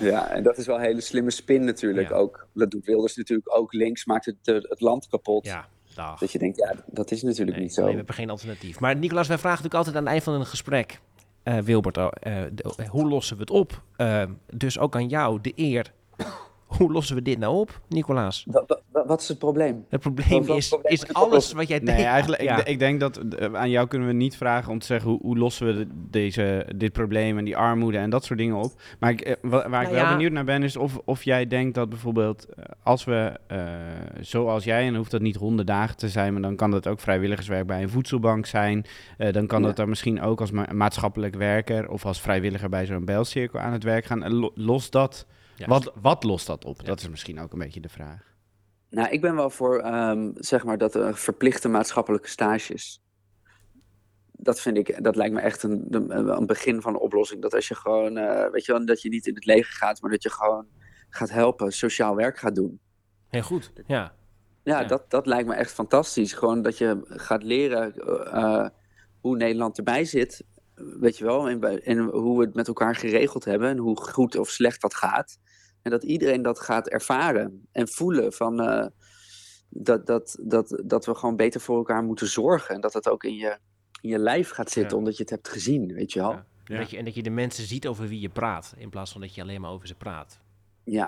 Ja, 0.00 0.28
en 0.28 0.42
dat 0.42 0.58
is 0.58 0.66
wel 0.66 0.76
een 0.76 0.82
hele 0.82 1.00
slimme 1.00 1.30
spin 1.30 1.64
natuurlijk 1.64 2.08
Ja. 2.08 2.14
ook. 2.16 2.46
Dat 2.54 2.70
doet 2.70 2.84
Wilders 2.86 3.16
natuurlijk 3.16 3.56
ook. 3.58 3.72
Links 3.72 4.04
maakt 4.04 4.24
het, 4.24 4.36
eh, 4.42 4.54
het 4.54 4.80
land 4.80 5.08
kapot. 5.08 5.44
Ja, 5.46 5.68
dag. 5.94 6.18
Dat 6.20 6.32
je 6.32 6.38
denkt, 6.38 6.56
ja, 6.56 6.74
dat 6.86 7.10
is 7.10 7.22
natuurlijk 7.22 7.56
Nee, 7.56 7.64
niet 7.66 7.74
zo. 7.74 7.80
nee, 7.80 7.90
we 7.90 7.96
hebben 7.96 8.14
geen 8.14 8.30
alternatief. 8.30 8.80
Maar 8.80 8.96
Nicolaas, 8.96 9.28
wij 9.28 9.38
vragen 9.38 9.62
natuurlijk 9.62 9.86
altijd 9.86 9.96
aan 9.96 10.02
het 10.02 10.12
eind 10.12 10.24
van 10.24 10.34
een 10.34 10.46
gesprek, 10.46 11.00
eh, 11.42 11.58
Wilbert, 11.58 11.96
eh, 11.96 12.10
de- 12.52 12.86
hoe 12.88 13.08
lossen 13.08 13.36
we 13.36 13.42
het 13.42 13.50
op? 13.50 13.82
Dus 14.54 14.78
ook 14.78 14.94
aan 14.94 15.08
jou 15.08 15.40
de 15.40 15.52
eer. 15.56 15.92
Hoe 16.78 16.92
lossen 16.92 17.16
we 17.16 17.22
dit 17.22 17.38
nou 17.38 17.56
op, 17.56 17.80
Nicolaas? 17.88 18.44
Wa- 18.50 18.64
wa- 18.66 18.80
wa- 18.92 19.06
wat 19.06 19.20
is 19.20 19.28
het 19.28 19.38
probleem? 19.38 19.84
Het 19.88 20.00
probleem 20.00 20.48
is, 20.56 20.68
probleem 20.68 20.92
is 20.92 21.12
alles 21.12 21.52
wat 21.52 21.68
jij 21.68 21.76
Nee, 21.78 21.86
denkt. 21.86 22.02
eigenlijk, 22.10 22.42
ja. 22.42 22.56
ik, 22.58 22.66
ik 22.68 22.78
denk 22.78 23.00
dat 23.00 23.16
eh, 23.16 23.54
aan 23.54 23.70
jou 23.70 23.88
kunnen 23.88 24.08
we 24.08 24.14
niet 24.14 24.36
vragen 24.36 24.72
om 24.72 24.78
te 24.78 24.86
zeggen 24.86 25.10
hoe, 25.10 25.18
hoe 25.22 25.38
lossen 25.38 25.66
we 25.66 25.72
de- 25.72 25.86
deze, 26.10 26.66
dit 26.76 26.92
probleem 26.92 27.38
en 27.38 27.44
die 27.44 27.56
armoede 27.56 27.98
en 27.98 28.10
dat 28.10 28.24
soort 28.24 28.38
dingen 28.38 28.56
op. 28.56 28.72
Maar 28.98 29.10
ik, 29.10 29.20
eh, 29.20 29.34
wa- 29.42 29.50
waar 29.50 29.82
ik 29.82 29.88
Nou 29.88 29.94
wel 29.94 30.04
ja. 30.04 30.10
benieuwd 30.12 30.32
naar 30.32 30.44
ben 30.44 30.62
is 30.62 30.76
of, 30.76 31.00
of 31.04 31.22
jij 31.22 31.46
denkt 31.46 31.74
dat 31.74 31.88
bijvoorbeeld 31.88 32.46
eh, 32.54 32.64
als 32.82 33.04
we, 33.04 33.32
eh, 33.46 33.58
zoals 34.20 34.64
jij, 34.64 34.80
en 34.80 34.86
dan 34.88 34.96
hoeft 34.96 35.10
dat 35.10 35.20
niet 35.20 35.36
honderd 35.36 35.68
dagen 35.68 35.96
te 35.96 36.08
zijn, 36.08 36.32
maar 36.32 36.42
dan 36.42 36.56
kan 36.56 36.70
dat 36.70 36.86
ook 36.86 37.00
vrijwilligerswerk 37.00 37.66
bij 37.66 37.82
een 37.82 37.90
voedselbank 37.90 38.46
zijn. 38.46 38.84
Eh, 39.18 39.32
dan 39.32 39.46
kan 39.46 39.60
Ja. 39.60 39.66
dat 39.66 39.76
dan 39.76 39.88
misschien 39.88 40.20
ook 40.22 40.40
als 40.40 40.50
ma- 40.50 40.72
maatschappelijk 40.72 41.34
werker 41.34 41.90
of 41.90 42.06
als 42.06 42.20
vrijwilliger 42.20 42.68
bij 42.68 42.86
zo'n 42.86 43.04
belcirkel 43.04 43.60
aan 43.60 43.72
het 43.72 43.82
werk 43.84 44.04
gaan. 44.04 44.22
En 44.22 44.32
lo- 44.34 44.52
lost 44.54 44.92
dat, 44.92 45.26
Ja. 45.60 45.66
wat, 45.66 45.92
wat 46.00 46.24
lost 46.24 46.46
dat 46.46 46.64
op? 46.64 46.80
Ja. 46.80 46.86
Dat 46.86 47.00
is 47.00 47.08
misschien 47.08 47.40
ook 47.40 47.52
een 47.52 47.58
beetje 47.58 47.80
de 47.80 47.88
vraag. 47.88 48.22
Nou, 48.90 49.08
ik 49.08 49.20
ben 49.20 49.34
wel 49.34 49.50
voor, 49.50 49.78
ehm, 49.78 50.30
zeg 50.34 50.64
maar, 50.64 50.78
dat 50.78 50.94
er 50.94 51.16
verplichte 51.16 51.68
maatschappelijke 51.68 52.28
stages. 52.28 53.02
Dat 54.32 54.60
vind 54.60 54.76
ik, 54.76 55.04
dat 55.04 55.16
lijkt 55.16 55.34
me 55.34 55.40
echt 55.40 55.62
een, 55.62 55.86
een 56.36 56.46
begin 56.46 56.80
van 56.80 56.94
een 56.94 57.00
oplossing. 57.00 57.42
Dat 57.42 57.54
als 57.54 57.68
je 57.68 57.74
gewoon, 57.74 58.16
eh, 58.16 58.50
weet 58.50 58.64
je 58.64 58.72
wel, 58.72 58.86
dat 58.86 59.02
je 59.02 59.08
niet 59.08 59.26
in 59.26 59.34
het 59.34 59.44
leger 59.44 59.72
gaat, 59.72 60.00
maar 60.00 60.10
dat 60.10 60.22
je 60.22 60.30
gewoon 60.30 60.66
gaat 61.08 61.30
helpen, 61.30 61.72
sociaal 61.72 62.16
werk 62.16 62.38
gaat 62.38 62.54
doen. 62.54 62.80
Heel 63.28 63.42
goed, 63.42 63.72
ja. 63.86 64.14
Ja, 64.62 64.80
Ja. 64.80 64.86
Dat, 64.86 65.10
dat 65.10 65.26
lijkt 65.26 65.48
me 65.48 65.54
echt 65.54 65.72
fantastisch. 65.72 66.32
Gewoon 66.32 66.62
dat 66.62 66.78
je 66.78 67.00
gaat 67.04 67.42
leren 67.42 67.94
eh, 67.94 68.68
hoe 69.20 69.36
Nederland 69.36 69.78
erbij 69.78 70.04
zit. 70.04 70.44
Weet 71.00 71.18
je 71.18 71.24
wel, 71.24 71.48
en, 71.48 71.60
bij- 71.60 71.80
en 71.82 71.98
hoe 71.98 72.38
we 72.38 72.44
het 72.44 72.54
met 72.54 72.68
elkaar 72.68 72.96
geregeld 72.96 73.44
hebben. 73.44 73.68
En 73.68 73.76
hoe 73.78 73.96
goed 74.00 74.36
of 74.38 74.48
slecht 74.50 74.80
dat 74.80 74.94
gaat. 74.94 75.38
En 75.82 75.90
dat 75.90 76.04
iedereen 76.04 76.42
dat 76.42 76.60
gaat 76.60 76.88
ervaren 76.88 77.66
en 77.72 77.88
voelen 77.88 78.32
van 78.32 78.60
eh, 78.60 78.86
dat, 79.68 80.06
dat, 80.06 80.36
dat, 80.40 80.82
dat 80.84 81.06
we 81.06 81.14
gewoon 81.14 81.36
beter 81.36 81.60
voor 81.60 81.76
elkaar 81.76 82.02
moeten 82.02 82.26
zorgen. 82.26 82.74
En 82.74 82.80
dat 82.80 82.92
het 82.92 83.08
ook 83.08 83.24
in 83.24 83.34
je, 83.34 83.58
in 84.00 84.08
je 84.08 84.18
lijf 84.18 84.50
gaat 84.50 84.70
zitten, 84.70 84.92
Ja. 84.92 84.98
omdat 84.98 85.16
je 85.16 85.22
het 85.22 85.30
hebt 85.32 85.48
gezien, 85.48 85.92
weet 85.92 86.12
je 86.12 86.20
wel. 86.20 86.30
Ja. 86.32 86.46
Ja, 86.64 86.78
Dat 86.78 86.90
je, 86.90 86.96
en 86.96 87.04
dat 87.04 87.14
je 87.14 87.22
de 87.22 87.30
mensen 87.30 87.64
ziet 87.66 87.86
over 87.86 88.08
wie 88.08 88.20
je 88.20 88.28
praat, 88.28 88.74
in 88.76 88.90
plaats 88.90 89.12
van 89.12 89.20
dat 89.20 89.34
je 89.34 89.42
alleen 89.42 89.60
maar 89.60 89.70
over 89.70 89.86
ze 89.86 89.94
praat. 89.94 90.40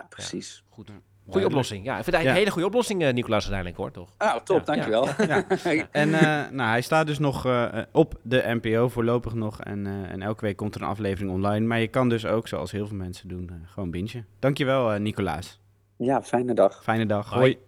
precies. 0.08 0.64
Goed. 0.68 0.90
Goeie 1.28 1.46
oplossing. 1.46 1.84
Ja, 1.84 1.90
ik 1.98 2.04
vind 2.04 2.06
het 2.06 2.14
eigenlijk 2.14 2.28
een 2.30 2.38
hele 2.38 2.50
goede 2.50 2.66
oplossing, 2.66 3.02
eh, 3.02 3.12
Nicolaas, 3.12 3.42
uiteindelijk 3.50 3.76
hoor, 3.80 3.90
toch? 3.90 4.08
Ah, 4.16 4.36
top, 4.36 4.58
Ja. 4.58 4.64
dankjewel. 4.64 5.06
Ja. 5.26 5.44
En 5.90 6.14
eh, 6.14 6.50
nou, 6.50 6.68
hij 6.70 6.80
staat 6.80 7.06
dus 7.06 7.18
nog 7.18 7.46
eh, 7.46 7.68
op 7.92 8.14
de 8.22 8.42
NPO 8.62 8.88
voorlopig 8.88 9.34
nog. 9.34 9.60
En, 9.60 9.86
eh, 9.86 9.92
en 10.12 10.22
elke 10.22 10.44
week 10.44 10.56
komt 10.56 10.74
er 10.74 10.82
een 10.82 10.88
aflevering 10.88 11.30
online. 11.32 11.66
Maar 11.66 11.80
je 11.80 11.88
kan 11.88 12.08
dus 12.08 12.26
ook, 12.26 12.48
zoals 12.48 12.70
heel 12.72 12.86
veel 12.86 12.96
mensen 12.96 13.28
doen, 13.28 13.48
eh, 13.48 13.54
gewoon 13.72 13.90
bingen. 13.90 14.26
Dankjewel, 14.38 14.92
eh 14.92 15.00
Nicolaas. 15.00 15.60
Ja, 15.96 16.22
fijne 16.22 16.54
dag. 16.54 16.82
Fijne 16.82 17.06
dag. 17.06 17.28
Hoi. 17.30 17.40
Hoi. 17.40 17.58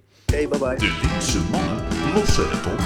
Oké, 0.46 0.48
bye 0.48 0.68
bye. 0.68 0.76
De 0.78 0.98
linkse 1.02 1.40
mannen 1.50 1.84
lossen 2.14 2.44
het 2.50 2.66
op. 2.66 2.78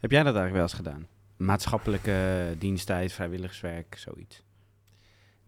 Heb 0.00 0.10
jij 0.10 0.22
dat 0.22 0.34
eigenlijk 0.36 0.52
wel 0.52 0.62
eens 0.62 0.72
gedaan? 0.72 1.06
Maatschappelijke 1.36 2.14
diensttijd, 2.58 3.12
vrijwilligerswerk, 3.12 3.94
zoiets. 3.98 4.42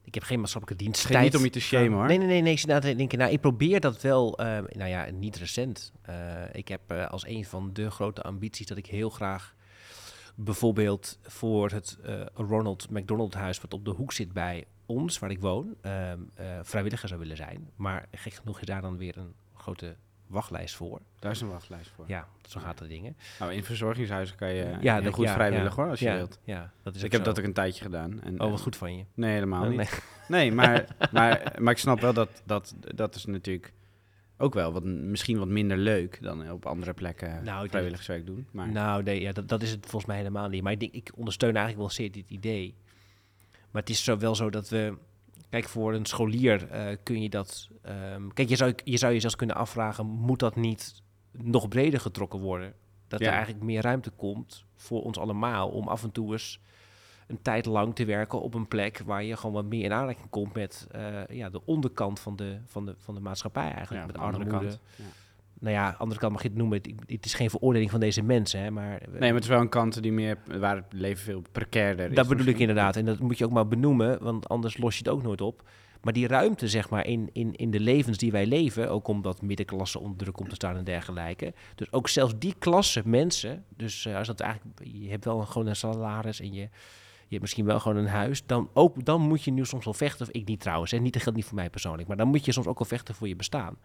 Ik 0.04 0.14
heb 0.14 0.22
geen 0.22 0.40
maatschappelijke 0.40 0.84
dienst. 0.84 1.04
Geen 1.04 1.22
niet 1.22 1.36
om 1.36 1.44
je 1.44 1.50
te 1.50 1.60
shamen, 1.60 1.92
hoor. 1.92 2.06
Nee, 2.06 2.18
nee, 2.18 2.26
nee. 2.26 2.42
nee 2.42 2.52
ik 2.52 2.66
na 2.66 2.78
te 2.78 2.94
denken, 2.94 3.18
nou, 3.18 3.32
ik 3.32 3.40
probeer 3.40 3.80
dat 3.80 4.00
wel, 4.00 4.38
eh, 4.38 4.46
nou 4.46 4.90
ja, 4.90 5.10
niet 5.10 5.36
recent. 5.36 5.92
Eh, 6.02 6.14
ik 6.52 6.68
heb 6.68 6.80
eh, 6.86 7.06
als 7.06 7.26
een 7.26 7.44
van 7.44 7.72
de 7.72 7.90
grote 7.90 8.22
ambities 8.22 8.66
dat 8.66 8.76
ik 8.78 8.86
heel 8.86 9.10
graag 9.10 9.54
bijvoorbeeld 10.34 11.18
voor 11.22 11.70
het 11.70 11.98
eh, 12.02 12.20
Ronald 12.34 12.90
McDonald 12.90 13.34
Huis, 13.34 13.60
wat 13.60 13.74
op 13.74 13.84
de 13.84 13.90
hoek 13.90 14.12
zit 14.12 14.32
bij 14.32 14.64
ons, 14.86 15.18
waar 15.18 15.30
ik 15.30 15.40
woon, 15.40 15.74
ehm, 15.80 16.18
eh, 16.34 16.58
vrijwilliger 16.62 17.08
zou 17.08 17.20
willen 17.20 17.36
zijn. 17.36 17.70
Maar 17.76 18.06
gek 18.12 18.32
genoeg 18.32 18.60
is 18.60 18.66
daar 18.66 18.82
dan 18.82 18.96
weer 18.96 19.16
een 19.16 19.34
grote 19.54 19.96
wachtlijst 20.34 20.74
voor. 20.74 21.00
Daar 21.18 21.30
is 21.30 21.40
een 21.40 21.48
wachtlijst 21.48 21.90
voor. 21.96 22.04
Ja, 22.08 22.28
zo 22.48 22.60
gaat 22.60 22.78
de 22.78 22.86
dingen. 22.86 23.16
Nou, 23.38 23.52
in 23.52 23.64
verzorgingshuizen 23.64 24.36
kan 24.36 24.54
je 24.54 24.76
Ja, 24.80 25.00
heel 25.00 25.12
goed 25.12 25.24
ja, 25.24 25.32
vrijwillig 25.34 25.76
ja, 25.76 25.82
hoor, 25.82 25.90
als 25.90 26.00
je 26.00 26.12
wilt. 26.12 26.38
Ja, 26.44 26.72
dat 26.82 26.94
is 26.94 27.02
ik 27.02 27.12
heb 27.12 27.20
zo. 27.20 27.26
dat 27.26 27.38
ook 27.38 27.44
een 27.44 27.52
tijdje 27.52 27.82
gedaan. 27.84 28.22
En, 28.22 28.40
Oh, 28.40 28.50
wat 28.50 28.60
goed 28.60 28.76
van 28.76 28.96
je. 28.96 29.04
Nee, 29.14 29.32
helemaal 29.32 29.68
niet. 29.68 29.76
nee. 29.76 29.88
Nee, 30.28 30.52
maar, 30.52 30.86
maar, 31.12 31.52
maar 31.58 31.72
ik 31.72 31.78
snap 31.78 32.00
wel 32.00 32.12
dat, 32.12 32.42
dat 32.44 32.74
dat 32.94 33.14
is 33.14 33.24
natuurlijk 33.24 33.72
ook 34.36 34.54
wel 34.54 34.72
wat, 34.72 34.84
misschien 34.84 35.38
wat 35.38 35.48
minder 35.48 35.76
leuk 35.76 36.18
dan 36.22 36.50
op 36.50 36.66
andere 36.66 36.92
plekken 36.92 37.44
Nou, 37.44 37.68
vrijwilligerswerk 37.68 38.26
doen. 38.26 38.46
Maar 38.50 38.68
Nou, 38.68 39.02
nee, 39.02 39.20
ja, 39.20 39.32
dat, 39.32 39.48
dat 39.48 39.62
is 39.62 39.70
het 39.70 39.80
volgens 39.80 40.04
mij 40.04 40.16
helemaal 40.16 40.48
niet. 40.48 40.62
Maar 40.62 40.72
ik, 40.72 40.80
denk, 40.80 40.92
ik 40.92 41.10
ondersteun 41.16 41.56
eigenlijk 41.56 41.78
wel 41.78 41.90
zeer 41.90 42.12
dit 42.12 42.30
idee. 42.30 42.74
Maar 43.70 43.82
het 43.82 43.90
is 43.90 44.04
zo 44.04 44.18
wel 44.18 44.34
zo 44.34 44.50
dat 44.50 44.68
we... 44.68 44.94
Kijk, 45.54 45.68
voor 45.68 45.94
een 45.94 46.06
scholier 46.06 46.68
eh, 46.70 46.96
kun 47.02 47.22
je 47.22 47.28
dat... 47.28 47.68
ehm, 47.82 48.28
kijk, 48.28 48.48
je 48.48 48.56
zou, 48.56 48.74
je 48.84 48.96
zou 48.96 49.12
je 49.12 49.20
zelfs 49.20 49.36
kunnen 49.36 49.56
afvragen... 49.56 50.06
moet 50.06 50.38
dat 50.38 50.56
niet 50.56 51.02
nog 51.32 51.68
breder 51.68 52.00
getrokken 52.00 52.40
worden? 52.40 52.74
Dat 53.08 53.20
Ja. 53.20 53.26
er 53.26 53.32
eigenlijk 53.32 53.64
meer 53.64 53.82
ruimte 53.82 54.10
komt 54.10 54.64
voor 54.76 55.02
ons 55.02 55.18
allemaal... 55.18 55.68
om 55.68 55.88
af 55.88 56.02
en 56.02 56.12
toe 56.12 56.32
eens 56.32 56.60
een 57.26 57.42
tijd 57.42 57.66
lang 57.66 57.94
te 57.94 58.04
werken 58.04 58.40
op 58.40 58.54
een 58.54 58.68
plek... 58.68 58.98
waar 59.04 59.22
je 59.24 59.36
gewoon 59.36 59.54
wat 59.54 59.64
meer 59.64 59.84
in 59.84 59.92
aanraking 59.92 60.30
komt 60.30 60.54
met 60.54 60.86
eh, 60.90 61.26
ja, 61.28 61.50
de 61.50 61.64
onderkant 61.64 62.20
van 62.20 62.36
de, 62.36 62.58
van 62.66 62.86
de, 62.86 62.94
van 62.98 63.14
de 63.14 63.20
maatschappij 63.20 63.72
eigenlijk. 63.72 64.00
ja, 64.00 64.06
met 64.06 64.18
armoede. 64.18 64.50
kant. 64.50 64.80
Ja. 64.96 65.04
Nou 65.64 65.76
ja, 65.76 65.94
andere 65.98 66.20
kant 66.20 66.32
mag 66.32 66.42
je 66.42 66.48
het 66.48 66.56
noemen. 66.56 66.78
Het, 66.78 66.92
het 67.06 67.24
is 67.24 67.34
geen 67.34 67.50
veroordeling 67.50 67.90
van 67.90 68.00
deze 68.00 68.22
mensen, 68.22 68.60
hè, 68.60 68.70
maar... 68.70 69.00
Nee, 69.10 69.18
maar 69.20 69.34
het 69.34 69.42
is 69.42 69.48
wel 69.48 69.60
een 69.60 69.68
kant 69.68 70.02
die 70.02 70.12
meer, 70.12 70.38
waar 70.58 70.76
het 70.76 70.92
leven 70.92 71.24
veel 71.24 71.42
precairder 71.52 72.10
is. 72.10 72.16
Dat 72.16 72.28
bedoel 72.28 72.46
ik 72.46 72.58
inderdaad. 72.58 72.96
En 72.96 73.04
dat 73.04 73.18
moet 73.18 73.38
je 73.38 73.44
ook 73.44 73.52
maar 73.52 73.68
benoemen, 73.68 74.22
want 74.22 74.48
anders 74.48 74.76
los 74.76 74.92
je 74.92 74.98
het 74.98 75.08
ook 75.08 75.22
nooit 75.22 75.40
op. 75.40 75.62
Maar 76.02 76.12
die 76.12 76.26
ruimte, 76.26 76.68
zeg 76.68 76.90
maar, 76.90 77.06
in, 77.06 77.30
in, 77.32 77.54
in 77.54 77.70
de 77.70 77.80
levens 77.80 78.18
die 78.18 78.32
wij 78.32 78.46
leven, 78.46 78.90
ook 78.90 79.08
omdat 79.08 79.42
middenklasse 79.42 79.98
onder 79.98 80.16
druk 80.16 80.34
komt 80.34 80.48
te 80.48 80.54
staan 80.54 80.76
en 80.76 80.84
dergelijke. 80.84 81.54
Dus 81.74 81.92
ook 81.92 82.08
zelfs 82.08 82.34
die 82.38 82.54
klasse 82.58 83.02
mensen, 83.04 83.64
dus 83.76 84.06
eh, 84.06 84.16
als 84.16 84.26
dat 84.26 84.40
eigenlijk, 84.40 84.80
je 84.82 85.10
hebt 85.10 85.24
wel 85.24 85.40
een, 85.40 85.46
gewoon 85.46 85.66
een 85.66 85.76
salaris 85.76 86.40
en 86.40 86.52
je, 86.52 86.60
je 86.60 86.70
hebt 87.28 87.40
misschien 87.40 87.64
wel 87.64 87.80
gewoon 87.80 87.96
een 87.96 88.06
huis, 88.06 88.46
dan, 88.46 88.70
ook, 88.72 89.04
dan 89.04 89.20
moet 89.20 89.42
je 89.42 89.50
nu 89.50 89.64
soms 89.64 89.84
wel 89.84 89.94
vechten. 89.94 90.26
Of 90.26 90.32
ik 90.32 90.46
niet 90.46 90.60
trouwens, 90.60 90.90
hè, 90.90 90.98
niet, 90.98 91.12
dat 91.12 91.22
geldt 91.22 91.38
niet 91.38 91.46
voor 91.46 91.56
mij 91.56 91.70
persoonlijk, 91.70 92.08
maar 92.08 92.16
dan 92.16 92.28
moet 92.28 92.44
je 92.44 92.52
soms 92.52 92.66
ook 92.66 92.78
wel 92.78 92.88
vechten 92.88 93.14
voor 93.14 93.28
je 93.28 93.36
bestaan. 93.36 93.76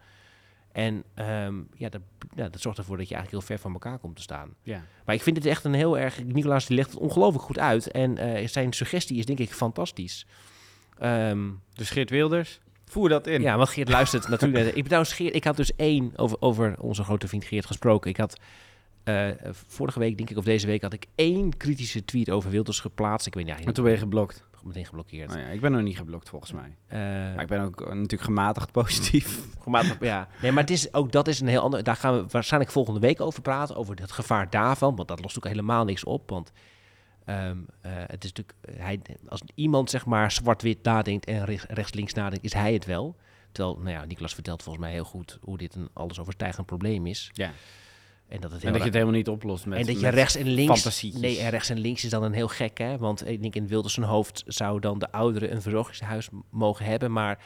En 0.72 1.04
ehm, 1.14 1.54
ja, 1.74 1.88
dat, 1.88 2.00
ja, 2.34 2.48
dat 2.48 2.60
zorgt 2.60 2.78
ervoor 2.78 2.96
dat 2.96 3.08
je 3.08 3.14
eigenlijk 3.14 3.44
heel 3.44 3.56
ver 3.56 3.62
van 3.62 3.72
elkaar 3.72 3.98
komt 3.98 4.16
te 4.16 4.22
staan. 4.22 4.54
Ja. 4.62 4.82
Maar 5.04 5.14
ik 5.14 5.22
vind 5.22 5.36
het 5.36 5.46
echt 5.46 5.64
een 5.64 5.74
heel 5.74 5.98
erg... 5.98 6.24
Nicolaas 6.24 6.66
die 6.66 6.76
legt 6.76 6.90
het 6.90 7.00
ongelooflijk 7.00 7.44
goed 7.44 7.58
uit. 7.58 7.90
En 7.90 8.18
eh, 8.18 8.48
zijn 8.48 8.72
suggestie 8.72 9.18
is 9.18 9.26
denk 9.26 9.38
ik 9.38 9.50
fantastisch. 9.50 10.26
Ehm, 10.98 11.48
Dus 11.72 11.90
Geert 11.90 12.10
Wilders, 12.10 12.60
voer 12.84 13.08
dat 13.08 13.26
in. 13.26 13.42
ja, 13.42 13.56
want 13.56 13.68
Geert 13.68 13.88
luistert 13.88 14.28
natuurlijk. 14.38 14.66
Ik, 14.66 14.74
ben 14.74 14.84
trouwens 14.84 15.12
Geert, 15.12 15.34
ik 15.34 15.44
had 15.44 15.56
dus 15.56 15.76
één 15.76 16.12
over, 16.16 16.36
over 16.40 16.80
onze 16.80 17.04
grote 17.04 17.28
vriend 17.28 17.44
Geert 17.44 17.66
gesproken. 17.66 18.10
Ik 18.10 18.16
had 18.16 18.40
eh, 19.04 19.28
vorige 19.52 19.98
week, 19.98 20.16
denk 20.16 20.30
ik, 20.30 20.36
of 20.36 20.44
deze 20.44 20.66
week, 20.66 20.82
had 20.82 20.92
ik 20.92 21.06
één 21.14 21.56
kritische 21.56 22.04
tweet 22.04 22.30
over 22.30 22.50
Wilders 22.50 22.80
geplaatst. 22.80 23.26
Ik 23.26 23.34
weet 23.34 23.46
niet 23.46 23.66
En 23.66 23.72
toen 23.72 23.84
ben 23.84 23.92
je 23.92 23.98
geblokt. 23.98 24.44
Meteen 24.64 24.84
geblokkeerd. 24.86 25.28
Nou 25.28 25.40
ja, 25.40 25.46
ik 25.46 25.60
ben 25.60 25.72
nog 25.72 25.82
niet 25.82 25.96
geblokt 25.96 26.28
volgens 26.28 26.52
mij. 26.52 26.76
Eh, 26.86 26.98
Maar 27.34 27.40
ik 27.42 27.46
ben 27.48 27.60
ook 27.60 27.80
eh, 27.80 27.86
natuurlijk 27.86 28.22
gematigd 28.22 28.72
positief. 28.72 29.40
Gematigd, 29.62 30.00
ja. 30.00 30.28
Nee, 30.42 30.52
maar 30.52 30.62
het 30.62 30.72
is, 30.72 30.94
ook 30.94 31.12
dat 31.12 31.28
is 31.28 31.40
een 31.40 31.46
heel 31.46 31.60
ander... 31.60 31.82
Daar 31.82 31.96
gaan 31.96 32.16
we 32.16 32.24
waarschijnlijk 32.30 32.72
volgende 32.72 33.00
week 33.00 33.20
over 33.20 33.42
praten, 33.42 33.76
over 33.76 33.96
het 34.00 34.12
gevaar 34.12 34.50
daarvan. 34.50 34.96
Want 34.96 35.08
dat 35.08 35.20
lost 35.22 35.36
ook 35.36 35.46
helemaal 35.46 35.84
niks 35.84 36.04
op, 36.04 36.30
want... 36.30 36.52
ehm, 37.24 37.56
eh, 37.80 37.92
het 38.06 38.24
is 38.24 38.32
natuurlijk, 38.32 38.78
hij, 38.80 39.00
als 39.28 39.42
iemand 39.54 39.90
zeg 39.90 40.06
maar 40.06 40.30
zwart-wit 40.32 40.82
nadenkt 40.82 41.24
en 41.26 41.44
rechts- 41.44 41.66
rechts-links 41.68 42.12
nadenkt, 42.14 42.44
is 42.44 42.52
hij 42.52 42.72
het 42.72 42.84
wel. 42.84 43.16
Terwijl, 43.52 43.76
nou 43.78 43.90
ja, 43.90 44.04
Niklas 44.04 44.34
vertelt 44.34 44.62
volgens 44.62 44.84
mij 44.84 44.94
heel 44.94 45.04
goed 45.04 45.38
hoe 45.40 45.58
dit 45.58 45.74
een 45.74 45.88
alles 45.92 46.18
overstijgend 46.20 46.66
probleem 46.66 47.06
is. 47.06 47.30
Ja. 47.32 47.50
En 48.30 48.40
dat 48.40 48.52
het 48.52 48.64
En 48.64 48.68
dat 48.72 48.78
je 48.78 48.84
het 48.84 48.94
helemaal 48.94 49.14
niet 49.14 49.28
oplost 49.28 49.66
met 49.66 49.78
en 49.78 49.86
dat 49.86 50.00
je 50.00 50.08
rechts 50.08 50.36
en 50.36 50.48
links. 50.48 51.02
Nee, 51.14 51.38
en 51.38 51.50
rechts 51.50 51.68
en 51.68 51.78
links 51.78 52.04
is 52.04 52.10
dan 52.10 52.22
een 52.22 52.32
heel 52.32 52.48
gek, 52.48 52.78
hè? 52.78 52.98
Want 52.98 53.28
ik 53.28 53.42
denk 53.42 53.54
in 53.54 53.66
Wilders 53.66 53.94
zijn 53.94 54.06
hoofd 54.06 54.42
zou 54.46 54.80
dan 54.80 54.98
de 54.98 55.12
ouderen 55.12 55.52
een 55.52 55.62
verzorgingshuis 55.62 56.28
mogen 56.50 56.84
hebben, 56.84 57.12
maar 57.12 57.38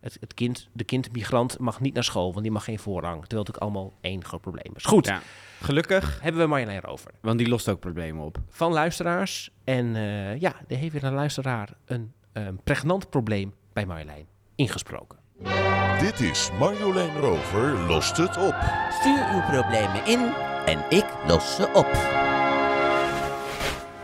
het, 0.00 0.16
het 0.20 0.34
kind, 0.34 0.68
de 0.72 0.84
kindmigrant 0.84 1.58
mag 1.58 1.80
niet 1.80 1.94
naar 1.94 2.04
school, 2.04 2.30
want 2.30 2.42
die 2.42 2.52
mag 2.52 2.64
geen 2.64 2.78
voorrang. 2.78 3.20
Terwijl 3.20 3.40
het 3.40 3.54
ook 3.54 3.62
allemaal 3.62 3.92
één 4.00 4.24
groot 4.24 4.40
probleem 4.40 4.72
is. 4.74 4.84
Goed, 4.84 5.06
Ja. 5.06 5.22
Gelukkig, 5.60 6.18
hebben 6.22 6.40
we 6.42 6.46
Marjolein 6.48 6.78
erover. 6.84 7.10
want 7.20 7.38
die 7.38 7.48
lost 7.48 7.68
ook 7.68 7.80
problemen 7.80 8.24
op. 8.24 8.38
Van 8.48 8.72
luisteraars. 8.72 9.50
En 9.64 9.96
eh, 9.96 10.40
ja, 10.40 10.54
er 10.68 10.76
heeft 10.76 10.92
weer 10.92 11.04
een 11.04 11.14
luisteraar 11.14 11.72
een, 11.84 12.12
een 12.32 12.60
pregnant 12.64 13.10
probleem 13.10 13.54
bij 13.72 13.86
Marjolein 13.86 14.26
ingesproken. 14.54 15.18
Dit 16.00 16.20
is 16.20 16.50
Marjolein 16.58 17.16
Rover 17.20 17.78
lost 17.86 18.16
het 18.16 18.36
op. 18.36 18.56
Stuur 19.00 19.28
uw 19.34 19.42
problemen 19.50 20.06
in 20.06 20.32
en 20.64 20.84
ik 20.88 21.04
los 21.26 21.54
ze 21.54 21.68
op. 21.72 22.31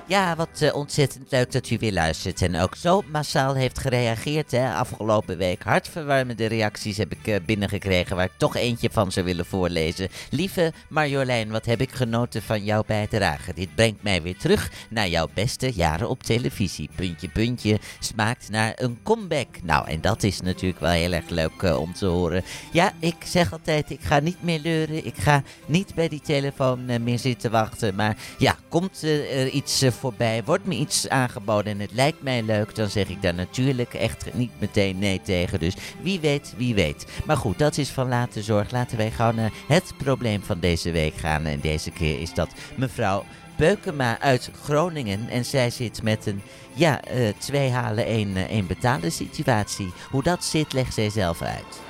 Ja, 0.09 0.37
wat 0.37 0.61
eh, 0.61 0.75
ontzettend 0.75 1.31
leuk 1.31 1.53
dat 1.53 1.71
u 1.71 1.77
weer 1.79 1.93
luistert 1.93 2.43
en 2.43 2.57
ook 2.57 2.75
zo 2.77 3.03
massaal 3.11 3.55
heeft 3.55 3.79
gereageerd. 3.79 4.51
Hè. 4.51 4.73
Afgelopen 4.73 5.37
week 5.37 5.63
hartverwarmende 5.63 6.47
reacties 6.47 6.97
heb 6.97 7.13
ik 7.13 7.27
eh, 7.27 7.37
binnengekregen 7.47 8.17
waar 8.17 8.25
ik 8.25 8.33
toch 8.37 8.57
eentje 8.57 8.91
van 8.93 9.13
zou 9.13 9.27
willen 9.27 9.47
voorlezen. 9.47 10.09
Lieve 10.31 10.73
Marjolein, 10.89 11.51
wat 11.51 11.65
heb 11.65 11.81
ik 11.81 11.91
genoten 11.91 12.43
van 12.43 12.65
jouw 12.65 12.83
bijdrage. 12.87 13.55
Dit 13.55 13.75
brengt 13.75 14.03
mij 14.03 14.23
weer 14.23 14.37
terug 14.37 14.71
naar 14.91 15.09
jouw 15.09 15.29
beste 15.35 15.73
jaren 15.73 16.09
op 16.09 16.23
televisie. 16.23 16.91
Puntje, 16.95 17.29
puntje, 17.29 17.79
smaakt 17.99 18.51
naar 18.51 18.73
een 18.77 18.99
comeback. 19.03 19.63
Nou, 19.63 19.89
en 19.89 20.01
dat 20.01 20.23
is 20.23 20.41
natuurlijk 20.41 20.81
wel 20.81 20.91
heel 20.91 21.13
erg 21.13 21.29
leuk 21.29 21.63
eh, 21.63 21.81
om 21.81 21.93
te 21.95 22.07
horen. 22.07 22.45
Ja, 22.73 22.93
ik 22.99 23.17
zeg 23.25 23.53
altijd, 23.53 23.91
ik 23.91 24.01
ga 24.03 24.21
niet 24.21 24.43
meer 24.43 24.61
leuren. 24.61 25.07
Ik 25.07 25.17
ga 25.17 25.43
niet 25.67 25.95
bij 25.95 26.09
die 26.09 26.21
telefoon 26.21 27.03
meer 27.03 27.19
zitten 27.19 27.51
wachten. 27.51 27.95
Maar 27.95 28.17
ja, 28.39 28.57
komt 28.69 29.03
er 29.03 29.49
iets 29.49 29.83
eh, 29.83 29.97
voorbij, 29.99 30.43
wordt 30.45 30.65
me 30.65 30.75
iets 30.75 31.09
aangeboden 31.09 31.73
en 31.73 31.81
het 31.81 31.93
lijkt 31.93 32.23
mij 32.23 32.43
leuk, 32.43 32.75
dan 32.75 32.89
zeg 32.89 33.09
ik 33.09 33.23
daar 33.23 33.35
natuurlijk 33.35 33.95
echt 33.95 34.35
niet 34.35 34.61
meteen 34.61 34.99
nee 34.99 35.21
tegen. 35.21 35.59
Dus 35.61 35.77
wie 36.03 36.21
weet, 36.21 36.55
wie 36.57 36.75
weet. 36.75 37.23
Maar 37.27 37.37
goed, 37.37 37.59
dat 37.59 37.77
is 37.77 37.91
van 37.91 38.09
later 38.09 38.43
zorg. 38.43 38.71
Laten 38.71 38.97
wij 38.97 39.11
gauw 39.11 39.33
naar 39.33 39.53
het 39.69 39.95
probleem 39.99 40.41
van 40.41 40.61
deze 40.61 40.91
week 40.91 41.15
gaan. 41.15 41.45
En 41.45 41.61
deze 41.61 41.93
keer 41.93 42.21
is 42.21 42.35
dat 42.35 42.55
mevrouw 42.77 43.25
Beukema 43.59 44.21
uit 44.21 44.51
Groningen. 44.55 45.29
En 45.31 45.45
zij 45.45 45.71
zit 45.71 46.03
met 46.03 46.27
een, 46.27 46.41
ja, 46.75 47.01
eh, 47.01 47.29
twee 47.29 47.71
halen, 47.71 48.05
één, 48.05 48.37
eh, 48.37 48.67
betalen 48.67 49.11
situatie. 49.11 49.93
Hoe 50.11 50.23
dat 50.23 50.45
zit, 50.45 50.73
legt 50.73 50.95
zij 50.95 51.11
zelf 51.11 51.43
uit. 51.43 51.83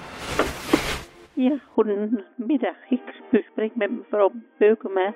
Ja, 1.32 1.58
goedemiddag. 1.72 2.76
Ik 2.88 3.00
spreek 3.50 3.74
met 3.74 3.90
mevrouw 3.90 4.32
Beukema. 4.58 5.14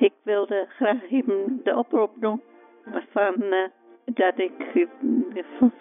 Ik 0.00 0.12
wilde 0.22 0.66
graag 0.68 1.10
even 1.10 1.60
de 1.64 1.76
oproep 1.76 2.10
doen 2.14 2.42
van 3.10 3.42
eh, 3.42 3.68
dat 4.04 4.38
ik, 4.38 4.88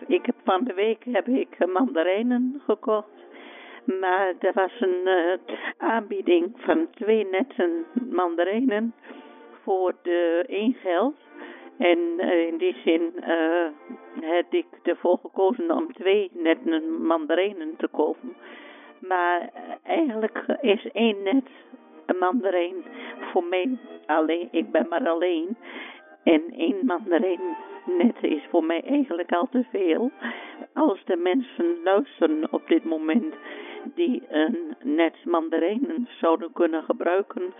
ik 0.07 0.25
heb 0.25 0.35
van 0.43 0.63
de 0.63 0.73
week 0.73 1.03
heb 1.03 1.27
ik 1.27 1.67
mandarijnen 1.73 2.61
gekocht. 2.65 3.19
Maar 3.99 4.33
er 4.39 4.53
was 4.53 4.71
een 4.79 5.07
eh, 5.07 5.55
aanbieding 5.77 6.51
van 6.55 6.87
twee 6.93 7.27
netten 7.31 7.85
mandarijnen 8.09 8.93
voor 9.63 9.93
de 10.01 10.43
één 10.47 10.73
geld. 10.73 11.15
En 11.77 11.99
eh, 12.17 12.47
in 12.47 12.57
die 12.57 12.75
zin 12.85 13.11
eh, 13.21 13.67
heb 14.21 14.53
ik 14.53 14.65
ervoor 14.83 15.17
gekozen 15.21 15.71
om 15.71 15.93
twee 15.93 16.31
nette 16.33 16.79
mandarijnen 16.99 17.75
te 17.77 17.87
kopen. 17.87 18.35
Maar 18.99 19.49
eigenlijk 19.83 20.57
is 20.61 20.91
één 20.91 21.23
net 21.23 21.45
een 22.09 22.17
mandarijn 22.19 22.75
voor 23.31 23.43
mij 23.43 23.77
alleen. 24.05 24.47
Ik 24.51 24.71
ben 24.71 24.85
maar 24.89 25.09
alleen. 25.09 25.57
En 26.23 26.43
één 26.57 26.85
mandarijn 26.85 27.57
net 27.85 28.15
is 28.21 28.41
voor 28.49 28.63
mij 28.63 28.81
eigenlijk 28.83 29.31
al 29.31 29.47
te 29.51 29.65
veel. 29.71 30.11
Als 30.73 31.03
de 31.05 31.15
mensen 31.15 31.83
luisteren 31.83 32.47
op 32.51 32.67
dit 32.67 32.83
moment 32.83 33.33
die 33.95 34.23
een 34.29 34.75
net 34.83 35.15
mandarijnen 35.25 36.07
zouden 36.19 36.51
kunnen 36.53 36.83
gebruiken, 36.83 37.53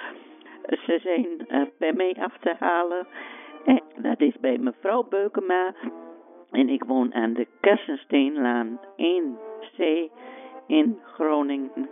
ze 0.86 1.00
zijn 1.02 1.48
bij 1.78 1.94
mij 1.94 2.16
af 2.20 2.38
te 2.40 2.56
halen. 2.60 3.08
En 3.66 3.82
dat 3.96 4.22
is 4.22 4.40
bij 4.40 4.58
mevrouw 4.58 5.04
Beukema. 5.04 5.74
En 6.52 6.70
ik 6.70 6.84
woon 6.84 7.14
aan 7.14 7.34
de 7.34 7.48
Kersensteenlaan 7.60 8.80
1C 8.98 9.84
in 10.68 11.00
Groningen. 11.04 11.90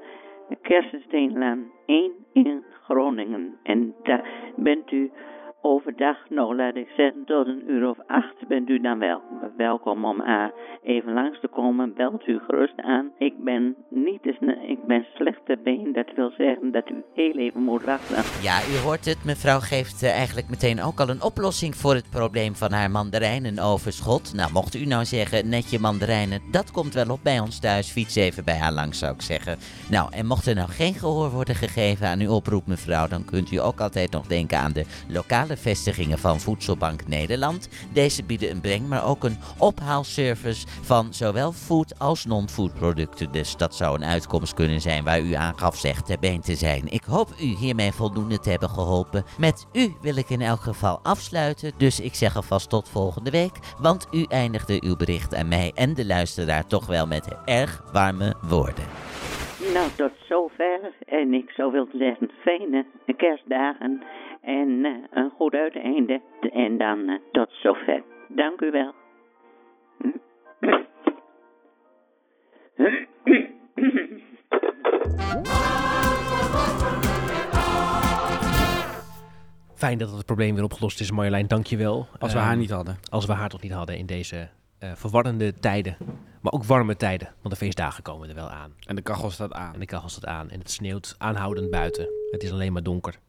De 0.49 0.55
Kersensteenlaan 0.61 1.71
1 1.85 2.11
in 2.33 2.63
Groningen. 2.83 3.57
En 3.63 3.95
daar 4.03 4.29
bent 4.55 4.91
u 4.91 5.11
overdag, 5.61 6.29
nou 6.29 6.55
laat 6.55 6.75
ik 6.75 6.89
zeggen, 6.95 7.25
tot 7.25 7.47
een 7.47 7.71
uur 7.71 7.89
of 7.89 7.97
acht 8.07 8.47
bent 8.47 8.69
u 8.69 8.79
dan 8.79 8.99
wel 8.99 9.21
welkom 9.57 10.05
om 10.05 10.21
uh, 10.21 10.45
even 10.83 11.13
langs 11.13 11.39
te 11.39 11.47
komen. 11.47 11.93
Belt 11.93 12.27
u 12.27 12.39
gerust 12.39 12.81
aan. 12.81 13.11
Ik 13.17 13.43
ben 13.43 13.75
niet 13.89 14.25
eens, 14.25 14.37
ik 14.67 14.83
ben 14.87 15.05
slecht 15.15 15.63
been. 15.63 15.93
Dat 15.93 16.11
wil 16.15 16.31
zeggen 16.37 16.71
dat 16.71 16.89
u 16.89 17.03
heel 17.13 17.37
even 17.37 17.63
moet 17.63 17.83
wachten. 17.83 18.43
Ja, 18.43 18.57
u 18.73 18.77
hoort 18.85 19.05
het. 19.05 19.25
Mevrouw 19.25 19.59
geeft 19.59 20.03
eh, 20.03 20.17
eigenlijk 20.17 20.49
meteen 20.49 20.81
ook 20.81 20.99
al 20.99 21.09
een 21.09 21.23
oplossing 21.23 21.75
voor 21.75 21.93
het 21.93 22.09
probleem 22.09 22.55
van 22.55 22.71
haar 22.71 22.91
mandarijnenoverschot. 22.91 24.33
Nou, 24.33 24.51
mocht 24.51 24.75
u 24.75 24.85
nou 24.85 25.05
zeggen, 25.05 25.49
netje 25.49 25.79
mandarijnen, 25.79 26.41
dat 26.51 26.71
komt 26.71 26.93
wel 26.93 27.09
op 27.09 27.19
bij 27.23 27.39
ons 27.39 27.59
thuis. 27.59 27.91
Fiets 27.91 28.15
even 28.15 28.45
bij 28.45 28.57
haar 28.57 28.73
langs, 28.73 28.99
zou 28.99 29.13
ik 29.13 29.21
zeggen. 29.21 29.57
Nou, 29.89 30.13
en 30.13 30.25
mocht 30.25 30.45
er 30.45 30.55
nou 30.55 30.69
geen 30.69 30.93
gehoor 30.93 31.29
worden 31.29 31.55
gegeven 31.55 32.07
aan 32.07 32.19
uw 32.19 32.31
oproep, 32.31 32.67
mevrouw, 32.67 33.07
dan 33.07 33.25
kunt 33.25 33.51
u 33.51 33.59
ook 33.59 33.79
altijd 33.79 34.11
nog 34.11 34.27
denken 34.27 34.57
aan 34.57 34.71
de 34.71 34.85
lokale 35.07 35.57
vestigingen 35.57 36.17
van 36.17 36.39
Voedselbank 36.39 37.07
Nederland. 37.07 37.87
Deze 37.93 38.23
bieden 38.23 38.51
een 38.51 38.61
breng, 38.61 38.87
maar 38.87 39.05
ook 39.05 39.23
een 39.23 39.37
ophaalservice 39.57 40.67
van 40.67 41.13
zowel 41.13 41.51
food 41.51 41.99
als 41.99 42.25
non-food 42.25 42.73
producten. 42.73 43.31
Dus 43.31 43.57
dat 43.57 43.75
zou 43.75 43.95
een 43.95 44.05
uitkomst 44.05 44.53
kunnen 44.53 44.81
zijn 44.81 45.03
waar 45.03 45.21
u 45.21 45.33
aangaf 45.33 45.75
zegt 45.75 46.05
ter 46.05 46.19
been 46.19 46.41
te 46.41 46.55
zijn. 46.55 46.83
Ik 46.85 47.03
hoop 47.03 47.29
u 47.41 47.45
hiermee 47.45 47.91
voldoende 47.91 48.39
te 48.39 48.49
hebben 48.49 48.69
geholpen. 48.69 49.23
Met 49.39 49.67
u 49.73 49.93
wil 50.01 50.17
ik 50.17 50.29
in 50.29 50.41
elk 50.41 50.59
geval 50.59 50.99
afsluiten, 51.03 51.71
dus 51.77 51.99
ik 51.99 52.13
zeg 52.13 52.35
alvast 52.35 52.69
tot 52.69 52.89
volgende 52.89 53.31
week. 53.31 53.75
Want 53.81 54.07
u 54.11 54.25
eindigde 54.29 54.81
uw 54.83 54.95
bericht 54.95 55.35
aan 55.35 55.47
mij 55.47 55.71
en 55.75 55.93
de 55.93 56.05
luisteraar 56.05 56.67
toch 56.67 56.87
wel 56.87 57.07
met 57.07 57.37
erg 57.45 57.83
warme 57.91 58.35
woorden. 58.41 58.85
Nou, 59.73 59.89
tot 59.95 60.11
zover. 60.29 60.93
En 61.05 61.33
ik 61.33 61.49
zou 61.49 61.71
willen 61.71 61.97
zeggen, 61.97 62.31
fijne 62.43 62.85
kerstdagen. 63.17 64.03
En 64.41 64.69
uh, 64.69 64.95
een 65.11 65.31
goed 65.37 65.53
uiteinde. 65.53 66.21
En 66.51 66.77
dan 66.77 67.09
uh, 67.09 67.19
tot 67.31 67.49
zover. 67.51 68.03
Dank 68.27 68.61
u 68.61 68.71
wel. 68.71 68.93
Fijn 79.75 79.97
dat 79.97 80.11
het 80.11 80.25
probleem 80.25 80.55
weer 80.55 80.63
opgelost 80.63 80.99
is, 80.99 81.11
Marjolein. 81.11 81.47
Dank 81.47 81.65
je 81.65 81.77
wel. 81.77 82.07
Als 82.19 82.33
we 82.33 82.39
haar 82.39 82.57
niet 82.57 82.69
hadden. 82.69 82.97
Als 83.09 83.25
we 83.25 83.33
haar 83.33 83.49
toch 83.49 83.61
niet 83.61 83.71
hadden 83.71 83.97
in 83.97 84.05
deze 84.05 84.49
uh, 84.79 84.91
verwarrende 84.95 85.53
tijden. 85.53 85.97
Maar 86.41 86.51
ook 86.51 86.63
warme 86.63 86.95
tijden, 86.95 87.27
want 87.41 87.49
de 87.49 87.65
feestdagen 87.65 88.03
komen 88.03 88.29
er 88.29 88.35
wel 88.35 88.49
aan. 88.49 88.73
En 88.85 88.95
de 88.95 89.01
kachel 89.01 89.31
staat 89.31 89.53
aan. 89.53 89.73
En 89.73 89.79
de 89.79 89.85
kachel 89.85 90.09
staat 90.09 90.25
aan. 90.25 90.49
En 90.49 90.59
het 90.59 90.71
sneeuwt 90.71 91.15
aanhoudend 91.17 91.69
buiten. 91.69 92.09
Het 92.31 92.43
is 92.43 92.51
alleen 92.51 92.73
maar 92.73 92.83
donker. 92.83 93.19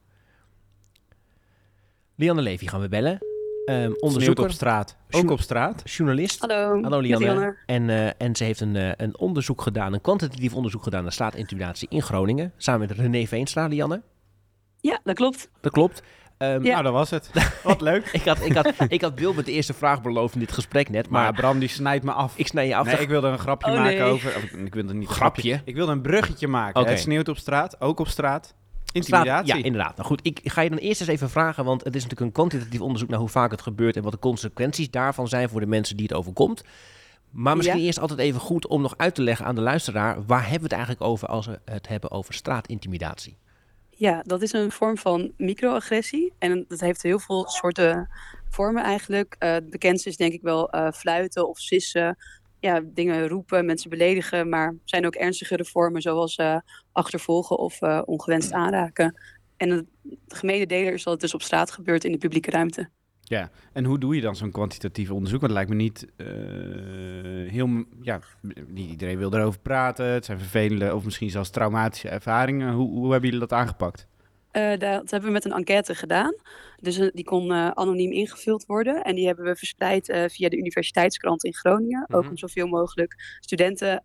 Lianne 2.14 2.42
Levy 2.42 2.66
gaan 2.66 2.80
we 2.80 2.88
bellen. 2.88 3.27
Um, 3.68 3.94
onderzoeker 3.98 4.44
op 4.44 4.50
straat. 4.50 4.96
Ook 5.10 5.30
op 5.30 5.40
straat. 5.40 5.82
Journalist. 5.84 6.40
Hallo. 6.40 6.82
Hallo 6.82 6.98
Lianne. 7.00 7.56
En, 7.66 7.88
uh, 7.88 8.22
en 8.22 8.36
ze 8.36 8.44
heeft 8.44 8.60
een, 8.60 8.74
uh, 8.74 8.90
een 8.96 9.18
onderzoek 9.18 9.62
gedaan, 9.62 9.92
een 9.92 10.00
kwantitatief 10.00 10.54
onderzoek 10.54 10.82
gedaan 10.82 11.02
naar 11.02 11.12
straatintimidatie 11.12 11.88
in 11.90 12.02
Groningen. 12.02 12.52
Samen 12.56 12.88
met 12.88 12.98
René 12.98 13.26
Veenstra, 13.26 13.66
Lianne. 13.66 14.02
Ja, 14.80 15.00
dat 15.04 15.14
klopt. 15.14 15.50
Dat 15.60 15.72
klopt. 15.72 16.02
Um, 16.38 16.64
ja. 16.64 16.72
Nou, 16.72 16.82
dat 16.82 16.92
was 16.92 17.10
het. 17.10 17.30
Wat 17.62 17.80
leuk. 17.80 18.08
ik, 18.12 18.24
had, 18.24 18.44
ik, 18.44 18.54
had, 18.54 18.72
ik 18.88 19.00
had 19.00 19.20
met 19.34 19.46
de 19.46 19.52
eerste 19.52 19.74
vraag 19.74 20.02
beloofd 20.02 20.34
in 20.34 20.40
dit 20.40 20.52
gesprek 20.52 20.88
net. 20.88 21.08
Maar, 21.08 21.22
maar 21.22 21.32
Bram 21.32 21.58
die 21.58 21.68
snijdt 21.68 22.04
me 22.04 22.12
af. 22.12 22.32
Ik 22.36 22.46
snij 22.46 22.66
je 22.66 22.76
af. 22.76 22.86
Nee, 22.86 22.96
ik 22.96 23.08
wilde 23.08 23.28
een 23.28 23.38
grapje 23.38 23.70
oh, 23.70 23.76
maken 23.76 23.98
nee. 23.98 24.02
over... 24.02 24.36
Of, 24.36 24.42
ik 24.42 24.74
wilde 24.74 24.94
niet 24.94 25.08
een 25.08 25.14
grapje. 25.14 25.42
grapje. 25.42 25.62
Ik 25.64 25.74
wilde 25.74 25.92
een 25.92 26.00
bruggetje 26.00 26.48
maken. 26.48 26.80
Okay. 26.80 26.92
Het 26.92 27.02
sneeuwt 27.02 27.28
op 27.28 27.36
straat, 27.36 27.80
ook 27.80 28.00
op 28.00 28.08
straat. 28.08 28.54
Intimidatie. 28.92 29.56
Ja, 29.56 29.64
inderdaad. 29.64 29.96
Nou 29.96 30.08
goed, 30.08 30.20
ik 30.22 30.40
ga 30.44 30.60
je 30.60 30.68
dan 30.70 30.78
eerst 30.78 31.00
eens 31.00 31.10
even 31.10 31.30
vragen, 31.30 31.64
want 31.64 31.84
het 31.84 31.94
is 31.94 32.02
natuurlijk 32.02 32.26
een 32.26 32.32
kwantitatief 32.48 32.80
onderzoek 32.80 33.08
naar 33.08 33.18
hoe 33.18 33.28
vaak 33.28 33.50
het 33.50 33.62
gebeurt 33.62 33.96
en 33.96 34.02
wat 34.02 34.12
de 34.12 34.18
consequenties 34.18 34.90
daarvan 34.90 35.28
zijn 35.28 35.48
voor 35.48 35.60
de 35.60 35.66
mensen 35.66 35.96
die 35.96 36.06
het 36.06 36.16
overkomt. 36.16 36.62
Maar 37.30 37.56
misschien 37.56 37.78
Ja. 37.78 37.84
eerst 37.86 37.98
altijd 37.98 38.18
even 38.18 38.40
goed 38.40 38.66
om 38.66 38.82
nog 38.82 38.94
uit 38.96 39.14
te 39.14 39.22
leggen 39.22 39.46
aan 39.46 39.54
de 39.54 39.60
luisteraar, 39.60 40.24
waar 40.26 40.40
hebben 40.42 40.58
we 40.58 40.64
het 40.64 40.72
eigenlijk 40.84 41.02
over 41.02 41.28
als 41.28 41.46
we 41.46 41.60
het 41.64 41.88
hebben 41.88 42.10
over 42.10 42.34
straatintimidatie? 42.34 43.36
Ja, 43.90 44.22
dat 44.26 44.42
is 44.42 44.52
een 44.52 44.70
vorm 44.70 44.98
van 44.98 45.32
microagressie. 45.36 46.32
En 46.38 46.64
dat 46.68 46.80
heeft 46.80 47.02
heel 47.02 47.18
veel 47.18 47.48
soorten 47.48 48.08
vormen 48.48 48.82
eigenlijk. 48.82 49.36
Eh 49.38 49.50
het 49.52 49.70
bekendste 49.70 50.08
is 50.08 50.16
denk 50.16 50.32
ik 50.32 50.42
wel 50.42 50.70
eh, 50.70 50.92
fluiten 50.92 51.48
of 51.48 51.58
sissen. 51.58 52.16
Ja, 52.60 52.82
dingen 52.84 53.28
roepen, 53.28 53.66
mensen 53.66 53.90
beledigen. 53.90 54.48
Maar 54.48 54.74
zijn 54.84 55.06
ook 55.06 55.14
ernstigere 55.14 55.64
vormen 55.64 56.02
zoals 56.02 56.36
eh, 56.36 56.56
achtervolgen 56.92 57.58
of 57.58 57.82
eh, 57.82 58.02
ongewenst 58.04 58.52
aanraken. 58.52 59.20
En 59.56 59.70
het 59.70 59.86
gemene 60.28 60.66
deler 60.66 60.92
is 60.92 61.02
dat 61.02 61.12
het 61.12 61.22
dus 61.22 61.34
op 61.34 61.42
straat 61.42 61.70
gebeurt 61.70 62.04
in 62.04 62.12
de 62.12 62.18
publieke 62.18 62.50
ruimte. 62.50 62.88
Ja, 63.28 63.50
en 63.72 63.84
hoe 63.84 63.98
doe 63.98 64.14
je 64.14 64.20
dan 64.20 64.36
zo'n 64.36 64.50
kwantitatief 64.50 65.10
onderzoek? 65.10 65.40
Want 65.40 65.52
het 65.52 65.60
lijkt 65.60 65.70
me 65.70 65.76
niet 65.76 66.06
uh, 66.16 67.50
heel... 67.50 67.84
Ja, 68.00 68.20
niet 68.66 68.90
iedereen 68.90 69.18
wil 69.18 69.34
erover 69.34 69.60
praten. 69.60 70.06
Het 70.06 70.24
zijn 70.24 70.38
vervelende 70.38 70.94
of 70.94 71.04
misschien 71.04 71.30
zelfs 71.30 71.50
traumatische 71.50 72.08
ervaringen. 72.08 72.72
Hoe, 72.72 72.90
hoe 72.90 73.10
hebben 73.10 73.30
jullie 73.30 73.46
dat 73.46 73.58
aangepakt? 73.58 74.08
Uh, 74.52 74.70
dat 74.78 75.10
hebben 75.10 75.28
we 75.28 75.30
met 75.30 75.44
een 75.44 75.52
enquête 75.52 75.94
gedaan. 75.94 76.34
Dus 76.80 76.98
uh, 76.98 77.08
die 77.12 77.24
kon 77.24 77.50
uh, 77.50 77.70
anoniem 77.70 78.12
ingevuld 78.12 78.66
worden. 78.66 79.04
En 79.04 79.14
die 79.14 79.26
hebben 79.26 79.44
we 79.44 79.56
verspreid 79.56 80.08
uh, 80.08 80.24
via 80.28 80.48
de 80.48 80.56
Universiteitskrant 80.56 81.44
in 81.44 81.54
Groningen. 81.54 81.98
Mm 81.98 82.04
-hmm. 82.08 82.16
Ook 82.16 82.30
om 82.30 82.36
zoveel 82.36 82.66
mogelijk 82.66 83.38
studenten 83.40 84.00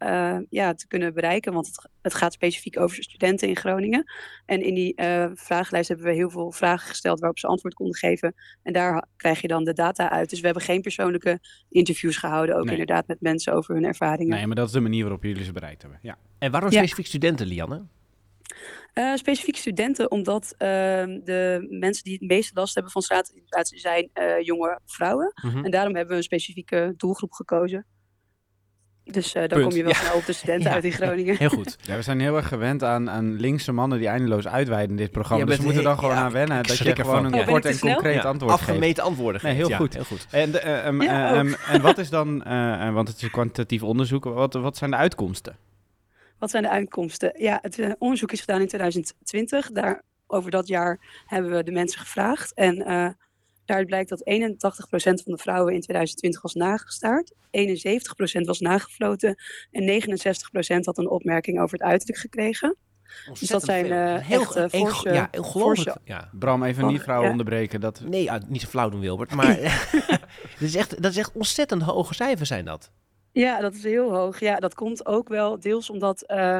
ja, 0.49 0.73
te 0.73 0.87
kunnen 0.87 1.13
bereiken. 1.13 1.53
Want 1.53 1.67
het, 1.67 1.89
het, 2.01 2.13
gaat 2.13 2.33
specifiek 2.33 2.79
over 2.79 3.03
studenten 3.03 3.47
in 3.47 3.55
Groningen. 3.55 4.11
En 4.45 4.61
in 4.61 4.73
die 4.73 4.93
vragenlijst 5.33 5.87
hebben 5.87 6.05
we 6.05 6.13
heel 6.13 6.29
veel 6.29 6.51
vragen 6.51 6.87
gesteld 6.87 7.19
waarop 7.19 7.39
ze 7.39 7.47
antwoord 7.47 7.73
konden 7.73 7.95
geven. 7.95 8.33
En 8.63 8.73
daar 8.73 9.07
krijg 9.15 9.41
je 9.41 9.47
dan 9.47 9.63
de 9.63 9.73
data 9.73 10.09
uit. 10.09 10.29
Dus 10.29 10.39
we 10.39 10.45
hebben 10.45 10.63
geen 10.63 10.81
persoonlijke 10.81 11.39
interviews 11.69 12.17
gehouden. 12.17 12.55
Ook 12.55 12.63
nee. 12.63 12.71
inderdaad 12.71 13.07
met 13.07 13.21
mensen 13.21 13.53
over 13.53 13.75
hun 13.75 13.85
ervaringen. 13.85 14.35
Nee, 14.35 14.47
maar 14.47 14.55
dat 14.55 14.67
is 14.67 14.73
de 14.73 14.79
manier 14.79 15.01
waarop 15.01 15.23
jullie 15.23 15.43
ze 15.43 15.51
bereikt 15.51 15.81
hebben. 15.81 15.99
Ja. 16.01 16.17
En 16.39 16.51
waarom 16.51 16.71
ja. 16.71 16.77
specifiek 16.77 17.05
studenten, 17.05 17.47
Lianne? 17.47 17.81
Uh, 18.93 19.15
specifiek 19.15 19.57
studenten, 19.57 20.11
omdat 20.11 20.53
uh, 20.53 20.59
de 21.23 21.65
mensen 21.69 22.03
die 22.03 22.13
het 22.13 22.29
meeste 22.29 22.51
last 22.53 22.73
hebben 22.73 22.91
van 22.91 23.01
straatintimidatië 23.01 23.77
zijn 23.77 24.09
uh, 24.13 24.41
jonge 24.41 24.79
vrouwen. 24.85 25.33
Mm 25.41 25.49
-hmm. 25.49 25.65
En 25.65 25.71
daarom 25.71 25.95
hebben 25.95 26.11
we 26.11 26.17
een 26.17 26.23
specifieke 26.23 26.93
doelgroep 26.97 27.31
gekozen. 27.31 27.85
Dus 29.03 29.33
dan 29.33 29.47
Punt. 29.47 29.61
kom 29.61 29.75
je 29.75 29.83
wel 29.83 29.91
ja. 29.91 29.97
snel 29.97 30.15
op 30.15 30.25
de 30.25 30.33
studenten 30.33 30.69
ja. 30.69 30.75
uit 30.75 30.83
in 30.83 30.91
Groningen. 30.91 31.37
Heel 31.37 31.49
goed. 31.49 31.77
Ja, 31.81 31.95
we 31.95 32.01
zijn 32.01 32.19
heel 32.19 32.35
erg 32.35 32.47
gewend 32.47 32.83
aan, 32.83 33.09
aan 33.09 33.39
linkse 33.39 33.71
mannen 33.71 33.97
die 33.97 34.07
eindeloos 34.07 34.47
uitweiden 34.47 34.89
in 34.89 34.97
dit 34.97 35.11
programma. 35.11 35.45
dus 35.45 35.57
we 35.57 35.63
moeten 35.63 35.83
dan 35.83 35.99
gewoon 35.99 36.15
aan 36.15 36.31
wennen 36.31 36.63
dat 36.63 36.77
je 36.77 36.95
gewoon 36.95 37.25
een 37.25 37.33
oh, 37.33 37.47
kort 37.47 37.65
en 37.65 37.79
concreet 37.79 38.25
antwoord 38.25 38.53
geeft. 38.53 38.69
Afgemeten 38.69 39.03
antwoorden 39.03 39.41
geeft. 39.41 39.57
Nee, 39.57 39.67
heel, 39.67 39.77
goed. 39.77 39.93
heel 39.93 40.03
goed. 40.03 40.27
En, 40.31 40.87
um, 40.87 41.01
um, 41.01 41.55
en 41.67 41.81
wat 41.81 41.97
is 41.97 42.09
dan, 42.09 42.43
uh, 42.47 42.93
want 42.93 43.07
het 43.07 43.17
is 43.17 43.23
een 43.23 43.31
kwantitatief 43.31 43.83
onderzoek, 43.83 44.23
wat, 44.23 44.53
wat 44.53 44.77
zijn 44.77 44.91
de 44.91 44.97
uitkomsten? 44.97 45.57
Wat 46.43 46.51
zijn 46.51 46.63
de 46.63 46.69
uitkomsten? 46.69 47.33
Ja, 47.37 47.59
het 47.61 47.77
uh, 47.77 47.91
onderzoek 47.97 48.31
is 48.31 48.39
gedaan 48.39 48.61
in 48.61 48.67
2020. 48.67 49.71
Daar, 49.71 50.03
over 50.27 50.51
dat 50.51 50.67
jaar 50.67 51.23
hebben 51.25 51.51
we 51.51 51.63
de 51.63 51.71
mensen 51.71 51.99
gevraagd. 51.99 52.53
En 52.53 52.77
uh, 52.77 53.09
daaruit 53.65 53.87
blijkt 53.87 54.09
dat 54.09 54.19
81% 54.19 54.23
van 55.23 55.33
de 55.33 55.37
vrouwen 55.37 55.73
in 55.73 55.81
2020 55.81 56.41
was 56.41 56.53
nagestaard. 56.53 57.33
71% 57.33 58.41
was 58.41 58.59
nagefloten. 58.59 59.35
En 59.71 60.01
69% 60.01 60.79
had 60.79 60.97
een 60.97 61.09
opmerking 61.09 61.59
over 61.59 61.77
het 61.77 61.87
uiterlijk 61.87 62.19
gekregen. 62.19 62.77
Dus 63.39 63.49
dat 63.49 63.63
zijn 63.63 63.85
uh, 63.85 64.17
heel 64.17 64.41
echt, 64.41 64.57
uh, 64.57 64.65
forse, 64.67 65.13
ja, 65.13 65.29
forse, 65.41 65.97
ja. 66.03 66.29
Bram, 66.31 66.63
even 66.63 66.87
niet 66.87 67.01
vrouwen 67.01 67.25
ja. 67.25 67.31
onderbreken. 67.31 67.81
Dat... 67.81 68.01
Nee, 68.01 68.25
uh, 68.25 68.35
niet 68.47 68.61
zo 68.61 68.67
flauw 68.67 68.89
doen, 68.89 68.99
Wilbert. 68.99 69.33
Maar 69.33 69.57
dat, 70.59 70.59
is 70.59 70.75
echt, 70.75 71.01
dat 71.01 71.11
is 71.11 71.17
echt 71.17 71.31
ontzettend 71.33 71.81
hoge 71.81 72.13
cijfers 72.13 72.49
zijn 72.49 72.65
dat. 72.65 72.91
Ja, 73.34 73.59
dat 73.59 73.73
is 73.73 73.84
heel 73.84 74.11
hoog. 74.11 74.39
Ja, 74.39 74.55
dat 74.55 74.73
komt 74.73 75.05
ook 75.05 75.27
wel 75.27 75.59
deels 75.59 75.89
omdat, 75.89 76.23
uh, 76.31 76.59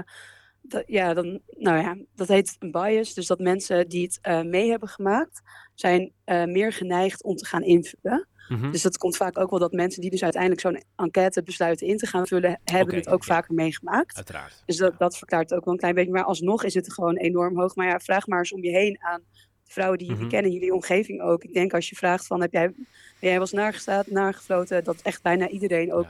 dat, 0.62 0.84
ja, 0.86 1.14
dan, 1.14 1.40
nou 1.58 1.78
ja, 1.78 1.98
dat 2.16 2.28
heet 2.28 2.56
een 2.60 2.72
bias. 2.72 3.14
Dus 3.14 3.28
dat 3.28 3.40
mensen 3.40 3.90
die 3.90 4.04
het 4.04 4.20
uh, 4.28 4.42
mee 4.42 4.70
hebben 4.70 4.90
gemaakt, 4.90 5.42
zijn 5.74 6.12
eh, 6.24 6.44
meer 6.44 6.74
geneigd 6.74 7.24
om 7.24 7.36
te 7.36 7.46
gaan 7.46 7.64
invullen. 7.64 8.28
Mhm. 8.48 8.72
Dus 8.72 8.82
dat 8.82 8.98
komt 8.98 9.18
vaak 9.18 9.38
ook 9.38 9.50
wel 9.50 9.60
dat 9.60 9.72
mensen 9.72 10.02
die 10.02 10.10
dus 10.10 10.24
uiteindelijk 10.24 10.62
zo'n 10.62 10.84
enquête 10.96 11.44
besluiten 11.44 11.88
in 11.88 11.98
te 11.98 12.08
gaan 12.08 12.28
vullen, 12.28 12.60
hebben 12.64 12.96
het 12.96 13.10
ook 13.10 13.24
vaker 13.24 13.54
meegemaakt. 13.54 14.16
Uiteraard. 14.16 14.64
Dus 14.66 14.78
dat, 14.78 14.98
dat 14.98 15.18
verklaart 15.18 15.50
het 15.50 15.60
ook 15.60 15.66
wel 15.66 15.74
een 15.74 15.80
klein 15.80 15.96
beetje. 15.96 16.12
Maar 16.12 16.24
alsnog 16.24 16.64
is 16.64 16.74
het 16.74 16.94
gewoon 16.94 17.16
enorm 17.18 17.60
hoog. 17.60 17.76
Maar 17.76 17.88
ja, 17.88 18.00
vraag 18.00 18.28
maar 18.28 18.40
eens 18.40 18.54
om 18.54 18.64
je 18.64 18.72
heen 18.72 18.98
aan 19.02 19.22
de 19.64 19.72
vrouwen 19.72 19.98
die 19.98 20.08
jullie 20.08 20.22
Mhm. 20.24 20.32
kennen, 20.32 20.52
jullie 20.52 20.74
omgeving 20.74 21.22
ook. 21.22 21.44
Ik 21.44 21.54
denk 21.54 21.74
als 21.74 21.90
je 21.90 21.96
vraagt 21.96 22.28
van, 22.28 22.42
heb 22.42 22.52
jij, 22.52 22.68
ben 22.68 22.86
jij 23.20 23.32
wel 23.32 23.42
eens 23.42 23.52
nagestaan, 23.52 24.04
nagefloten, 24.08 24.84
dat 24.84 25.02
echt 25.02 25.22
bijna 25.22 25.48
iedereen 25.48 25.94
ook 25.94 26.08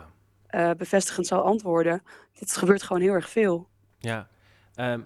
eh, 0.54 0.72
bevestigend 0.78 1.28
zal 1.28 1.41
antwoorden. 1.41 2.04
Dit 2.39 2.58
gebeurt 2.58 2.84
gewoon 2.84 3.01
heel 3.01 3.14
erg 3.14 3.30
veel. 3.30 3.68
Ja. 3.97 4.28
Ehm, 4.76 5.01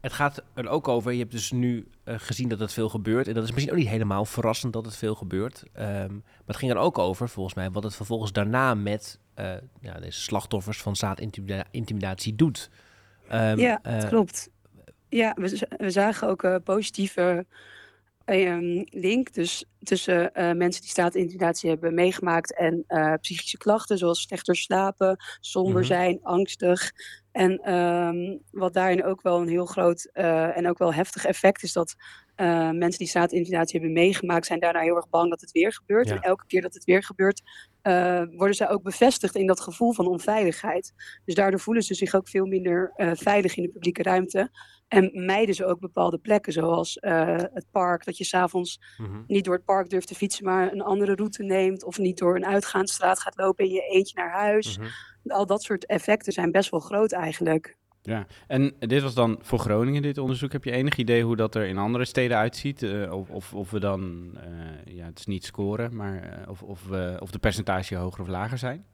het 0.00 0.12
gaat 0.12 0.42
er 0.54 0.68
ook 0.68 0.88
over, 0.88 1.12
je 1.12 1.18
hebt 1.18 1.30
dus 1.30 1.50
nu 1.50 1.88
eh, 2.04 2.14
gezien 2.18 2.48
dat 2.48 2.58
het 2.58 2.72
veel 2.72 2.88
gebeurt. 2.88 3.28
En 3.28 3.34
dat 3.34 3.44
is 3.44 3.50
misschien 3.50 3.72
ook 3.72 3.78
niet 3.78 3.88
helemaal 3.88 4.24
verrassend 4.24 4.72
dat 4.72 4.84
het 4.84 4.96
veel 4.96 5.14
gebeurt. 5.14 5.64
Ehm, 5.72 6.12
maar 6.12 6.46
het 6.46 6.56
ging 6.56 6.72
er 6.72 6.76
ook 6.76 6.98
over, 6.98 7.28
volgens 7.28 7.54
mij, 7.54 7.70
wat 7.70 7.82
het 7.82 7.94
vervolgens 7.94 8.32
daarna 8.32 8.74
met 8.74 9.18
eh, 9.34 9.52
ja, 9.80 10.00
deze 10.00 10.20
slachtoffers 10.20 10.82
van 10.82 10.96
zaadintimidatie 10.96 12.34
doet. 12.34 12.70
Ehm, 13.28 13.58
ja, 13.58 13.80
dat 13.82 14.08
klopt. 14.08 14.50
Ja, 15.08 15.34
we, 15.34 15.66
we 15.76 15.90
zagen 15.90 16.28
ook 16.28 16.60
positieve 16.64 17.46
ehm, 18.30 18.84
link 18.90 19.32
dus 19.32 19.64
tussen 19.82 20.34
eh, 20.34 20.52
mensen 20.52 20.80
die 20.80 20.90
staatintimidatie 20.90 21.70
hebben 21.70 21.94
meegemaakt 21.94 22.56
en 22.56 22.84
eh, 22.86 23.14
psychische 23.20 23.56
klachten, 23.56 23.98
zoals 23.98 24.20
slechter 24.22 24.56
slapen, 24.56 25.16
somber 25.40 25.78
Mhm. 25.80 25.84
zijn, 25.84 26.18
angstig. 26.22 26.90
En 27.32 27.58
ehm, 27.58 28.38
wat 28.50 28.72
daarin 28.74 29.04
ook 29.04 29.22
wel 29.22 29.40
een 29.40 29.48
heel 29.48 29.66
groot 29.66 30.10
eh, 30.12 30.56
en 30.56 30.68
ook 30.68 30.78
wel 30.78 30.94
heftig 30.94 31.24
effect 31.24 31.62
is 31.62 31.72
dat 31.72 31.94
mensen 32.72 32.98
die 32.98 33.08
staatintimidatie 33.08 33.78
hebben 33.80 33.92
meegemaakt, 33.98 34.46
zijn 34.46 34.60
daarna 34.60 34.80
heel 34.80 34.96
erg 34.96 35.08
bang 35.08 35.30
dat 35.30 35.40
het 35.40 35.50
weer 35.50 35.72
gebeurt. 35.72 36.08
Ja. 36.08 36.14
En 36.14 36.20
elke 36.20 36.46
keer 36.46 36.62
dat 36.62 36.74
het 36.74 36.84
weer 36.84 37.02
gebeurt, 37.02 37.42
worden 38.36 38.54
zij 38.54 38.68
ook 38.68 38.82
bevestigd 38.82 39.36
in 39.36 39.46
dat 39.46 39.60
gevoel 39.60 39.92
van 39.92 40.06
onveiligheid. 40.06 40.92
Dus 41.24 41.34
daardoor 41.34 41.60
voelen 41.60 41.82
ze 41.82 41.94
zich 41.94 42.14
ook 42.14 42.28
veel 42.28 42.46
minder 42.46 42.92
veilig 43.14 43.56
in 43.56 43.62
de 43.62 43.68
publieke 43.68 44.02
ruimte. 44.02 44.50
En 44.90 45.10
mijden 45.24 45.54
ze 45.54 45.64
ook 45.66 45.80
bepaalde 45.80 46.18
plekken, 46.18 46.52
zoals 46.52 46.98
eh, 46.98 47.36
het 47.36 47.66
park, 47.70 48.04
dat 48.04 48.16
je 48.18 48.24
s'avonds 48.24 48.80
Mhm. 48.98 49.18
niet 49.26 49.44
door 49.44 49.54
het 49.54 49.64
park 49.64 49.88
durft 49.90 50.06
te 50.06 50.14
fietsen, 50.14 50.44
maar 50.44 50.72
een 50.72 50.82
andere 50.82 51.14
route 51.14 51.42
neemt. 51.42 51.84
Of 51.84 51.98
niet 51.98 52.18
door 52.18 52.36
een 52.36 52.46
uitgaansstraat 52.46 53.20
gaat 53.20 53.36
lopen 53.36 53.64
in 53.64 53.70
je 53.70 53.80
eentje 53.90 54.14
naar 54.20 54.30
huis. 54.32 54.78
Mhm. 54.78 54.88
Al 55.26 55.46
dat 55.46 55.62
soort 55.62 55.86
effecten 55.86 56.32
zijn 56.32 56.50
best 56.50 56.70
wel 56.70 56.80
groot 56.80 57.12
eigenlijk. 57.12 57.76
Ja, 58.02 58.26
en 58.46 58.74
dit 58.78 59.02
was 59.02 59.14
dan 59.14 59.38
voor 59.42 59.58
Groningen, 59.58 60.02
dit 60.02 60.18
onderzoek. 60.18 60.52
Heb 60.52 60.64
je 60.64 60.70
enig 60.70 60.96
idee 60.96 61.22
hoe 61.24 61.36
dat 61.36 61.54
er 61.54 61.66
in 61.66 61.78
andere 61.78 62.04
steden 62.04 62.36
uitziet? 62.36 62.82
Eh, 62.82 63.12
of, 63.12 63.30
of, 63.30 63.54
of 63.54 63.70
we 63.70 63.80
dan, 63.80 64.30
eh, 64.44 64.94
ja, 64.96 65.04
het 65.06 65.18
is 65.18 65.26
niet 65.26 65.44
scoren, 65.44 65.96
maar 65.96 66.44
of, 66.48 66.62
of, 66.62 66.86
we- 66.86 67.16
of 67.20 67.30
de 67.30 67.38
percentage 67.38 67.96
hoger 67.96 68.20
of 68.20 68.28
lager 68.28 68.58
zijn? 68.58 68.84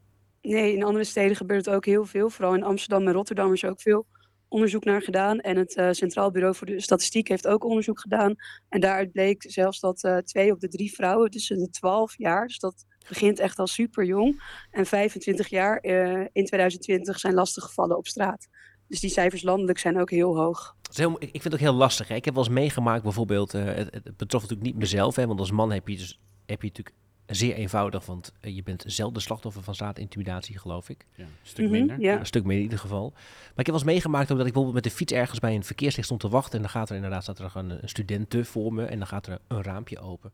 Nee, 0.43 0.73
in 0.75 0.85
andere 0.85 1.05
steden 1.05 1.37
gebeurt 1.37 1.65
het 1.67 1.75
ook 1.75 1.85
heel 1.85 2.05
veel. 2.05 2.31
Vooral 2.31 2.55
in 2.55 2.63
Amsterdam 2.63 3.07
en 3.07 3.13
Rotterdam 3.13 3.53
is 3.53 3.63
er 3.63 3.71
ook 3.71 3.81
veel 3.81 4.07
onderzoek 4.49 4.85
naar 4.85 5.03
gedaan. 5.03 5.41
En 5.41 5.57
het 5.57 5.75
eh, 5.75 5.89
Centraal 5.91 6.31
Bureau 6.31 6.55
voor 6.55 6.67
de 6.67 6.81
Statistiek 6.81 7.29
heeft 7.29 7.47
ook 7.47 7.65
onderzoek 7.65 8.01
gedaan. 8.01 8.35
En 8.69 8.81
daaruit 8.81 9.13
bleek 9.13 9.45
zelfs 9.49 9.81
dat 9.81 10.05
eh, 10.05 10.17
twee 10.17 10.53
op 10.53 10.61
de 10.61 10.69
drie 10.69 10.95
vrouwen 10.95 11.31
tussen 11.31 11.59
de 11.59 11.71
12 11.71 12.19
jaar, 12.19 12.47
dus 12.47 12.59
dat 12.59 12.85
begint 13.09 13.39
echt 13.39 13.59
al 13.59 13.67
super 13.67 14.05
jong, 14.05 14.43
en 14.71 14.87
25 14.87 15.49
jaar 15.49 15.77
eh, 15.79 16.27
in 16.33 16.45
2020 16.45 17.19
zijn 17.19 17.35
lastiggevallen 17.35 17.97
op 17.97 18.07
straat. 18.07 18.49
Dus 18.89 19.01
die 19.01 19.11
cijfers 19.11 19.43
landelijk 19.43 19.79
zijn 19.79 20.01
ook 20.01 20.11
heel 20.11 20.37
hoog. 20.37 20.77
Heel, 20.93 21.17
ik 21.19 21.31
vind 21.31 21.45
het 21.45 21.53
ook 21.53 21.59
heel 21.59 21.73
lastig. 21.73 22.09
Hè? 22.09 22.15
Ik 22.15 22.25
heb 22.25 22.35
wel 22.35 22.45
eens 22.45 22.53
meegemaakt, 22.53 23.03
bijvoorbeeld, 23.03 23.53
het, 23.53 23.95
het 23.95 24.17
betrof 24.17 24.43
natuurlijk 24.43 24.69
niet 24.69 24.79
mezelf, 24.79 25.17
hè, 25.17 25.27
want 25.27 25.41
als 25.41 25.51
man 25.51 25.73
heb 25.73 25.89
je, 25.89 25.97
dus, 25.97 26.21
heb 26.47 26.63
je 26.63 26.69
natuurlijk 26.69 26.97
zeer 27.27 27.55
eenvoudig, 27.55 28.07
want 28.07 28.33
eh, 28.41 28.55
je 28.55 28.63
bent 28.63 28.85
zelden 28.87 29.23
slachtoffer 29.23 29.63
van 29.63 29.75
zaadintimidatie, 29.75 30.59
geloof 30.59 30.89
ik. 30.89 31.07
Ja, 31.15 31.25
een 31.25 31.31
stuk 31.43 31.65
Mhm, 31.65 31.73
minder. 31.75 32.01
ja. 32.01 32.19
Een 32.19 32.27
stuk 32.27 32.45
meer 32.45 32.57
in 32.57 32.63
ieder 32.63 32.79
geval. 32.79 33.11
Maar 33.13 33.21
ik 33.51 33.57
heb 33.57 33.67
wel 33.67 33.75
eens 33.75 33.85
meegemaakt 33.85 34.31
ook 34.31 34.37
dat 34.39 34.47
ik 34.47 34.53
bijvoorbeeld 34.53 34.85
met 34.85 34.93
de 34.93 34.99
fiets 34.99 35.13
ergens 35.13 35.39
bij 35.39 35.55
een 35.55 35.65
verkeerslicht 35.65 36.05
stond 36.07 36.21
te 36.21 36.29
wachten. 36.29 36.55
En 36.55 36.61
dan 36.61 36.71
gaat 36.71 36.89
er 36.89 36.95
inderdaad 36.97 37.23
staat 37.23 37.39
er 37.39 37.51
gewoon 37.51 37.71
een 37.71 37.89
studenten 37.89 38.47
voor 38.47 38.73
me 38.73 38.85
en 38.85 38.99
dan 38.99 39.07
gaat 39.09 39.27
er 39.27 39.39
een 39.47 39.63
raampje 39.63 39.99
open. 40.01 40.33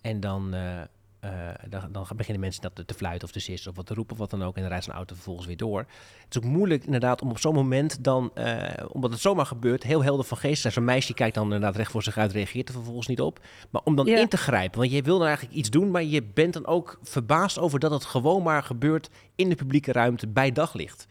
En 0.00 0.20
dan, 0.20 0.54
eh, 0.54 0.80
eh, 1.20 1.30
dan, 1.68 1.92
dan 1.92 2.06
beginnen 2.16 2.40
mensen 2.40 2.62
dat 2.62 2.74
te, 2.74 2.84
te 2.84 2.94
fluiten 2.94 3.26
of 3.28 3.32
te 3.32 3.40
sissen 3.40 3.70
of 3.70 3.76
wat 3.76 3.86
te 3.86 3.94
roepen 3.94 4.12
of 4.12 4.18
wat 4.18 4.30
dan 4.30 4.42
ook. 4.42 4.54
En 4.54 4.60
dan 4.60 4.70
rijdt 4.70 4.84
zo'n 4.84 4.94
auto 4.94 5.14
vervolgens 5.14 5.46
weer 5.46 5.56
door. 5.56 5.78
Het 5.78 6.34
is 6.34 6.36
ook 6.36 6.44
moeilijk 6.44 6.84
inderdaad 6.84 7.22
om 7.22 7.30
op 7.30 7.38
zo'n 7.38 7.54
moment 7.54 8.04
dan, 8.04 8.30
eh, 8.34 8.84
omdat 8.88 9.10
het 9.10 9.20
zomaar 9.20 9.46
gebeurt, 9.46 9.82
heel 9.82 10.02
helder 10.02 10.24
van 10.24 10.36
geest 10.38 10.60
zijn. 10.60 10.72
Zo'n 10.72 10.84
meisje 10.84 11.14
kijkt 11.14 11.34
dan 11.34 11.44
inderdaad 11.44 11.76
recht 11.76 11.90
voor 11.90 12.02
zich 12.02 12.18
uit, 12.18 12.32
reageert 12.32 12.68
er 12.68 12.74
vervolgens 12.74 13.06
niet 13.06 13.20
op. 13.20 13.40
Maar 13.70 13.82
om 13.84 13.96
dan 13.96 14.06
Ja. 14.06 14.18
in 14.18 14.28
te 14.28 14.36
grijpen, 14.36 14.78
want 14.78 14.92
je 14.92 15.02
wil 15.02 15.18
dan 15.18 15.26
eigenlijk 15.26 15.56
iets 15.56 15.70
doen, 15.70 15.90
maar 15.90 16.04
je 16.04 16.22
bent 16.22 16.52
dan 16.52 16.66
ook 16.66 16.98
verbaasd 17.02 17.58
over 17.58 17.78
dat 17.78 17.90
het 17.90 18.04
gewoon 18.04 18.42
maar 18.42 18.62
gebeurt 18.62 19.10
in 19.36 19.48
de 19.48 19.54
publieke 19.54 19.92
ruimte 19.92 20.28
bij 20.28 20.52
daglicht. 20.52 21.06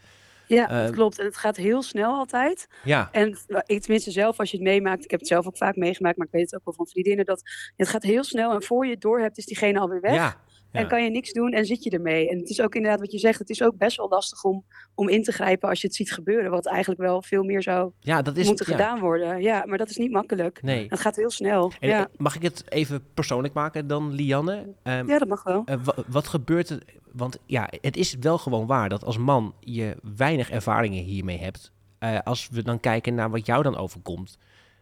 Ja, 0.55 0.67
dat 0.67 0.87
Eh, 0.89 0.91
klopt. 0.95 1.19
En 1.19 1.25
het 1.25 1.37
gaat 1.37 1.57
heel 1.57 1.81
snel 1.81 2.13
altijd. 2.13 2.67
Ja. 2.83 3.09
En 3.11 3.37
ik 3.65 3.81
tenminste 3.81 4.11
zelf, 4.11 4.39
als 4.39 4.51
je 4.51 4.57
het 4.57 4.65
meemaakt, 4.65 5.03
ik 5.03 5.11
heb 5.11 5.19
het 5.19 5.29
zelf 5.29 5.47
ook 5.47 5.57
vaak 5.57 5.75
meegemaakt, 5.75 6.17
maar 6.17 6.25
ik 6.27 6.33
weet 6.33 6.51
het 6.51 6.55
ook 6.55 6.65
wel 6.65 6.73
van 6.73 6.87
vriendinnen, 6.87 7.25
dat 7.25 7.41
het 7.75 7.87
gaat 7.89 8.03
heel 8.03 8.23
snel 8.23 8.51
en 8.53 8.63
voor 8.63 8.85
je 8.85 8.91
het 8.91 9.01
door 9.01 9.19
hebt, 9.19 9.37
is 9.37 9.45
diegene 9.45 9.79
alweer 9.79 10.01
weg. 10.01 10.13
Ja, 10.13 10.35
En 10.71 10.87
kan 10.87 11.03
je 11.03 11.09
niks 11.09 11.31
doen 11.31 11.51
en 11.53 11.65
zit 11.65 11.83
je 11.83 11.89
ermee. 11.89 12.29
En 12.29 12.37
het 12.37 12.49
is 12.49 12.61
ook 12.61 12.75
inderdaad 12.75 12.99
wat 12.99 13.11
je 13.11 13.17
zegt, 13.17 13.39
het 13.39 13.49
is 13.49 13.63
ook 13.63 13.77
best 13.77 13.97
wel 13.97 14.09
lastig 14.09 14.43
om, 14.43 14.65
om 14.95 15.09
in 15.09 15.23
te 15.23 15.31
grijpen 15.31 15.69
als 15.69 15.81
je 15.81 15.87
het 15.87 15.95
ziet 15.95 16.11
gebeuren, 16.11 16.51
wat 16.51 16.65
eigenlijk 16.67 17.01
wel 17.01 17.21
veel 17.21 17.43
meer 17.43 17.61
zou 17.63 17.91
Ja, 17.99 18.21
dat 18.21 18.37
is 18.37 18.47
moeten 18.47 18.65
ja. 18.69 18.71
gedaan 18.77 18.99
worden. 18.99 19.41
Ja, 19.41 19.63
maar 19.65 19.77
dat 19.77 19.89
is 19.89 19.97
niet 19.97 20.11
makkelijk. 20.11 20.61
Nee. 20.61 20.85
Het 20.89 20.99
gaat 20.99 21.15
heel 21.15 21.29
snel. 21.29 21.71
En, 21.79 21.89
ja. 21.89 21.99
eh, 21.99 22.05
Mag 22.17 22.35
ik 22.35 22.41
het 22.41 22.63
even 22.71 23.03
persoonlijk 23.13 23.53
maken 23.53 23.87
dan, 23.87 24.13
Lianne? 24.13 24.73
Ehm, 24.83 25.07
ja, 25.09 25.17
dat 25.19 25.27
mag 25.27 25.43
wel. 25.43 25.61
eh, 25.65 25.75
wa- 25.83 25.95
wat 26.07 26.27
gebeurt 26.27 26.69
er? 26.69 26.79
Want 27.11 27.37
ja, 27.45 27.69
het 27.81 27.97
is 27.97 28.15
wel 28.19 28.37
gewoon 28.37 28.67
waar 28.67 28.89
dat 28.89 29.03
als 29.03 29.17
man 29.17 29.53
je 29.59 29.97
weinig 30.15 30.49
ervaringen 30.49 31.03
hiermee 31.03 31.39
hebt. 31.39 31.71
Eh, 31.99 32.19
als 32.23 32.49
we 32.49 32.63
dan 32.63 32.79
kijken 32.79 33.15
naar 33.15 33.29
wat 33.29 33.45
jou 33.45 33.63
dan 33.63 33.77
overkomt, 33.77 34.37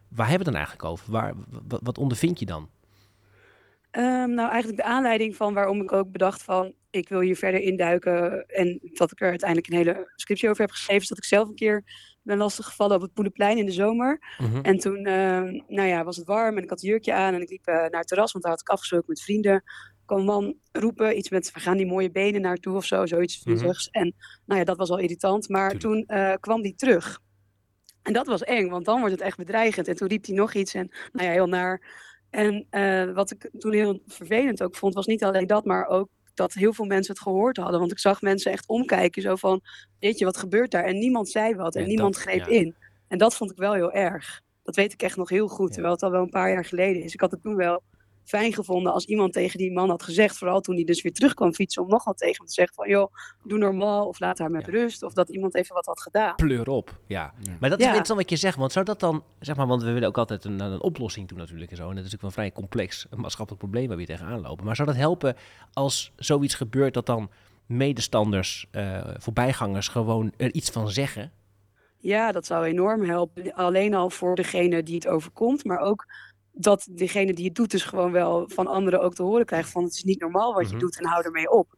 waar 0.08 0.28
hebben 0.28 0.46
we 0.46 0.52
het 0.52 0.52
dan 0.52 0.54
eigenlijk 0.54 0.84
over? 0.84 1.12
Waar, 1.12 1.34
wat, 1.68 1.80
wat 1.82 1.98
ondervind 1.98 2.38
je 2.38 2.46
dan? 2.46 2.68
Ehm, 3.90 4.34
nou, 4.34 4.50
eigenlijk 4.50 4.76
de 4.82 4.88
aanleiding 4.88 5.36
van 5.36 5.54
waarom 5.54 5.80
ik 5.80 5.92
ook 5.92 6.12
bedacht 6.12 6.42
van 6.42 6.74
ik 6.90 7.08
wil 7.08 7.20
hier 7.20 7.36
verder 7.36 7.60
induiken 7.60 8.46
en 8.46 8.78
dat 8.82 9.12
ik 9.12 9.20
er 9.20 9.28
uiteindelijk 9.28 9.70
een 9.70 9.76
hele 9.76 10.12
scriptie 10.16 10.48
over 10.48 10.60
heb 10.60 10.70
geschreven, 10.70 11.02
is 11.02 11.08
dat 11.08 11.18
ik 11.18 11.24
zelf 11.24 11.48
een 11.48 11.54
keer 11.54 11.84
ben 12.22 12.38
lastiggevallen 12.38 12.96
op 12.96 13.02
het 13.02 13.12
Poelenplein 13.12 13.58
in 13.58 13.66
de 13.66 13.72
zomer. 13.72 14.20
Mhm. 14.38 14.60
En 14.62 14.78
toen, 14.78 15.04
ehm, 15.04 15.60
nou 15.68 15.88
ja, 15.88 16.04
was 16.04 16.16
het 16.16 16.26
warm 16.26 16.56
en 16.56 16.62
ik 16.62 16.70
had 16.70 16.82
een 16.82 16.88
jurkje 16.88 17.14
aan 17.14 17.34
en 17.34 17.40
ik 17.40 17.50
liep 17.50 17.66
eh, 17.66 17.74
naar 17.74 18.00
het 18.00 18.08
terras, 18.08 18.32
want 18.32 18.44
daar 18.44 18.52
had 18.52 18.62
ik 18.62 18.68
afgesproken 18.68 19.08
met 19.08 19.22
vrienden. 19.22 19.62
Kwam 20.08 20.24
man 20.24 20.54
roepen, 20.72 21.18
iets 21.18 21.30
met 21.30 21.50
we 21.52 21.60
gaan 21.60 21.76
die 21.76 21.86
mooie 21.86 22.10
benen 22.10 22.40
naartoe 22.40 22.76
of 22.76 22.84
zo, 22.84 23.06
zoiets 23.06 23.44
Mhm. 23.44 23.56
vluggigs. 23.56 23.88
En 23.88 24.14
nou 24.46 24.58
ja, 24.58 24.64
dat 24.66 24.76
was 24.76 24.90
al 24.90 24.98
irritant, 24.98 25.48
maar 25.48 25.76
toen 25.78 26.04
eh, 26.06 26.34
kwam 26.40 26.62
die 26.62 26.74
terug. 26.74 27.20
En 28.02 28.12
dat 28.12 28.26
was 28.26 28.42
eng, 28.42 28.68
want 28.68 28.84
dan 28.84 28.98
wordt 28.98 29.12
het 29.14 29.22
echt 29.22 29.36
bedreigend. 29.36 29.88
En 29.88 29.96
toen 29.96 30.08
riep 30.08 30.26
hij 30.26 30.34
nog 30.34 30.54
iets 30.54 30.74
en 30.74 30.90
nou 31.12 31.26
ja, 31.26 31.32
heel 31.32 31.46
naar. 31.48 31.82
En 32.30 32.66
eh, 32.70 33.12
wat 33.12 33.30
ik 33.30 33.50
toen 33.58 33.72
heel 33.72 34.02
vervelend 34.06 34.62
ook 34.62 34.76
vond, 34.76 34.94
was 34.94 35.06
niet 35.06 35.24
alleen 35.24 35.46
dat, 35.46 35.64
maar 35.64 35.86
ook 35.86 36.08
dat 36.34 36.52
heel 36.52 36.72
veel 36.72 36.84
mensen 36.84 37.12
het 37.14 37.22
gehoord 37.22 37.56
hadden. 37.56 37.78
Want 37.80 37.92
ik 37.92 37.98
zag 37.98 38.20
mensen 38.20 38.52
echt 38.52 38.68
omkijken, 38.68 39.22
zo 39.22 39.36
van, 39.36 39.60
weet 39.98 40.18
je, 40.18 40.24
wat 40.24 40.36
gebeurt 40.36 40.70
daar? 40.70 40.84
En 40.84 40.98
niemand 40.98 41.28
zei 41.28 41.54
wat 41.54 41.74
en 41.76 41.86
niemand 41.86 42.14
dat- 42.14 42.22
greep 42.22 42.38
ja. 42.38 42.46
in. 42.46 42.74
En 43.08 43.18
dat 43.18 43.34
vond 43.36 43.50
ik 43.50 43.56
wel 43.56 43.72
heel 43.74 43.92
erg. 43.92 44.40
Dat 44.62 44.76
weet 44.76 44.92
ik 44.92 45.02
echt 45.02 45.16
nog 45.16 45.28
heel 45.28 45.48
goed, 45.48 45.72
terwijl 45.72 45.92
het 45.94 46.02
al 46.02 46.10
wel 46.10 46.22
een 46.22 46.28
paar 46.28 46.50
jaar 46.50 46.64
geleden 46.64 47.02
is. 47.02 47.12
Ik 47.14 47.20
had 47.20 47.30
het 47.30 47.42
toen 47.42 47.56
wel 47.56 47.82
fijn 48.28 48.52
gevonden 48.52 48.92
als 48.92 49.04
iemand 49.04 49.32
tegen 49.32 49.58
die 49.58 49.72
man 49.72 49.88
had 49.88 50.02
gezegd, 50.02 50.38
vooral 50.38 50.60
toen 50.60 50.74
hij 50.74 50.84
dus 50.84 51.02
weer 51.02 51.12
terug 51.12 51.34
kwam 51.34 51.54
fietsen, 51.54 51.82
om 51.82 51.88
nogal 51.88 52.14
tegen 52.14 52.36
hem 52.36 52.46
te 52.46 52.52
zeggen 52.52 52.74
van, 52.74 52.88
joh, 52.88 53.12
doe 53.44 53.58
normaal, 53.58 54.06
of 54.06 54.20
laat 54.20 54.38
haar 54.38 54.50
met 54.50 54.66
rust, 54.68 55.02
of 55.02 55.12
dat 55.12 55.28
iemand 55.28 55.54
even 55.54 55.74
wat 55.74 55.86
had 55.86 56.00
gedaan. 56.00 56.34
Pleur 56.34 56.68
op, 56.68 56.98
ja. 57.06 57.32
Maar 57.60 57.70
dat 57.70 57.78
is 57.78 57.84
Ja. 57.84 57.90
interessant 57.90 58.20
wat 58.20 58.30
je 58.30 58.36
zegt, 58.36 58.56
want 58.56 58.72
zou 58.72 58.84
dat 58.84 59.00
dan, 59.00 59.22
zeg 59.40 59.56
maar, 59.56 59.66
want 59.66 59.82
we 59.82 59.92
willen 59.92 60.08
ook 60.08 60.18
altijd 60.18 60.44
een, 60.44 60.60
een 60.60 60.80
oplossing 60.82 61.28
doen 61.28 61.38
natuurlijk 61.38 61.70
en 61.70 61.76
zo. 61.76 61.88
En 61.88 61.94
dat 61.96 62.04
is 62.04 62.10
natuurlijk 62.10 62.36
wel 62.36 62.44
een 62.44 62.50
vrij 62.50 62.62
complex 62.62 63.06
maatschappelijk 63.16 63.62
probleem 63.64 63.86
waar 63.88 63.96
we 63.96 64.02
hier 64.04 64.16
tegenaan 64.16 64.40
lopen. 64.40 64.64
Maar 64.64 64.76
zou 64.76 64.88
dat 64.88 64.96
helpen 64.96 65.36
als 65.72 66.12
zoiets 66.16 66.54
gebeurt 66.54 66.94
dat 66.94 67.06
dan 67.06 67.30
medestanders, 67.66 68.66
eh, 68.70 69.00
voorbijgangers 69.18 69.88
gewoon 69.88 70.32
er 70.36 70.52
iets 70.54 70.70
van 70.70 70.90
zeggen? 70.90 71.32
Ja, 72.00 72.32
dat 72.32 72.46
zou 72.46 72.64
enorm 72.64 73.04
helpen. 73.04 73.54
Alleen 73.54 73.94
al 73.94 74.10
voor 74.10 74.34
degene 74.34 74.82
die 74.82 74.94
het 74.94 75.06
overkomt, 75.08 75.64
maar 75.64 75.78
ook 75.78 76.06
dat 76.60 76.88
degene 76.90 77.32
die 77.34 77.44
het 77.44 77.54
doet, 77.54 77.70
dus 77.70 77.84
gewoon 77.84 78.12
wel 78.12 78.48
van 78.48 78.66
anderen 78.66 79.00
ook 79.00 79.14
te 79.14 79.22
horen 79.22 79.46
krijgt 79.46 79.70
van 79.70 79.84
het 79.84 79.92
is 79.94 80.02
niet 80.04 80.20
normaal 80.20 80.54
wat 80.54 80.62
Mhm. 80.62 80.72
je 80.72 80.78
doet 80.78 80.98
en 80.98 81.06
hou 81.06 81.24
ermee 81.24 81.50
op. 81.50 81.68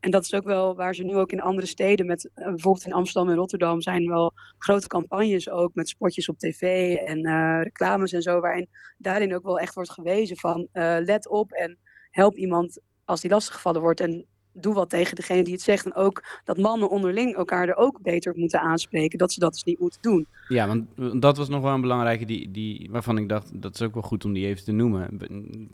En 0.00 0.10
dat 0.10 0.24
is 0.24 0.34
ook 0.34 0.44
wel 0.44 0.74
waar 0.76 0.94
ze 0.94 1.02
nu 1.02 1.16
ook 1.16 1.32
in 1.32 1.40
andere 1.40 1.66
steden, 1.66 2.06
met, 2.06 2.30
eh, 2.34 2.44
bijvoorbeeld 2.44 2.86
in 2.86 2.92
Amsterdam 2.92 3.30
en 3.32 3.36
Rotterdam, 3.38 3.80
zijn 3.80 4.08
wel 4.08 4.32
grote 4.58 4.86
campagnes 4.88 5.50
ook 5.50 5.74
met 5.74 5.88
spotjes 5.88 6.28
op 6.28 6.38
tv 6.38 6.94
en 6.96 7.24
eh, 7.24 7.60
reclames 7.62 8.12
en 8.12 8.22
zo, 8.22 8.40
waarin 8.40 8.68
daarin 8.98 9.34
ook 9.34 9.42
wel 9.42 9.58
echt 9.58 9.74
wordt 9.74 9.90
gewezen 9.90 10.36
van 10.36 10.68
eh, 10.72 10.96
let 11.00 11.28
op 11.28 11.52
en 11.52 11.78
help 12.10 12.36
iemand 12.36 12.80
als 13.04 13.20
die 13.20 13.30
lastiggevallen 13.30 13.80
wordt. 13.80 14.00
En 14.00 14.26
doe 14.62 14.74
wat 14.74 14.90
tegen 14.90 15.16
degene 15.16 15.42
die 15.42 15.52
het 15.52 15.62
zegt. 15.62 15.84
En 15.84 15.94
ook 15.94 16.24
dat 16.44 16.58
mannen 16.58 16.90
onderling 16.90 17.34
elkaar 17.36 17.68
er 17.68 17.76
ook 17.76 18.00
beter 18.02 18.32
moeten 18.36 18.60
aanspreken. 18.60 19.18
Dat 19.18 19.32
ze 19.32 19.40
dat 19.40 19.52
dus 19.52 19.64
niet 19.64 19.78
moeten 19.80 20.02
doen. 20.02 20.26
Ja, 20.48 20.66
want 20.66 20.86
dat 21.22 21.36
was 21.36 21.48
nog 21.48 21.62
wel 21.62 21.74
een 21.74 21.80
belangrijke 21.80 22.24
die, 22.24 22.50
die, 22.50 22.88
waarvan 22.90 23.18
ik 23.18 23.28
dacht, 23.28 23.62
dat 23.62 23.74
is 23.74 23.82
ook 23.82 23.94
wel 23.94 24.02
goed 24.02 24.24
om 24.24 24.32
die 24.32 24.46
even 24.46 24.64
te 24.64 24.72
noemen. 24.72 25.08
Be- 25.18 25.68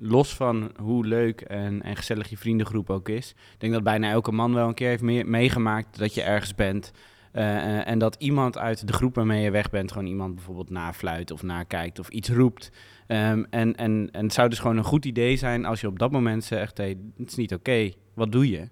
Los 0.00 0.34
van 0.34 0.70
hoe 0.80 1.06
leuk 1.06 1.40
en, 1.40 1.82
en 1.82 1.96
gezellig 1.96 2.30
je 2.30 2.36
vriendengroep 2.36 2.90
ook 2.90 3.08
is. 3.08 3.30
Ik 3.30 3.60
denk 3.60 3.72
dat 3.72 3.82
bijna 3.82 4.10
elke 4.10 4.32
man 4.32 4.54
wel 4.54 4.68
een 4.68 4.74
keer 4.74 4.88
heeft 4.88 5.02
mee- 5.02 5.24
meegemaakt 5.24 5.98
dat 5.98 6.14
je 6.14 6.22
ergens 6.22 6.54
bent. 6.54 6.92
Eh, 7.38 7.78
eh, 7.78 7.88
en 7.88 7.98
dat 7.98 8.16
iemand 8.18 8.58
uit 8.58 8.86
de 8.86 8.92
groep 8.92 9.14
waarmee 9.14 9.42
je 9.42 9.50
weg 9.50 9.70
bent, 9.70 9.92
gewoon 9.92 10.06
iemand 10.06 10.34
bijvoorbeeld 10.34 10.70
nafluit 10.70 11.30
of 11.30 11.42
nakijkt 11.42 11.98
of 11.98 12.08
iets 12.08 12.28
roept. 12.28 12.70
Ehm, 13.06 13.44
en, 13.50 13.74
en, 13.74 14.08
en 14.12 14.24
het 14.24 14.32
zou 14.32 14.48
dus 14.48 14.58
gewoon 14.58 14.76
een 14.76 14.84
goed 14.84 15.04
idee 15.04 15.36
zijn 15.36 15.64
als 15.64 15.80
je 15.80 15.86
op 15.86 15.98
dat 15.98 16.10
moment 16.10 16.44
zegt, 16.44 16.76
hey, 16.78 16.98
het 17.16 17.28
is 17.28 17.34
niet 17.34 17.54
oké, 17.54 17.90
wat 18.14 18.32
doe 18.32 18.48
je? 18.50 18.68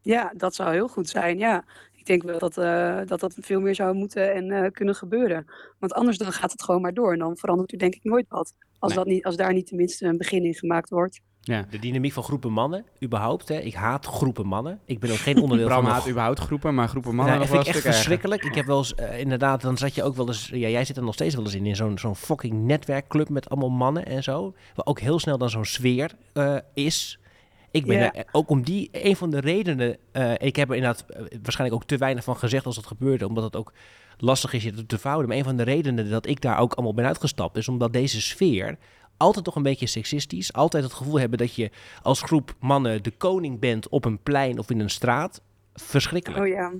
Ja, 0.00 0.32
dat 0.36 0.54
zou 0.54 0.72
heel 0.72 0.88
goed 0.88 1.08
zijn. 1.08 1.38
Ja, 1.38 1.64
ik 1.92 2.06
denk 2.06 2.22
wel 2.22 2.38
dat 2.38 2.58
eh, 2.58 3.00
dat, 3.06 3.20
dat 3.20 3.36
veel 3.40 3.60
meer 3.60 3.74
zou 3.74 3.94
moeten 3.94 4.34
en 4.34 4.72
kunnen 4.72 4.94
gebeuren. 4.94 5.44
Want 5.78 5.92
anders 5.92 6.18
dan 6.18 6.32
gaat 6.32 6.52
het 6.52 6.62
gewoon 6.62 6.80
maar 6.80 6.94
door. 6.94 7.12
En 7.12 7.18
dan 7.18 7.36
verandert 7.36 7.72
er 7.72 7.78
denk 7.78 7.94
ik 7.94 8.04
nooit 8.04 8.26
wat. 8.28 8.54
Als, 8.78 8.94
Nee. 8.94 9.04
dat 9.04 9.12
niet, 9.12 9.24
als 9.24 9.36
daar 9.36 9.52
niet 9.52 9.66
tenminste 9.66 10.06
een 10.06 10.16
begin 10.18 10.44
in 10.44 10.54
gemaakt 10.54 10.90
wordt. 10.90 11.20
Ja. 11.40 11.66
De 11.70 11.78
dynamiek 11.78 12.12
van 12.12 12.22
groepen 12.22 12.52
mannen, 12.52 12.84
überhaupt. 13.04 13.48
Hè. 13.48 13.54
Ik 13.58 13.74
haat 13.74 14.06
groepen 14.06 14.46
mannen. 14.46 14.80
Ik 14.84 14.98
ben 14.98 15.10
ook 15.10 15.16
geen 15.16 15.40
onderdeel 15.42 15.66
Bram 15.66 15.82
van... 15.82 15.92
haat 15.92 16.08
überhaupt 16.08 16.38
groepen, 16.40 16.74
maar 16.74 16.88
groepen 16.88 17.14
mannen 17.14 17.34
Nou, 17.34 17.48
vind 17.48 17.60
ik 17.60 17.68
echt 17.68 17.80
verschrikkelijk. 17.80 18.44
Ik 18.44 18.54
heb 18.54 18.66
wel 18.66 18.78
eens, 18.78 18.94
eh, 18.94 19.18
inderdaad, 19.20 19.60
dan 19.60 19.76
zat 19.76 19.94
je 19.94 20.02
ook 20.02 20.16
wel 20.16 20.26
eens... 20.26 20.48
Ja, 20.52 20.68
jij 20.68 20.84
zit 20.84 20.96
er 20.96 21.02
nog 21.02 21.14
steeds 21.14 21.34
wel 21.34 21.44
eens 21.44 21.54
in, 21.54 21.66
in 21.66 21.76
zo'n 21.76 21.98
zo'n 21.98 22.16
fucking 22.16 22.54
netwerkclub 22.66 23.28
met 23.28 23.50
allemaal 23.50 23.70
mannen 23.70 24.06
en 24.06 24.22
zo. 24.22 24.54
Waar 24.74 24.86
ook 24.86 25.00
heel 25.00 25.18
snel 25.18 25.38
dan 25.38 25.50
zo'n 25.50 25.64
sfeer 25.64 26.10
eh, 26.32 26.56
is. 26.74 27.18
Ik 27.70 27.86
ben 27.86 28.14
er 28.14 28.24
ook 28.32 28.48
om 28.50 28.62
die, 28.62 28.88
een 28.92 29.16
van 29.16 29.30
de 29.30 29.40
redenen... 29.40 29.96
eh, 30.12 30.32
ik 30.38 30.56
heb 30.56 30.68
er 30.68 30.74
inderdaad 30.76 31.04
eh, 31.08 31.20
waarschijnlijk 31.42 31.82
ook 31.82 31.88
te 31.88 31.96
weinig 31.96 32.24
van 32.24 32.36
gezegd 32.36 32.66
als 32.66 32.74
dat 32.74 32.86
gebeurde. 32.86 33.26
Omdat 33.26 33.44
het 33.44 33.56
ook 33.56 33.72
lastig 34.18 34.52
is 34.52 34.62
je 34.62 34.72
te- 34.72 34.86
te 34.86 34.98
vouwen. 34.98 35.28
Maar 35.28 35.36
een 35.36 35.44
van 35.44 35.56
de 35.56 35.62
redenen 35.62 36.10
dat 36.10 36.26
ik 36.26 36.40
daar 36.40 36.58
ook 36.58 36.74
allemaal 36.74 36.94
ben 36.94 37.06
uitgestapt... 37.06 37.56
is 37.56 37.68
omdat 37.68 37.92
deze 37.92 38.20
sfeer 38.20 38.76
altijd 39.18 39.44
toch 39.44 39.56
een 39.56 39.62
beetje 39.62 39.86
seksistisch. 39.86 40.52
Altijd 40.52 40.84
het 40.84 40.92
gevoel 40.92 41.18
hebben 41.20 41.38
dat 41.38 41.54
je 41.54 41.70
als 42.02 42.22
groep 42.22 42.54
mannen 42.60 43.02
de 43.02 43.10
koning 43.10 43.60
bent 43.60 43.88
op 43.88 44.04
een 44.04 44.22
plein 44.22 44.58
of 44.58 44.70
in 44.70 44.80
een 44.80 44.90
straat. 44.90 45.40
Verschrikkelijk. 45.74 46.40
Oh 46.42 46.48
ja. 46.48 46.72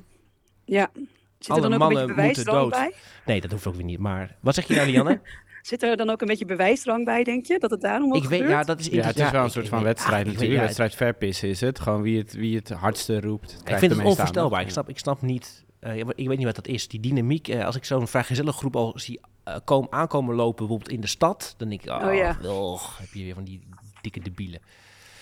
Ja. 0.65 0.91
Zit 1.39 1.51
Alle 1.51 1.63
er 1.63 1.71
dan 1.71 1.83
ook 1.83 1.89
een 1.89 1.95
mannen 1.97 2.17
beetje 2.17 2.25
moeten 2.27 2.45
dood. 2.53 2.71
bij? 2.71 2.93
Nee, 3.27 3.41
dat 3.41 3.51
hoeft 3.51 3.67
ook 3.67 3.75
weer 3.75 3.85
niet. 3.85 3.99
Maar 3.99 4.37
wat 4.41 4.55
zeg 4.55 4.67
je 4.69 4.75
nou, 4.75 4.91
Lianne? 4.91 5.21
Zit 5.63 5.83
er 5.83 5.97
dan 5.97 6.11
ook 6.11 6.21
een 6.21 6.27
beetje 6.27 6.45
bewijsdrang 6.45 7.05
bij, 7.05 7.25
denk 7.25 7.47
je? 7.47 7.59
Dat 7.59 7.71
het 7.71 7.81
daarom 7.81 8.11
ook 8.15 8.23
ik 8.23 8.29
weet, 8.29 8.41
gebeurt? 8.41 8.51
ja, 8.59 8.63
dat 8.65 8.81
is 8.81 8.87
Ja, 8.87 9.03
het 9.03 9.19
is 9.19 9.31
wel 9.31 9.45
een 9.45 9.51
soort 9.51 9.69
van 9.69 9.83
wedstrijd 9.83 10.17
weet- 10.25 10.33
natuurlijk. 10.33 10.55
ja, 10.61 10.65
wedstrijd 10.65 10.95
verpissen 10.95 11.49
is 11.49 11.61
het. 11.61 11.81
Gewoon 11.81 12.03
wie 12.03 12.19
het, 12.19 12.33
wie 12.33 12.57
het 12.57 12.69
hardste 12.71 13.21
roept. 13.21 13.61
Ik 13.65 13.79
vind 13.79 13.93
het 13.97 14.05
onvoorstelbaar. 14.05 14.61
Ik 14.61 14.71
snap, 14.71 14.89
ik 14.89 14.99
snap 14.99 15.23
niet. 15.23 15.65
eh, 15.81 15.97
ik 15.97 16.29
weet 16.29 16.37
niet 16.37 16.45
wat 16.47 16.55
dat 16.55 16.67
is. 16.67 16.89
Die 16.89 17.01
dynamiek. 17.01 17.49
eh, 17.49 17.65
als 17.65 17.77
ik 17.77 17.85
zo'n 17.85 18.09
vrijgezelle 18.09 18.53
groep 18.53 18.77
al 18.77 18.93
zie 18.95 19.21
eh, 19.55 19.61
komen, 19.65 19.93
aankomen 19.93 20.35
lopen, 20.35 20.57
bijvoorbeeld 20.57 20.91
in 20.91 21.01
de 21.01 21.07
stad, 21.07 21.55
dan 21.57 21.69
denk 21.69 21.83
ik, 21.83 21.91
oh, 21.91 22.07
Oh 22.07 22.15
ja. 22.15 22.39
wel, 22.41 22.81
heb 22.99 23.13
je 23.13 23.25
weer 23.25 23.35
van 23.35 23.45
die 23.45 23.69
dikke 24.01 24.21
debielen. 24.21 24.61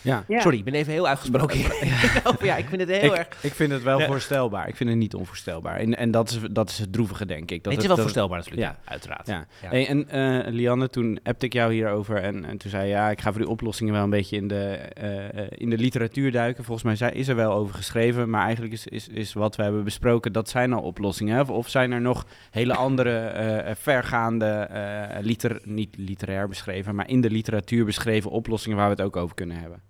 Ja. 0.07 0.25
Ja. 0.29 0.41
Sorry, 0.41 0.59
ik 0.59 0.65
ben 0.65 0.75
even 0.75 0.93
heel 0.93 1.09
uitgesproken. 1.09 1.59
ja, 2.49 2.57
ik 2.57 2.67
vind 2.69 2.81
het 2.81 2.91
heel 2.91 3.13
ik, 3.13 3.19
erg. 3.19 3.29
ik 3.43 3.53
vind 3.55 3.73
het 3.73 3.83
wel 3.83 3.99
Ja. 4.01 4.07
voorstelbaar. 4.07 4.69
Ik 4.69 4.77
vind 4.77 4.91
het 4.91 4.99
niet 4.99 5.15
onvoorstelbaar. 5.15 5.77
En, 5.77 5.97
en 5.97 6.11
dat, 6.11 6.31
is, 6.31 6.39
dat 6.51 6.69
is 6.71 6.79
het 6.79 6.93
droevige, 6.93 7.27
denk 7.27 7.51
ik. 7.51 7.63
Dat 7.65 7.73
het 7.73 7.83
is 7.83 7.87
wel 7.89 7.97
dat- 7.97 8.05
voorstelbaar 8.05 8.39
natuurlijk, 8.39 8.67
Ja. 8.67 8.79
uiteraard. 8.85 9.27
Ja. 9.27 9.47
Ja. 9.63 9.69
Hey, 9.69 9.89
en 9.89 10.09
eh, 10.09 10.53
Lianne, 10.53 10.89
toen 10.89 11.19
appte 11.23 11.47
ik 11.47 11.53
jou 11.53 11.73
hierover 11.73 12.17
en, 12.17 12.45
en 12.45 12.59
toen 12.59 12.71
zei 12.71 12.83
je, 12.85 12.91
ja, 12.91 13.11
ik 13.11 13.21
ga 13.21 13.31
voor 13.33 13.41
die 13.41 13.51
oplossingen 13.51 13.93
wel 13.93 14.03
een 14.03 14.11
beetje 14.11 14.37
in 14.37 14.49
de, 14.49 14.65
eh, 14.75 15.39
eh, 15.39 15.47
in 15.51 15.71
de 15.71 15.79
literatuur 15.79 16.33
duiken. 16.33 16.65
Volgens 16.65 17.01
mij 17.01 17.11
is 17.13 17.29
er 17.29 17.37
wel 17.37 17.53
over 17.53 17.75
geschreven, 17.75 18.31
maar 18.31 18.43
eigenlijk 18.43 18.73
is, 18.73 18.87
is, 18.87 19.09
is 19.09 19.33
wat 19.33 19.57
we 19.57 19.63
hebben 19.63 19.85
besproken, 19.85 20.33
dat 20.33 20.49
zijn 20.49 20.73
al 20.73 20.83
oplossingen. 20.83 21.41
Of, 21.41 21.51
of 21.51 21.69
zijn 21.69 21.93
er 21.93 22.01
nog 22.01 22.27
hele 22.51 22.75
andere 22.75 23.19
eh, 23.19 23.75
vergaande, 23.79 24.47
eh, 24.47 25.17
liter, 25.21 25.61
niet 25.65 25.97
literair 25.97 26.49
beschreven, 26.49 26.95
maar 26.95 27.09
in 27.09 27.21
de 27.21 27.31
literatuur 27.31 27.85
beschreven 27.85 28.31
oplossingen 28.31 28.77
waar 28.77 28.87
we 28.87 28.93
het 28.93 29.03
ook 29.03 29.17
over 29.17 29.35
kunnen 29.35 29.57
hebben? 29.61 29.81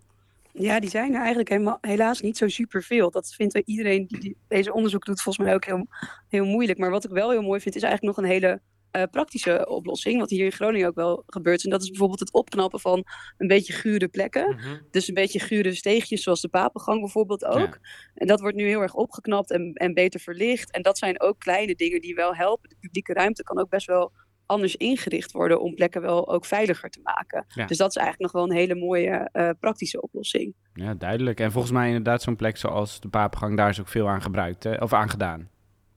Ja, 0.59 0.81
die 0.81 0.91
zijn 0.91 1.13
er 1.13 1.19
eigenlijk 1.19 1.49
helemaal, 1.49 1.79
helaas 1.81 2.21
niet 2.21 2.37
zo 2.37 2.49
superveel. 2.49 3.11
Dat 3.11 3.35
vindt 3.35 3.59
iedereen 3.65 4.07
die, 4.07 4.37
deze 4.49 4.73
onderzoek 4.73 5.05
doet 5.05 5.23
volgens 5.23 5.47
mij 5.47 5.55
ook 5.55 5.65
heel, 5.65 5.87
heel 6.29 6.45
moeilijk. 6.45 6.79
Maar 6.79 6.91
wat 6.91 7.05
ik 7.05 7.11
wel 7.11 7.31
heel 7.31 7.43
mooi 7.43 7.61
vind, 7.61 7.77
is 7.77 7.83
eigenlijk 7.83 8.17
nog 8.17 8.27
een 8.27 8.33
hele 8.33 8.61
eh, 8.91 9.03
praktische 9.11 9.69
oplossing. 9.69 10.21
Wat 10.21 10.31
hier 10.31 10.45
in 10.45 10.53
Groningen 10.53 10.89
ook 10.89 10.95
wel 10.95 11.23
gebeurt. 11.27 11.65
En 11.65 11.71
dat 11.71 11.83
is 11.83 11.89
bijvoorbeeld 11.89 12.21
het 12.21 12.33
opknappen 12.33 12.81
van 12.81 13.05
een 13.39 13.47
beetje 13.47 13.73
gure 13.73 14.09
plekken. 14.09 14.55
Mhm. 14.55 14.77
Dus 14.91 15.09
een 15.09 15.15
beetje 15.15 15.41
gure 15.41 15.75
steegjes, 15.75 16.23
zoals 16.23 16.41
de 16.41 16.49
Papengang 16.49 17.01
bijvoorbeeld 17.01 17.45
ook. 17.45 17.59
Ja. 17.59 17.79
En 18.15 18.27
dat 18.27 18.41
wordt 18.41 18.57
nu 18.57 18.67
heel 18.67 18.81
erg 18.81 18.95
opgeknapt 18.95 19.51
en, 19.51 19.73
en 19.73 19.95
beter 19.95 20.21
verlicht. 20.21 20.71
En 20.71 20.83
dat 20.83 20.99
zijn 20.99 21.21
ook 21.21 21.39
kleine 21.39 21.75
dingen 21.75 22.01
die 22.01 22.15
wel 22.15 22.35
helpen. 22.35 22.69
De 22.69 22.77
publieke 22.81 23.13
ruimte 23.13 23.43
kan 23.43 23.59
ook 23.59 23.69
best 23.69 23.87
wel 23.87 24.13
anders 24.47 24.77
ingericht 24.77 25.33
worden 25.33 25.61
om 25.61 25.75
plekken 25.75 26.01
wel 26.01 26.29
ook 26.29 26.45
veiliger 26.45 26.91
te 26.91 27.01
maken. 27.03 27.45
Ja. 27.49 27.67
Dus 27.67 27.77
dat 27.77 27.89
is 27.89 27.97
eigenlijk 27.97 28.33
nog 28.33 28.43
wel 28.43 28.51
een 28.51 28.57
hele 28.57 28.75
mooie 28.75 29.29
eh, 29.33 29.51
praktische 29.61 30.01
oplossing. 30.01 30.55
Ja, 30.75 30.95
duidelijk. 30.95 31.41
En 31.41 31.53
volgens 31.53 31.73
mij 31.73 31.87
inderdaad 31.87 32.23
zo'n 32.23 32.37
plek 32.37 32.57
zoals 32.57 33.01
de 33.01 33.09
Papengang, 33.09 33.57
daar 33.57 33.69
is 33.69 33.81
ook 33.81 33.89
veel 33.89 34.09
aan 34.09 34.23
gebruikt, 34.23 34.65
hè? 34.65 34.75
of 34.75 34.93
aan 34.93 35.11
gedaan. 35.11 35.49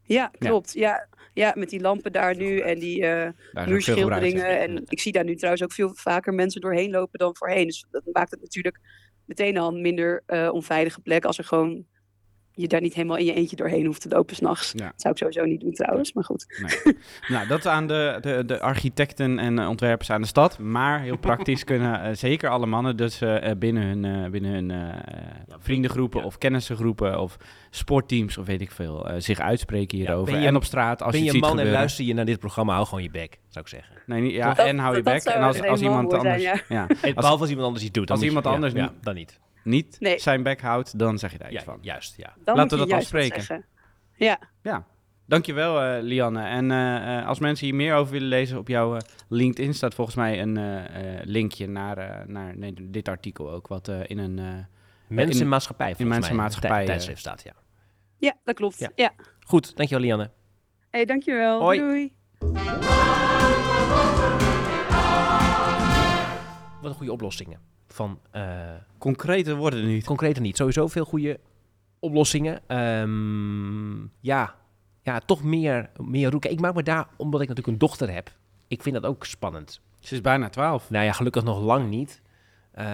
Ja, 0.03 0.31
klopt. 0.37 0.73
Ja. 0.73 1.07
Ja, 1.33 1.53
met 1.55 1.69
die 1.69 1.81
lampen 1.81 2.11
daar 2.11 2.35
nu 2.35 2.59
en 2.59 2.79
die 2.79 3.03
gebruikt. 3.03 3.69
muurschilderingen. 3.69 4.59
En 4.59 4.83
ik 4.85 4.99
zie 4.99 5.11
daar 5.11 5.23
nu 5.23 5.35
trouwens 5.35 5.63
ook 5.63 5.71
veel 5.71 5.95
vaker 5.95 6.33
mensen 6.33 6.61
doorheen 6.61 6.91
lopen 6.91 7.19
dan 7.19 7.35
voorheen. 7.35 7.65
Dus 7.65 7.85
dat 7.91 8.03
maakt 8.11 8.31
het 8.31 8.41
natuurlijk 8.41 8.79
meteen 9.29 9.57
al 9.57 9.67
een 9.73 9.81
minder 9.81 10.23
eh, 10.25 10.49
onveilige 10.51 11.01
plek 11.01 11.25
als 11.25 11.37
er 11.37 11.43
gewoon 11.43 11.85
je 12.61 12.67
daar 12.67 12.81
niet 12.81 12.93
helemaal 12.93 13.17
in 13.17 13.25
je 13.25 13.33
eentje 13.33 13.55
doorheen 13.55 13.85
hoeft 13.85 14.01
te 14.01 14.09
lopen 14.09 14.35
s'nachts. 14.35 14.71
Ja. 14.75 14.85
Dat 14.85 14.93
zou 15.01 15.13
ik 15.13 15.19
sowieso 15.19 15.43
niet 15.43 15.59
doen 15.61 15.71
trouwens, 15.73 16.13
maar 16.13 16.23
goed. 16.23 16.45
Nee. 16.83 16.95
nou, 17.37 17.47
dat 17.47 17.65
aan 17.67 17.87
de, 17.87 18.17
de, 18.21 18.43
de 18.45 18.59
architecten 18.59 19.39
en 19.39 19.59
eh, 19.59 19.69
ontwerpers 19.69 20.09
aan 20.09 20.21
de 20.21 20.27
stad. 20.27 20.59
Maar 20.59 21.01
heel 21.01 21.17
praktisch 21.17 21.63
kunnen 21.71 22.01
eh, 22.03 22.15
zeker 22.15 22.49
alle 22.49 22.65
mannen 22.65 22.97
dus 22.97 23.21
eh, 23.21 23.49
eh, 23.49 23.57
binnen 23.57 23.83
hun, 23.83 24.05
eh, 24.23 24.29
binnen 24.31 24.51
hun 24.51 24.71
eh, 24.71 24.87
vriendengroepen 25.59 26.23
of 26.23 26.37
kennissengroepen 26.37 27.19
of 27.19 27.37
sportteams 27.69 28.37
of 28.37 28.45
weet 28.45 28.61
ik 28.61 28.71
veel, 28.71 29.09
eh, 29.09 29.15
zich 29.19 29.39
uitspreken 29.39 29.97
hierover. 29.97 30.31
ben 30.31 30.41
je- 30.41 30.47
en 30.47 30.55
op 30.55 30.63
straat 30.63 31.01
als 31.01 31.13
je 31.13 31.19
je 31.19 31.23
het 31.25 31.33
ziet 31.33 31.41
man 31.41 31.49
en 31.51 31.57
gebeuren. 31.57 31.79
luister 31.79 32.05
je 32.05 32.13
naar 32.13 32.25
dit 32.25 32.39
programma, 32.39 32.73
hou 32.73 32.85
gewoon 32.85 33.03
je 33.03 33.11
bek, 33.11 33.39
zou 33.49 33.65
ik 33.65 33.71
zeggen. 33.71 33.95
Nee, 34.05 34.21
niet, 34.21 34.31
ja, 34.33 34.57
en 34.57 34.77
hou 34.77 34.95
je 34.95 35.01
dat 35.01 35.13
bek. 35.13 35.23
En 35.33 35.41
als, 35.41 35.61
als 35.63 35.81
iemand 35.81 36.13
anders... 36.13 36.43
zijn, 36.43 36.61
ja. 36.69 36.87
En 37.01 37.13
behalve 37.15 37.39
als 37.41 37.49
iemand 37.49 37.67
anders 37.67 37.83
iets 37.85 37.93
doet. 37.93 38.07
Dan 38.07 38.17
als 38.17 38.25
iemand 38.25 38.45
anders 38.45 38.73
ja, 38.73 38.81
niet- 38.81 38.89
ja, 38.89 38.97
dan 39.01 39.15
niet. 39.15 39.39
Niet 39.69 39.99
Nee. 39.99 40.19
zijn 40.19 40.43
bek 40.43 40.61
houdt, 40.61 40.99
dan 40.99 41.17
zeg 41.19 41.31
je 41.31 41.37
daar 41.37 41.51
iets 41.51 41.63
Ja, 41.63 41.71
van. 41.71 41.77
juist, 41.81 42.17
ja. 42.17 42.33
Dan 42.43 42.55
Laten 42.55 42.77
we 42.79 42.85
dat 42.85 42.93
afspreken. 42.97 43.41
zeggen. 43.43 43.65
Ja, 44.15 44.39
Ja, 44.63 44.85
dankjewel 45.25 45.81
eh, 45.81 46.01
Lianne. 46.03 46.43
En 46.43 46.71
eh, 46.71 47.17
eh, 47.19 47.27
als 47.27 47.39
mensen 47.39 47.65
hier 47.65 47.75
meer 47.75 47.95
over 47.95 48.11
willen 48.13 48.27
lezen, 48.27 48.57
op 48.57 48.67
jouw 48.67 48.95
eh, 48.95 49.01
LinkedIn 49.29 49.73
staat 49.73 49.93
volgens 49.93 50.15
mij 50.15 50.41
een 50.41 50.57
eh, 50.57 51.17
eh, 51.19 51.25
linkje 51.25 51.67
naar, 51.67 51.97
eh, 51.97 52.25
naar 52.27 52.57
nee, 52.57 52.73
dit 52.89 53.07
artikel 53.07 53.51
ook, 53.51 53.67
wat 53.67 53.87
eh, 53.87 53.99
in 54.07 54.17
een... 54.17 54.39
eh, 54.39 54.45
Mensen 55.07 55.35
in- 55.35 55.41
in 55.41 55.47
volgens 55.95 56.07
Mensen 56.07 56.29
en 56.29 56.35
mij, 56.35 56.45
Maatschappij, 56.45 56.69
tij- 56.71 56.81
eh. 56.81 56.85
tijdschrift 56.87 57.19
staat, 57.19 57.43
ja. 57.43 57.53
ja 58.17 58.33
dat 58.43 58.55
klopt. 58.55 58.79
Ja. 58.79 58.89
Ja. 58.95 59.11
Goed, 59.39 59.75
dankjewel 59.77 60.03
Lianne. 60.05 60.31
Hey, 60.89 61.05
dankjewel. 61.05 61.61
Hoi. 61.61 61.79
Doei. 61.79 62.13
Wat 66.81 66.91
een 66.91 66.97
goede 66.97 67.11
oplossingen. 67.11 67.59
Van, 67.93 68.19
eh 68.31 68.41
Concrete 68.97 69.55
worden 69.55 69.85
niet. 69.85 70.05
concrete 70.05 70.41
niet. 70.41 70.57
Sowieso 70.57 70.87
veel 70.87 71.05
goede 71.05 71.39
oplossingen. 71.99 72.61
Ehm, 72.67 74.01
ja. 74.19 74.55
ja, 75.01 75.19
toch 75.19 75.43
meer, 75.43 75.89
meer 75.97 76.29
roeken. 76.29 76.51
Ik 76.51 76.59
maak 76.59 76.75
me 76.75 76.83
daar, 76.83 77.07
omdat 77.17 77.41
ik 77.41 77.47
natuurlijk 77.47 77.73
een 77.73 77.87
dochter 77.87 78.13
heb, 78.13 78.31
ik 78.67 78.81
vind 78.81 78.95
dat 78.95 79.05
ook 79.05 79.25
spannend. 79.25 79.81
Ze 79.99 80.13
is 80.13 80.21
bijna 80.21 80.49
12. 80.49 80.89
Nou 80.89 81.05
ja, 81.05 81.11
gelukkig 81.11 81.43
nog 81.43 81.61
lang 81.61 81.89
niet. 81.89 82.21
Eh, 82.71 82.85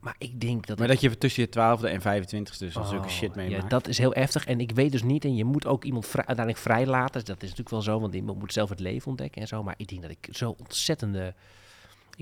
maar 0.00 0.14
ik 0.18 0.40
denk 0.40 0.66
dat... 0.66 0.78
Maar 0.78 0.88
dat 0.88 1.00
je 1.00 1.18
tussen 1.18 1.42
je 1.42 1.48
12e 1.48 1.84
en 1.84 2.00
25e 2.00 2.58
dus 2.58 2.76
al 2.76 2.84
zulke 2.84 3.06
Oh, 3.06 3.10
shit 3.10 3.34
meemaakt. 3.34 3.62
Ja, 3.62 3.68
dat 3.68 3.88
is 3.88 3.98
heel 3.98 4.12
heftig. 4.12 4.46
En 4.46 4.60
ik 4.60 4.70
weet 4.70 4.92
dus 4.92 5.02
niet, 5.02 5.24
en 5.24 5.34
je 5.34 5.44
moet 5.44 5.66
ook 5.66 5.84
iemand 5.84 6.06
vrij, 6.06 6.26
uiteindelijk 6.26 6.66
vrijlaten. 6.66 7.24
Dat 7.24 7.36
is 7.36 7.42
natuurlijk 7.42 7.70
wel 7.70 7.82
zo, 7.82 8.00
want 8.00 8.14
iemand 8.14 8.38
moet 8.38 8.52
zelf 8.52 8.68
het 8.68 8.80
leven 8.80 9.08
ontdekken 9.08 9.42
en 9.42 9.48
zo. 9.48 9.62
Maar 9.62 9.74
ik 9.76 9.88
denk 9.88 10.02
dat 10.02 10.10
ik 10.10 10.28
zo 10.30 10.54
ontzettende... 10.58 11.34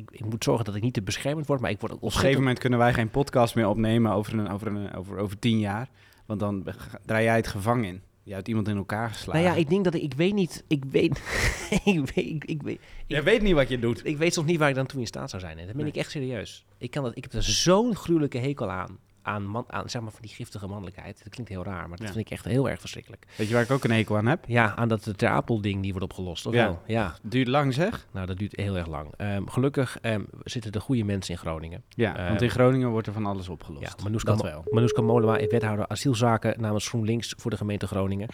Ik, 0.01 0.11
ik 0.11 0.25
moet 0.25 0.45
zorgen 0.45 0.65
dat 0.65 0.75
ik 0.75 0.83
niet 0.83 0.95
te 0.95 1.03
beschermend 1.03 1.47
word, 1.47 1.61
maar 1.61 1.71
ik 1.71 1.81
word 1.81 1.93
ook 1.93 1.99
Op 2.03 2.05
een 2.05 2.13
gegeven 2.13 2.39
moment 2.39 2.59
kunnen 2.59 2.79
wij 2.79 2.95
geen 2.95 3.11
podcast 3.11 3.55
meer 3.55 3.69
opnemen 3.69 4.13
over, 4.13 4.39
een, 4.39 4.49
over, 4.49 4.67
een, 4.67 4.93
over, 4.95 5.19
over 5.19 5.39
tien 5.39 5.59
jaar. 5.59 5.89
Want 6.27 6.41
dan 6.41 6.67
draai 7.07 7.25
jij 7.25 7.37
het 7.37 7.47
gevangen 7.47 7.85
in. 7.85 8.03
Je 8.23 8.35
hebt 8.35 8.49
iemand 8.49 8.69
in 8.69 8.77
elkaar 8.77 9.11
geslagen. 9.11 9.43
Nou 9.43 9.55
ja, 9.55 9.61
ik 9.61 9.69
denk 9.69 9.85
dat 9.85 9.95
ik... 9.95 10.03
Ik 10.03 10.15
weet 10.15 10.35
niet... 10.35 10.65
Ik 10.69 10.85
weet... 10.85 11.19
ik 11.85 12.01
weet... 12.15 12.17
Ik, 12.17 12.45
ik 12.45 12.63
weet 12.63 12.81
Jij 13.07 13.23
weet 13.23 13.43
niet 13.43 13.55
wat 13.55 13.69
je 13.69 13.79
doet. 13.79 14.07
ik 14.07 14.17
weet 14.17 14.35
soms 14.35 14.47
niet 14.47 14.59
waar 14.59 14.69
ik 14.69 14.75
dan 14.75 14.87
toe 14.87 15.01
in 15.01 15.07
staat 15.07 15.31
zou 15.31 15.43
zijn. 15.43 15.59
En 15.59 15.67
dat 15.67 15.75
ben 15.75 15.85
Nee. 15.85 15.93
ik 15.93 15.99
echt 15.99 16.11
serieus. 16.11 16.65
Ik, 16.79 16.91
kan 16.91 17.03
dat, 17.05 17.17
ik 17.17 17.23
heb 17.23 17.33
er 17.33 17.43
zo'n 17.43 17.97
gruwelijke 17.97 18.39
hekel 18.39 18.71
aan. 18.71 18.99
Aan, 19.23 19.47
man, 19.47 19.65
aan 19.69 19.89
zeg 19.91 20.03
maar, 20.03 20.11
van 20.11 20.21
die 20.23 20.31
giftige 20.31 20.67
mannelijkheid. 20.67 21.19
Dat 21.19 21.29
klinkt 21.33 21.51
heel 21.53 21.65
raar, 21.65 21.89
maar 21.89 21.99
dat 21.99 22.07
Ja. 22.07 22.13
vind 22.13 22.27
ik 22.27 22.33
echt 22.33 22.45
heel 22.45 22.69
erg 22.69 22.81
verschrikkelijk. 22.81 23.27
Weet 23.37 23.49
je 23.49 23.55
waar 23.55 23.63
ik 23.63 23.71
ook 23.71 23.85
een 23.85 23.91
hekel 23.91 24.17
aan 24.17 24.27
heb? 24.27 24.45
Ja, 24.47 24.75
aan 24.77 24.89
dat 24.89 25.19
Ter 25.19 25.29
Apel-ding 25.29 25.83
die 25.83 25.91
wordt 25.93 26.05
opgelost, 26.07 26.47
of 26.47 26.55
Ja. 26.55 26.65
wel? 26.65 26.83
Ja. 26.87 27.15
Duurt 27.23 27.49
lang 27.49 27.75
zeg? 27.75 28.07
Nou, 28.11 28.27
dat 28.27 28.39
duurt 28.39 28.57
heel 28.57 28.77
erg 28.77 28.87
lang. 28.87 29.09
Ehm, 29.17 29.47
gelukkig 29.47 29.99
ehm, 30.01 30.23
zitten 30.45 30.73
er 30.73 30.81
goede 30.81 31.05
mensen 31.05 31.35
in 31.35 31.41
Groningen. 31.41 31.83
Ja, 31.89 32.17
Ehm, 32.17 32.29
want 32.29 32.43
in 32.43 32.51
Groningen 32.51 32.89
wordt 32.89 33.07
er 33.07 33.13
van 33.13 33.27
alles 33.27 33.49
opgelost. 33.49 33.83
Ja, 33.97 34.03
Manouska, 34.05 34.31
dat 34.33 34.43
wel. 34.43 34.65
Manouska 34.71 35.03
Molewa 35.03 35.37
is 35.37 35.47
wethouder 35.51 35.87
asielzaken 35.89 36.61
namens 36.61 36.89
GroenLinks 36.89 37.35
voor 37.37 37.51
de 37.51 37.57
gemeente 37.57 37.87
Groningen. 37.87 38.29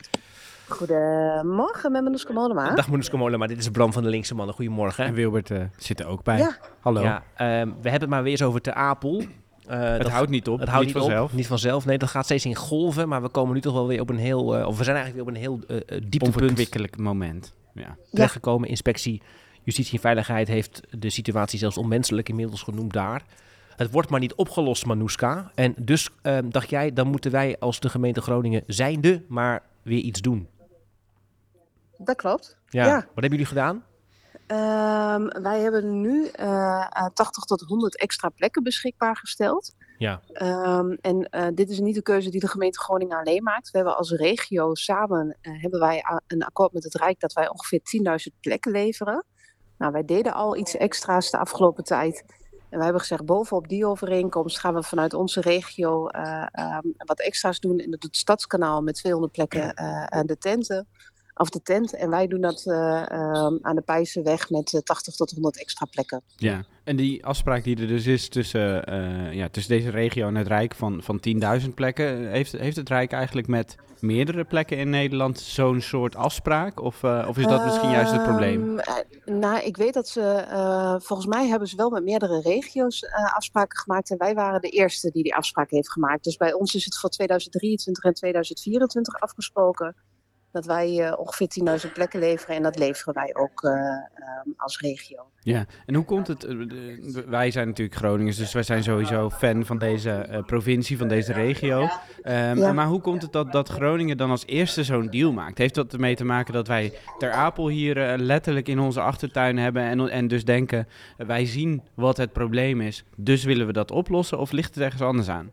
Goedemorgen, 0.68 1.92
met 1.92 2.02
Manouska 2.02 2.32
Mollema. 2.32 2.74
Dag 2.74 2.88
Manouska 2.88 3.16
Molewa, 3.16 3.46
dit 3.46 3.58
is 3.58 3.70
Bram 3.70 3.92
van 3.92 4.02
de 4.02 4.08
Linkse 4.08 4.34
Mannen. 4.34 4.54
Goedemorgen. 4.54 5.04
En 5.04 5.14
Wilbert 5.14 5.50
eh, 5.50 5.62
zit 5.76 6.00
er 6.00 6.06
ook 6.06 6.22
bij. 6.22 6.38
Ja. 6.38 6.56
Hallo. 6.80 7.00
Ja, 7.02 7.22
ehm, 7.34 7.66
we 7.66 7.88
hebben 7.90 8.00
het 8.00 8.08
maar 8.08 8.22
weer 8.22 8.30
eens 8.32 8.42
over 8.42 8.60
Ter 8.60 8.72
Apel. 8.74 9.22
Eh, 9.66 9.80
Het 9.80 10.02
dat- 10.02 10.10
houdt 10.10 10.30
niet 10.30 10.48
op, 10.48 10.58
Het 10.58 10.68
houdt 10.68 10.86
niet 10.86 10.94
niet, 10.94 11.04
vanzelf. 11.04 11.30
op. 11.30 11.36
Niet 11.36 11.46
vanzelf. 11.46 11.84
Nee, 11.84 11.98
dat 11.98 12.08
gaat 12.08 12.24
steeds 12.24 12.44
in 12.44 12.54
golven. 12.54 13.08
Maar 13.08 13.22
we 13.22 13.28
komen 13.28 13.54
nu 13.54 13.60
toch 13.60 13.72
wel 13.72 13.86
weer 13.86 14.00
op 14.00 14.10
een 14.10 14.18
heel... 14.18 14.56
eh, 14.56 14.66
of 14.66 14.78
we 14.78 14.84
zijn 14.84 14.96
eigenlijk 14.96 15.28
weer 15.28 15.34
op 15.36 15.42
een 15.42 15.48
heel 15.48 15.78
dieptepunt 16.00 16.22
Onverkwikkelijk 16.42 16.98
moment. 16.98 17.54
Ja. 17.74 17.96
terechtgekomen. 18.10 18.68
Inspectie 18.68 19.22
Justitie 19.62 19.92
en 19.94 20.00
Veiligheid 20.00 20.48
heeft 20.48 20.80
de 20.98 21.10
situatie 21.10 21.58
zelfs 21.58 21.76
onmenselijk 21.78 22.28
inmiddels 22.28 22.62
genoemd 22.62 22.92
daar. 22.92 23.22
Het 23.76 23.90
wordt 23.90 24.08
maar 24.10 24.20
niet 24.20 24.34
opgelost, 24.34 24.86
Manouska. 24.86 25.50
En 25.54 25.74
dus 25.78 26.10
ehm, 26.22 26.48
dacht 26.50 26.70
jij, 26.70 26.92
dan 26.92 27.06
moeten 27.08 27.30
wij 27.30 27.56
als 27.58 27.80
de 27.80 27.88
gemeente 27.88 28.20
Groningen 28.20 28.62
zijnde 28.66 29.22
maar 29.28 29.62
weer 29.82 29.98
iets 30.00 30.20
doen. 30.20 30.48
Dat 31.98 32.16
klopt. 32.16 32.56
Ja. 32.68 32.86
Ja. 32.86 32.94
Wat 32.94 33.04
hebben 33.14 33.30
jullie 33.30 33.46
gedaan? 33.46 33.84
Ehm, 34.46 35.42
wij 35.42 35.60
hebben 35.60 36.00
nu 36.00 36.26
eh, 36.26 36.86
eh, 36.90 37.06
80 37.14 37.44
tot 37.44 37.60
100 37.60 37.96
extra 37.96 38.28
plekken 38.28 38.62
beschikbaar 38.62 39.16
gesteld. 39.16 39.74
Ja. 39.98 40.20
Ehm, 40.32 40.90
en 41.00 41.28
eh, 41.30 41.46
dit 41.54 41.70
is 41.70 41.80
niet 41.80 41.94
de 41.94 42.02
keuze 42.02 42.30
die 42.30 42.40
de 42.40 42.48
gemeente 42.48 42.78
Groningen 42.78 43.18
alleen 43.18 43.42
maakt. 43.42 43.70
We 43.70 43.76
hebben 43.76 43.96
als 43.96 44.10
regio 44.10 44.74
samen 44.74 45.38
eh, 45.40 45.62
hebben 45.62 45.80
wij 45.80 46.04
een 46.26 46.42
akkoord 46.42 46.72
met 46.72 46.84
het 46.84 46.94
Rijk 46.94 47.20
dat 47.20 47.32
wij 47.32 47.48
ongeveer 47.48 47.80
10.000 47.82 48.40
plekken 48.40 48.72
leveren. 48.72 49.24
Nou, 49.78 49.92
wij 49.92 50.04
deden 50.04 50.34
al 50.34 50.56
iets 50.56 50.76
extra's 50.76 51.30
de 51.30 51.38
afgelopen 51.38 51.84
tijd. 51.84 52.24
En 52.68 52.76
wij 52.76 52.90
hebben 52.90 53.00
gezegd, 53.00 53.24
bovenop 53.24 53.68
die 53.68 53.86
overeenkomst 53.86 54.58
gaan 54.58 54.74
we 54.74 54.82
vanuit 54.82 55.14
onze 55.14 55.40
regio 55.40 56.06
eh, 56.06 56.46
ehm, 56.50 56.86
wat 56.96 57.20
extra's 57.20 57.60
doen 57.60 57.78
in 57.78 57.92
het 57.92 58.08
Stadskanaal 58.10 58.82
met 58.82 58.94
200 58.94 59.32
plekken 59.32 59.74
eh, 59.74 60.04
aan 60.04 60.26
de 60.26 60.38
tenten. 60.38 60.88
Of 61.38 61.50
de 61.50 61.62
tent. 61.62 61.94
En 61.94 62.10
wij 62.10 62.26
doen 62.26 62.40
dat 62.40 62.64
eh, 62.66 63.10
ehm, 63.10 63.56
aan 63.60 63.76
de 63.76 63.82
Pijzenweg 63.84 64.50
met 64.50 64.74
eh, 64.74 64.80
80 64.80 65.14
tot 65.14 65.30
100 65.30 65.60
extra 65.60 65.86
plekken. 65.90 66.22
Ja, 66.36 66.64
en 66.84 66.96
die 66.96 67.24
afspraak 67.24 67.64
die 67.64 67.80
er 67.80 67.86
dus 67.86 68.06
is 68.06 68.28
tussen, 68.28 68.84
eh, 68.84 69.32
ja, 69.32 69.48
tussen 69.48 69.76
deze 69.76 69.90
regio 69.90 70.26
en 70.26 70.34
het 70.34 70.46
Rijk 70.46 70.74
van, 70.74 71.02
van 71.02 71.20
10.000 71.20 71.74
plekken, 71.74 72.30
heeft, 72.30 72.52
heeft 72.52 72.76
het 72.76 72.88
Rijk 72.88 73.12
eigenlijk 73.12 73.46
met 73.46 73.76
meerdere 74.00 74.44
plekken 74.44 74.76
in 74.78 74.90
Nederland 74.90 75.40
zo'n 75.40 75.80
soort 75.80 76.16
afspraak? 76.16 76.80
Of, 76.80 77.02
eh, 77.02 77.26
of 77.28 77.38
is 77.38 77.46
dat 77.46 77.64
misschien 77.64 77.90
juist 77.90 78.12
het 78.12 78.22
probleem? 78.22 78.78
Ehm, 78.78 78.98
eh, 79.24 79.34
nou, 79.34 79.64
ik 79.64 79.76
weet 79.76 79.94
dat 79.94 80.08
ze, 80.08 80.20
eh, 80.20 80.94
volgens 80.98 81.28
mij 81.28 81.46
hebben 81.46 81.68
ze 81.68 81.76
wel 81.76 81.90
met 81.90 82.04
meerdere 82.04 82.40
regio's 82.40 83.02
eh, 83.02 83.34
afspraken 83.34 83.78
gemaakt. 83.78 84.10
En 84.10 84.18
wij 84.18 84.34
waren 84.34 84.60
de 84.60 84.68
eerste 84.68 85.10
die 85.10 85.22
die 85.22 85.34
afspraak 85.34 85.70
heeft 85.70 85.92
gemaakt. 85.92 86.24
Dus 86.24 86.36
bij 86.36 86.52
ons 86.52 86.74
is 86.74 86.84
het 86.84 86.98
voor 86.98 87.10
2023 87.10 88.04
en 88.04 88.14
2024 88.14 89.20
afgesproken. 89.20 89.94
Dat 90.52 90.64
wij 90.66 91.00
eh, 91.06 91.18
ongeveer 91.18 91.48
10.000 91.86 91.92
plekken 91.92 92.20
leveren. 92.20 92.56
En 92.56 92.62
dat 92.62 92.78
leveren 92.78 93.14
wij 93.14 93.34
ook 93.34 93.62
eh, 93.62 93.70
ehm, 93.72 94.48
als 94.56 94.78
regio. 94.80 95.26
Ja, 95.40 95.64
en 95.86 95.94
hoe 95.94 96.04
komt 96.04 96.26
het? 96.26 96.44
eh, 96.44 96.54
wij 97.26 97.50
zijn 97.50 97.66
natuurlijk 97.66 97.96
Groningers, 97.96 98.36
dus 98.36 98.52
wij 98.52 98.62
zijn 98.62 98.82
sowieso 98.82 99.30
fan 99.30 99.64
van 99.64 99.78
deze 99.78 100.10
eh, 100.10 100.42
provincie, 100.42 100.98
van 100.98 101.08
deze 101.08 101.32
regio. 101.32 101.88
Ehm, 102.22 102.58
Ja. 102.58 102.72
Maar 102.72 102.86
hoe 102.86 103.00
komt 103.00 103.22
het 103.22 103.32
dat, 103.32 103.52
dat 103.52 103.68
Groningen 103.68 104.16
dan 104.16 104.30
als 104.30 104.46
eerste 104.46 104.84
zo'n 104.84 105.06
deal 105.10 105.32
maakt? 105.32 105.58
Heeft 105.58 105.74
dat 105.74 105.92
ermee 105.92 106.14
te 106.16 106.24
maken 106.24 106.52
dat 106.52 106.68
wij 106.68 106.92
Ter 107.18 107.30
Apel 107.32 107.68
hier 107.68 108.18
letterlijk 108.18 108.68
in 108.68 108.78
onze 108.78 109.00
achtertuin 109.00 109.56
hebben 109.58 109.82
en, 109.82 110.08
en 110.10 110.28
dus 110.28 110.44
denken, 110.44 110.88
wij 111.16 111.46
zien 111.46 111.82
wat 111.94 112.16
het 112.16 112.32
probleem 112.32 112.80
is, 112.80 113.04
dus 113.16 113.44
willen 113.44 113.66
we 113.66 113.72
dat 113.72 113.90
oplossen? 113.90 114.38
Of 114.38 114.52
ligt 114.52 114.74
het 114.74 114.84
ergens 114.84 115.02
anders 115.02 115.28
aan? 115.28 115.50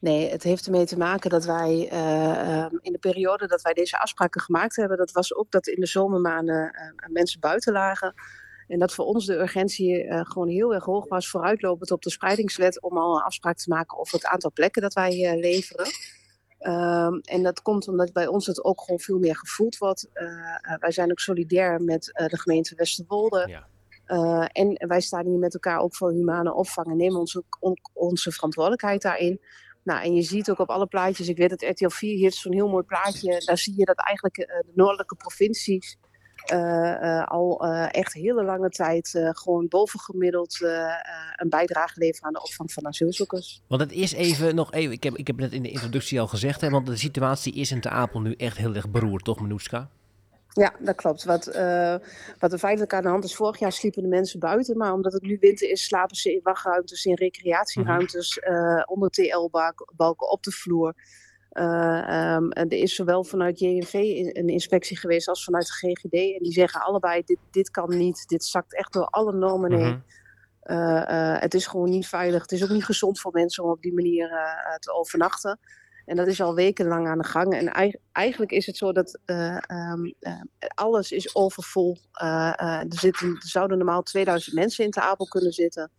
Nee, 0.00 0.30
het 0.30 0.42
heeft 0.42 0.66
ermee 0.66 0.86
te 0.86 0.98
maken 0.98 1.30
dat 1.30 1.44
wij 1.44 1.88
eh, 1.90 2.62
ehm, 2.62 2.76
in 2.80 2.92
de 2.92 2.98
periode 2.98 3.46
dat 3.46 3.62
wij 3.62 3.72
deze 3.72 3.98
afspraken 3.98 4.40
gemaakt 4.40 4.76
hebben, 4.76 4.96
dat 4.96 5.12
was 5.12 5.34
ook 5.34 5.50
dat 5.50 5.66
in 5.66 5.80
de 5.80 5.86
zomermaanden 5.86 6.70
eh, 6.70 7.08
mensen 7.12 7.40
buiten 7.40 7.72
lagen. 7.72 8.14
En 8.68 8.78
dat 8.78 8.92
voor 8.94 9.04
ons 9.04 9.26
de 9.26 9.34
urgentie 9.38 10.04
eh, 10.04 10.20
gewoon 10.24 10.48
heel 10.48 10.74
erg 10.74 10.84
hoog 10.84 11.08
was, 11.08 11.30
vooruitlopend 11.30 11.90
op 11.90 12.02
de 12.02 12.10
spreidingswet, 12.10 12.82
om 12.82 12.98
al 12.98 13.16
een 13.16 13.22
afspraak 13.22 13.56
te 13.56 13.68
maken 13.68 13.98
over 13.98 14.14
het 14.14 14.26
aantal 14.26 14.52
plekken 14.52 14.82
dat 14.82 14.92
wij 14.92 15.24
eh, 15.24 15.38
leveren. 15.40 15.86
Ehm, 16.58 17.14
en 17.22 17.42
dat 17.42 17.62
komt 17.62 17.88
omdat 17.88 18.12
bij 18.12 18.26
ons 18.26 18.46
het 18.46 18.64
ook 18.64 18.80
gewoon 18.80 19.00
veel 19.00 19.18
meer 19.18 19.36
gevoeld 19.36 19.78
wordt. 19.78 20.08
Eh, 20.12 20.26
eh, 20.26 20.78
wij 20.78 20.90
zijn 20.90 21.10
ook 21.10 21.20
solidair 21.20 21.82
met 21.82 22.12
eh, 22.12 22.26
de 22.26 22.38
gemeente 22.38 22.74
Westerwolde. 22.74 23.46
Eh, 24.04 24.44
en 24.52 24.86
wij 24.88 25.00
staan 25.00 25.26
hier 25.26 25.38
met 25.38 25.54
elkaar 25.54 25.78
ook 25.78 25.96
voor 25.96 26.10
humane 26.12 26.54
opvang 26.54 26.86
en 26.86 26.96
nemen 26.96 27.18
onze, 27.18 27.42
on- 27.60 27.78
onze 27.92 28.30
verantwoordelijkheid 28.32 29.02
daarin. 29.02 29.40
Nou, 29.82 30.04
en 30.04 30.14
je 30.14 30.22
ziet 30.22 30.50
ook 30.50 30.58
op 30.58 30.70
alle 30.70 30.86
plaatjes, 30.86 31.28
ik 31.28 31.36
weet 31.36 31.50
dat 31.50 31.62
RTL 31.62 31.88
4 31.88 32.18
heeft 32.18 32.36
zo'n 32.36 32.52
heel 32.52 32.68
mooi 32.68 32.84
plaatje. 32.84 33.42
Daar 33.44 33.58
zie 33.58 33.74
je 33.76 33.84
dat 33.84 33.98
eigenlijk 33.98 34.38
eh, 34.38 34.46
de 34.46 34.72
noordelijke 34.74 35.14
provincies 35.14 35.96
eh, 36.44 37.18
eh, 37.18 37.26
al 37.26 37.64
echt 37.86 38.12
hele 38.12 38.44
lange 38.44 38.68
tijd 38.68 39.30
gewoon 39.30 39.68
bovengemiddeld 39.68 40.60
een 41.36 41.48
bijdrage 41.48 41.98
leveren 41.98 42.26
aan 42.26 42.32
de 42.32 42.42
opvang 42.42 42.72
van 42.72 42.86
asielzoekers. 42.86 43.62
Want 43.68 43.80
het 43.80 43.92
is 43.92 44.12
even 44.12 44.54
nog 44.54 44.72
even, 44.72 44.92
ik 44.92 45.02
heb, 45.02 45.16
ik 45.16 45.26
heb 45.26 45.36
net 45.36 45.52
in 45.52 45.62
de 45.62 45.70
introductie 45.70 46.20
al 46.20 46.26
gezegd, 46.26 46.60
hè, 46.60 46.70
want 46.70 46.86
de 46.86 46.96
situatie 46.96 47.54
is 47.54 47.70
in 47.70 47.80
Ter 47.80 47.90
Apel 47.90 48.20
nu 48.20 48.34
echt 48.34 48.56
heel 48.56 48.74
erg 48.74 48.90
beroerd, 48.90 49.24
toch 49.24 49.40
Manouska? 49.40 49.90
Ja, 50.52 50.72
dat 50.78 50.94
klopt. 50.94 51.24
Wat, 51.24 51.46
eh, 51.46 51.94
wat 52.38 52.52
er 52.52 52.58
feitelijk 52.58 52.94
aan 52.94 53.02
de 53.02 53.08
hand 53.08 53.24
is, 53.24 53.34
vorig 53.34 53.58
jaar 53.58 53.72
sliepen 53.72 54.02
de 54.02 54.08
mensen 54.08 54.40
buiten, 54.40 54.76
maar 54.76 54.92
omdat 54.92 55.12
het 55.12 55.22
nu 55.22 55.36
winter 55.40 55.70
is, 55.70 55.84
slapen 55.84 56.16
ze 56.16 56.32
in 56.32 56.40
wachtruimtes, 56.42 57.04
in 57.04 57.14
recreatieruimtes, 57.14 58.38
eh, 58.38 58.82
onder 58.86 59.10
TL-balken 59.10 60.30
op 60.30 60.42
de 60.42 60.50
vloer. 60.50 60.94
Eh, 61.50 62.34
ehm, 62.34 62.50
er 62.50 62.72
is 62.72 62.94
zowel 62.94 63.24
vanuit 63.24 63.58
JNV 63.58 63.94
een 64.32 64.48
inspectie 64.48 64.98
geweest 64.98 65.28
als 65.28 65.44
vanuit 65.44 65.66
de 65.66 65.72
GGD. 65.72 66.12
En 66.12 66.42
die 66.42 66.52
zeggen 66.52 66.80
allebei, 66.80 67.22
dit, 67.24 67.38
dit 67.50 67.70
kan 67.70 67.96
niet, 67.96 68.28
dit 68.28 68.44
zakt 68.44 68.76
echt 68.76 68.92
door 68.92 69.06
alle 69.06 69.32
normen 69.32 69.72
heen. 69.72 70.02
Mhm. 70.62 71.38
Het 71.40 71.54
is 71.54 71.66
gewoon 71.66 71.90
niet 71.90 72.06
veilig. 72.06 72.42
Het 72.42 72.52
is 72.52 72.62
ook 72.62 72.68
niet 72.68 72.84
gezond 72.84 73.20
voor 73.20 73.32
mensen 73.32 73.64
om 73.64 73.70
op 73.70 73.82
die 73.82 73.94
manier 73.94 74.28
te 74.78 74.92
overnachten. 74.92 75.58
En 76.10 76.16
dat 76.16 76.26
is 76.26 76.40
al 76.40 76.54
wekenlang 76.54 77.08
aan 77.08 77.18
de 77.18 77.24
gang. 77.24 77.54
En 77.54 77.68
eig- 77.68 77.96
eigenlijk 78.12 78.50
is 78.52 78.66
het 78.66 78.76
zo 78.76 78.92
dat 78.92 79.18
eh, 79.24 79.56
ehm, 79.66 80.04
eh, 80.20 80.32
alles 80.74 81.12
is 81.12 81.34
overvol. 81.34 81.98
Eh, 82.12 82.60
er, 82.60 82.84
zitten, 82.88 83.28
er 83.28 83.48
zouden 83.48 83.76
normaal 83.78 84.02
2000 84.02 84.54
mensen 84.54 84.84
in 84.84 84.90
Ter 84.90 85.02
Apel 85.02 85.26
kunnen 85.26 85.52
zitten. 85.52 85.90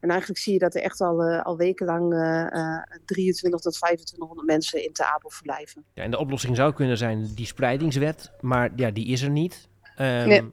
En 0.00 0.10
eigenlijk 0.10 0.40
zie 0.40 0.52
je 0.52 0.58
dat 0.58 0.74
er 0.74 0.82
echt 0.82 1.00
al, 1.00 1.22
al 1.38 1.56
wekenlang 1.56 2.12
eh 2.14 2.52
eh 2.76 2.82
23 3.04 3.60
tot 3.60 3.72
2500 3.72 4.46
mensen 4.46 4.84
in 4.84 4.92
Ter 4.92 5.04
Apel 5.06 5.30
verblijven. 5.30 5.84
Ja, 5.94 6.02
en 6.02 6.10
de 6.10 6.18
oplossing 6.18 6.56
zou 6.56 6.72
kunnen 6.72 6.98
zijn 6.98 7.30
die 7.34 7.46
spreidingswet, 7.46 8.30
maar 8.40 8.72
ja, 8.76 8.90
die 8.90 9.06
is 9.06 9.22
er 9.22 9.30
niet. 9.30 9.68
Ehm, 9.96 10.28
Nee. 10.28 10.50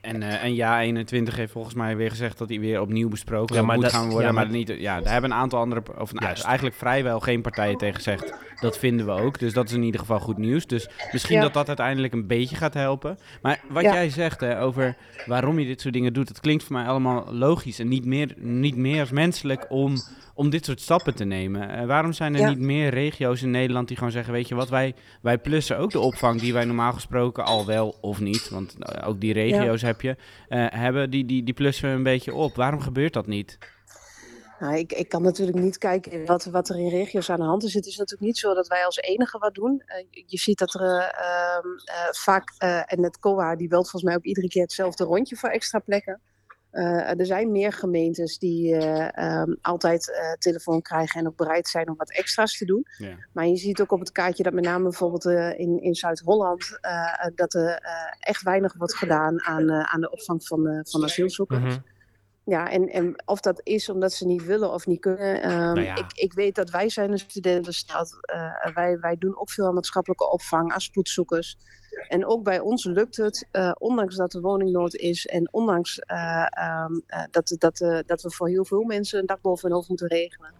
En, 0.00 0.22
eh, 0.22 0.44
en 0.44 0.54
ja, 0.54 0.80
21 0.80 1.36
heeft 1.36 1.52
volgens 1.52 1.74
mij 1.74 1.96
weer 1.96 2.10
gezegd 2.10 2.38
dat 2.38 2.48
hij 2.48 2.60
weer 2.60 2.80
opnieuw 2.80 3.08
besproken 3.08 3.54
Ja, 3.56 3.62
maar 3.62 3.74
moet 3.74 3.84
dat- 3.84 3.92
gaan 3.92 4.08
worden. 4.08 4.26
ja, 4.26 4.32
maar 4.32 4.44
maar- 4.46 4.54
niet, 4.54 4.74
ja, 4.78 5.00
daar 5.00 5.12
hebben 5.12 5.30
een 5.30 5.36
aantal 5.36 5.58
andere, 5.60 5.82
of 5.98 6.12
nou, 6.12 6.34
eigenlijk 6.44 6.76
vrijwel 6.76 7.20
geen 7.20 7.40
partijen 7.42 7.76
tegen 7.78 7.94
gezegd. 7.94 8.34
Dat 8.60 8.78
vinden 8.78 9.06
we 9.06 9.12
ook. 9.12 9.38
Dus 9.38 9.52
dat 9.52 9.68
is 9.68 9.72
in 9.74 9.82
ieder 9.82 10.00
geval 10.00 10.20
goed 10.20 10.38
nieuws. 10.38 10.66
Dus 10.66 10.88
misschien 11.12 11.36
Ja. 11.36 11.42
dat 11.42 11.52
dat 11.54 11.66
uiteindelijk 11.68 12.12
een 12.12 12.26
beetje 12.26 12.56
gaat 12.56 12.74
helpen. 12.74 13.18
Maar 13.42 13.60
wat 13.68 13.82
Ja. 13.82 13.92
jij 13.92 14.10
zegt 14.10 14.40
hè, 14.40 14.60
over 14.62 14.96
waarom 15.26 15.58
je 15.58 15.66
dit 15.66 15.80
soort 15.80 15.94
dingen 15.94 16.12
doet, 16.12 16.28
dat 16.28 16.40
klinkt 16.40 16.64
voor 16.64 16.76
mij 16.76 16.86
allemaal 16.86 17.26
logisch 17.34 17.78
en 17.78 17.88
niet 17.88 18.04
meer, 18.04 18.34
niet 18.36 18.76
meer 18.76 19.00
als 19.00 19.10
menselijk 19.10 19.66
om, 19.68 19.94
om 20.34 20.50
dit 20.50 20.64
soort 20.64 20.80
stappen 20.80 21.14
te 21.14 21.24
nemen. 21.24 21.70
Eh, 21.70 21.86
waarom 21.86 22.12
zijn 22.12 22.34
er 22.34 22.40
Ja. 22.40 22.48
niet 22.48 22.58
meer 22.58 22.88
regio's 22.90 23.42
in 23.42 23.50
Nederland 23.50 23.88
die 23.88 23.96
gewoon 23.96 24.12
zeggen, 24.12 24.32
weet 24.32 24.48
je 24.48 24.54
wat, 24.54 24.68
wij, 24.68 24.94
wij 25.22 25.38
plussen 25.38 25.78
ook 25.78 25.90
de 25.90 26.00
opvang 26.00 26.40
die 26.40 26.52
wij 26.52 26.64
normaal 26.64 26.92
gesproken 26.92 27.44
al 27.44 27.66
wel 27.66 27.96
of 28.00 28.20
niet, 28.20 28.48
want 28.50 28.76
eh, 28.78 29.08
ook 29.08 29.20
die 29.20 29.32
regio's 29.32 29.82
heb 29.90 30.00
je, 30.00 30.16
eh, 30.48 30.66
hebben, 30.70 31.10
die, 31.10 31.24
die, 31.24 31.42
die 31.42 31.54
plussen 31.54 31.88
we 31.88 31.94
een 31.94 32.02
beetje 32.02 32.34
op. 32.34 32.56
Waarom 32.56 32.80
gebeurt 32.80 33.12
dat 33.12 33.26
niet? 33.26 33.58
Nou, 34.60 34.76
ik, 34.76 34.92
ik 34.92 35.08
kan 35.08 35.22
natuurlijk 35.22 35.58
niet 35.58 35.78
kijken 35.78 36.26
wat, 36.26 36.44
wat 36.44 36.68
er 36.68 36.78
in 36.78 36.88
regio's 36.88 37.30
aan 37.30 37.38
de 37.38 37.44
hand 37.44 37.64
is. 37.64 37.74
Het 37.74 37.86
is 37.86 37.96
natuurlijk 37.96 38.26
niet 38.26 38.38
zo 38.38 38.54
dat 38.54 38.68
wij 38.68 38.84
als 38.84 38.96
enige 38.96 39.38
wat 39.38 39.54
doen. 39.54 39.82
Eh, 39.86 40.04
je- 40.26 40.38
ziet 40.38 40.58
dat 40.58 40.74
er 40.74 40.80
eh, 40.80 40.96
ehm, 40.96 41.66
eh, 41.84 42.12
vaak, 42.12 42.52
en 42.86 43.02
het 43.02 43.18
COA 43.18 43.56
die 43.56 43.68
belt 43.68 43.90
volgens 43.90 44.02
mij 44.02 44.14
ook 44.14 44.24
iedere 44.24 44.48
keer 44.48 44.62
hetzelfde 44.62 45.04
rondje 45.04 45.36
voor 45.36 45.48
extra 45.48 45.78
plekken. 45.78 46.20
Eh, 46.70 47.18
er 47.18 47.26
zijn 47.26 47.52
meer 47.52 47.72
gemeentes 47.72 48.38
die 48.38 48.76
eh, 48.76 49.18
ehm, 49.18 49.54
altijd 49.60 50.12
eh, 50.12 50.32
telefoon 50.32 50.82
krijgen 50.82 51.20
en 51.20 51.26
ook 51.26 51.36
bereid 51.36 51.68
zijn 51.68 51.88
om 51.88 51.96
wat 51.96 52.12
extra's 52.12 52.58
te 52.58 52.64
doen. 52.64 52.86
Ja. 52.98 53.16
Maar 53.32 53.46
je 53.46 53.56
ziet 53.56 53.80
ook 53.80 53.92
op 53.92 54.00
het 54.00 54.12
kaartje 54.12 54.42
dat 54.42 54.52
met 54.52 54.64
name 54.64 54.82
bijvoorbeeld 54.82 55.24
in, 55.58 55.82
in 55.82 55.94
Zuid-Holland, 55.94 56.78
dat 57.34 57.54
er 57.54 57.80
echt 58.18 58.42
weinig 58.42 58.74
wordt 58.74 58.96
gedaan 58.96 59.42
aan, 59.42 59.70
aan 59.70 60.00
de 60.00 60.10
opvang 60.10 60.46
van, 60.46 60.82
van 60.88 61.04
asielzoekers. 61.04 61.60
Mhm. 61.60 61.78
ja, 62.44 62.70
en, 62.70 62.88
en 62.88 63.22
of 63.24 63.40
dat 63.40 63.60
is 63.62 63.88
omdat 63.88 64.12
ze 64.12 64.26
niet 64.26 64.44
willen 64.44 64.72
of 64.72 64.86
niet 64.86 65.00
kunnen. 65.00 65.42
Ehm, 65.42 65.52
Nou 65.52 65.80
ja. 65.80 65.96
ik, 65.96 66.12
ik 66.12 66.32
weet 66.32 66.54
dat 66.54 66.70
wij 66.70 66.88
zijn 66.88 67.12
een 67.12 67.18
studentenstad. 67.18 68.18
Wij, 68.74 68.98
wij 68.98 69.16
doen 69.18 69.38
ook 69.38 69.50
veel 69.50 69.66
aan 69.66 69.74
maatschappelijke 69.74 70.30
opvang, 70.30 70.74
als 70.74 70.84
spoedzoekers. 70.84 71.56
En 72.08 72.26
ook 72.26 72.44
bij 72.44 72.60
ons 72.60 72.84
lukt 72.84 73.16
het, 73.16 73.46
eh, 73.50 73.72
ondanks 73.78 74.16
dat 74.16 74.34
er 74.34 74.40
woningnood 74.40 74.94
is 74.94 75.26
en 75.26 75.52
ondanks 75.52 75.98
eh, 75.98 76.46
ehm, 76.50 77.00
eh, 77.06 77.24
dat, 77.30 77.54
dat, 77.58 78.04
dat 78.06 78.22
we 78.22 78.30
voor 78.30 78.48
heel 78.48 78.64
veel 78.64 78.82
mensen 78.82 79.18
een 79.18 79.26
dak 79.26 79.40
boven 79.40 79.66
hun 79.68 79.76
hoofd 79.76 79.88
moeten 79.88 80.08
regelen, 80.08 80.52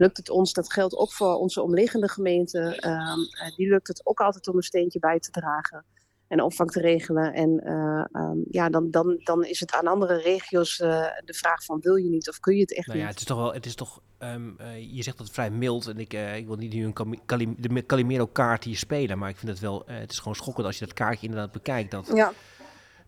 lukt 0.00 0.16
het 0.16 0.30
ons, 0.30 0.52
dat 0.52 0.72
geldt 0.72 0.96
ook 0.96 1.12
voor 1.12 1.34
onze 1.34 1.62
omliggende 1.62 2.08
gemeenten, 2.08 2.78
ehm, 2.78 3.18
eh, 3.20 3.56
die 3.56 3.68
lukt 3.68 3.88
het 3.88 4.00
ook 4.04 4.20
altijd 4.20 4.48
om 4.48 4.56
een 4.56 4.62
steentje 4.62 4.98
bij 4.98 5.18
te 5.18 5.30
dragen 5.30 5.84
en 6.30 6.42
opvang 6.42 6.70
te 6.70 6.80
regelen. 6.80 7.32
En 7.34 7.60
eh, 7.64 8.04
ehm, 8.12 8.38
ja, 8.50 8.68
dan, 8.68 8.90
dan, 8.90 9.20
dan 9.24 9.44
is 9.44 9.60
het 9.60 9.72
aan 9.72 9.86
andere 9.86 10.16
regio's 10.20 10.80
eh, 10.80 11.04
de 11.24 11.34
vraag 11.34 11.64
van 11.64 11.80
wil 11.80 11.94
je 11.96 12.08
niet 12.08 12.28
of 12.28 12.40
kun 12.40 12.54
je 12.54 12.60
het 12.60 12.74
echt 12.76 12.86
Nou 12.86 12.98
ja, 12.98 13.04
niet. 13.04 13.12
het 13.12 13.22
is 13.22 13.28
toch 13.28 13.38
wel, 13.38 13.52
het 13.54 13.66
is 13.66 13.74
toch, 13.74 14.00
ehm, 14.18 14.50
eh, 14.58 14.94
je 14.94 15.02
zegt 15.02 15.16
dat 15.16 15.26
het 15.26 15.34
vrij 15.34 15.50
mild 15.50 15.86
en 15.86 15.98
ik, 15.98 16.12
ik 16.12 16.46
wil 16.46 16.56
niet 16.56 16.72
nu 16.72 16.84
een 16.94 17.56
de 17.58 17.86
Calimero 17.86 18.26
kaart 18.26 18.64
hier 18.64 18.76
spelen, 18.76 19.18
maar 19.18 19.28
ik 19.28 19.36
vind 19.36 19.50
het 19.50 19.60
wel, 19.60 19.82
het 19.86 20.10
is 20.10 20.18
gewoon 20.18 20.34
schokkend 20.34 20.66
als 20.66 20.78
je 20.78 20.84
dat 20.84 20.94
kaartje 20.94 21.26
inderdaad 21.26 21.52
bekijkt. 21.52 21.90
Dat, 21.90 22.10
Ja. 22.14 22.32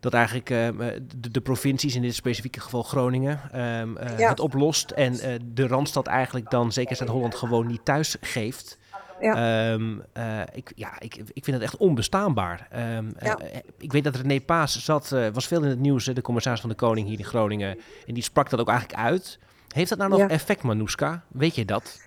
dat 0.00 0.14
eigenlijk 0.14 0.50
ehm, 0.50 0.80
eh, 0.80 1.00
de, 1.16 1.30
de 1.30 1.40
provincies, 1.40 1.94
in 1.94 2.02
dit 2.02 2.14
specifieke 2.14 2.60
geval 2.60 2.82
Groningen, 2.82 3.40
Ja. 3.52 4.28
het 4.28 4.40
oplost 4.40 4.90
en 4.90 5.40
de 5.54 5.66
Randstad 5.66 6.06
eigenlijk 6.06 6.50
dan, 6.50 6.72
zeker 6.72 6.96
Zuid-Holland, 6.96 7.34
gewoon 7.34 7.66
niet 7.66 7.84
thuis 7.84 8.16
geeft. 8.20 8.78
Ja. 9.22 9.72
Ehm, 9.72 9.98
eh, 10.12 10.40
ik, 10.52 10.72
ja, 10.74 11.00
ik, 11.00 11.14
ik 11.32 11.44
vind 11.44 11.56
het 11.56 11.64
echt 11.64 11.76
onbestaanbaar. 11.76 12.66
Ehm, 12.70 13.10
eh, 13.16 13.32
ik 13.78 13.92
weet 13.92 14.04
dat 14.04 14.16
René 14.16 14.40
Paas 14.40 14.84
zat, 14.84 15.12
eh, 15.12 15.26
was 15.32 15.46
veel 15.46 15.62
in 15.62 15.68
het 15.68 15.78
nieuws, 15.78 16.04
de 16.04 16.22
commissaris 16.22 16.60
van 16.60 16.68
de 16.70 16.74
Koning 16.76 17.08
hier 17.08 17.18
in 17.18 17.24
Groningen. 17.24 17.78
En 18.06 18.14
die 18.14 18.22
sprak 18.22 18.50
dat 18.50 18.60
ook 18.60 18.68
eigenlijk 18.68 18.98
uit. 18.98 19.38
Heeft 19.68 19.88
dat 19.88 19.98
nou 19.98 20.10
nog 20.10 20.18
Ja. 20.18 20.28
effect, 20.28 20.62
Manouska? 20.62 21.24
Weet 21.28 21.54
je 21.54 21.64
dat? 21.64 22.00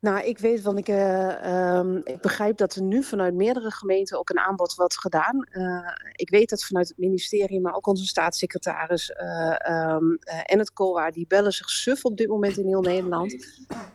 Nou, 0.00 0.24
ik 0.24 0.38
weet, 0.38 0.62
want 0.62 0.78
ik, 0.78 0.88
eh, 0.88 1.44
ehm, 1.44 1.96
ik 1.96 2.20
begrijp 2.20 2.56
dat 2.56 2.74
er 2.74 2.82
nu 2.82 3.02
vanuit 3.02 3.34
meerdere 3.34 3.70
gemeenten 3.70 4.18
ook 4.18 4.30
een 4.30 4.38
aanbod 4.38 4.74
wordt 4.74 4.98
gedaan. 4.98 5.44
Eh, 5.44 5.88
ik 6.12 6.30
weet 6.30 6.50
dat 6.50 6.64
vanuit 6.64 6.88
het 6.88 6.98
ministerie, 6.98 7.60
maar 7.60 7.74
ook 7.74 7.86
onze 7.86 8.06
staatssecretaris 8.06 9.10
eh, 9.10 9.68
ehm, 9.68 10.04
eh, 10.20 10.40
en 10.44 10.58
het 10.58 10.72
COA, 10.72 11.10
die 11.10 11.26
bellen 11.26 11.52
zich 11.52 11.70
suf 11.70 12.04
op 12.04 12.16
dit 12.16 12.28
moment 12.28 12.56
in 12.56 12.66
heel 12.66 12.80
Nederland. 12.80 13.36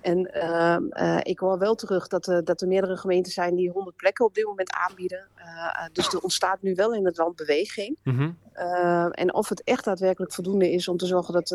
En 0.02 0.34
ehm, 0.34 0.88
eh, 0.90 1.20
ik 1.22 1.40
hoor 1.40 1.58
wel 1.58 1.76
terug 1.76 2.08
dat, 2.08 2.42
dat 2.44 2.62
er 2.62 2.68
meerdere 2.68 2.98
gemeenten 2.98 3.32
zijn 3.32 3.56
die 3.56 3.72
100 3.72 3.96
plekken 3.96 4.26
op 4.26 4.34
dit 4.34 4.46
moment 4.46 4.72
aanbieden. 4.72 5.28
Eh, 5.44 5.84
eh, 5.84 5.90
dus 5.92 6.14
er 6.14 6.20
ontstaat 6.20 6.62
nu 6.62 6.76
wel 6.76 6.94
in 6.94 7.06
het 7.06 7.18
land 7.18 7.36
beweging. 7.36 7.98
Uh, 8.56 9.08
en 9.12 9.34
of 9.34 9.50
het 9.50 9.64
echt 9.64 9.84
daadwerkelijk 9.84 10.34
voldoende 10.34 10.72
is 10.72 10.88
om 10.88 10.98
te 10.98 11.06
zorgen 11.06 11.34
dat, 11.34 11.50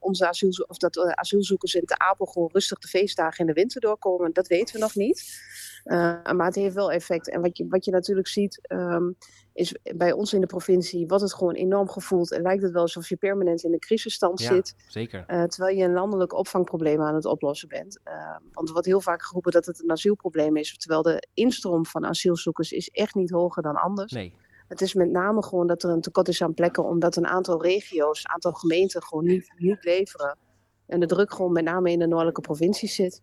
onze 0.00 0.28
asielzo 0.28 0.64
of 0.68 0.76
dat 0.76 0.98
asielzoekers 0.98 1.74
in 1.74 1.84
Te 1.84 1.98
Apel 1.98 2.26
gewoon 2.26 2.50
rustig 2.52 2.78
de 2.78 2.88
feestdagen 2.88 3.38
in 3.38 3.46
de 3.46 3.52
winter 3.52 3.80
doorkomen, 3.80 4.32
dat 4.32 4.46
weten 4.46 4.74
we 4.74 4.80
nog 4.80 4.94
niet. 4.94 5.42
Uh, 5.84 5.96
maar 6.32 6.46
het 6.46 6.54
heeft 6.54 6.74
wel 6.74 6.92
effect. 6.92 7.30
En 7.30 7.40
wat 7.40 7.56
je, 7.56 7.66
wat 7.68 7.84
je 7.84 7.90
natuurlijk 7.90 8.28
ziet, 8.28 8.60
um, 8.68 9.16
is 9.54 9.74
bij 9.96 10.12
ons 10.12 10.32
in 10.32 10.40
de 10.40 10.46
provincie 10.46 11.06
wordt 11.06 11.22
het 11.22 11.34
gewoon 11.34 11.54
enorm 11.54 11.88
gevoeld. 11.88 12.32
En 12.32 12.42
lijkt 12.42 12.62
het 12.62 12.72
wel 12.72 12.82
alsof 12.82 13.08
je 13.08 13.16
permanent 13.16 13.64
in 13.64 13.72
een 13.72 13.78
crisisstand 13.78 14.40
Ja, 14.40 14.54
zit. 14.54 14.74
zeker. 14.86 15.24
Uh, 15.28 15.42
terwijl 15.42 15.76
je 15.76 15.84
een 15.84 15.92
landelijk 15.92 16.32
opvangprobleem 16.32 17.02
aan 17.02 17.14
het 17.14 17.24
oplossen 17.24 17.68
bent. 17.68 17.98
Uh, 18.04 18.36
want 18.52 18.66
er 18.66 18.72
wordt 18.72 18.86
heel 18.86 19.00
vaak 19.00 19.22
geroepen 19.22 19.52
dat 19.52 19.66
het 19.66 19.82
een 19.82 19.90
asielprobleem 19.90 20.56
is. 20.56 20.78
Terwijl 20.78 21.02
de 21.02 21.26
instroom 21.34 21.86
van 21.86 22.06
asielzoekers 22.06 22.72
is 22.72 22.88
echt 22.88 23.14
niet 23.14 23.30
hoger 23.30 23.62
dan 23.62 23.76
anders. 23.76 24.12
Nee. 24.12 24.34
Het 24.68 24.80
is 24.80 24.94
met 24.94 25.10
name 25.10 25.42
gewoon 25.42 25.66
dat 25.66 25.82
er 25.82 25.90
een 25.90 26.00
tekort 26.00 26.28
is 26.28 26.42
aan 26.42 26.54
plekken, 26.54 26.84
omdat 26.84 27.16
een 27.16 27.26
aantal 27.26 27.62
regio's, 27.62 28.18
een 28.18 28.30
aantal 28.30 28.52
gemeenten 28.52 29.02
gewoon 29.02 29.24
niet, 29.24 29.52
niet 29.56 29.84
leveren. 29.84 30.38
En 30.86 31.00
de 31.00 31.06
druk 31.06 31.32
gewoon 31.32 31.52
met 31.52 31.64
name 31.64 31.90
in 31.90 31.98
de 31.98 32.06
noordelijke 32.06 32.40
provincies 32.40 32.94
zit. 32.94 33.22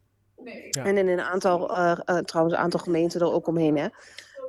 Ja. 0.69 0.85
En 0.85 0.97
in 0.97 1.07
een 1.07 1.21
aantal, 1.21 1.71
uh, 1.71 1.97
uh, 2.05 2.17
trouwens, 2.17 2.55
een 2.55 2.63
aantal 2.63 2.79
gemeenten 2.79 3.21
er 3.21 3.33
ook 3.33 3.47
omheen. 3.47 3.77
Hè. 3.77 3.87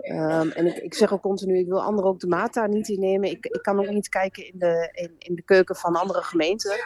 Um, 0.00 0.50
en 0.50 0.66
ik, 0.66 0.76
ik, 0.76 0.94
zeg 0.94 1.12
ook 1.12 1.22
continu, 1.22 1.58
ik 1.58 1.68
wil 1.68 1.82
anderen 1.82 2.10
ook 2.10 2.20
de 2.20 2.26
maat 2.26 2.54
daar 2.54 2.68
niet 2.68 2.88
in 2.88 3.00
nemen. 3.00 3.30
Ik, 3.30 3.46
ik 3.46 3.62
kan 3.62 3.78
ook 3.78 3.90
niet 3.90 4.08
kijken 4.08 4.46
in 4.46 4.58
de, 4.58 4.88
in, 4.92 5.14
in 5.18 5.34
de 5.34 5.42
keuken 5.42 5.76
van 5.76 5.94
andere 5.94 6.22
gemeenten. 6.22 6.76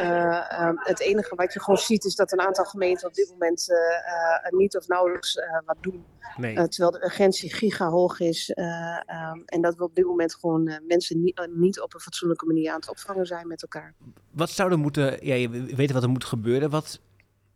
Uh, 0.00 0.66
um, 0.68 0.78
het 0.78 1.00
enige 1.00 1.34
wat 1.34 1.52
je 1.52 1.60
gewoon 1.60 1.78
ziet 1.78 2.04
is 2.04 2.14
dat 2.14 2.32
een 2.32 2.40
aantal 2.40 2.64
gemeenten 2.64 3.08
op 3.08 3.14
dit 3.14 3.30
moment 3.30 3.68
uh, 3.70 4.58
niet 4.58 4.76
of 4.76 4.88
nauwelijks 4.88 5.38
wat 5.64 5.76
doen. 5.80 6.04
Nee. 6.36 6.68
terwijl 6.68 6.90
de 6.90 7.04
urgentie 7.04 7.52
giga 7.52 7.88
hoog 7.88 8.20
is. 8.20 8.52
Um, 8.54 9.42
en 9.44 9.60
dat 9.60 9.76
we 9.76 9.84
op 9.84 9.94
dit 9.94 10.06
moment 10.06 10.34
gewoon 10.34 10.80
mensen 10.86 11.22
niet, 11.22 11.48
niet 11.54 11.80
op 11.80 11.94
een 11.94 12.00
fatsoenlijke 12.00 12.46
manier 12.46 12.70
aan 12.70 12.80
het 12.80 12.90
opvangen 12.90 13.26
zijn 13.26 13.46
met 13.46 13.62
elkaar. 13.62 13.94
Wat 14.30 14.50
zou 14.50 14.70
er 14.70 14.78
moeten, 14.78 15.26
ja, 15.26 15.34
je 15.34 15.48
weet 15.50 15.92
wat 15.92 16.02
er 16.02 16.08
moet 16.08 16.24
gebeuren. 16.24 16.70
Wat, 16.70 17.00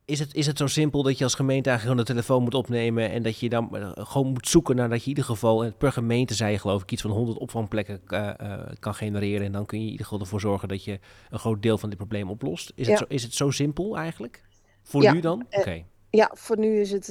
is 0.07 0.19
het, 0.19 0.35
is 0.35 0.47
het 0.47 0.59
zo 0.59 0.67
simpel 0.67 1.03
dat 1.03 1.19
je 1.19 1.25
als 1.25 1.35
gemeente 1.35 1.69
eigenlijk 1.69 1.99
gewoon 1.99 2.17
de 2.17 2.23
telefoon 2.23 2.43
moet 2.43 2.55
opnemen 2.55 3.11
en 3.11 3.23
dat 3.23 3.39
je 3.39 3.49
dan 3.49 3.69
uh, 3.73 3.91
gewoon 3.95 4.27
moet 4.27 4.49
zoeken 4.49 4.77
naar 4.77 4.89
dat 4.89 4.99
je 4.99 5.03
in 5.03 5.09
ieder 5.09 5.25
geval, 5.25 5.73
per 5.73 5.93
gemeente 5.93 6.35
zei 6.35 6.53
je 6.53 6.59
geloof 6.59 6.83
ik, 6.83 6.93
iets 6.93 7.03
van 7.03 7.11
100 7.11 7.39
opvangplekken 7.39 8.01
uh, 8.09 8.31
uh, 8.43 8.63
kan 8.79 8.95
genereren 8.95 9.47
en 9.47 9.53
dan 9.53 9.67
kun 9.67 9.79
je 9.79 9.85
in 9.85 9.91
ieder 9.91 10.07
geval 10.07 10.21
ervoor 10.21 10.41
zorgen 10.41 10.69
dat 10.69 10.85
je 10.85 10.99
een 11.31 11.39
groot 11.39 11.63
deel 11.63 11.79
van 11.79 11.89
dit 11.89 11.99
probleem 11.99 12.31
oplost. 12.31 12.73
Is, 12.75 12.87
ja. 12.87 12.93
het, 12.93 12.99
zo, 12.99 13.05
is 13.09 13.23
het 13.23 13.35
zo 13.35 13.51
simpel 13.51 13.97
eigenlijk? 13.97 14.43
Voor 14.83 15.03
ja. 15.03 15.13
nu 15.13 15.21
dan? 15.21 15.45
Oké. 15.47 15.59
Okay. 15.59 15.87
Ja, 16.11 16.31
voor 16.35 16.59
nu 16.59 16.81
is 16.81 16.91
het 16.91 17.07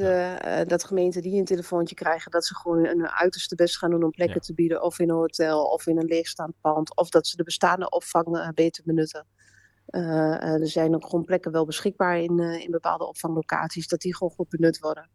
dat 0.69 0.83
gemeenten 0.83 1.21
die 1.21 1.39
een 1.39 1.45
telefoontje 1.45 1.95
krijgen, 1.95 2.31
dat 2.31 2.45
ze 2.45 2.55
gewoon 2.55 2.85
hun 2.85 3.09
uiterste 3.09 3.55
best 3.55 3.77
gaan 3.77 3.89
doen 3.89 4.03
om 4.03 4.11
plekken 4.11 4.35
ja. 4.39 4.41
te 4.41 4.53
bieden. 4.53 4.83
Of 4.83 4.99
in 4.99 5.09
een 5.09 5.15
hotel, 5.15 5.63
of 5.63 5.87
in 5.87 5.97
een 5.97 6.05
leegstaand 6.05 6.53
pand. 6.61 6.95
Of 6.95 7.09
dat 7.09 7.27
ze 7.27 7.35
de 7.35 7.43
bestaande 7.43 7.89
opvang 7.89 8.51
beter 8.53 8.83
benutten. 8.85 9.25
Uh, 9.95 10.43
er 10.43 10.67
zijn 10.67 10.95
ook 10.95 11.05
gewoon 11.05 11.25
plekken 11.25 11.51
wel 11.51 11.65
beschikbaar 11.65 12.19
in, 12.19 12.39
in 12.39 12.71
bepaalde 12.71 13.07
opvanglocaties, 13.07 13.87
dat 13.87 14.01
die 14.01 14.15
gewoon 14.15 14.33
goed 14.33 14.49
benut 14.49 14.79
worden. 14.79 15.09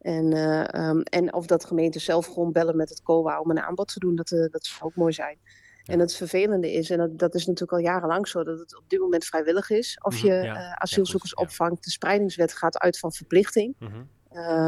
En, 0.00 0.36
um, 0.80 1.02
en 1.02 1.34
of 1.34 1.46
dat 1.46 1.64
gemeenten 1.64 2.00
zelf 2.00 2.26
gewoon 2.26 2.52
bellen 2.52 2.76
met 2.76 2.88
het 2.88 3.02
COA 3.02 3.40
om 3.40 3.50
een 3.50 3.60
aanbod 3.60 3.92
te 3.92 3.98
doen, 3.98 4.16
dat, 4.16 4.28
dat 4.28 4.64
zou 4.64 4.82
ook 4.82 4.96
mooi 4.96 5.12
zijn. 5.12 5.38
Ja. 5.82 5.92
En 5.92 6.00
het 6.00 6.14
vervelende 6.14 6.72
is, 6.72 6.90
en 6.90 6.98
dat, 6.98 7.18
dat, 7.18 7.34
is 7.34 7.46
natuurlijk 7.46 7.72
al 7.72 7.78
jarenlang 7.78 8.28
zo, 8.28 8.44
dat 8.44 8.58
het 8.58 8.76
op 8.76 8.84
dit 8.88 9.00
moment 9.00 9.24
vrijwillig 9.24 9.70
is 9.70 9.98
of 10.02 10.16
je 10.16 10.32
ja. 10.32 10.56
uh, 10.56 10.72
asielzoekers 10.72 11.32
ja, 11.36 11.42
opvangt. 11.42 11.84
De 11.84 11.90
spreidingswet 11.90 12.54
gaat 12.54 12.78
uit 12.78 12.98
van 12.98 13.12
verplichting. 13.12 13.74
Mm 13.78 13.88
-hmm. 13.88 14.08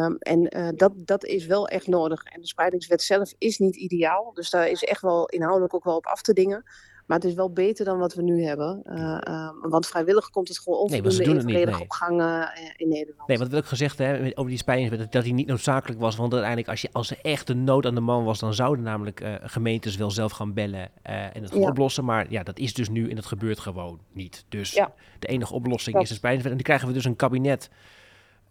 um, 0.05 0.17
en 0.19 0.57
uh, 0.57 0.69
dat, 0.75 0.93
dat 0.97 1.25
is 1.25 1.47
wel 1.47 1.69
echt 1.69 1.87
nodig. 1.87 2.23
En 2.23 2.41
de 2.41 2.47
spreidingswet 2.47 3.03
zelf 3.03 3.35
is 3.39 3.59
niet 3.59 3.77
ideaal, 3.77 4.33
dus 4.33 4.51
daar 4.51 4.69
is 4.69 4.85
echt 4.85 5.01
wel 5.01 5.27
inhoudelijk 5.27 5.75
ook 5.75 5.85
wel 5.85 5.97
op 5.97 6.07
af 6.07 6.23
te 6.23 6.33
dingen. 6.33 6.65
Maar 7.07 7.19
het 7.19 7.27
is 7.27 7.35
wel 7.35 7.53
beter 7.53 7.85
dan 7.85 7.99
wat 7.99 8.15
we 8.15 8.23
nu 8.23 8.45
hebben. 8.45 8.83
Uh, 8.87 9.19
uh, 9.29 9.51
want 9.63 9.87
vrijwillig 9.87 10.31
komt 10.31 10.49
het 10.49 10.59
gewoon 10.59 10.79
onvoldoende 10.79 11.25
nee, 11.25 11.37
evenredig 11.37 11.75
nee. 11.75 11.83
op 11.83 11.91
gang 11.91 12.21
uh, 12.21 12.47
in 12.77 12.89
Nederland. 12.89 13.29
Nee, 13.29 13.39
wat 13.39 13.49
wil 13.49 13.59
ik 13.59 13.65
gezegd 13.65 13.99
hè, 13.99 14.31
over 14.35 14.51
die 14.51 14.59
spijningswet, 14.59 15.13
dat 15.13 15.25
die 15.25 15.35
niet 15.35 15.47
noodzakelijk 15.47 16.01
was. 16.01 16.17
Want 16.17 16.33
uiteindelijk, 16.33 16.71
als, 16.71 16.81
je, 16.81 16.89
als 16.93 17.11
er 17.11 17.19
echt 17.23 17.49
een 17.49 17.65
nood 17.65 17.87
aan 17.87 17.95
de 17.95 18.01
man 18.01 18.25
was, 18.25 18.39
dan 18.39 18.55
zouden 18.55 18.85
namelijk 18.85 19.21
uh, 19.21 19.35
gemeentes 19.43 19.97
wel 19.97 20.11
zelf 20.11 20.33
gaan 20.33 20.53
bellen 20.53 20.91
en 21.03 21.43
het 21.43 21.55
ja. 21.55 21.61
oplossen. 21.61 22.05
Maar 22.05 22.27
ja, 22.31 22.43
dat 22.43 22.59
is 22.59 22.75
dus 22.75 22.89
nu 22.89 23.09
en 23.09 23.17
dat 23.17 23.27
gebeurt 23.27 23.59
gewoon 23.59 24.01
niet. 24.13 24.45
Dus 24.49 24.73
ja. 24.73 24.93
de 25.19 25.27
enige 25.27 25.55
oplossing 25.55 26.01
is 26.01 26.09
de 26.09 26.15
spijningswet. 26.15 26.53
En 26.53 26.59
nu 26.59 26.65
krijgen 26.65 26.89
we 26.89 26.95
dus 26.95 27.05
een 27.05 27.17
kabinet 27.17 27.71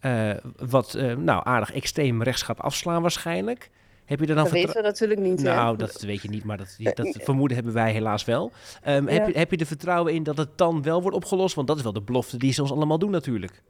uh, 0.01 0.31
wat 0.55 0.97
nou 1.17 1.41
aardig 1.43 1.73
extreem 1.73 2.23
rechts 2.23 2.41
gaat 2.41 2.59
afslaan 2.59 3.01
waarschijnlijk. 3.01 3.69
Heb 4.05 4.19
je 4.19 4.27
er 4.27 4.35
dan 4.35 4.43
dat 4.43 4.53
weten 4.53 4.73
we 4.75 4.81
natuurlijk 4.81 5.19
niet. 5.19 5.41
Nou, 5.41 5.71
hè? 5.71 5.77
dat 5.77 6.01
weet 6.01 6.21
je 6.21 6.29
niet, 6.29 6.43
maar 6.43 6.57
dat, 6.57 6.75
dat 6.77 7.17
vermoeden 7.23 7.55
hebben 7.55 7.73
wij 7.73 7.91
helaas 7.91 8.25
wel. 8.25 8.51
Um, 8.87 9.09
ja. 9.09 9.13
heb, 9.13 9.27
je, 9.27 9.37
heb 9.37 9.51
je 9.51 9.57
er 9.57 9.65
vertrouwen 9.65 10.13
in 10.13 10.23
dat 10.23 10.37
het 10.37 10.57
dan 10.57 10.81
wel 10.81 11.01
wordt 11.01 11.17
opgelost? 11.17 11.55
Want 11.55 11.67
dat 11.67 11.77
is 11.77 11.83
wel 11.83 11.93
de 11.93 12.01
belofte 12.01 12.37
die 12.37 12.53
ze 12.53 12.61
ons 12.61 12.71
allemaal 12.71 12.99
doen 12.99 13.11
natuurlijk. 13.11 13.63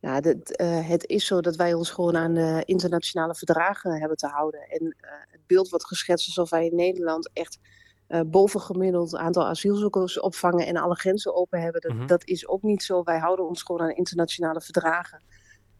Ja, 0.00 0.20
dit, 0.20 0.60
uh, 0.60 0.88
het 0.88 1.06
is 1.06 1.26
zo 1.26 1.40
dat 1.40 1.56
wij 1.56 1.74
ons 1.74 1.90
gewoon 1.90 2.16
aan 2.16 2.34
de 2.34 2.62
internationale 2.64 3.34
verdragen 3.34 3.98
hebben 4.00 4.16
te 4.16 4.26
houden. 4.26 4.60
En 4.60 4.82
uh, 4.82 5.10
het 5.30 5.40
beeld 5.46 5.68
wordt 5.68 5.86
geschetst 5.86 6.26
alsof 6.26 6.50
wij 6.50 6.66
in 6.66 6.76
Nederland 6.76 7.30
echt 7.32 7.58
bovengemiddeld 8.26 9.16
aantal 9.16 9.46
asielzoekers 9.46 10.20
opvangen 10.20 10.66
en 10.66 10.76
alle 10.76 10.94
grenzen 10.94 11.34
open 11.34 11.60
hebben. 11.60 11.80
Dat, 11.80 11.92
mm 11.92 11.98
-hmm. 11.98 12.06
dat 12.06 12.24
is 12.24 12.48
ook 12.48 12.62
niet 12.62 12.82
zo. 12.82 13.02
Wij 13.02 13.18
houden 13.18 13.48
ons 13.48 13.62
gewoon 13.62 13.80
aan 13.80 13.90
internationale 13.90 14.60
verdragen. 14.60 15.20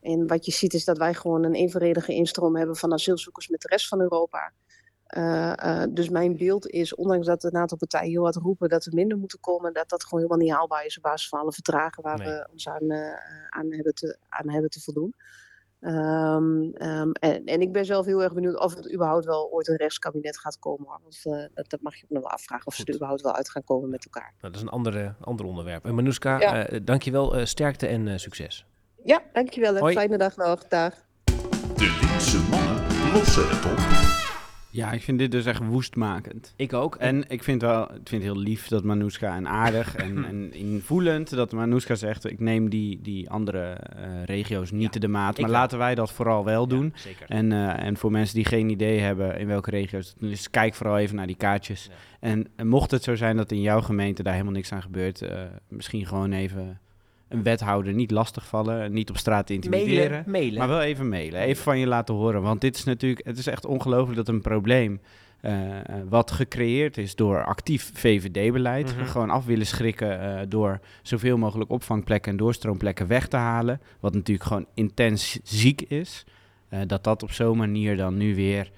En 0.07 0.27
wat 0.27 0.45
je 0.45 0.53
ziet 0.53 0.75
is 0.75 0.85
dat 0.85 0.99
wij 0.99 1.15
gewoon 1.15 1.45
een 1.45 1.55
evenredige 1.55 2.15
instroom 2.15 2.57
hebben 2.57 2.77
van 2.77 2.93
asielzoekers 2.93 3.49
met 3.49 3.61
de 3.61 3.69
rest 3.69 3.89
van 3.89 4.01
Europa. 4.01 4.53
Uh, 5.17 5.53
uh, 5.65 5.83
dus 5.91 6.09
mijn 6.09 6.37
beeld 6.37 6.67
is, 6.67 6.95
ondanks 6.95 7.27
dat 7.27 7.45
een 7.45 7.57
aantal 7.57 7.79
partijen 7.79 8.11
heel 8.11 8.23
hard 8.23 8.37
roepen 8.37 8.69
dat 8.69 8.85
er 8.85 8.95
minder 8.95 9.19
moeten 9.19 9.41
komen, 9.41 9.73
dat 9.73 9.89
dat 9.89 10.05
gewoon 10.05 10.25
helemaal 10.25 10.45
niet 10.47 10.55
haalbaar 10.57 10.85
is 10.85 10.97
op 10.97 11.03
basis 11.03 11.29
van 11.29 11.41
alle 11.41 11.53
verdragen 11.53 12.03
waar 12.03 12.19
nee. 12.19 12.27
we 12.27 12.49
ons 12.53 12.69
aan, 12.69 12.83
uh, 12.83 13.15
aan, 13.49 13.73
hebben, 13.73 13.95
te, 13.95 14.19
aan 14.29 14.51
hebben 14.51 14.71
te 14.71 14.81
voldoen. 14.81 15.15
Um, 15.81 16.73
um, 16.83 17.13
en, 17.13 17.45
en, 17.45 17.61
ik 17.61 17.73
ben 17.73 17.85
zelf 17.85 18.07
heel 18.07 18.23
erg 18.23 18.35
benieuwd 18.35 18.59
of 18.59 18.75
het 18.75 18.93
überhaupt 18.93 19.25
wel 19.25 19.51
ooit 19.51 19.69
een 19.69 19.77
rechtskabinet 19.77 20.39
gaat 20.39 20.59
komen. 20.59 21.01
Of, 21.07 21.23
dat, 21.55 21.71
dat, 21.71 21.81
mag 21.81 21.97
je 21.97 22.05
ook 22.05 22.11
nog 22.11 22.23
wel 22.23 22.33
afvragen 22.33 22.67
of 22.67 22.75
Goed. 22.75 22.85
ze 22.85 22.91
er 22.91 22.95
überhaupt 22.95 23.23
wel 23.23 23.35
uit 23.35 23.51
gaan 23.51 23.65
komen 23.65 23.91
met 23.91 24.05
elkaar. 24.05 24.35
Nou, 24.41 24.53
dat 24.53 24.55
is 24.55 24.61
een 24.61 24.69
andere, 24.69 25.15
ander 25.21 25.47
onderwerp. 25.47 25.91
Manuska, 25.91 26.41
ja. 26.41 26.79
dankjewel, 26.79 27.47
sterkte 27.47 27.87
en 27.87 28.21
succes. 28.21 28.67
Ja, 29.07 29.23
dankjewel. 29.33 29.79
Hoi. 29.79 29.95
Fijne 29.95 30.19
dag 30.19 30.37
nog. 30.37 30.69
Dag. 30.69 30.95
De 31.77 31.99
linkse 32.01 32.39
mannen 32.51 33.13
lossen 33.13 33.49
het 33.49 33.65
op. 33.65 33.79
Ja, 34.71 34.93
ik 34.93 35.03
vind 35.03 35.19
dit 35.19 35.31
dus 35.31 35.47
echt 35.47 35.67
woestmakend. 35.67 36.53
Ik 36.57 36.73
ook. 36.73 36.97
En 36.97 37.29
ik 37.29 37.43
vind 37.43 37.63
wel, 37.63 37.83
ik 37.83 37.89
vind 38.09 38.23
het 38.23 38.33
heel 38.33 38.37
lief 38.37 38.69
dat 38.69 38.85
Manouska 38.85 39.37
en 39.37 39.49
aardig 39.49 39.97
en, 39.97 40.25
en 40.31 40.53
invoelend 40.53 41.31
dat 41.31 41.53
Manouska 41.53 41.95
zegt, 41.95 42.31
ik 42.31 42.41
neem 42.41 42.71
die, 42.71 43.01
die 43.03 43.31
andere 43.31 43.73
eh, 43.73 44.25
regio's 44.25 44.71
niet 44.71 44.93
te 44.93 44.99
de 44.99 45.09
maat. 45.09 45.39
Maar 45.39 45.51
laten 45.51 45.79
wij 45.79 45.95
dat 45.95 46.13
vooral 46.13 46.45
wel 46.45 46.67
doen. 46.67 46.93
zeker. 46.97 47.27
En, 47.29 47.53
eh, 47.53 47.87
en 47.87 47.97
voor 47.97 48.11
mensen 48.11 48.35
die 48.35 48.45
geen 48.45 48.69
idee 48.69 48.99
hebben 49.01 49.39
in 49.39 49.47
welke 49.47 49.71
regio's, 49.71 50.15
dus 50.19 50.51
kijk 50.51 50.75
vooral 50.75 50.99
even 50.99 51.17
naar 51.17 51.27
die 51.27 51.37
kaartjes. 51.37 51.91
En, 52.21 52.47
en 52.57 52.69
mocht 52.69 52.91
het 52.91 53.03
zo 53.03 53.15
zijn 53.15 53.37
dat 53.37 53.51
in 53.51 53.61
jouw 53.61 53.81
gemeente 53.81 54.23
daar 54.23 54.33
helemaal 54.33 54.55
niks 54.55 54.73
aan 54.73 54.83
gebeurt, 54.83 55.23
eh, 55.23 55.41
misschien 55.69 56.07
gewoon 56.07 56.33
even 56.33 56.81
een 57.29 57.43
wethouder 57.43 57.93
niet 57.93 58.11
lastigvallen, 58.11 58.93
niet 58.93 59.11
op 59.11 59.17
straat 59.17 59.51
intimideren. 59.51 60.11
Mailen, 60.11 60.31
mailen. 60.31 60.59
Maar 60.59 60.69
wel 60.69 60.83
even 60.83 61.09
mailen, 61.09 61.41
even 61.41 61.63
van 61.63 61.79
je 61.79 61.87
laten 61.87 62.15
horen. 62.15 62.43
Want 62.43 62.61
dit 62.61 62.77
is 62.77 62.85
natuurlijk, 62.85 63.27
het 63.27 63.39
is 63.39 63.47
echt 63.47 63.67
ongelooflijk 63.67 64.17
dat 64.17 64.29
een 64.29 64.41
probleem 64.41 65.01
eh, 65.41 65.79
eh, 65.79 65.83
wat 66.09 66.31
gecreëerd 66.31 66.97
is 66.99 67.15
door 67.15 67.45
actief 67.45 67.91
VVD-beleid. 67.95 68.97
Mhm. 68.97 69.07
Gewoon 69.07 69.31
af 69.31 69.45
willen 69.45 69.67
schrikken 69.67 70.21
eh, 70.21 70.47
door 70.49 70.81
zoveel 71.03 71.39
mogelijk 71.39 71.71
opvangplekken 71.71 72.31
en 72.31 72.37
doorstroomplekken 72.37 73.07
weg 73.07 73.29
te 73.29 73.37
halen. 73.37 73.81
Wat 74.01 74.15
natuurlijk 74.15 74.47
gewoon 74.47 74.67
intens 74.75 75.39
ziek 75.43 75.83
is. 75.83 76.25
Dat 76.87 77.05
dat 77.05 77.23
op 77.23 77.33
zo'n 77.33 77.57
manier 77.57 77.97
dan 77.97 78.17
nu 78.17 78.35
weer 78.35 78.71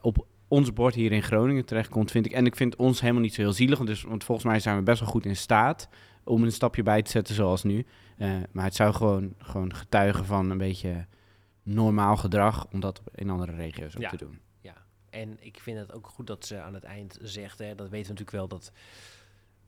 op 0.00 0.26
ons 0.48 0.72
bord 0.72 0.94
hier 0.94 1.12
in 1.12 1.22
Groningen 1.22 1.64
terechtkomt, 1.64 2.10
vind 2.10 2.26
ik. 2.26 2.32
En 2.32 2.46
ik 2.46 2.56
vind 2.56 2.76
ons 2.76 3.00
helemaal 3.00 3.22
niet 3.22 3.34
zo 3.34 3.40
heel 3.40 3.52
zielig. 3.52 3.78
Dus, 3.78 4.02
want 4.02 4.24
volgens 4.24 4.46
mij 4.46 4.60
zijn 4.60 4.76
we 4.76 4.82
best 4.82 5.00
wel 5.00 5.08
goed 5.08 5.26
in 5.26 5.36
staat 5.36 5.88
om 6.28 6.42
een 6.42 6.52
stapje 6.52 6.82
bij 6.82 7.02
te 7.02 7.10
zetten 7.10 7.34
zoals 7.34 7.62
nu. 7.62 7.86
Eh, 8.18 8.30
maar 8.52 8.64
het 8.64 8.74
zou 8.74 8.94
gewoon, 8.94 9.34
gewoon 9.38 9.74
getuigen 9.74 10.24
van 10.24 10.50
een 10.50 10.58
beetje 10.58 11.06
normaal 11.62 12.16
gedrag 12.16 12.66
om 12.72 12.80
dat 12.80 13.02
in 13.14 13.30
andere 13.30 13.54
regio's 13.54 13.94
ook 13.96 14.02
Ja. 14.02 14.10
te 14.10 14.16
doen. 14.16 14.38
Ja, 14.60 14.74
en 15.10 15.36
ik 15.40 15.58
vind 15.60 15.78
het 15.78 15.92
ook 15.92 16.06
goed 16.06 16.26
dat 16.26 16.46
ze 16.46 16.60
aan 16.60 16.74
het 16.74 16.84
eind 16.84 17.18
zegt, 17.22 17.58
hè, 17.58 17.74
dat 17.74 17.88
weten 17.88 18.14
we 18.14 18.20
natuurlijk 18.20 18.30
wel, 18.30 18.48
dat 18.48 18.72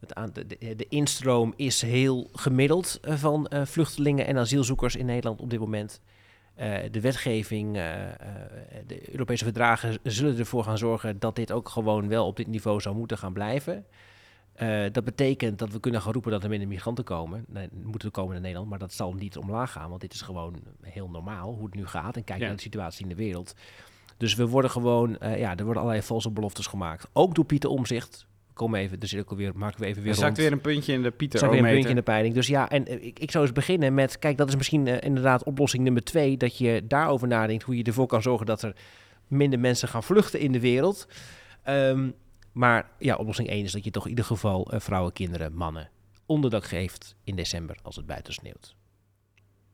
het 0.01 0.15
aan, 0.15 0.31
de, 0.33 0.47
de, 0.47 0.77
de 0.77 0.87
instroom 0.89 1.53
is 1.57 1.83
heel 1.83 2.29
gemiddeld 2.33 2.99
eh, 3.03 3.15
van 3.15 3.47
eh, 3.47 3.65
vluchtelingen 3.67 4.27
en 4.27 4.39
asielzoekers 4.39 4.97
in 4.97 5.07
Nederland 5.07 5.41
op 5.41 5.51
dit 5.51 5.61
moment. 5.61 6.01
De 6.91 7.01
wetgeving, 7.01 7.73
de 8.87 9.11
Europese 9.13 9.45
verdragen 9.45 9.99
zullen 10.03 10.39
ervoor 10.39 10.65
gaan 10.65 10.79
zorgen 10.79 11.19
dat 11.19 11.37
dit 11.37 11.53
ook 11.53 11.69
gewoon 11.69 12.09
wel 12.09 12.27
op 12.27 12.37
dit 12.37 12.47
niveau 12.47 12.81
zou 12.81 12.97
moeten 12.97 13.19
gaan 13.19 13.33
blijven. 13.33 13.87
Eh, 14.53 14.83
dat 14.93 15.05
betekent 15.05 15.59
dat 15.59 15.73
we 15.73 15.81
kunnen 15.81 16.03
gaan 16.03 16.13
roepen 16.13 16.31
dat 16.31 16.43
er 16.43 16.49
minder 16.49 16.69
migranten 16.69 17.05
komen. 17.05 17.45
Nee, 17.49 17.69
moeten 17.73 18.11
komen 18.11 18.33
naar 18.33 18.41
Nederland, 18.41 18.71
maar 18.71 18.79
dat 18.79 18.93
zal 18.93 19.13
niet 19.13 19.37
omlaag 19.37 19.73
gaan, 19.73 19.89
want 19.89 20.01
dit 20.01 20.13
is 20.13 20.21
gewoon 20.21 20.55
heel 20.83 21.09
normaal 21.09 21.55
hoe 21.55 21.65
het 21.65 21.75
nu 21.75 21.87
gaat. 21.87 22.17
En 22.17 22.25
kijk 22.25 22.41
Ja. 22.41 22.47
naar 22.47 22.57
de 22.57 22.63
situatie 22.63 23.03
in 23.03 23.09
de 23.09 23.15
wereld. 23.15 23.55
Dus 24.17 24.35
we 24.35 24.47
worden 24.47 24.71
gewoon, 24.71 25.19
eh, 25.19 25.39
ja, 25.39 25.57
er 25.57 25.65
worden 25.65 25.83
allerlei 25.83 26.07
valse 26.07 26.31
beloftes 26.31 26.67
gemaakt. 26.67 27.09
Ook 27.13 27.35
door 27.35 27.45
Pieter 27.45 27.71
Omzicht. 27.71 28.27
Kom 28.53 28.75
even, 28.75 29.01
dus 29.01 29.17
ook 29.17 29.31
alweer, 29.31 29.53
maken 29.57 29.81
we 29.81 29.87
even 29.87 30.03
weer 30.03 30.13
Er 30.13 30.19
zakt 30.19 30.37
weer 30.37 30.53
een 30.53 30.61
puntje 30.61 30.93
in 30.93 31.03
de 31.03 31.11
Pieter 31.11 31.39
Zakt 31.39 31.53
weer 31.53 31.65
een 31.65 31.71
puntje 31.71 31.89
in 31.89 31.95
de 31.95 32.03
peiling. 32.03 32.35
Dus 32.35 32.47
ja, 32.47 32.69
en 32.71 32.87
eh, 32.87 33.05
ik, 33.05 33.19
ik 33.19 33.31
zou 33.31 33.45
eens 33.45 33.53
beginnen 33.53 33.95
met, 33.95 34.19
kijk, 34.19 34.37
dat 34.37 34.49
is 34.49 34.57
misschien 34.57 34.87
inderdaad 34.87 35.45
oplossing 35.45 35.83
nummer 35.83 36.05
twee, 36.05 36.37
dat 36.37 36.59
je 36.59 36.83
daarover 36.89 37.29
nadenkt 37.29 37.63
hoe 37.63 37.77
je 37.77 37.83
ervoor 37.83 38.07
kan 38.07 38.23
zorgen 38.23 38.47
dat 38.47 38.63
er 38.63 38.77
minder 39.27 39.59
mensen 39.59 39.89
gaan 39.89 40.03
vluchten 40.03 40.41
in 40.41 40.53
de 40.53 40.61
wereld. 40.61 41.09
Ehm, 41.63 42.11
maar 42.53 42.91
ja, 42.99 43.17
oplossing 43.17 43.49
één 43.49 43.65
is 43.65 43.73
dat 43.73 43.85
je 43.85 43.91
toch 43.91 44.05
in 44.05 44.11
ieder 44.11 44.25
geval 44.25 44.73
eh, 44.73 44.81
vrouwen, 44.81 45.13
kinderen, 45.13 45.55
mannen 45.55 45.91
onderdak 46.27 46.65
geeft 46.65 47.15
in 47.25 47.37
december 47.37 47.77
als 47.83 47.97
het 47.97 48.07
buiten 48.07 48.33
sneeuwt. 48.33 48.75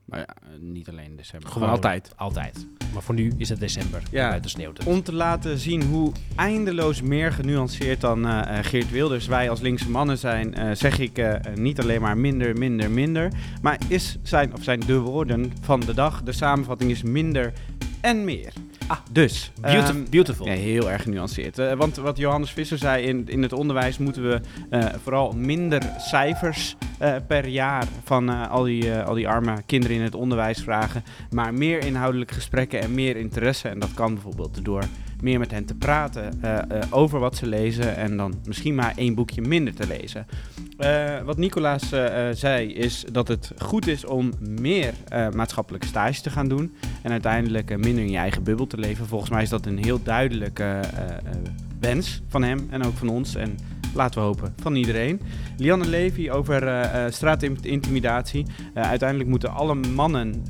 Maar 0.05 0.19
ja, 0.19 0.27
eh, 0.27 0.49
niet 0.61 0.89
alleen 0.89 1.05
in 1.05 1.17
december. 1.17 1.51
Gewoon 1.51 1.69
altijd. 1.69 2.13
Altijd. 2.17 2.67
Maar 2.93 3.03
voor 3.03 3.15
nu 3.15 3.33
is 3.37 3.49
het 3.49 3.61
december. 3.61 4.03
Ja, 4.11 4.29
buiten 4.29 4.51
sneeuwt 4.51 4.79
het. 4.79 4.87
om 4.87 5.03
te 5.03 5.13
laten 5.13 5.59
zien 5.59 5.83
hoe 5.83 6.13
eindeloos 6.37 7.03
meer 7.03 7.33
genuanceerd 7.33 8.01
dan 8.01 8.27
eh, 8.27 8.65
Geert 8.65 8.91
Wilders 8.91 9.27
wij 9.27 9.51
als 9.51 9.61
linkse 9.61 9.91
mannen 9.91 10.19
zijn, 10.19 10.77
zeg 10.77 10.99
ik 10.99 11.41
niet 11.55 11.81
alleen 11.81 12.01
maar 12.01 12.19
minder, 12.19 12.59
minder, 12.59 12.91
minder. 12.91 13.33
Maar 13.63 13.79
is 13.89 14.17
zijn, 14.23 14.55
of 14.55 14.63
zijn 14.63 14.81
de 14.81 14.99
woorden 14.99 15.53
van 15.61 15.81
de 15.81 15.95
dag, 15.95 16.23
de 16.23 16.33
samenvatting 16.33 16.91
is 16.91 17.03
minder 17.03 17.53
en 18.01 18.25
meer. 18.25 18.53
Ah, 18.87 18.99
dus. 19.13 19.53
Beautif- 19.61 19.89
ehm, 19.89 20.05
beautiful. 20.11 20.47
Heel 20.47 20.91
erg 20.91 21.03
genuanceerd. 21.03 21.59
Eh, 21.59 21.73
want 21.73 21.97
wat 21.97 22.17
Johannes 22.17 22.51
Visser 22.51 22.79
zei, 22.79 23.07
in, 23.07 23.29
in 23.29 23.43
het 23.43 23.53
onderwijs 23.53 23.99
moeten 23.99 24.23
we 24.29 24.41
eh, 24.71 24.85
vooral 25.03 25.33
minder 25.33 25.83
cijfers 25.99 26.77
eh, 26.99 27.15
per 27.27 27.49
jaar 27.49 27.85
van 28.05 28.49
al, 28.49 28.63
die, 28.63 28.95
al 28.95 29.15
die 29.15 29.29
arme 29.29 29.63
kinderen 29.67 29.97
in 29.97 30.03
het 30.03 30.15
onderwijs 30.15 30.63
vragen. 30.63 31.05
Maar 31.31 31.55
meer 31.55 31.85
inhoudelijke 31.85 32.35
gesprekken 32.35 32.81
en 32.81 32.95
meer 32.95 33.17
interesse. 33.17 33.69
En 33.69 33.79
dat 33.79 33.95
kan 33.95 34.15
bijvoorbeeld 34.15 34.65
door 34.65 34.85
meer 35.23 35.39
met 35.39 35.51
hen 35.51 35.65
te 35.65 35.75
praten 35.75 36.43
eh, 36.43 36.59
eh, 36.59 36.83
over 36.91 37.19
wat 37.19 37.37
ze 37.37 37.47
lezen. 37.47 37.97
En 37.97 38.17
dan 38.17 38.35
misschien 38.45 38.75
maar 38.75 38.93
één 38.97 39.15
boekje 39.15 39.41
minder 39.41 39.75
te 39.75 39.87
lezen. 39.87 40.27
Eh, 40.79 41.21
wat 41.23 41.37
Nicolaas 41.37 41.89
zei 42.33 42.73
is 42.73 43.05
dat 43.13 43.29
het 43.29 43.53
goed 43.59 43.87
is 43.87 44.05
om 44.05 44.33
meer 44.39 44.95
maatschappelijke 45.35 45.87
stage 45.87 46.23
te 46.23 46.31
gaan 46.31 46.49
doen. 46.49 46.75
En 47.03 47.11
uiteindelijk 47.11 47.77
minder 47.77 48.05
in 48.05 48.11
je 48.11 48.17
eigen 48.17 48.43
bubbel 48.43 48.67
te 48.67 48.79
leven. 48.79 49.07
Volgens 49.07 49.31
mij 49.31 49.43
is 49.43 49.49
dat 49.49 49.67
een 49.67 49.85
heel 49.85 50.03
duidelijke 50.03 50.81
wens 51.81 52.23
van 52.29 52.43
hem 52.43 52.67
en 52.71 52.83
ook 52.83 52.97
van 52.97 53.09
ons. 53.09 53.35
En 53.35 53.57
laten 53.97 54.21
we 54.21 54.27
hopen 54.27 54.55
van 54.63 54.75
iedereen. 54.75 55.21
Lianne 55.57 55.87
Levy 55.87 56.31
over 56.31 56.67
eh, 56.67 57.05
eh, 57.05 57.13
straatintimidatie. 57.13 58.47
Eh, 58.75 58.89
uiteindelijk 58.89 59.29
moeten 59.31 59.51
alle 59.51 59.75
mannen 59.75 60.45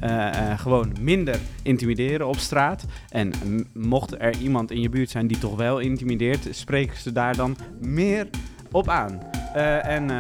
gewoon 0.56 0.92
minder 1.00 1.38
intimideren 1.62 2.26
op 2.26 2.38
straat. 2.38 2.84
En 3.08 3.32
mocht 3.74 4.20
er 4.20 4.36
iemand 4.36 4.70
in 4.70 4.80
je 4.80 4.88
buurt 4.88 5.10
zijn 5.10 5.26
die 5.26 5.38
toch 5.38 5.56
wel 5.56 5.78
intimideert, 5.78 6.48
spreken 6.50 6.96
ze 6.98 7.12
daar 7.12 7.36
dan 7.36 7.56
meer 7.80 8.28
op 8.72 8.88
aan. 8.88 9.20
En 9.82 10.10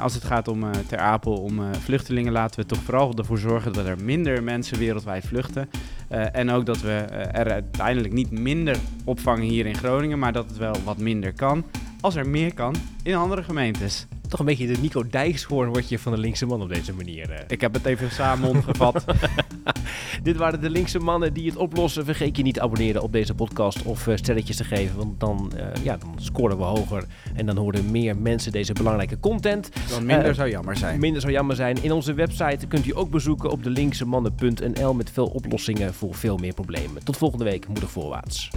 als 0.00 0.14
het 0.14 0.24
gaat 0.24 0.48
om 0.48 0.64
Ter 0.86 0.98
Apel, 0.98 1.32
om 1.32 1.74
vluchtelingen, 1.74 2.32
laten 2.32 2.60
we 2.60 2.66
toch 2.66 2.82
vooral 2.82 3.14
ervoor 3.16 3.38
zorgen 3.38 3.72
dat 3.72 3.86
er 3.86 4.04
minder 4.04 4.42
mensen 4.42 4.78
wereldwijd 4.78 5.26
vluchten. 5.26 5.68
En 6.08 6.50
ook 6.50 6.66
dat 6.66 6.80
we 6.80 6.92
er 7.32 7.50
uiteindelijk 7.50 8.12
niet 8.14 8.30
minder 8.30 8.76
opvangen 9.04 9.46
hier 9.46 9.66
in 9.66 9.76
Groningen, 9.76 10.18
maar 10.18 10.32
dat 10.32 10.48
het 10.48 10.58
wel 10.58 10.76
wat 10.84 10.98
minder 10.98 11.32
kan. 11.32 11.64
Als 12.00 12.14
er 12.14 12.28
meer 12.28 12.54
kan 12.54 12.74
in 13.02 13.14
andere 13.14 13.42
gemeentes. 13.42 14.06
Toch 14.28 14.40
een 14.40 14.46
beetje 14.46 14.66
de 14.66 14.80
Nico 14.80 15.06
Dijkshoorn 15.06 15.68
word 15.68 15.88
je 15.88 15.98
van 15.98 16.12
de 16.12 16.18
linkse 16.18 16.46
man 16.46 16.62
op 16.62 16.68
deze 16.68 16.92
manier. 16.92 17.30
eh. 17.30 17.44
Ik 17.48 17.60
heb 17.60 17.74
het 17.74 17.84
even 17.86 18.10
samen 18.10 18.48
omgevat. 18.48 19.04
Dit 20.22 20.36
waren 20.36 20.60
de 20.60 20.70
linkse 20.70 20.98
mannen 20.98 21.32
die 21.32 21.46
het 21.46 21.56
oplossen. 21.56 22.04
Vergeet 22.04 22.36
je 22.36 22.42
niet 22.42 22.54
te 22.54 22.60
abonneren 22.60 23.02
op 23.02 23.12
deze 23.12 23.34
podcast 23.34 23.82
of 23.82 24.06
eh, 24.06 24.16
sterretjes 24.16 24.56
te 24.56 24.64
geven. 24.64 24.96
Want 24.96 25.20
dan, 25.20 25.52
eh, 25.56 25.84
ja, 25.84 25.96
dan 25.96 26.14
scoren 26.20 26.56
we 26.58 26.62
hoger. 26.64 27.04
En 27.34 27.46
dan 27.46 27.56
horen 27.56 27.90
meer 27.90 28.16
mensen 28.16 28.52
deze 28.52 28.72
belangrijke 28.72 29.20
content. 29.20 29.70
Dan 29.90 30.06
minder 30.06 30.34
zou 30.34 30.50
jammer 30.50 30.76
zijn. 30.76 31.00
Minder 31.00 31.20
zou 31.20 31.32
jammer 31.32 31.56
zijn. 31.56 31.82
In 31.82 31.92
onze 31.92 32.14
website 32.14 32.66
kunt 32.66 32.86
u 32.86 32.96
ook 32.96 33.10
bezoeken 33.10 33.50
op 33.50 33.62
de 33.62 33.70
linksemannen.nl 33.70 34.94
met 34.94 35.10
veel 35.10 35.26
oplossingen 35.26 35.94
voor 35.94 36.14
veel 36.14 36.36
meer 36.36 36.54
problemen. 36.54 37.04
Tot 37.04 37.16
volgende 37.16 37.44
week, 37.44 37.68
moedig 37.68 37.90
voorwaarts. 37.90 38.50